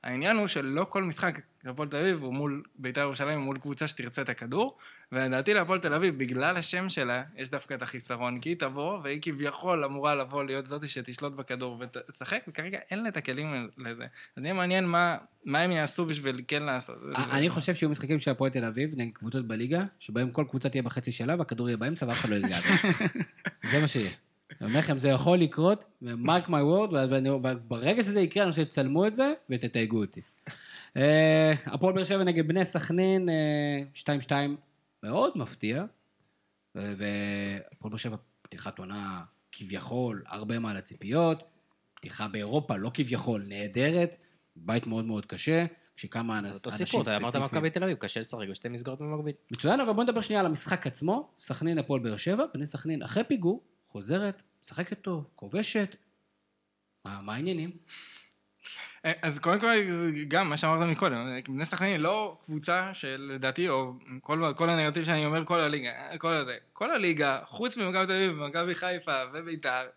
העניין 0.03 0.37
הוא 0.37 0.47
שלא 0.47 0.85
כל 0.89 1.03
משחק 1.03 1.39
הפועל 1.65 1.89
תל 1.89 1.97
אביב 1.97 2.23
הוא 2.23 2.33
מול 2.33 2.63
בית"ר 2.75 3.01
ירושלים, 3.01 3.37
הוא 3.37 3.45
מול 3.45 3.57
קבוצה 3.57 3.87
שתרצה 3.87 4.21
את 4.21 4.29
הכדור, 4.29 4.77
ולדעתי 5.11 5.53
להפועל 5.53 5.79
תל 5.79 5.93
אביב, 5.93 6.17
בגלל 6.17 6.57
השם 6.57 6.89
שלה, 6.89 7.23
יש 7.35 7.49
דווקא 7.49 7.73
את 7.73 7.81
החיסרון, 7.81 8.39
כי 8.39 8.49
היא 8.49 8.57
תבוא, 8.57 8.99
והיא 9.03 9.19
כביכול 9.21 9.83
אמורה 9.83 10.15
לבוא 10.15 10.43
להיות 10.43 10.67
זאתי 10.67 10.87
שתשלוט 10.87 11.33
בכדור 11.33 11.77
ותשחק, 11.79 12.43
וכרגע 12.47 12.79
אין 12.91 13.03
לה 13.03 13.09
את 13.09 13.17
הכלים 13.17 13.69
לזה. 13.77 14.05
אז 14.35 14.43
יהיה 14.43 14.53
מעניין 14.53 14.85
מה, 14.85 15.17
מה 15.45 15.59
הם 15.59 15.71
יעשו 15.71 16.05
בשביל 16.05 16.41
כן 16.47 16.63
לעשות. 16.63 16.97
אני 17.15 17.49
חושב 17.49 17.75
שיהיו 17.75 17.89
משחקים 17.89 18.19
של 18.19 18.31
הפועל 18.31 18.51
תל 18.51 18.65
אביב 18.65 18.89
נגד 18.97 19.13
קבוצות 19.13 19.47
בליגה, 19.47 19.83
שבהם 19.99 20.31
כל 20.31 20.45
קבוצה 20.49 20.69
תהיה 20.69 20.83
בחצי 20.83 21.11
שלה 21.11 21.35
והכדור 21.39 21.69
יהיה 21.69 21.77
באמצע 21.77 22.05
ואף 22.05 22.19
אחד 22.19 22.29
לא 22.29 22.35
יגע. 22.35 22.57
זה 23.71 23.81
מה 23.81 23.87
שיהיה. 23.87 24.11
אני 24.61 24.69
אומר 24.69 24.79
לכם, 24.79 24.97
זה 24.97 25.09
יכול 25.09 25.37
לקרות, 25.37 25.85
ומרק 26.01 26.49
מי 26.49 26.61
וורד, 26.61 26.89
וברגע 27.43 28.03
שזה 28.03 28.21
יקרה, 28.21 28.43
אני 28.43 28.51
חושב 28.51 28.63
שתצלמו 28.63 29.07
את 29.07 29.13
זה 29.13 29.33
ותתייגו 29.49 30.01
אותי. 30.01 30.21
אה, 30.97 31.53
הפועל 31.65 31.93
באר 31.93 32.03
שבע 32.03 32.23
נגד 32.23 32.47
בני 32.47 32.65
סכנין, 32.65 33.29
2-2 33.93 34.07
אה, 34.31 34.45
מאוד 35.03 35.37
מפתיע, 35.37 35.83
והפועל 36.75 37.91
באר 37.91 37.97
שבע 37.97 38.15
פתיחת 38.41 38.79
עונה 38.79 39.21
כביכול, 39.51 40.23
הרבה 40.27 40.59
מעל 40.59 40.77
הציפיות, 40.77 41.43
פתיחה 41.93 42.27
באירופה, 42.27 42.75
לא 42.75 42.91
כביכול, 42.93 43.45
נהדרת, 43.47 44.15
בית 44.55 44.87
מאוד 44.87 45.05
מאוד 45.05 45.25
קשה. 45.25 45.65
כשכמה 45.95 46.39
אנשים 46.39 46.53
ספציפיים. 46.53 46.83
אותו 46.83 46.85
סיפור, 46.85 47.01
אתה 47.01 47.17
אמרת 47.17 47.35
מכבי 47.35 47.69
תל 47.69 47.83
אביב, 47.83 47.97
קשה 47.97 48.19
לשחק 48.19 48.47
בשתי 48.49 48.69
מסגרות 48.69 48.99
במקביל. 48.99 49.33
מצוין, 49.51 49.79
אבל 49.79 49.93
בוא 49.93 50.03
נדבר 50.03 50.21
שנייה 50.21 50.39
על 50.39 50.45
המשחק 50.45 50.87
עצמו. 50.87 51.31
סכנין, 51.37 51.77
הפועל 51.77 51.99
באר 52.01 52.17
שבע, 52.17 52.45
בני 52.53 52.65
סכנין, 52.65 53.03
אחרי 53.03 53.23
פיגור, 53.23 53.63
חוזרת, 53.87 54.41
משחקת 54.63 55.01
טוב, 55.01 55.27
כובשת. 55.35 55.95
מה, 57.05 57.21
מה 57.21 57.33
העניינים? 57.33 57.71
אה, 59.05 59.11
אז 59.21 59.39
קודם 59.39 59.59
כל, 59.59 59.67
גם 60.27 60.49
מה 60.49 60.57
שאמרת 60.57 60.89
מקודם, 60.89 61.27
בני 61.47 61.65
סכנין 61.65 62.01
לא 62.01 62.37
קבוצה 62.45 62.93
שלדעתי, 62.93 63.69
או 63.69 63.93
כל, 64.21 64.53
כל 64.55 64.69
הנרטיב 64.69 65.03
שאני 65.05 65.25
אומר, 65.25 65.45
כל 65.45 65.59
הליגה, 65.59 65.91
כל 66.17 66.31
הזה, 66.31 66.57
כל 66.73 66.91
הליגה, 66.91 67.39
חוץ 67.45 67.77
ממכבי 67.77 68.05
תל 68.05 68.13
אביב, 68.13 68.31
ומכבי 68.31 68.75
חיפה, 68.75 69.23
וביתר, 69.33 69.87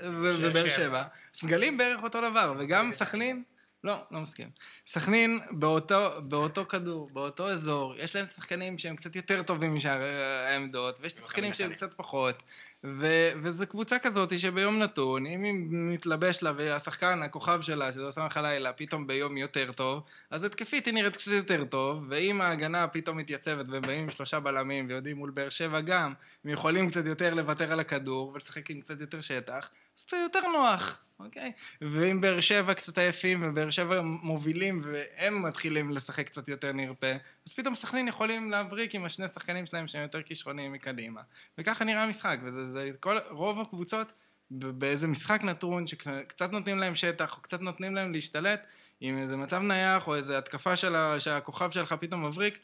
ובאר 0.00 0.68
שבע, 0.68 1.02
סגלים 1.34 1.78
בערך 1.78 2.02
אותו 2.02 2.30
דבר, 2.30 2.54
וגם 2.58 2.92
סכנין, 2.92 3.42
לא, 3.84 3.96
לא 4.10 4.20
מסכים. 4.20 4.50
סכנין 4.86 5.40
באותו, 5.50 6.22
באותו 6.22 6.64
כדור, 6.64 7.10
באותו 7.12 7.48
אזור, 7.48 7.94
יש 7.96 8.16
להם 8.16 8.26
שחקנים 8.26 8.78
שהם 8.78 8.96
קצת 8.96 9.16
יותר 9.16 9.42
טובים 9.42 9.74
משאר 9.74 10.02
העמדות, 10.46 10.98
ויש 11.00 11.12
שחקנים 11.12 11.54
שהם 11.54 11.74
קצת 11.74 11.94
פחות. 11.94 12.42
ו- 12.84 13.30
וזו 13.42 13.66
קבוצה 13.66 13.98
כזאת 13.98 14.38
שביום 14.38 14.78
נתון, 14.78 15.26
אם 15.26 15.42
היא 15.42 15.54
מתלבש 15.70 16.42
לה 16.42 16.52
והשחקן, 16.56 17.22
הכוכב 17.22 17.60
שלה, 17.62 17.92
שזה 17.92 18.04
עושה 18.04 18.26
לך 18.26 18.36
לילה, 18.36 18.72
פתאום 18.72 19.06
ביום 19.06 19.36
יותר 19.36 19.72
טוב, 19.72 20.02
אז 20.30 20.44
התקפית 20.44 20.86
היא 20.86 20.94
נראית 20.94 21.16
קצת 21.16 21.30
יותר 21.32 21.64
טוב, 21.64 22.04
ואם 22.08 22.40
ההגנה 22.40 22.88
פתאום 22.88 23.16
מתייצבת 23.16 23.68
והם 23.68 23.82
באים 23.82 24.02
עם 24.02 24.10
שלושה 24.10 24.40
בלמים 24.40 24.86
ויודעים 24.88 25.16
מול 25.16 25.30
באר 25.30 25.48
שבע 25.48 25.80
גם, 25.80 26.12
הם 26.44 26.50
יכולים 26.50 26.90
קצת 26.90 27.06
יותר 27.06 27.34
לוותר 27.34 27.72
על 27.72 27.80
הכדור 27.80 28.32
ולשחק 28.34 28.70
עם 28.70 28.80
קצת 28.80 29.00
יותר 29.00 29.20
שטח, 29.20 29.70
אז 29.98 30.06
זה 30.10 30.16
יותר 30.16 30.40
נוח. 30.52 30.98
אוקיי? 31.20 31.52
ואם 31.80 32.20
באר 32.20 32.40
שבע 32.40 32.74
קצת 32.74 32.98
עייפים, 32.98 33.44
ובאר 33.44 33.70
שבע 33.70 34.00
מובילים, 34.02 34.82
והם 34.84 35.42
מתחילים 35.42 35.90
לשחק 35.90 36.26
קצת 36.26 36.48
יותר 36.48 36.72
נרפה, 36.72 37.12
אז 37.46 37.52
פתאום 37.52 37.74
סכנין 37.74 38.08
יכולים 38.08 38.50
להבריק 38.50 38.94
עם 38.94 39.04
השני 39.04 39.28
שחקנים 39.28 39.66
שלהם 39.66 39.86
שהם 39.86 40.02
יותר 40.02 40.22
כישרוניים 40.22 40.72
מקדימה. 40.72 41.20
וככה 41.58 41.84
נראה 41.84 42.02
המשחק, 42.02 42.38
וזה 42.44 42.65
זה, 42.66 42.90
כל, 43.00 43.18
רוב 43.30 43.60
הקבוצות 43.60 44.12
באיזה 44.50 45.06
משחק 45.06 45.40
נתון, 45.44 45.86
שקצת 45.86 46.52
נותנים 46.52 46.78
להם 46.78 46.94
שטח, 46.94 47.36
או 47.36 47.42
קצת 47.42 47.60
נותנים 47.62 47.94
להם 47.94 48.12
להשתלט, 48.12 48.66
עם 49.00 49.18
איזה 49.18 49.36
מצב 49.36 49.62
נייח, 49.62 50.06
או 50.06 50.14
איזה 50.14 50.38
התקפה 50.38 50.76
של 50.76 50.94
שהכוכב 51.18 51.70
שלך 51.70 51.92
פתאום 51.92 52.26
מבריק, 52.26 52.58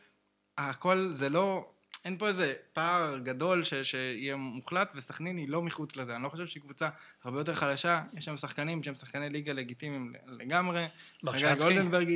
הכל 0.58 1.08
זה 1.12 1.28
לא, 1.28 1.72
אין 2.04 2.18
פה 2.18 2.28
איזה 2.28 2.54
פער 2.72 3.18
גדול 3.18 3.64
ש, 3.64 3.74
שיהיה 3.74 4.36
מוחלט, 4.36 4.92
וסכנין 4.96 5.36
היא 5.36 5.48
לא 5.48 5.62
מחוץ 5.62 5.96
לזה. 5.96 6.14
אני 6.14 6.22
לא 6.22 6.28
חושב 6.28 6.46
שהיא 6.46 6.62
קבוצה 6.62 6.88
הרבה 7.24 7.40
יותר 7.40 7.54
חלשה, 7.54 8.02
יש 8.16 8.24
שם 8.24 8.36
שחקנים 8.36 8.82
שהם 8.82 8.94
שחקני 8.94 9.30
ליגה 9.30 9.52
לגיטימיים 9.52 10.12
לגמרי. 10.26 10.86
חגי 11.28 11.54
גולדנברג 11.62 12.08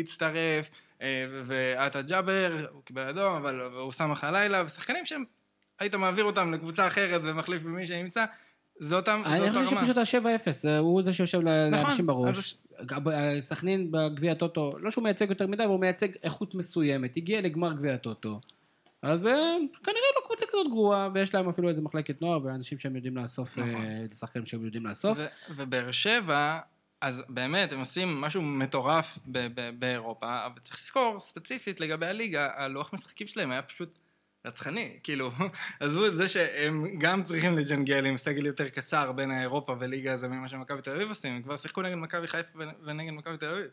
הצטרף, 0.00 0.68
אה, 1.02 1.26
ועטה 1.46 2.02
ג'אבר, 2.02 2.66
הוא 2.70 2.82
קיבל 2.82 3.08
אדום, 3.08 3.34
אבל 3.34 3.60
הוא 3.60 3.92
שם 3.92 4.12
לך 4.12 4.24
הלילה, 4.24 4.64
ושחקנים 4.64 5.06
שהם, 5.06 5.24
היית 5.78 5.94
מעביר 5.94 6.24
אותם 6.24 6.52
לקבוצה 6.52 6.86
אחרת 6.86 7.20
ומחליף 7.24 7.62
במי 7.62 7.86
שנמצא. 7.86 8.24
זה 8.78 8.96
אותם, 8.96 9.22
זה 9.24 9.40
אותה 9.40 9.50
רמה. 9.50 9.58
אני 9.58 9.66
חושב 9.66 9.76
שפשוט 9.76 9.96
ה-7-0, 9.96 10.68
הוא 10.78 11.02
זה 11.02 11.12
שיושב 11.12 11.38
נכון, 11.38 11.70
לאנשים 11.70 12.06
בראש. 12.06 12.54
סכנין 13.40 13.90
בגביע 13.90 14.32
הטוטו, 14.32 14.70
לא 14.78 14.90
שהוא 14.90 15.04
מייצג 15.04 15.30
יותר 15.30 15.46
מדי, 15.46 15.62
אבל 15.62 15.72
הוא 15.72 15.80
מייצג 15.80 16.08
איכות 16.22 16.54
מסוימת. 16.54 17.16
הגיע 17.16 17.40
לגמר 17.40 17.72
גביע 17.72 17.94
הטוטו. 17.94 18.40
אז 19.02 19.26
אה, 19.26 19.32
כנראה 19.84 20.00
לא 20.16 20.26
קבוצה 20.26 20.46
כזאת 20.46 20.66
גרועה, 20.70 21.08
ויש 21.14 21.34
להם 21.34 21.48
אפילו 21.48 21.68
איזה 21.68 21.82
מחלקת 21.82 22.22
נוער, 22.22 22.44
ואנשים 22.44 22.78
שהם 22.78 22.96
יודעים 22.96 23.16
לאסוף, 23.16 23.58
נכון. 23.58 23.84
אה, 23.84 24.04
לשחקנים 24.10 24.46
שהם 24.46 24.64
יודעים 24.64 24.86
לאסוף. 24.86 25.18
ובאר 25.56 25.90
שבע, 25.90 26.58
אז 27.00 27.22
באמת, 27.28 27.72
הם 27.72 27.78
עושים 27.78 28.20
משהו 28.20 28.42
מטורף 28.42 29.18
באירופה, 29.78 30.46
אבל 30.46 30.60
צריך 30.60 30.76
לזכור, 30.80 31.20
ספציפית 31.20 31.80
לגבי 31.80 32.06
הליגה, 32.06 32.50
הלוח 32.54 32.92
משחקים 32.92 33.26
שלהם 33.26 33.50
היה 33.50 33.62
פשוט 33.62 33.94
רצחני, 34.44 34.98
כאילו, 35.02 35.30
עזבו 35.80 36.06
את 36.06 36.14
זה 36.14 36.28
שהם 36.28 36.98
גם 36.98 37.24
צריכים 37.24 37.58
לג'נגל 37.58 38.06
עם 38.06 38.16
סגל 38.16 38.46
יותר 38.46 38.68
קצר 38.68 39.12
בין 39.12 39.30
האירופה 39.30 39.76
וליגה 39.80 40.12
הזה 40.12 40.28
ממה 40.28 40.48
שמכבי 40.48 40.82
תל 40.82 40.90
אביב 40.90 41.08
עושים, 41.08 41.34
הם 41.34 41.42
כבר 41.42 41.56
שיחקו 41.56 41.82
נגד 41.82 41.94
מכבי 41.94 42.28
חיפה 42.28 42.58
ונגד 42.84 43.12
מכבי 43.12 43.36
תל 43.36 43.48
אביב. 43.48 43.66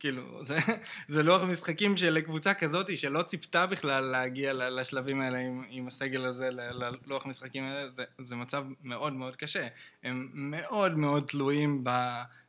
כאילו, 0.00 0.44
זה, 0.44 0.58
זה 1.08 1.22
לוח 1.22 1.42
משחקים 1.42 1.96
של 1.96 2.20
קבוצה 2.20 2.54
כזאת 2.54 2.98
שלא 2.98 3.22
ציפתה 3.22 3.66
בכלל 3.66 4.04
להגיע 4.04 4.52
לשלבים 4.52 5.20
האלה 5.20 5.38
עם, 5.38 5.64
עם 5.68 5.86
הסגל 5.86 6.24
הזה, 6.24 6.50
ללוח 6.50 7.26
משחקים 7.26 7.64
האלה, 7.64 7.90
זה, 7.90 8.04
זה 8.18 8.36
מצב 8.36 8.64
מאוד 8.82 9.12
מאוד 9.12 9.36
קשה. 9.36 9.66
הם 10.02 10.28
מאוד 10.34 10.98
מאוד 10.98 11.24
תלויים 11.26 11.84
ב, 11.84 11.90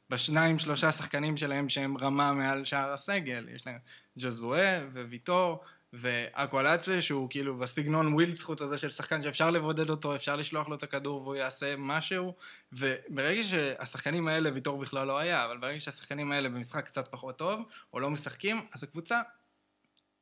בשניים 0.09 0.59
שלושה 0.59 0.91
שחקנים 0.91 1.37
שלהם 1.37 1.69
שהם 1.69 1.97
רמה 1.97 2.33
מעל 2.33 2.65
שער 2.65 2.93
הסגל. 2.93 3.47
יש 3.55 3.67
להם 3.67 3.77
ג'וזואה 4.19 4.81
וויטור 4.93 5.63
ואקואלציה 5.93 7.01
שהוא 7.01 7.29
כאילו 7.29 7.57
בסגנון 7.57 8.13
ווילדסחוט 8.13 8.61
הזה 8.61 8.77
של 8.77 8.89
שחקן 8.89 9.21
שאפשר 9.21 9.51
לבודד 9.51 9.89
אותו, 9.89 10.15
אפשר 10.15 10.35
לשלוח 10.35 10.67
לו 10.67 10.75
את 10.75 10.83
הכדור 10.83 11.21
והוא 11.21 11.35
יעשה 11.35 11.75
משהו 11.77 12.35
וברגע 12.73 13.43
שהשחקנים 13.43 14.27
האלה, 14.27 14.49
ויטור 14.53 14.77
בכלל 14.77 15.07
לא 15.07 15.17
היה, 15.17 15.45
אבל 15.45 15.57
ברגע 15.57 15.79
שהשחקנים 15.79 16.31
האלה 16.31 16.49
במשחק 16.49 16.85
קצת 16.85 17.07
פחות 17.07 17.37
טוב 17.37 17.61
או 17.93 17.99
לא 17.99 18.09
משחקים, 18.09 18.61
אז 18.73 18.83
הקבוצה 18.83 19.21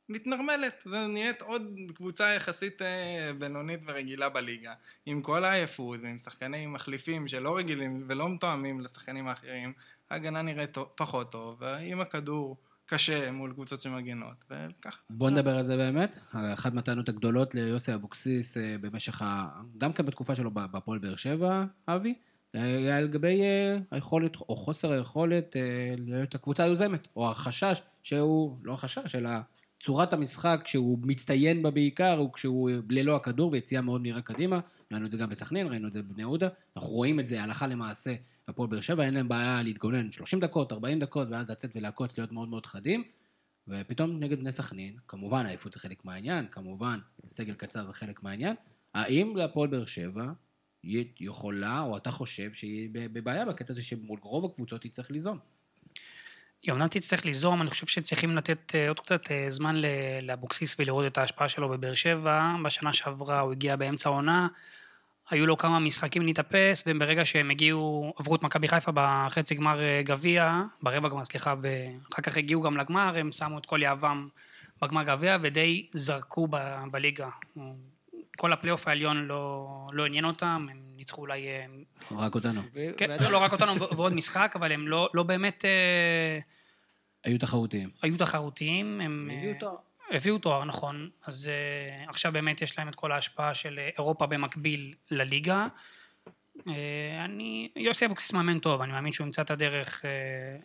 מתנרמלת 0.09 0.83
ונהיית 0.85 1.41
עוד 1.41 1.77
קבוצה 1.95 2.29
יחסית 2.29 2.81
אה, 2.81 3.31
בינונית 3.37 3.79
ורגילה 3.87 4.29
בליגה. 4.29 4.73
עם 5.05 5.21
כל 5.21 5.43
העייפות 5.43 5.99
ועם 6.03 6.19
שחקנים 6.19 6.73
מחליפים 6.73 7.27
שלא 7.27 7.57
רגילים 7.57 8.05
ולא 8.07 8.29
מתואמים 8.29 8.79
לשחקנים 8.81 9.27
האחרים 9.27 9.73
ההגנה 10.09 10.41
נראית 10.41 10.77
פחות 10.95 11.31
טוב 11.31 11.55
ועם 11.59 12.01
הכדור 12.01 12.57
קשה 12.89 13.31
מול 13.31 13.53
קבוצות 13.53 13.81
שמגינות, 13.81 14.45
וככה. 14.51 14.99
בוא 15.09 15.29
נדבר 15.29 15.57
על 15.57 15.63
זה 15.63 15.77
באמת. 15.77 16.19
אחת 16.31 16.73
מהטענות 16.73 17.09
הגדולות 17.09 17.55
ליוסי 17.55 17.93
אבוקסיס 17.93 18.57
אה, 18.57 18.75
במשך 18.81 19.21
ה... 19.21 19.49
גם 19.77 19.93
כן 19.93 20.05
בתקופה 20.05 20.35
שלו 20.35 20.51
בהפועל 20.51 20.99
באר 20.99 21.15
שבע, 21.15 21.65
אבי, 21.87 22.13
היה 22.53 23.01
לגבי 23.01 23.41
אה, 23.41 23.77
היכולת, 23.91 24.35
או 24.35 24.55
חוסר 24.55 24.91
היכולת 24.91 25.55
אה, 25.55 25.95
להיות 25.97 26.35
הקבוצה 26.35 26.63
היוזמת, 26.63 27.07
או 27.15 27.31
החשש 27.31 27.81
שהוא, 28.03 28.57
לא 28.63 28.73
החשש, 28.73 29.15
אלא 29.15 29.29
צורת 29.79 30.13
המשחק 30.13 30.61
שהוא 30.65 30.99
מצטיין 31.01 31.63
בה 31.63 31.71
בעיקר, 31.71 32.17
הוא 32.17 32.33
כשהוא 32.33 32.69
ללא 32.89 33.15
הכדור 33.15 33.51
ויציאה 33.51 33.81
מאוד 33.81 34.01
מהירה 34.01 34.21
קדימה. 34.21 34.59
ראינו 34.91 35.05
את 35.05 35.11
זה 35.11 35.17
גם 35.17 35.29
בסכנין, 35.29 35.67
ראינו 35.67 35.87
את 35.87 35.93
זה 35.93 36.03
בבני 36.03 36.21
יהודה. 36.21 36.47
אנחנו 36.77 36.89
רואים 36.89 37.19
את 37.19 37.27
זה 37.27 37.43
הלכה 37.43 37.67
למעשה 37.67 38.13
הפועל 38.47 38.69
באר 38.69 38.81
שבע, 38.81 39.03
אין 39.03 39.13
להם 39.13 39.27
בעיה 39.27 39.63
להתגונן 39.63 40.11
30 40.11 40.39
דקות, 40.39 40.71
40 40.71 40.99
דקות, 40.99 41.27
ואז 41.31 41.49
לצאת 41.49 41.71
ולעקוץ, 41.75 42.17
להיות 42.17 42.31
מאוד 42.31 42.49
מאוד 42.49 42.65
חדים. 42.65 43.03
ופתאום 43.67 44.19
נגד 44.19 44.39
בני 44.39 44.51
סכנין, 44.51 44.97
כמובן 45.07 45.45
העייפות 45.45 45.73
זה 45.73 45.79
חלק 45.79 46.05
מהעניין, 46.05 46.47
כמובן 46.51 46.99
סגל 47.27 47.53
קצר 47.53 47.85
זה 47.85 47.93
חלק 47.93 48.23
מהעניין, 48.23 48.55
האם 48.93 49.33
להפועל 49.35 49.69
באר 49.69 49.85
שבע 49.85 50.25
היא 50.83 51.05
יכולה, 51.19 51.81
או 51.81 51.97
אתה 51.97 52.11
חושב 52.11 52.53
שהיא 52.53 52.89
בבעיה 52.91 53.45
בקטע 53.45 53.71
הזה 53.73 53.81
שמול 53.81 54.19
רוב 54.21 54.45
הקבוצות 54.45 54.83
היא 54.83 54.91
צריך 54.91 55.11
ליזום? 55.11 55.39
היא 56.61 56.71
אומנם 56.71 56.87
תצטרך 56.87 57.25
ליזום, 57.25 57.61
אני 57.61 57.69
חושב 57.69 57.87
שצריכים 57.87 58.35
לתת 58.35 58.75
אה, 58.75 58.87
עוד 58.87 58.99
קצת 58.99 59.31
אה, 59.31 59.45
זמן 59.49 59.75
לאבוקסיס 60.21 60.75
ולראות 60.79 61.05
את 61.07 61.17
ההשפעה 61.17 61.49
שלו 61.49 61.69
בבאר 61.69 61.93
שבע. 61.93 62.55
בשנה 62.65 62.93
שעברה 62.93 63.39
הוא 63.39 63.51
הגיע 63.51 63.75
באמצע 63.75 64.09
העונה, 64.09 64.47
היו 65.29 65.45
לו 65.45 65.57
כמה 65.57 65.79
משחקים 65.79 66.21
להתאפס, 66.25 66.83
וברגע 66.87 67.25
שהם 67.25 67.49
הגיעו, 67.49 68.13
עברו 68.17 68.35
את 68.35 68.43
מכבי 68.43 68.67
חיפה 68.67 68.91
בחצי 68.95 69.55
גמר 69.55 69.83
אה, 69.83 70.01
גביע, 70.05 70.61
ברבע 70.81 71.09
גמר, 71.09 71.25
סליחה, 71.25 71.55
ואחר 71.61 72.21
כך 72.21 72.37
הגיעו 72.37 72.61
גם 72.61 72.77
לגמר, 72.77 73.17
הם 73.17 73.31
שמו 73.31 73.57
את 73.57 73.65
כל 73.65 73.79
יהבם 73.81 74.27
בגמר 74.81 75.03
גביע, 75.03 75.37
ודי 75.41 75.87
זרקו 75.91 76.47
ב- 76.51 76.83
בליגה. 76.91 77.29
כל 78.37 78.53
הפלייאוף 78.53 78.87
העליון 78.87 79.17
לא, 79.25 79.67
לא 79.91 80.05
עניין 80.05 80.25
אותם, 80.25 80.67
הם 80.71 80.77
ניצחו 80.95 81.21
אולי... 81.21 81.47
אה, 81.47 81.65
רק 82.11 82.35
אותנו. 82.35 82.61
כן, 82.97 83.09
ועדיין- 83.09 83.31
לא 83.31 83.37
רק 83.37 83.51
אותנו 83.53 83.73
ועוד 83.97 84.13
משחק, 84.13 84.53
אבל 84.55 84.71
הם 84.71 84.87
לא, 84.87 85.09
לא 85.13 85.23
באמת 85.23 85.65
אה, 85.65 86.39
היו 87.23 87.39
תחרותיים. 87.39 87.89
היו 88.01 88.17
תחרותיים. 88.17 89.01
הם 89.01 89.29
תואר. 89.59 89.75
הביאו 90.11 90.37
תואר, 90.37 90.63
נכון. 90.63 91.09
אז 91.25 91.47
אה, 91.47 92.09
עכשיו 92.09 92.31
באמת 92.31 92.61
יש 92.61 92.79
להם 92.79 92.89
את 92.89 92.95
כל 92.95 93.11
ההשפעה 93.11 93.53
של 93.53 93.79
אה, 93.79 93.89
אירופה 93.97 94.25
במקביל 94.25 94.93
לליגה. 95.11 95.67
אה, 96.67 97.25
אני, 97.25 97.69
יוסי 97.75 98.05
אבוקסיס 98.05 98.33
מאמן 98.33 98.59
טוב, 98.59 98.81
אני 98.81 98.91
מאמין 98.91 99.11
שהוא 99.11 99.25
ימצא 99.25 99.41
את 99.41 99.51
הדרך... 99.51 100.05
אה, 100.05 100.09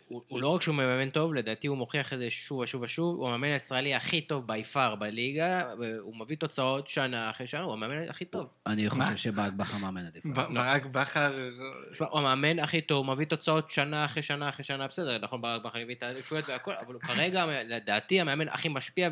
הוא 0.07 0.21
הוא 0.27 0.41
לא 0.41 0.47
רק 0.47 0.61
שהוא 0.61 0.75
מאמן 0.75 1.09
טוב, 1.09 1.33
לדעתי 1.33 1.67
הוא 1.67 1.77
מוכיח 1.77 2.13
את 2.13 2.17
זה 2.17 2.29
שוב 2.29 2.59
ושוב 2.59 2.81
ושוב, 2.81 3.15
הוא 3.15 3.27
המאמן 3.27 3.47
הישראלי 3.47 3.95
הכי 3.95 4.21
טוב 4.21 4.47
בי 4.47 4.63
פאר 4.63 4.95
בליגה, 4.95 5.61
והוא 5.79 6.17
מביא 6.17 6.35
תוצאות 6.35 6.87
שנה 6.87 7.29
אחרי 7.29 7.47
שנה, 7.47 7.61
הוא 7.61 7.73
המאמן 7.73 8.09
הכי 8.09 8.25
טוב. 8.25 8.47
אני? 8.67 8.89
חושב 8.89 9.17
שברק 9.17 9.53
בכר 9.53 9.77
מאמן 9.77 10.05
עדיף. 10.05 10.25
ברק 10.25 10.85
בכר... 10.85 11.49
הוא 11.99 12.19
המאמן 12.19 12.59
הכי 12.59 12.81
טוב, 12.81 13.07
הוא 13.07 13.15
מביא 13.15 13.25
תוצאות 13.25 13.71
שנה 13.71 14.05
אחרי 14.05 14.23
שנה 14.23 14.49
אחרי 14.49 14.65
שנה, 14.65 14.87
בסדר, 14.87 15.17
נכון, 15.21 15.41
ברק 15.41 15.61
בכר 15.61 15.79
הביא 15.79 15.95
את 15.95 16.03
האליפויות 16.03 16.49
והכל, 16.49 16.73
אבל 16.85 16.93
הוא 16.93 17.01
כרגע, 17.01 17.45
לדעתי, 17.63 18.21
המאמן 18.21 18.47
הכי 18.47 18.69
משפיע, 18.69 19.09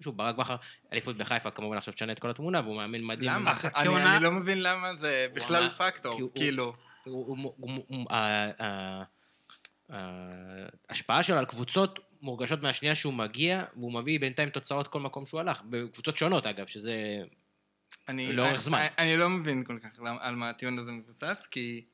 ושוב, 0.00 0.16
ברק 0.16 0.34
בכר, 0.34 0.56
אליפות 0.92 1.16
בחיפה, 1.16 1.50
כמובן 1.50 1.76
עכשיו 1.76 1.94
תשנה 1.94 2.12
את 2.12 2.18
כל 2.18 2.30
התמונה, 2.30 2.60
והוא 2.60 2.76
מאמן 2.76 3.04
מדהים. 3.04 3.30
למה? 3.30 3.54
אני- 3.76 3.86
עונה- 3.88 4.16
אני 4.16 4.24
לא 4.24 4.30
מבין 4.30 4.62
למה 4.62 4.96
זה 4.96 5.26
בכלל 5.34 5.70
פקטור, 5.70 6.20
הוא- 6.20 6.30
כאילו. 6.34 6.72
ההשפעה 10.88 11.22
שלו 11.22 11.36
על 11.38 11.44
קבוצות 11.44 11.98
מורגשות 12.22 12.62
מהשנייה 12.62 12.94
שהוא 12.94 13.14
מגיע, 13.14 13.64
והוא 13.76 13.92
מביא 13.92 14.20
בינתיים 14.20 14.50
תוצאות 14.50 14.88
כל 14.88 15.00
מקום 15.00 15.26
שהוא 15.26 15.40
הלך, 15.40 15.62
בקבוצות 15.64 16.16
שונות 16.16 16.46
אגב, 16.46 16.66
שזה... 16.66 17.22
אני, 18.08 18.32
לאורך 18.32 18.50
אני, 18.52 18.58
זמן. 18.58 18.78
אני, 18.78 18.88
אני 18.98 19.16
לא 19.16 19.28
מבין 19.28 19.64
כל 19.64 19.78
כך 19.82 19.88
על 20.20 20.34
מה 20.34 20.48
הטיעון 20.50 20.78
הזה 20.78 20.92
מבוסס, 20.92 21.48
כי 21.50 21.84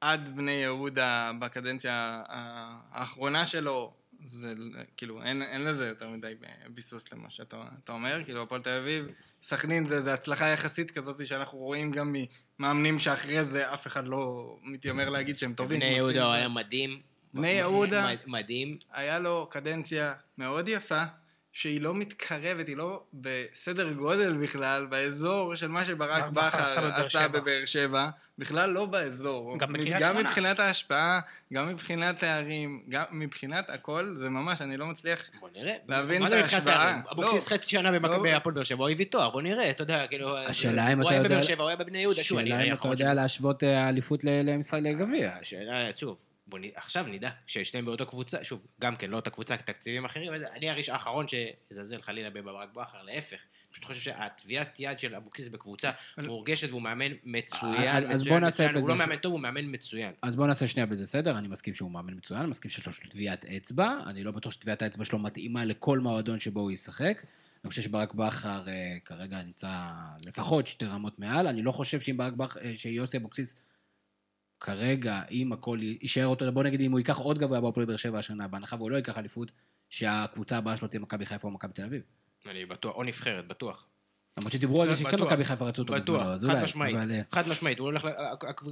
עד 0.00 0.36
בני 0.36 0.50
יהודה 0.52 1.30
בקדנציה 1.38 2.22
האחרונה 2.92 3.46
שלו, 3.46 3.92
זה 4.24 4.54
כאילו, 4.96 5.22
אין, 5.22 5.42
אין 5.42 5.64
לזה 5.64 5.88
יותר 5.88 6.08
מדי 6.08 6.34
ביסוס 6.68 7.12
למה 7.12 7.30
שאתה 7.30 7.62
אתה 7.84 7.92
אומר, 7.92 8.20
כאילו, 8.24 8.42
הפועל 8.42 8.62
תל 8.62 8.70
אביב, 8.82 9.06
סכנין 9.42 9.84
זה, 9.84 10.00
זה 10.00 10.14
הצלחה 10.14 10.46
יחסית 10.48 10.90
כזאת 10.90 11.26
שאנחנו 11.26 11.58
רואים 11.58 11.90
גם 11.90 12.14
ממאמנים 12.58 12.98
שאחרי 12.98 13.44
זה 13.44 13.74
אף 13.74 13.86
אחד 13.86 14.06
לא 14.06 14.56
מתיימר 14.62 15.10
להגיד 15.10 15.36
שהם 15.36 15.54
טובים. 15.54 15.80
בני 15.80 15.88
יהודה. 15.96 16.32
היה 16.34 16.48
מדהים. 16.48 17.00
בני 17.34 17.48
יהודה- 17.48 18.06
מד- 18.12 18.18
מדהים. 18.26 18.76
היה 18.92 19.18
לו 19.18 19.46
קדנציה 19.50 20.14
מאוד 20.38 20.68
יפה, 20.68 21.02
שהיא 21.52 21.80
לא 21.80 21.94
מתקרבת, 21.94 22.68
היא 22.68 22.76
לא 22.76 23.02
בסדר 23.14 23.92
גודל 23.92 24.32
בכלל, 24.32 24.86
באזור 24.86 25.54
של 25.54 25.68
מה 25.68 25.84
שברק 25.84 26.24
ברק 26.28 26.54
בכר 26.54 26.92
עשה 26.94 27.28
בבאר 27.28 27.64
שבע. 27.64 28.08
בכלל 28.38 28.70
לא 28.70 28.86
באזור. 28.86 29.58
גם 29.58 29.72
בקריית 29.72 30.00
גם 30.00 30.10
שמונה. 30.12 30.28
מבחינת 30.28 30.60
ההשפעה, 30.60 31.20
גם 31.52 31.68
מבחינת 31.68 32.18
תארים, 32.18 32.82
גם 32.88 33.04
מבחינת 33.10 33.70
הכל, 33.70 34.12
זה 34.14 34.28
ממש, 34.30 34.62
אני 34.62 34.76
לא 34.76 34.86
מצליח... 34.86 35.30
להבין 35.88 36.26
את? 36.26 36.32
תארים? 36.64 37.02
אבוקסיס 37.12 37.50
לא. 37.50 37.56
חצי 37.56 37.70
שנה 37.70 37.92
במכבי 37.92 38.30
לא. 38.30 38.36
הפועל 38.36 38.54
באר 38.54 38.64
שבע, 38.64 38.82
הוא 38.84 38.90
הביא 38.90 39.06
תואר, 39.06 39.30
בוא 39.30 39.42
נראה, 39.42 39.70
אתה 39.70 39.82
יודע, 39.82 40.06
כאילו... 40.06 40.38
השאלה 40.38 40.92
אם 40.92 40.98
הוא 41.00 41.04
אתה 41.08 41.14
היה 41.14 41.18
יודע- 41.18 41.28
בבאר 41.28 41.42
שבע, 41.42 41.62
הוא 41.62 41.68
היה 41.68 41.76
בבני 41.76 41.98
יהודה, 41.98 42.22
שוב, 42.22 42.38
אני 42.38 42.50
שאלה 42.50 42.60
אני 42.60 42.68
אם 42.70 42.74
אתה 42.74 42.88
יודע 42.88 43.14
להשוות 43.14 43.64
אה, 43.64 43.84
האליפות 43.86 44.24
ל- 44.24 44.28
למשחק 44.50 44.78
לגביע. 44.82 45.32
השאלה, 45.40 45.88
שוב, 45.96 46.16
בוא 46.50 46.58
נ... 46.58 46.62
עכשיו 46.74 47.06
נדע 47.06 47.30
ששניהם 47.46 47.84
באותו 47.86 48.06
קבוצה, 48.06 48.44
שוב, 48.44 48.60
גם 48.80 48.96
כן, 48.96 49.10
לא 49.10 49.16
אותה 49.16 49.30
קבוצה, 49.30 49.56
תקציבים 49.56 50.04
אחרים, 50.04 50.32
וזה, 50.34 50.46
אני 50.52 50.70
הראש 50.70 50.88
האחרון 50.88 51.26
שיזלזל 51.28 52.02
חלילה 52.02 52.30
בברק 52.30 52.68
בכר, 52.72 53.02
להפך. 53.02 53.36
פשוט 53.72 53.84
חושב 53.84 54.00
שהטביעת 54.00 54.76
יד 54.80 54.98
של 54.98 55.14
אבוקסיס 55.14 55.48
בקבוצה 55.48 55.90
מורגשת 56.18 56.68
והוא 56.70 56.82
מאמן 56.82 57.12
מצוין, 57.24 57.74
אז- 57.96 58.04
אז 58.04 58.20
מצוין, 58.20 58.28
בוא 58.34 58.40
נעשה 58.40 58.62
מצוין, 58.64 58.74
הוא 58.74 58.82
בזה 58.82 58.88
לא 58.92 58.96
ש- 58.96 58.98
מאמן 59.00 59.16
טוב, 59.16 59.32
הוא 59.32 59.40
מאמן 59.40 59.74
מצוין. 59.74 60.12
אז 60.22 60.36
בואו 60.36 60.46
נעשה 60.46 60.68
שנייה 60.68 60.86
בזה 60.86 61.06
סדר, 61.06 61.38
אני 61.38 61.48
מסכים 61.48 61.74
שהוא 61.74 61.90
מאמן 61.90 62.14
מצוין, 62.14 62.40
אני 62.40 62.50
מסכים 62.50 62.70
שיש 62.70 62.86
לו 62.86 62.92
טביעת 63.10 63.44
אצבע, 63.44 63.98
אני 64.06 64.24
לא 64.24 64.30
בטוח 64.30 64.52
שטביעת 64.52 64.82
האצבע 64.82 65.04
שלו 65.04 65.18
מתאימה 65.18 65.64
לכל 65.64 65.98
מועדון 65.98 66.40
שבו 66.40 66.60
הוא 66.60 66.70
ישחק. 66.70 67.22
אני 67.64 67.70
חושב 67.70 67.82
שברק 67.82 68.14
בכר 68.14 68.68
אה, 68.68 68.96
כרגע 69.04 69.42
נמצא 69.42 69.70
לפחות 70.26 70.66
שתי 70.66 70.84
רמות 70.84 71.18
מעל, 71.18 71.46
אני 71.46 71.62
לא 71.62 71.72
חושב 71.72 72.00
שאם 72.00 72.16
ברק 72.16 72.32
בכר, 72.32 72.60
אה, 72.60 72.72
שיוסי 72.76 73.16
אבוקסיס 73.16 73.56
כרגע, 74.60 75.22
אם 75.30 75.52
הכל 75.52 75.78
יישאר 75.82 76.26
אותו, 76.26 76.52
בוא 76.52 76.64
נגיד 76.64 76.80
אם 76.80 76.92
הוא 76.92 76.98
ייקח 77.00 77.18
עוד 77.18 77.38
גבוה 77.38 77.60
בהפועל 77.60 77.86
באר 77.86 77.96
שבע 77.96 78.18
השנה, 78.18 78.48
בהנחה 78.48 78.76
והוא 78.76 78.90
לא 78.90 78.96
ייקח 78.96 79.18
אליפות, 79.18 79.50
שהקבוצה 79.88 80.56
הבאה 80.56 80.76
שלו 80.76 80.88
תהיה 80.88 81.00
מכבי 81.00 81.26
חיפה 81.26 81.48
או 81.48 81.52
מכבי 81.52 81.72
תל 81.72 81.84
אביב. 81.84 82.02
אני 82.46 82.66
בטוח, 82.66 82.96
או 82.96 83.02
נבחרת, 83.02 83.46
בטוח. 83.46 83.86
למרות 84.38 84.52
שדיברו 84.52 84.82
על 84.82 84.88
זה 84.88 84.94
שכן. 84.94 85.22
מכבי 85.22 85.44
חיפה 85.44 85.64
רצו 85.64 85.82
אותו 85.82 85.92
בטוח, 85.92 86.22
בזמנו, 86.22 86.34
אז 86.34 86.44
חד 86.44 86.50
אולי. 86.50 86.64
משמעית, 86.64 86.96
אבל, 86.96 87.12
אה, 87.12 87.20
חד 87.32 87.48
משמעית, 87.48 87.78
הוא 87.78 87.86
הולך, 87.86 88.08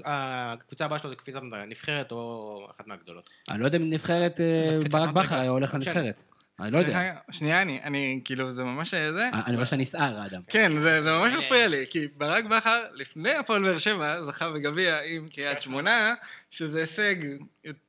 הקבוצה 0.05 0.85
הבאה 0.85 0.99
שלו 0.99 1.11
זה 1.11 1.17
קפיצת 1.17 1.41
נבחרת 1.69 2.13
או 2.13 2.69
אחת 2.71 2.87
מהגדולות. 2.87 3.31
אני 3.51 3.61
לא 3.61 3.65
יודע 3.65 3.79
אם 3.79 3.91
נבחרת, 3.91 4.41
אה, 4.41 4.79
ברק. 4.91 5.11
בכר 5.11 5.35
היה 5.35 5.51
הולך. 5.51 5.75
לנבחרת. 5.75 6.23
אני 6.61 6.71
לא 6.71 6.79
יודע. 6.79 7.15
שנייה, 7.31 7.63
אני, 7.63 7.81
אני, 7.85 8.21
כאילו, 8.25 8.51
זה 8.51 8.65
ממש 8.65 8.95
זה. 8.95 9.29
אני 9.47 9.55
רואה 9.55 9.67
שאתה 9.67 9.77
נסער, 9.77 10.27
אדם. 10.27 10.41
כן, 10.49 10.77
זה, 10.77 11.03
זה 11.03 11.11
ממש. 11.13 11.33
מפריע 11.33 11.69
לי, 11.69 11.87
כי 11.91 12.07
ברק 12.17 12.45
בכר, 12.45 12.85
לפני 12.93 13.35
הפועל 13.35 13.63
באר 13.63 13.79
שבע, 13.79 14.25
זכה 14.25 14.51
בגביע 14.51 14.99
עם 15.05 15.29
קריית 15.29 15.61
שמונה, 15.61 16.15
שזה 16.51 16.81
הישג 16.81 17.15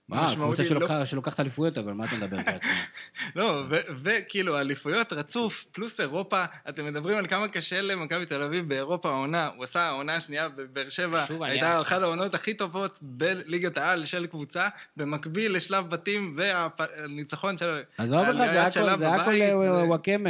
מה, 0.10 0.28
קבוצה. 0.36 0.64
לא- 0.64 0.70
שלוקח- 0.70 1.06
שלוקחת 1.06 1.40
אליפויות, 1.40 1.78
אבל 1.78 1.94
מה 1.94 2.06
אתה 2.06 2.16
מדבר 2.16 2.38
בעצם? 2.38 2.68
לא, 3.36 3.64
וכאילו, 4.04 4.60
אליפויות 4.60 5.14
רצוף, 5.14 5.66
פלוס 5.72 6.00
אירופה, 6.00 6.44
אתם 6.70 6.86
מדברים 6.86 7.18
על 7.18 7.28
כמה 7.28 7.48
קשה 7.48 7.82
למכבי 7.82 8.26
תל 8.26 8.42
אביב 8.44 8.70
באירופה 8.70 9.10
העונה, 9.10 9.50
הוא 9.56 9.64
עשה 9.64 9.82
העונה 9.82 10.16
השנייה 10.16 10.50
בבאר 10.50 10.90
שבע, 10.90 11.26
הייתה 11.42 11.82
אחת 11.82 12.02
העונות 12.02 12.34
הכי 12.36 12.54
טובות 12.54 13.00
בליגת 13.02 13.78
העל 13.78 14.06
של 14.06 14.26
קבוצה, 14.26 14.68
במקביל 14.98 15.56
לשלב 15.56 15.90
בתים 15.90 16.38
והניצחון 16.38 17.58
של... 17.58 17.82
עזוב 17.98 18.20
אותך, 18.28 18.52
זה 18.52 18.64
הכל, 18.64 18.80
אה, 19.42 19.86
וואקמה. 19.88 20.30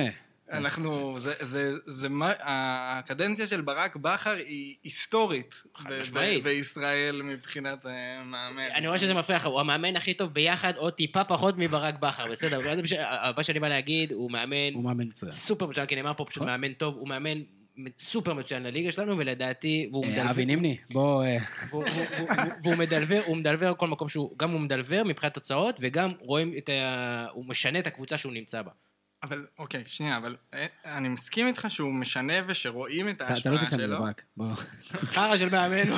אנחנו, 0.52 1.20
זה, 1.20 1.34
זה, 1.40 1.74
זה 1.86 2.10
מה, 2.10 2.34
הקדנציה 2.40 3.48
של 3.48 3.62
ברק 3.62 3.96
בכר 3.96 4.36
היא 4.36 4.76
היסטורית 4.84 5.56
חד 5.76 5.90
משמעית. 6.02 6.44
בישראל 6.44 7.22
מבחינת 7.22 7.86
אה, 7.86 8.24
מאמן. 8.24 8.64
אני 8.76 8.88
רואה 8.88 9.00
שזה 9.00 9.14
מפריע 9.14 9.38
לך, 9.38 9.46
הוא 9.46 9.60
המאמן 9.60 9.96
הכי 9.96 10.14
טוב 10.14 10.34
ביחד, 10.34 10.78
או 10.78 10.92
טיפה 10.92 11.24
פחות 11.24 11.56
מברק 11.58 12.00
בכר, 12.00 12.28
בסדר? 12.32 12.60
מה 13.38 13.44
שאני 13.44 13.60
בא 13.60 13.70
להגיד, 13.70 14.12
הוא 14.12 14.32
מאמן 14.32 14.74
הוא 14.74 14.84
מאמן 14.84 15.08
מצוין. 15.08 15.32
סופר 15.32 15.66
מצוין, 15.66 15.86
כי 15.86 15.96
נאמר 15.96 16.14
פה 16.18 16.26
פשוט 16.26 16.44
נכון. 16.44 16.52
מאמן 16.52 16.74
טוב, 16.74 16.96
הוא 16.96 17.08
מאמן 17.08 17.42
סופר 18.00 18.34
מצוין 18.34 18.64
לליגה 18.64 18.92
שלנו, 18.92 19.18
ולדעתי, 19.18 19.90
והוא 19.92 20.06
אה, 20.06 20.10
מדלבר, 20.10 20.30
אבי 20.30 20.46
נימני, 20.46 20.78
בוא... 20.92 21.24
אה, 21.24 21.38
והוא 22.64 22.76
מדלבר, 22.76 23.22
הוא 23.26 23.38
מדלבר 23.38 23.74
כל 23.78 23.88
מקום 23.88 24.10
שהוא, 24.10 24.38
גם 24.38 24.52
הוא 24.52 24.60
מדלבר 24.60 25.04
מבחינת 25.04 25.34
תוצאות, 25.34 25.76
וגם 25.80 26.12
רואים 26.20 26.54
את 26.58 26.70
ה... 26.70 27.26
הוא 27.32 27.46
משנה 27.46 27.80
את 27.80 27.88
הקבוצה 27.88 28.18
שהוא 28.18 28.34
נמצא 28.34 28.62
בה. 28.62 28.72
אבל, 29.24 29.46
אוקיי, 29.60 29.84
שנייה, 29.86 30.18
אבל 30.18 30.36
אה, 30.54 30.66
אני 30.86 31.10
מסכים 31.10 31.48
איתך 31.48 31.66
שהוא 31.70 31.94
משנה 31.94 32.34
ושרואים 32.48 33.10
את 33.10 33.16
אתה 33.16 33.26
אתה 33.26 33.34
ההשפעה 33.34 33.54
לא 33.54 33.58
תצא 33.58 33.78
שלו. 33.78 34.00
ברק. 34.00 34.24
בוא. 34.38 34.56
חרא 34.84 35.38
של 35.38 35.50
מאמן. 35.50 35.92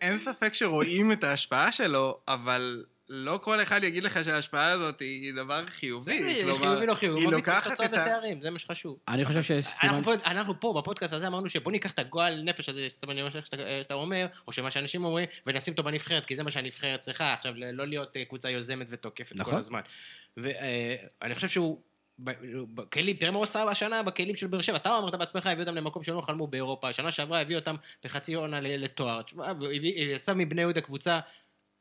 אין 0.00 0.18
ספק 0.18 0.54
שרואים 0.54 1.12
את 1.12 1.24
ההשפעה 1.24 1.72
שלו, 1.72 2.20
אבל 2.28 2.84
לא 3.08 3.38
כל 3.42 3.62
אחד 3.62 3.84
יגיד 3.84 4.04
לך 4.04 4.24
שההשפעה 4.24 4.70
הזאת 4.70 5.00
היא 5.00 5.34
דבר 5.34 5.66
חיובי. 5.66 6.42
כלומר, 6.44 6.58
חיובי 6.58 6.86
לא 6.86 6.94
חיובי, 6.94 7.20
היא 7.20 7.28
לוקחת 7.28 7.80
את 7.80 7.94
ה... 7.94 8.02
ותארים, 8.02 8.42
זה 8.42 8.50
מה 8.50 8.58
שחשוב. 8.58 8.98
אני 9.08 9.24
חושב 9.24 9.42
שיש 9.42 9.64
סימן... 9.64 9.92
אנחנו 9.94 10.04
פה, 10.04 10.30
אנחנו 10.30 10.60
פה 10.60 10.74
בפודקאסט 10.76 11.12
הזה 11.12 11.26
אמרנו 11.26 11.48
שבוא 11.48 11.72
ניקח 11.72 11.92
את 11.92 11.98
הגועל 11.98 12.42
נפש 12.42 12.68
הזה, 12.68 12.88
סתם 12.88 13.10
אני 13.10 13.22
אומר 13.22 13.30
שאתה 13.30 13.94
אומר, 13.94 14.26
או 14.46 14.52
שמה 14.52 14.70
שאנשים 14.70 15.04
אומרים, 15.04 15.28
ונשים 15.46 15.72
אותו 15.72 15.82
בנבחרת, 15.82 16.26
כי 16.26 16.36
זה 16.36 16.42
מה 16.42 16.50
שהנבחרת 16.50 17.00
צריכה, 17.00 17.32
עכשיו 17.32 17.52
לא 17.72 17.86
להיות 17.86 18.16
אה, 18.16 18.24
קבוצה 18.24 18.50
יוזמת 18.50 18.86
ותוקפת 18.90 19.36
נכון. 19.36 19.52
כל 19.52 19.58
הזמן. 19.58 19.80
ואני 20.36 21.34
חושב 21.34 21.48
שהוא... 21.48 21.80
בכלים, 22.74 23.16
תראה 23.16 23.30
מה 23.30 23.36
הוא 23.36 23.44
עשה 23.44 23.62
השנה 23.62 24.02
בכלים 24.02 24.36
של 24.36 24.46
באר 24.46 24.60
שבע, 24.60 24.76
אתה 24.76 24.98
אמרת 24.98 25.14
בעצמך, 25.14 25.46
הביא 25.46 25.62
אותם 25.64 25.74
למקום 25.74 26.02
שלא 26.02 26.20
חלמו 26.20 26.46
באירופה, 26.46 26.92
שנה 26.92 27.10
שעברה 27.10 27.40
הביא 27.40 27.56
אותם 27.56 27.76
בחצי 28.04 28.34
עונה 28.34 28.60
לתואר, 28.60 29.20
הביא- 29.38 30.14
עשה 30.16 30.34
מבני 30.34 30.60
יהודה 30.60 30.80
קבוצה 30.80 31.20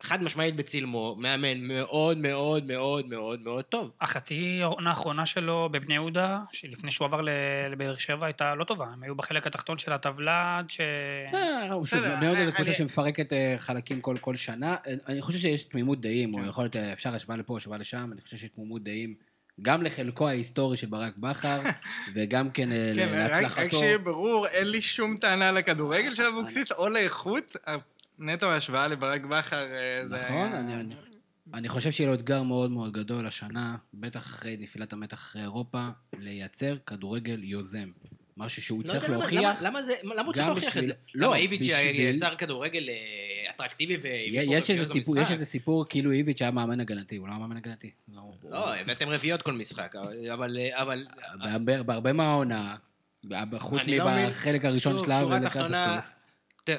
חד 0.03 0.24
משמעית 0.24 0.56
בצילמו, 0.56 1.15
מאמן 1.19 1.57
מאוד 1.61 2.18
מאוד 2.18 2.65
מאוד 2.68 3.07
מאוד 3.07 3.41
מאוד 3.41 3.65
טוב. 3.65 3.91
החצי 4.02 4.60
העונה 4.61 4.90
האחרונה 4.90 5.26
שלו 5.26 5.69
בבני 5.72 5.94
יהודה, 5.94 6.40
שלפני 6.52 6.91
שהוא 6.91 7.06
עבר 7.06 7.22
ל- 7.22 7.30
לבאר 7.72 7.95
שבע, 7.95 8.26
הייתה 8.26 8.56
לא 8.56 8.64
טובה. 8.64 8.86
הם 8.94 9.03
היו 9.03 9.15
בחלק 9.15 9.48
התחתון 9.48 9.78
של 9.78 9.94
הטבלה 9.94 10.57
עד 10.60 10.69
ש... 10.69 10.82
בסדר, 11.28 11.74
הוא 11.74 11.86
שוב, 11.86 11.99
בסדר, 11.99 12.15
בני 12.15 12.26
יהודה 12.26 12.45
זו 12.45 12.52
קבוצה 12.53 12.74
שמפרקת 12.74 13.34
אה, 13.34 13.56
חלקים 13.57 14.02
כל 14.02 14.15
כל 14.22 14.36
שנה. 14.36 14.76
אה, 14.88 14.94
אני 15.07 15.22
חושב 15.22 15.40
שיש 15.40 15.64
תמימות 15.64 16.02
דעים, 16.02 16.34
כן. 16.36 16.41
או 16.41 16.45
יכול 16.45 16.64
להיות, 16.64 16.76
אה, 16.76 16.94
אפשר 16.94 17.15
השוואה 17.15 17.38
לפה, 17.38 17.57
השוואה 17.57 17.78
לשם, 17.78 18.10
אני 18.14 18.22
חושב 18.22 18.38
שיש 18.38 18.49
תמימות 18.49 18.84
דעים. 18.84 19.15
גם 19.61 19.84
לחלקו 19.84 20.28
ההיסטורי 20.28 20.78
של 20.78 20.88
ברק 20.88 21.18
בכר, 21.18 21.60
וגם 22.15 22.49
כן 22.52 22.69
כן, 22.69 22.94
רק- 23.02 23.10
רק 23.10 23.32
להצלחתו. 23.32 23.78
שיהיה 23.78 23.98
ברור, 23.98 24.48
אין 24.48 24.68
לי 24.69 24.82
שום 24.82 25.18
טענה 25.18 25.52
לכדורגל 25.52 26.15
של 26.15 26.24
אבוקסיס, 26.24 26.72
או 26.72 26.90
לאיכות. 26.90 27.56
נטו 28.19 28.52
ההשוואה 28.52 28.88
לברק 28.88 29.22
בכר 29.26 29.65
אה, 29.73 30.06
זה... 30.06 30.18
נכון, 30.26 30.53
אני- 30.53 30.73
אני- 30.76 30.95
אני 31.53 31.69
חושב 31.69 31.91
שיהיה 31.91 32.10
לו 32.10 32.15
אתגר 32.15 32.44
מאוד 32.44 32.72
מאוד 32.72 32.91
גדול 32.94 33.27
השנה, 33.27 33.76
בטח 33.94 34.19
אחרי 34.26 34.57
נפילת 34.60 34.94
המתח 34.94 35.15
אחרי 35.18 35.41
אירופה, 35.41 35.88
לייצר 36.19 36.77
כדורגל 36.85 37.44
יוזם. 37.44 37.89
משהו 38.38 38.61
שהוא 38.61 38.80
לא 38.84 38.88
צריך 38.88 39.10
להוכיח. 39.10 39.41
למה- 39.41 39.56
למה 39.61 39.84
זה, 39.84 39.94
למה 40.03 40.22
הוא 40.22 40.34
צריך 40.34 40.48
להוכיח 40.48 40.77
את 40.77 40.85
זה? 40.85 40.94
בשביל- 41.07 41.22
לא, 41.22 41.27
למה 41.27 41.35
איביץ' 41.38 41.61
בשביל- 41.61 41.95
יצר 42.15 42.35
כדורגל 42.35 42.89
אה, 42.89 42.95
אטרקטיבי 43.56 43.98
ו... 44.02 44.07
יש 44.31 44.69
איזה 44.72 44.85
סיפור, 44.85 45.18
יש 45.18 45.31
איזה 45.31 45.45
סיפור 45.45 45.85
כאילו 45.89 46.11
איביץ' 46.11 46.41
היה 46.41 46.52
מאמן 46.52 46.80
הגנתי, 46.80 47.15
הוא 47.15 47.27
לא 47.27 47.34
היה 47.34 47.39
מאמן 47.39 47.57
הגנתי. 47.57 47.91
לא, 48.14 48.22
לא, 48.49 48.76
הבאתם 48.76 49.10
רביעיות 49.10 49.41
כל 49.41 49.53
משחק, 49.53 49.95
אבל... 50.34 50.57
אבל... 50.73 51.06
בהרבה- 51.39 51.84
בהרבה 51.84 52.14
מהעונה, 52.14 52.76
חוץ 53.60 53.81
לא. 53.88 54.27
מבחלק 54.27 54.65
הראשון 54.65 55.03
שלה 55.03 55.26
ולקראת 55.26 55.72
הסוף. 55.73 56.11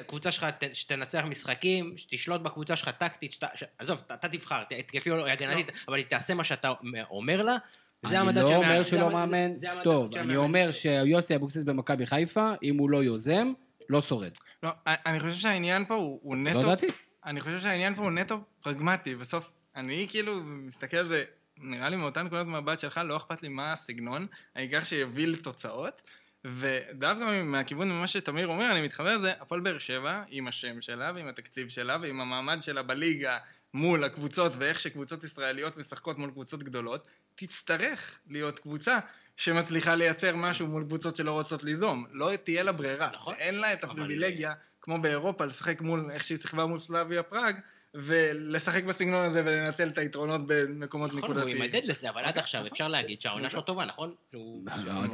קבוצה 0.06 0.30
שלך 0.30 0.46
שתנצח 0.72 1.22
משחקים, 1.24 1.94
שתשלוט 1.96 2.40
בקבוצה 2.40 2.76
שלך 2.76 2.88
טקטית, 2.88 3.32
שת- 3.32 3.44
ש- 3.54 3.64
עזוב, 3.78 3.98
אתה- 4.06 4.14
אתה 4.14 4.28
תבחר, 4.28 4.62
התקפי 4.78 5.10
או 5.10 5.26
הגנתית, 5.26 5.70
אבל 5.88 5.96
היא 5.96 6.04
תעשה 6.04 6.34
מה 6.34 6.44
שאתה 6.44 6.72
אומר 7.10 7.42
לה. 7.42 7.56
זה 8.02 8.08
אני 8.08 8.16
המדד 8.18 8.42
לא 8.42 8.48
של 8.48 8.54
אומר 8.54 8.68
מאמן- 8.68 8.84
שהוא 8.84 8.98
זה 8.98 9.04
לא 9.04 9.12
מאמן 9.12 9.56
זה 9.56 9.70
המדד 9.72 9.84
טוב, 9.84 10.16
אני 10.16 10.36
אומר. 10.36 10.70
שיוסי 10.72 11.34
אבוקסיס 11.36 11.62
במכבי 11.64 12.06
חיפה, 12.06 12.52
אם 12.62 12.78
הוא 12.78 12.90
לא 12.90 13.04
יוזם, 13.04 13.52
לא 13.88 14.02
שורד. 14.02 14.32
לא, 14.62 14.70
אני 14.86 15.20
חושב 15.20 15.34
שהעניין 15.36 15.84
פה 15.84 15.94
הוא 15.94 16.20
הוא 16.22 16.36
נטו... 16.36 16.58
לא 16.60 16.66
דעתי. 16.66 16.86
אני 17.26 17.40
חושב 17.40 17.60
שהעניין 17.60 17.94
פה 17.94 18.02
הוא 18.02 18.10
נטו 18.10 18.40
פרגמטי. 18.62 19.14
בסוף, 19.14 19.50
אני 19.76 20.06
כאילו 20.10 20.40
מסתכל 20.44 20.96
על 20.96 21.06
זה, 21.06 21.24
נראה 21.58 21.88
לי 21.88 21.96
מאותה 21.96 22.22
נקודת 22.22 22.46
מבט 22.46 22.78
שלך, 22.78 23.00
לא 23.04 23.16
אכפת 23.16 23.42
לי 23.42 23.48
מה 23.48 23.72
הסגנון, 23.72 24.26
העיקר 24.56 24.84
שיביא 24.84 25.26
לתוצאות. 25.26 26.02
ודווקא 26.46 27.42
מהכיוון 27.44 27.90
ממה 27.90 28.06
שתמיר 28.06 28.46
אומר, 28.46 28.72
אני 28.72 28.80
מתחבר 28.80 29.14
לזה, 29.16 29.32
הפועל 29.40 29.60
באר 29.60 29.78
שבע, 29.78 30.22
עם 30.28 30.48
השם 30.48 30.80
שלה 30.80 31.12
ועם 31.14 31.28
התקציב 31.28 31.68
שלה 31.68 31.98
ועם 32.02 32.20
המעמד 32.20 32.62
שלה 32.62 32.82
בליגה 32.82 33.38
מול 33.74 34.04
הקבוצות 34.04 34.52
ואיך 34.58 34.80
שקבוצות 34.80 35.24
ישראליות 35.24 35.76
משחקות 35.76 36.18
מול 36.18 36.30
קבוצות 36.30 36.62
גדולות, 36.62 37.08
תצטרך 37.34 38.18
להיות 38.28 38.58
קבוצה 38.58 38.98
שמצליחה 39.36 39.94
לייצר 39.94 40.36
משהו 40.36 40.66
מול 40.66 40.84
קבוצות 40.84 41.16
שלא 41.16 41.32
רוצות 41.32 41.64
ליזום. 41.64 42.06
לא 42.10 42.30
תהיה 42.44 42.62
לה 42.62 42.72
ברירה. 42.72 43.10
נכון. 43.14 43.34
אין 43.38 43.54
לה 43.54 43.72
את 43.72 43.84
אבל- 43.84 43.92
הפריבילגיה, 43.92 44.52
כמו 44.80 45.00
באירופה, 45.02 45.44
לשחק 45.44 45.80
מול 45.80 46.10
איך 46.10 46.24
שהיא 46.24 46.38
שיחקה 46.38 46.66
מול 46.66 46.78
סלאביה 46.78 47.22
פראג, 47.22 47.60
ולשחק 47.94 48.84
בסגנון 48.84 49.24
הזה 49.24 49.42
ולנצל 49.46 49.88
את 49.88 49.98
היתרונות 49.98 50.40
במקומות 50.46 51.10
נכון, 51.14 51.20
הוא 51.30 51.30
נקודתיים. 51.38 51.62
יימדד 51.62 51.84
לזה, 51.84 52.10
אבל 52.10 52.24
עד 52.24 52.38
עכשיו 52.38 52.66
אפשר 52.66 52.88
להגיד 52.88 53.20
שהעונה 53.20 53.50
שלו 53.50 53.60
טובה, 53.60 53.84
נכון? 53.84 54.14
שהוא- 54.30 54.62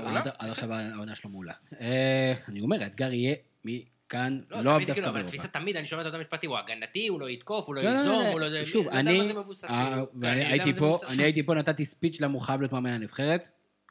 עד- 0.07 0.29
עכשיו 0.39 0.73
העונה 0.73 1.15
שלו 1.15 1.31
מעולה. 1.31 1.53
אה, 1.81 2.35
אני 2.49 2.61
אומר, 2.61 2.83
האתגר 2.83 3.13
יהיה 3.13 3.35
מכאן, 3.65 4.41
לא, 4.51 4.61
לא 4.61 4.79
דווקא 4.79 4.93
כאילו, 4.93 5.07
אבל 5.07 5.13
באירופה. 5.15 5.35
התפיסה 5.35 5.49
תמיד, 5.49 5.77
אני 5.77 5.87
שומע 5.87 6.03
את 6.03 6.07
אותם 6.07 6.21
משפטים, 6.21 6.51
הוא 6.51 6.59
הגנתי, 6.59 7.09
הוא 7.09 7.21
לא 7.21 7.31
יתקוף, 7.31 7.67
הוא 7.67 7.75
לא 7.75 7.83
לא, 7.83 7.91
לא, 7.93 7.99
ייזום, 7.99 8.23
לא, 8.25 8.29
הוא 8.33 8.41
לא... 8.41 8.65
שוב, 8.65 8.87
לא 8.89 8.97
יודע 8.99 9.11
אני, 9.11 9.33
מבוסס, 9.33 9.65
אה, 9.65 9.91
כאילו. 9.91 10.31
אני 10.33 10.45
הייתי 10.45 10.75
פה, 10.75 10.87
מבוסס, 10.87 11.05
אני 11.09 11.17
נו. 11.17 11.23
הייתי 11.23 11.43
פה, 11.43 11.55
נתתי 11.55 11.85
ספיץ' 11.85 12.21
למה 12.21 12.35
הוא 12.35 12.41
חייב 12.43 12.61
להיות 12.61 12.73
מאמן 12.73 12.91
הנבחרת, 12.91 13.49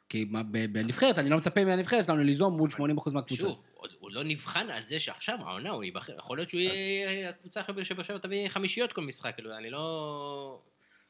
כי 0.08 0.24
בנבחרת, 0.72 1.18
אני 1.18 1.30
לא 1.30 1.36
מצפה 1.36 1.64
מהנבחרת 1.64 2.04
שלנו 2.06 2.22
ליזום 2.22 2.56
מול 2.56 2.70
80% 2.70 2.76
מהקבוצה. 3.12 3.42
שוב, 3.42 3.62
עוד- 3.74 3.90
לא 4.14 4.24
נבחן 4.24 4.70
על 4.70 4.82
זה 4.86 4.98
שעכשיו 5.00 5.38
העונה 5.40 5.70
הוא 5.70 5.84
ייבחר, 5.84 6.12
יכול 6.16 6.38
להיות 6.38 6.50
שהוא 6.50 6.60
יהיה 6.60 7.28
הקבוצה 7.28 7.60
הכי 7.60 7.84
שבאר 7.84 8.02
שבע 8.02 8.18
תביא 8.18 8.48
חמישיות 8.48 8.92
כל 8.92 9.00
משחק, 9.00 9.34
כאילו, 9.34 9.56
אני 9.56 9.70
לא... 9.70 10.60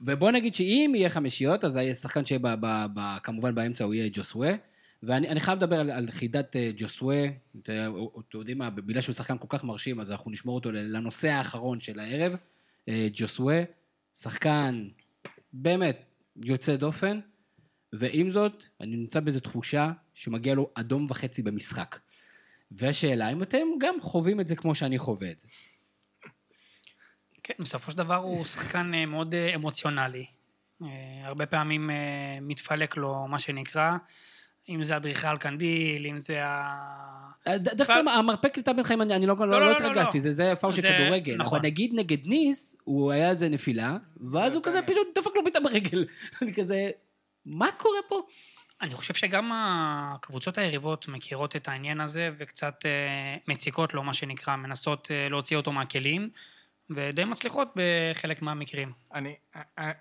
ובוא 0.01 0.31
נגיד 0.31 0.55
שאם 0.55 0.93
יהיה 0.94 1.09
חמישיות, 1.09 1.64
אז 1.64 1.76
השחקן 1.76 2.24
שיהיה 2.24 2.39
ב- 2.39 2.55
ב- 2.60 2.86
ב- 2.94 3.18
כמובן 3.22 3.55
באמצע 3.55 3.85
הוא 3.85 3.94
יהיה 3.94 4.10
ג'וסווה. 4.12 4.55
ואני 5.02 5.28
אני 5.28 5.40
חייב 5.40 5.59
לדבר 5.59 5.81
על, 5.81 5.90
על 5.90 6.10
חידת 6.10 6.56
אה, 6.56 6.70
ג'וסווה. 6.76 7.24
אתם 7.62 7.93
יודעים 8.35 8.59
מה, 8.59 8.70
בגלל 8.70 9.01
שהוא 9.01 9.12
שחקן 9.14 9.39
כל 9.39 9.47
כך 9.48 9.64
מרשים, 9.64 10.01
אז 10.01 10.10
אנחנו 10.10 10.31
נשמור 10.31 10.55
אותו 10.55 10.72
לנושא 10.72 11.28
האחרון 11.28 11.81
של 11.81 11.98
הערב. 11.98 12.36
אה, 12.89 13.09
ג'וסווה, 13.12 13.62
שחקן 14.12 14.89
באמת 15.52 16.05
יוצא 16.44 16.76
דופן, 16.76 17.20
ועם 17.93 18.31
זאת, 18.31 18.64
אני 18.81 18.97
נמצא 18.97 19.20
באיזו 19.20 19.40
תחושה 19.40 19.93
שמגיע 20.14 20.55
לו 20.55 20.70
אדום 20.74 21.06
וחצי 21.09 21.43
במשחק. 21.43 21.98
והשאלה 22.78 23.32
אם 23.32 23.42
אתם 23.42 23.59
גם 23.80 23.94
חווים 24.01 24.40
את 24.40 24.46
זה 24.48 24.56
כמו 24.56 24.74
שאני 24.74 24.98
חווה 24.98 25.30
את 25.30 25.38
זה. 25.38 25.48
כן, 27.42 27.55
בסופו 27.59 27.90
של 27.90 27.98
דבר 27.98 28.14
הוא 28.16 28.44
שחקן 28.44 28.94
אה, 28.94 29.06
מאוד 29.06 29.34
אה, 29.34 29.55
אמוציונלי. 29.55 30.26
אה, 30.82 30.88
הרבה 31.24 31.46
פעמים 31.46 31.90
מתפלק 32.42 32.96
לו, 32.96 33.26
מה 33.28 33.38
שנקרא, 33.38 33.92
אם 34.68 34.84
זה 34.84 34.96
אדריכל 34.96 35.38
קנדיל, 35.38 36.06
אם 36.06 36.18
זה 36.18 36.44
ה... 36.44 36.74
דווקא. 37.59 37.92
המרפק 37.92 38.59
לטל 38.59 38.72
בן 38.72 38.82
חיים, 38.82 39.02
אני 39.02 39.26
לא 39.26 39.36
לא- 39.38 39.46
לא, 39.51 39.60
לא 39.66 39.70
התרגשתי. 39.72 40.20
זה- 40.20 40.32
זה 40.32 40.52
פאול 40.60 40.72
של 40.72 40.82
כדורגל. 40.82 41.36
נכון. 41.36 41.59
אבל 41.59 41.66
נגיד 41.66 41.90
נגד 41.94 42.26
ניס, 42.26 42.76
הוא 42.84 43.12
היה 43.12 43.30
איזה 43.30 43.48
נפילה, 43.48 43.96
ואז 44.32 44.55
הוא 44.55 44.62
כזה 44.62 44.82
פתאום 44.82 45.05
דפק 45.14 45.30
לו 45.34 45.42
בעיטה 45.44 45.60
ברגל. 45.60 46.06
אני 46.42 46.55
כזה, 46.55 46.90
מה 47.46 47.68
קורה 47.76 47.98
פה? 48.09 48.26
אני 48.82 48.94
חושב 48.94 49.14
שגם 49.14 49.52
הקבוצות 49.55 50.59
היריבות 50.59 51.09
מכירות 51.09 51.56
את 51.56 51.68
העניין 51.68 52.01
הזה 52.01 52.30
וקצת 52.38 52.74
אה, 52.84 53.36
מציקות 53.48 53.94
לו, 53.94 54.02
מה 54.02 54.14
שנקרא, 54.14 54.56
מנסות 54.56 55.09
אה, 55.10 55.28
להוציא 55.28 55.56
אותו 55.56 55.72
מהכלים, 55.72 56.30
ודי 56.90 57.24
מצליחות 57.24 57.68
בחלק 57.76 58.42
מהמקרים. 58.42 58.92
אני, 59.14 59.34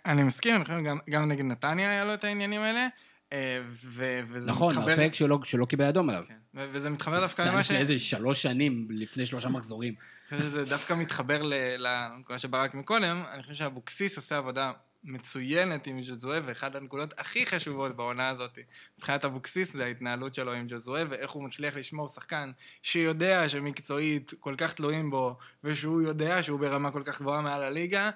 אני 0.06 0.24
מסכים, 0.24 0.56
אני 0.56 0.66
חושב 0.66 0.78
גם, 0.86 0.98
גם 1.10 1.32
נגד 1.32 1.46
נתניה 1.46 1.92
היה 1.92 2.06
לו 2.06 2.14
את 2.14 2.24
העניינים 2.24 2.62
האלה, 2.62 2.88
אה, 3.34 3.60
ו, 3.84 4.20
וזה 4.30 4.52
נכון, 4.52 4.74
מתחבר... 4.74 4.96
מרפק 4.96 5.14
שלא 5.14 5.40
שלא 5.44 5.66
קיבל 5.66 5.86
אדום 5.86 6.10
עליו. 6.10 6.24
כן, 6.28 6.38
ו- 6.56 6.68
וזה 6.72 6.90
מתחבר 6.90 7.20
דווקא 7.20 7.44
זה 7.44 7.50
למה 7.50 7.64
ש... 7.64 7.66
לפני 7.66 7.78
איזה 7.78 8.00
שלוש 8.00 8.42
שנים, 8.42 8.88
לפני 8.90 9.26
שלושה 9.26 9.50
מחזורים. 9.50 9.94
אני 10.32 10.40
חושב 10.40 10.50
שזה 10.52 10.66
דווקא 10.66 10.94
מתחבר 10.94 11.44
ל- 11.44 11.54
לנקודה 11.78 12.40
שברק 12.40 12.74
מקודם, 12.74 13.24
אני 13.32 13.44
חושב 13.44 13.56
שאבוקסיס 13.56 14.18
עושה 14.18 14.38
עבודה 14.38 14.72
מצוינת 15.04 15.88
עם 15.88 16.02
ג'וזואה, 16.02 16.40
ואחת 16.46 16.76
הנקודות 16.76 17.14
הכי 17.18 17.46
חשובות 17.46 17.96
בעונה 17.96 18.30
הזאת, 18.30 18.60
מבחינת 18.98 19.26
אבוקסיס, 19.26 19.74
זה 19.74 19.86
ההתנהלות 19.86 20.34
שלו 20.34 20.54
עם 20.54 20.66
ג'וזואה, 20.68 21.04
ואיך 21.10 21.32
הוא 21.32 21.44
מצליח 21.44 21.78
לשמור 21.78 22.10
שחקן 22.10 22.52
שיודע 22.82 23.50
שמקצועית 23.50 24.34
כל 24.40 24.56
כך 24.58 24.74
תלויים 24.74 25.10
בו, 25.10 25.38
ושהוא 25.64 26.02
יודע 26.02 26.44
שהוא 26.44 26.60
ברמה 26.60 26.92
כל 26.92 27.04
כך 27.06 27.22
גבוהה 27.22 27.42
מעל 27.42 27.64
הליגה, 27.64 28.10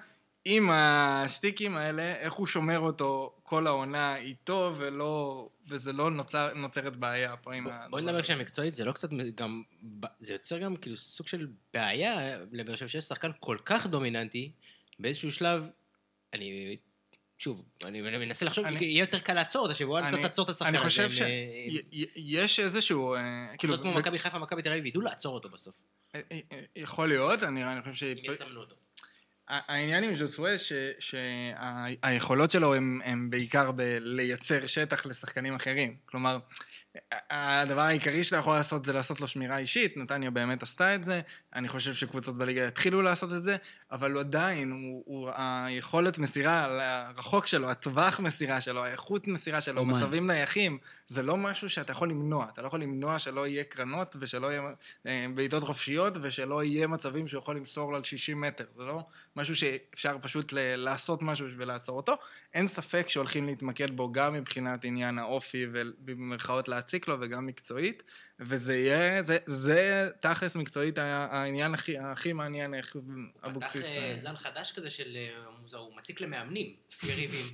עם 0.44 0.70
השטיקים 0.70 1.76
האלה, 1.76 2.14
איך 2.16 2.32
הוא 2.32 2.46
שומר 2.46 2.78
אותו 2.78 3.34
כל 3.42 3.66
העונה 3.66 4.16
איתו, 4.16 4.74
ולא, 4.76 5.48
וזה 5.68 5.92
לא 5.92 6.10
נוצר, 6.10 6.54
נוצרת 6.54 6.96
בעיה 6.96 7.36
פה 7.36 7.54
עם 7.54 7.66
ה... 7.66 7.86
בוא 7.90 8.00
נדבר 8.00 8.22
שמקצועית 8.22 8.74
זה 8.74 8.84
לא 8.84 8.92
קצת 8.92 9.08
גם, 9.34 9.62
זה 10.20 10.32
יוצר 10.32 10.58
גם 10.58 10.76
כאילו 10.76 10.96
סוג 10.96 11.26
של 11.26 11.46
בעיה 11.74 12.38
לבאר 12.52 12.76
שבע 12.76 12.88
שיש 12.88 13.04
שחקן 13.04 13.30
כל 13.40 13.56
כך 13.64 13.86
דומיננטי, 13.86 14.52
באיזשהו 14.98 15.32
שלב, 15.32 15.70
אני, 16.34 16.76
שוב, 17.38 17.64
אני 17.84 18.00
מנסה 18.00 18.46
לחשוב, 18.46 18.64
אני- 18.64 18.84
יהיה 18.84 19.00
יותר 19.00 19.18
קל 19.18 19.34
לעצור 19.34 19.62
אותה, 19.62 19.74
שבוא 19.74 19.98
אני- 19.98 20.22
לעצור 20.22 20.44
את 20.44 20.50
השחקן 20.50 20.68
אני 20.68 20.76
הזה. 20.78 20.86
חושב 20.86 21.02
הם, 21.02 21.28
אה, 21.28 21.80
שיש 22.14 22.60
איזשהו, 22.60 23.14
אה, 23.14 23.46
כאילו, 23.58 23.78
כמו 23.82 23.92
מכבי 23.94 24.18
חיפה, 24.18 24.38
מכבי 24.38 24.62
תל 24.62 24.68
אביב, 24.72 24.86
ידעו 24.86 25.00
לעצור 25.02 25.34
אותו 25.34 25.48
בסוף, 25.48 25.74
אה, 26.14 26.20
אה, 26.32 26.40
יכול 26.76 27.08
להיות, 27.08 27.42
אני 27.42 27.64
אני 27.64 27.80
חושב 27.82 27.94
ש... 27.94 28.02
אם 28.02 28.24
יסמנו 28.24 28.60
אותו. 28.60 28.74
העניין 29.48 30.04
עם 30.04 30.14
ז'וסווה, 30.14 30.54
שהיכולות 30.98 32.50
שלו 32.50 32.74
הם, 32.74 33.00
הם 33.04 33.30
בעיקר 33.30 33.70
בלייצר 33.72 34.66
שטח 34.66 35.06
לשחקנים 35.06 35.54
אחרים. 35.54 35.96
כלומר, 36.06 36.38
הדבר 37.30 37.80
העיקרי 37.80 38.24
שאתה 38.24 38.36
יכול 38.36 38.56
לעשות 38.56 38.84
זה 38.84 38.92
לעשות 38.92 39.20
לו 39.20 39.28
שמירה 39.28 39.58
אישית, 39.58 39.96
נתניה 39.96 40.30
באמת 40.30 40.62
עשתה 40.62 40.94
את 40.94 41.04
זה, 41.04 41.20
אני 41.54 41.68
חושב 41.68 41.94
שקבוצות 41.94 42.38
בליגה 42.38 42.66
יתחילו 42.66 43.02
לעשות 43.02 43.32
את 43.32 43.42
זה, 43.42 43.56
אבל 43.92 44.12
הוא 44.12 44.20
עדיין, 44.20 44.72
הוא, 44.72 45.02
הוא, 45.06 45.30
היכולת 45.36 46.18
מסירה 46.18 46.66
הרחוק 47.08 47.46
שלו, 47.46 47.70
הטווח 47.70 48.20
מסירה 48.20 48.60
שלו, 48.60 48.84
האיכות 48.84 49.28
מסירה 49.28 49.60
שלו, 49.60 49.80
אומן. 49.80 49.96
מצבים 49.96 50.26
נייחים, 50.26 50.78
זה 51.06 51.22
לא 51.22 51.36
משהו 51.36 51.70
שאתה 51.70 51.92
יכול 51.92 52.10
למנוע. 52.10 52.46
אתה 52.52 52.62
לא 52.62 52.66
יכול 52.66 52.82
למנוע 52.82 53.18
שלא 53.18 53.46
יהיה 53.46 53.64
קרנות 53.64 54.16
ושלא 54.20 54.52
יהיה 54.52 54.62
אה, 55.06 55.26
בעיטות 55.34 55.62
חופשיות 55.62 56.14
ושלא 56.22 56.64
יהיה 56.64 56.86
מצבים 56.86 57.28
שהוא 57.28 57.38
יכול 57.38 57.56
למסור 57.56 57.96
על 57.96 58.04
60 58.04 58.40
מטר. 58.40 58.64
זה 58.76 58.84
לא 58.84 59.04
משהו 59.38 59.56
שאפשר 59.56 60.16
פשוט 60.20 60.52
ל- 60.52 60.76
לעשות 60.76 61.22
משהו 61.22 61.46
בשביל 61.46 61.68
לעצור 61.68 61.96
אותו. 61.96 62.14
אין 62.54 62.68
ספק 62.68 63.08
שהולכים 63.08 63.46
להתמקד 63.46 63.90
בו 63.90 64.12
גם 64.12 64.32
מבחינת 64.32 64.84
עניין 64.84 65.18
האופי 65.18 65.66
ובמרכאות 65.72 66.68
להציק 66.68 67.08
לו 67.08 67.16
וגם 67.20 67.46
מקצועית, 67.46 68.02
וזה 68.40 68.76
יהיה, 68.76 69.22
זה, 69.22 69.38
זה 69.46 70.08
תכלס 70.20 70.56
מקצועית 70.56 70.98
העניין 70.98 71.74
הכי, 71.74 71.98
הכי 71.98 72.32
מעניין 72.32 72.74
איך 72.74 72.96
אבוקסיס... 73.46 73.86
פתח 73.86 73.96
אה, 73.96 74.12
זן 74.16 74.36
חדש 74.36 74.72
כזה 74.72 74.90
של 74.90 75.16
אה, 75.16 75.28
מוזר, 75.62 75.78
הוא 75.78 75.96
מציק 75.96 76.20
למאמנים, 76.20 76.66
יריבים. 77.02 77.46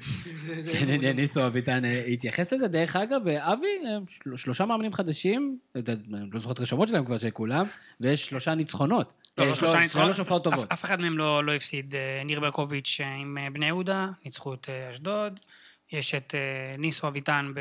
כן. 1.00 1.16
ניסו 1.16 1.46
אביטן 1.46 1.84
אה, 1.84 2.04
התייחס 2.04 2.52
לזה. 2.52 2.68
דרך 2.68 2.96
אגב, 2.96 3.28
אבי, 3.28 3.66
של- 4.08 4.36
שלושה 4.36 4.64
מאמנים 4.64 4.92
חדשים, 4.92 5.58
לא 5.74 5.82
אני 5.92 6.30
לא 6.32 6.40
זוכר 6.40 6.52
את 6.52 6.58
הרשומות 6.58 6.88
שלהם 6.88 7.04
כבר 7.04 7.18
של 7.18 7.30
כולם, 7.30 7.66
ויש 8.00 8.26
שלושה 8.26 8.54
ניצחונות. 8.54 9.12
לא, 9.38 9.46
לא, 9.46 9.54
של- 9.54 9.60
שלושה 9.60 9.72
שלוש 9.72 9.82
ניצחונות. 9.82 10.18
הופעות 10.18 10.44
טובות. 10.44 10.72
אף- 10.72 10.84
אחד 10.84 11.00
מהם 11.00 11.18
לא 11.18 11.44
לא 11.44 11.54
הפסיד. 11.54 11.94
אה, 11.94 12.22
ניר 12.24 12.40
ברקוביץ' 12.40 12.98
אה, 13.00 13.14
עם 13.14 13.38
אה, 13.40 13.50
בני 13.50 13.66
יהודה, 13.66 14.08
ניצחו 14.24 14.54
את 14.54 14.68
אשדוד. 14.90 15.40
יש 15.92 16.14
את 16.14 16.34
ניסו 16.78 17.08
אביטן 17.08 17.52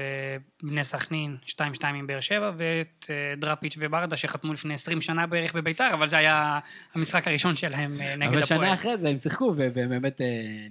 בבני 0.63 0.83
סכנין, 0.83 1.37
2-2 1.45 1.51
עם 1.85 2.07
באר 2.07 2.19
שבע, 2.19 2.51
ואת 2.57 3.09
דראפיץ' 3.37 3.75
וברדה 3.79 4.17
שחתמו 4.17 4.53
לפני 4.53 4.73
20 4.73 5.01
שנה 5.01 5.27
בערך 5.27 5.53
בביתר, 5.55 5.89
אבל 5.93 6.07
זה 6.07 6.17
היה 6.17 6.59
המשחק 6.95 7.27
הראשון 7.27 7.55
שלהם 7.55 7.91
נגד 8.17 8.27
אבל 8.33 8.43
הפועל. 8.43 8.43
שנה 8.59 8.73
אחרי 8.73 8.97
זה 8.97 9.09
הם 9.09 9.17
שיחקו 9.17 9.53
והם 9.57 9.89
באמת 9.89 10.21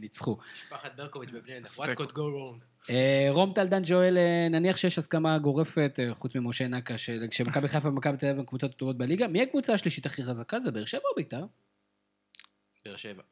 ניצחו. 0.00 0.36
משפחת 0.54 0.96
ברקוביץ' 0.96 1.30
בבני 1.30 1.52
יהודה. 1.52 1.68
What 1.68 1.96
could 1.98 2.12
go 2.12 2.18
wrong? 2.18 2.71
אה, 2.90 3.26
רום 3.30 3.52
טלדן 3.54 3.84
שואל, 3.84 4.18
אה, 4.18 4.48
נניח 4.50 4.76
שיש 4.76 4.98
הסכמה 4.98 5.38
גורפת, 5.38 5.98
אה, 5.98 6.14
חוץ 6.14 6.34
ממשה 6.34 6.68
נקה, 6.68 6.94
כשמכבי 7.30 7.68
חיפה 7.68 7.88
ומכבי 7.88 8.16
תל 8.16 8.26
אביב 8.26 8.38
הן 8.38 8.46
קבוצות 8.46 8.76
טובות 8.76 8.98
בליגה, 8.98 9.28
מי 9.28 9.42
הקבוצה 9.42 9.74
השלישית 9.74 10.06
הכי 10.06 10.24
חזקה? 10.24 10.60
זה 10.60 10.70
באר 10.70 10.84
שבע 10.84 11.02
או 11.10 11.16
בית"ר? 11.16 11.44
באר 12.84 12.96
שבע. 12.96 13.22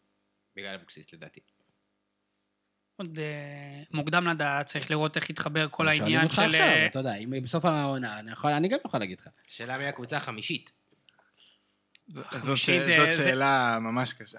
בגלל 0.56 0.74
אבוקסיס 0.74 1.12
לדעתי. 1.12 1.40
עוד 2.96 3.18
מוקדם 3.90 4.26
לדעת, 4.28 4.66
צריך 4.66 4.90
לראות 4.90 5.16
איך 5.16 5.30
יתחבר 5.30 5.68
כל 5.70 5.84
שואלים 5.84 6.02
העניין 6.02 6.24
אותך 6.24 6.34
של... 6.34 6.40
עכשיו, 6.42 6.66
אתה 6.86 6.98
יודע, 6.98 7.14
אם 7.14 7.32
בסוף 7.42 7.64
העונה, 7.64 8.20
אני 8.44 8.68
גם 8.68 8.78
יכול 8.84 9.00
להגיד 9.00 9.20
לך. 9.20 9.28
השאלה 9.48 9.78
מי 9.78 9.84
הקבוצה 9.84 10.16
החמישית. 10.16 10.72
זאת, 12.08 12.58
שאלה 12.58 13.78
ממש 13.80 14.12
קשה. 14.12 14.38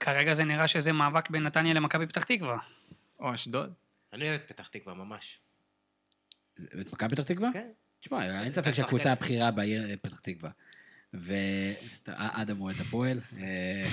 כרגע 0.00 0.34
זה 0.34 0.44
נראה 0.44 0.68
שזה 0.68 0.92
מאבק 0.92 1.30
בין 1.30 1.42
נתניה 1.42 1.74
למכבי 1.74 2.06
פתח 2.06 2.24
תקווה. 2.24 2.58
או 3.20 3.34
אשדוד. 3.34 3.74
אני 4.12 4.28
אוהב 4.28 4.40
את 4.40 4.48
פתח 4.48 4.66
תקווה 4.66 4.94
ממש. 4.94 5.40
את 6.54 6.92
מכבי 6.92 7.16
פתח 7.16 7.22
תקווה? 7.22 7.50
כן. 7.52 7.70
תשמע, 8.00 8.42
אין 8.42 8.52
ספק. 8.52 8.72
שהקבוצה 8.72 9.12
הבכירה 9.12 9.50
בעיר 9.50 9.90
אה, 9.90 9.96
פתח 9.96 10.20
תקווה. 10.20 10.50
ואדם 11.12 12.60
אוהד 12.60 12.76
הפועל, 12.80 13.18
אה, 13.38 13.88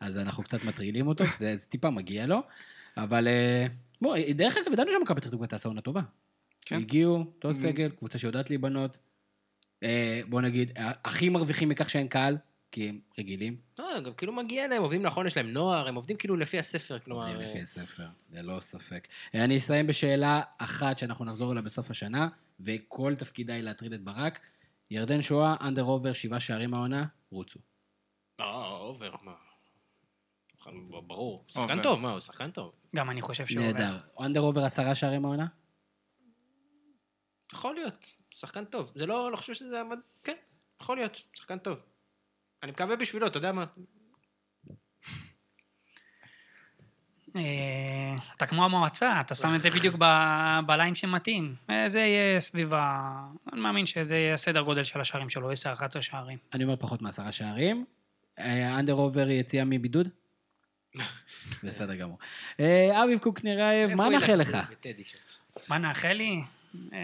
אז 0.00 0.18
אנחנו 0.18 0.42
קצת 0.42 0.64
מטרילים 0.64 1.06
אותו, 1.06 1.24
זה 1.38 1.54
טיפה 1.68 1.90
מגיע 1.90 2.26
לו, 2.26 2.42
אבל 2.96 3.28
אה, 3.28 3.66
בוא, 4.00 4.16
דרך 4.34 4.56
אגב, 4.56 4.72
ידענו 4.72 4.90
שמכבי 4.92 5.20
פתח 5.20 5.30
תקווה 5.30 5.46
תעשה 5.46 5.68
עונה 5.68 5.80
טובה. 5.80 6.00
כן. 6.60 6.76
הגיעו, 6.76 7.18
אותו 7.18 7.54
סגל, 7.54 7.90
קבוצה 7.90 8.18
שיודעת 8.18 8.50
להיבנות. 8.50 8.98
אה, 9.82 10.20
בוא 10.28 10.40
נגיד, 10.40 10.72
הכי 10.76 11.28
מרוויחים 11.28 11.68
מכך 11.68 11.90
שאין 11.90 12.08
קהל, 12.08 12.36
כי 12.72 12.88
הם 12.88 13.00
רגילים. 13.18 13.56
לא, 13.78 14.00
גם 14.00 14.14
כאילו 14.14 14.32
מגיע 14.32 14.68
להם, 14.68 14.82
עובדים 14.82 15.02
נכון, 15.02 15.26
יש 15.26 15.36
להם 15.36 15.52
נוער, 15.52 15.88
הם 15.88 15.94
עובדים 15.94 16.16
כאילו 16.16 16.36
לפי 16.36 16.58
הספר, 16.58 16.94
עובדים 16.94 17.04
כלומר... 17.04 17.38
לפי 17.38 17.60
הספר, 17.60 18.06
ללא 18.30 18.60
ספק. 18.60 19.08
אה, 19.34 19.44
אני 19.44 19.56
אסיים 19.56 19.86
בשאלה 19.86 20.42
אחת 20.58 20.98
שאנחנו 20.98 21.24
נחזור 21.24 21.52
אליה 21.52 21.62
בסוף 21.62 21.90
השנה, 21.90 22.28
וכל 22.60 23.14
תפקידה 23.14 23.54
היא 23.54 23.62
להטריד 23.62 23.92
את 23.92 24.02
ברק. 24.02 24.40
ירדן 24.90 25.22
שואה, 25.22 25.56
אנדר 25.60 25.82
עובר, 25.82 26.12
שבעה 26.12 26.40
שערים 26.40 26.74
העונה, 26.74 27.06
רוצו. 27.30 27.60
אה, 28.40 28.76
אובר, 28.76 29.14
מה? 29.22 29.34
ברור. 31.06 31.44
שחקן. 31.48 31.82
טוב, 31.82 32.00
מה, 32.00 32.10
הוא 32.10 32.20
שחקן 32.20 32.50
טוב. 32.50 32.74
גם 32.96 33.10
אני 33.10 33.22
חושב 33.22 33.46
שהוא... 33.46 33.64
נהדר. 33.64 33.96
אנדר 34.20 34.40
עובר 34.40 34.64
עשרה 34.64 34.94
שערים 34.94 35.24
העונה? 35.24 35.46
יכול 37.52 37.74
להיות, 37.74 38.06
שחקן 38.30 38.64
טוב. 38.64 38.92
זה 38.94 39.06
לא, 39.06 39.32
לא 39.32 39.36
חושב 39.36 39.54
שזה... 39.54 39.82
כן, 40.24 40.36
יכול 40.80 40.96
להיות, 40.96 41.22
שחקן 41.32 41.58
טוב. 41.58 41.82
אני 42.62 42.70
מקווה 42.70 42.96
בשבילו, 42.96 43.26
אתה 43.26 43.38
יודע 43.38 43.52
מה? 43.52 43.64
אה, 47.36 48.14
אתה 48.36 48.46
כמו 48.46 48.64
המועצה, 48.64 49.20
אתה 49.20 49.34
שם 49.34 49.48
את 49.56 49.60
זה 49.60 49.70
בדיוק 49.70 49.96
בליין 50.66 50.94
שמתאים. 50.94 51.54
אה, 51.70 51.88
זה 51.88 51.98
יהיה 52.00 52.40
סביב 52.40 52.74
ה... 52.74 53.24
אני 53.52 53.60
מאמין 53.60 53.86
שזה 53.86 54.16
יהיה 54.16 54.36
סדר 54.36 54.62
גודל 54.62 54.84
של 54.84 55.00
השערים 55.00 55.30
שלו, 55.30 55.52
10-11 55.52 55.54
שערים. 56.00 56.38
אני 56.54 56.64
אומר 56.64 56.76
פחות 56.76 57.02
מעשרה 57.02 57.32
שערים. 57.32 57.84
אה, 58.38 58.78
אנדר 58.78 58.92
עובר 58.92 59.30
יציאה 59.30 59.64
מבידוד? 59.64 60.08
בסדר 61.64 61.94
גמור. 61.94 62.18
אה, 62.60 63.04
אבי 63.04 63.18
קוקנרייב, 63.18 63.94
מה 63.94 64.08
נאחל? 64.08 64.34
לך? 64.34 64.56
מה 65.68 65.78
נאחל 65.78 66.12
לי? 66.12 66.42
אה, 66.92 66.98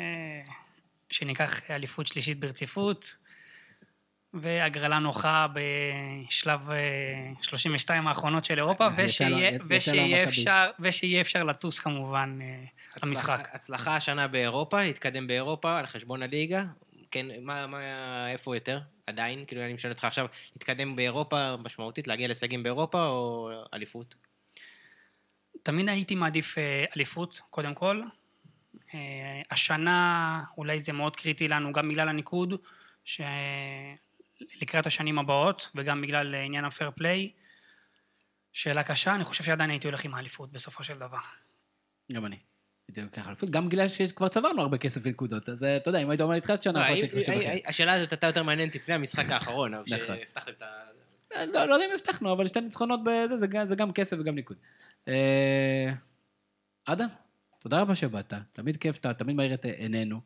שניקח 1.10 1.70
אליפות 1.70 2.06
שלישית 2.06 2.40
ברציפות, 2.40 3.14
והגרלה 4.34 4.98
נוחה 4.98 5.46
בשלב 5.52 6.70
אה, 6.70 6.76
32 7.42 8.06
האחרונות 8.08 8.44
של 8.44 8.58
אירופה, 8.58 8.88
ושיהיה-. 8.96 10.24
אפשר- 10.24 10.70
ושיהיה 10.80 11.20
אפשר 11.20 11.44
לטוס 11.44 11.80
כמובן 11.80 12.34
אה, 12.40 12.64
למשחק. 13.04 13.48
הצלחה- 13.52 13.96
השנה 13.96 14.28
באירופה, 14.28 14.80
להתקדם 14.82 15.26
באירופה 15.26 15.78
על 15.78 15.86
חשבון 15.86 16.22
הליגה. 16.22 16.64
כן, 17.10 17.26
מה, 17.42 17.66
מה, 17.66 17.80
איפה 18.30 18.56
יותר? 18.56 18.80
עדיין, 19.06 19.44
כאילו 19.46 19.64
אני 19.64 19.72
משאל 19.72 19.90
אותך 19.90 20.04
עכשיו, 20.04 20.26
להתקדם 20.56 20.96
באירופה 20.96 21.56
משמעותית, 21.56 22.08
להגיע 22.08 22.26
להישגים 22.26 22.62
באירופה 22.62 23.06
או 23.06 23.50
אליפות? 23.74 24.14
תמיד 25.62 25.88
הייתי 25.88 26.14
מעדיף 26.14 26.58
אה, 26.58 26.84
אליפות, 26.96 27.40
קודם 27.50 27.74
כל. 27.74 28.02
אה, 28.94 28.98
השנה 29.50 30.42
אולי 30.58 30.80
זה 30.80 30.92
מאוד 30.92 31.16
קריטי 31.16 31.48
לנו, 31.48 31.72
גם 31.72 31.88
בגלל 31.88 32.08
הניקוד, 32.08 32.54
שלקראת 34.38 34.86
השנים 34.86 35.18
הבאות, 35.18 35.70
וגם 35.74 36.02
בגלל 36.02 36.34
עניין 36.34 36.64
הפייר 36.64 36.90
פליי. 36.96 37.32
שאלה 38.52 38.84
קשה, 38.84 39.14
אני 39.14 39.24
חושב 39.24 39.44
שעדיין 39.44 39.70
הייתי 39.70 39.86
הולך 39.86 40.04
עם 40.04 40.14
האליפות 40.14 40.52
בסופו 40.52 40.82
של 40.84 40.94
דבר. 40.98 41.18
גם 42.12 42.26
אני. 42.26 42.36
גם 43.50 43.68
בגלל 43.68 43.88
שכבר 43.88 44.28
צברנו 44.28 44.62
הרבה 44.62 44.78
כסף 44.78 45.00
ונקודות, 45.04 45.48
אז 45.48 45.64
אה, 45.64 45.76
אתה 45.76 45.88
יודע, 45.88 45.98
אם 46.02 46.10
היית 46.10 46.20
אומר 46.20 46.34
לי 46.34 46.40
תחילת 46.40 46.62
שנה, 46.62 46.90
לא, 46.90 46.96
השאלה 47.66 47.92
הזאת 47.92 48.12
הייתה 48.12 48.26
יותר 48.26 48.42
מעניינת 48.42 48.74
לפני 48.74 48.94
המשחק 48.94 49.30
האחרון, 49.30 49.74
נכון. 49.74 49.86
שהבטחתם 49.98 50.52
את 50.52 50.62
ה... 50.62 50.66
אה, 51.34 51.46
לא 51.46 51.64
לא 51.64 51.74
יודע 51.74 51.86
אם 51.86 51.90
הבטחנו, 51.94 52.32
אבל 52.32 52.46
שתי 52.46 52.60
ניצחונות 52.60 53.00
בזה, 53.04 53.36
זה 53.36 53.46
גם- 53.46 53.64
זה 53.64 53.76
גם 53.76 53.92
כסף 53.92 54.16
וגם 54.20 54.34
ניקוד. 54.34 54.56
אה, 55.08 55.92
אדם, 56.84 57.08
תודה 57.58 57.80
רבה 57.80 57.94
שבאת, 57.94 58.32
תמיד 58.52 58.76
כיף, 58.76 58.96
אתה 58.98 59.14
תמיד 59.14 59.36
מאיר 59.36 59.54
את 59.54 59.64
עינינו. 59.64 60.20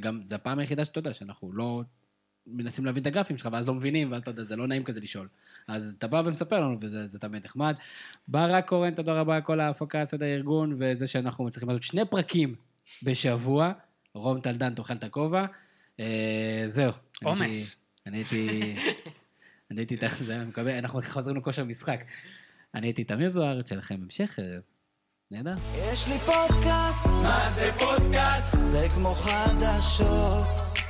גם, 0.00 0.20
זו 0.24 0.34
הפעם 0.34 0.58
היחידה 0.58 0.84
שאתה 0.84 0.98
יודע, 0.98 1.14
שאנחנו 1.14 1.52
לא 1.52 1.82
מנסים 2.46 2.84
להבין 2.86 3.02
את 3.02 3.06
הגרפים 3.06 3.38
שלך, 3.38 3.48
ואז 3.52 3.68
לא 3.68 3.74
מבינים, 3.74 4.12
ואז 4.12 4.22
אתה 4.22 4.30
יודע, 4.30 4.44
זה 4.44 4.56
לא 4.56 4.66
נעים 4.66 4.84
כזה 4.84 5.00
לשאול. 5.00 5.28
אז 5.68 5.94
אתה 5.98 6.06
בא 6.06 6.22
ומספר 6.24 6.60
לנו, 6.60 6.78
וזה 6.80 7.06
זה 7.06 7.18
תמיד 7.18 7.44
נחמד. 7.44 7.74
ברק 8.28 8.68
קורן, 8.68 8.94
תודה 8.94 9.12
רבה 9.12 9.36
על 9.36 9.42
כל 9.42 9.60
ההפקה, 9.60 10.04
סדר 10.04 10.26
הארגון, 10.26 10.76
וזה 10.80 11.06
שאנחנו 11.06 11.44
מצליחים 11.44 11.68
לעשות 11.68 11.82
שני 11.82 12.04
פרקים 12.10 12.54
בשבוע. 13.02 13.72
רום 14.14 14.40
טלדן, 14.40 14.74
תאכל 14.74 14.94
את 14.94 15.04
הכובע. 15.04 15.46
אה, 16.00 16.64
זהו. 16.66 16.92
אני 17.22 17.30
עומס. 17.30 17.40
הייתי- 17.46 17.74
אני 18.06 18.16
הייתי... 18.16 18.74
אני 19.70 19.80
הייתי 19.80 19.96
זה 20.20 20.32
היה 20.32 20.44
מקווה, 20.44 20.78
אנחנו 20.78 21.00
חוזרים 21.02 21.36
לכושר 21.36 21.64
משחק. 21.64 22.00
אני 22.74 22.86
הייתי 22.86 23.04
תמיר 23.04 23.28
זוהר, 23.28 23.60
שיהיה 23.66 23.78
לכם 23.78 23.98
המשך 24.02 24.38
ערב. 24.38 24.62
נהדר. 25.30 25.54
יש 25.92 26.08
לי 26.08 26.18
פודקאסט, 26.18 27.06
מה 27.06 27.48
זה 27.48 27.70
פודקאסט? 27.78 28.56
זה 28.64 28.86
כמו 28.94 29.08
חדשות. 29.08 30.89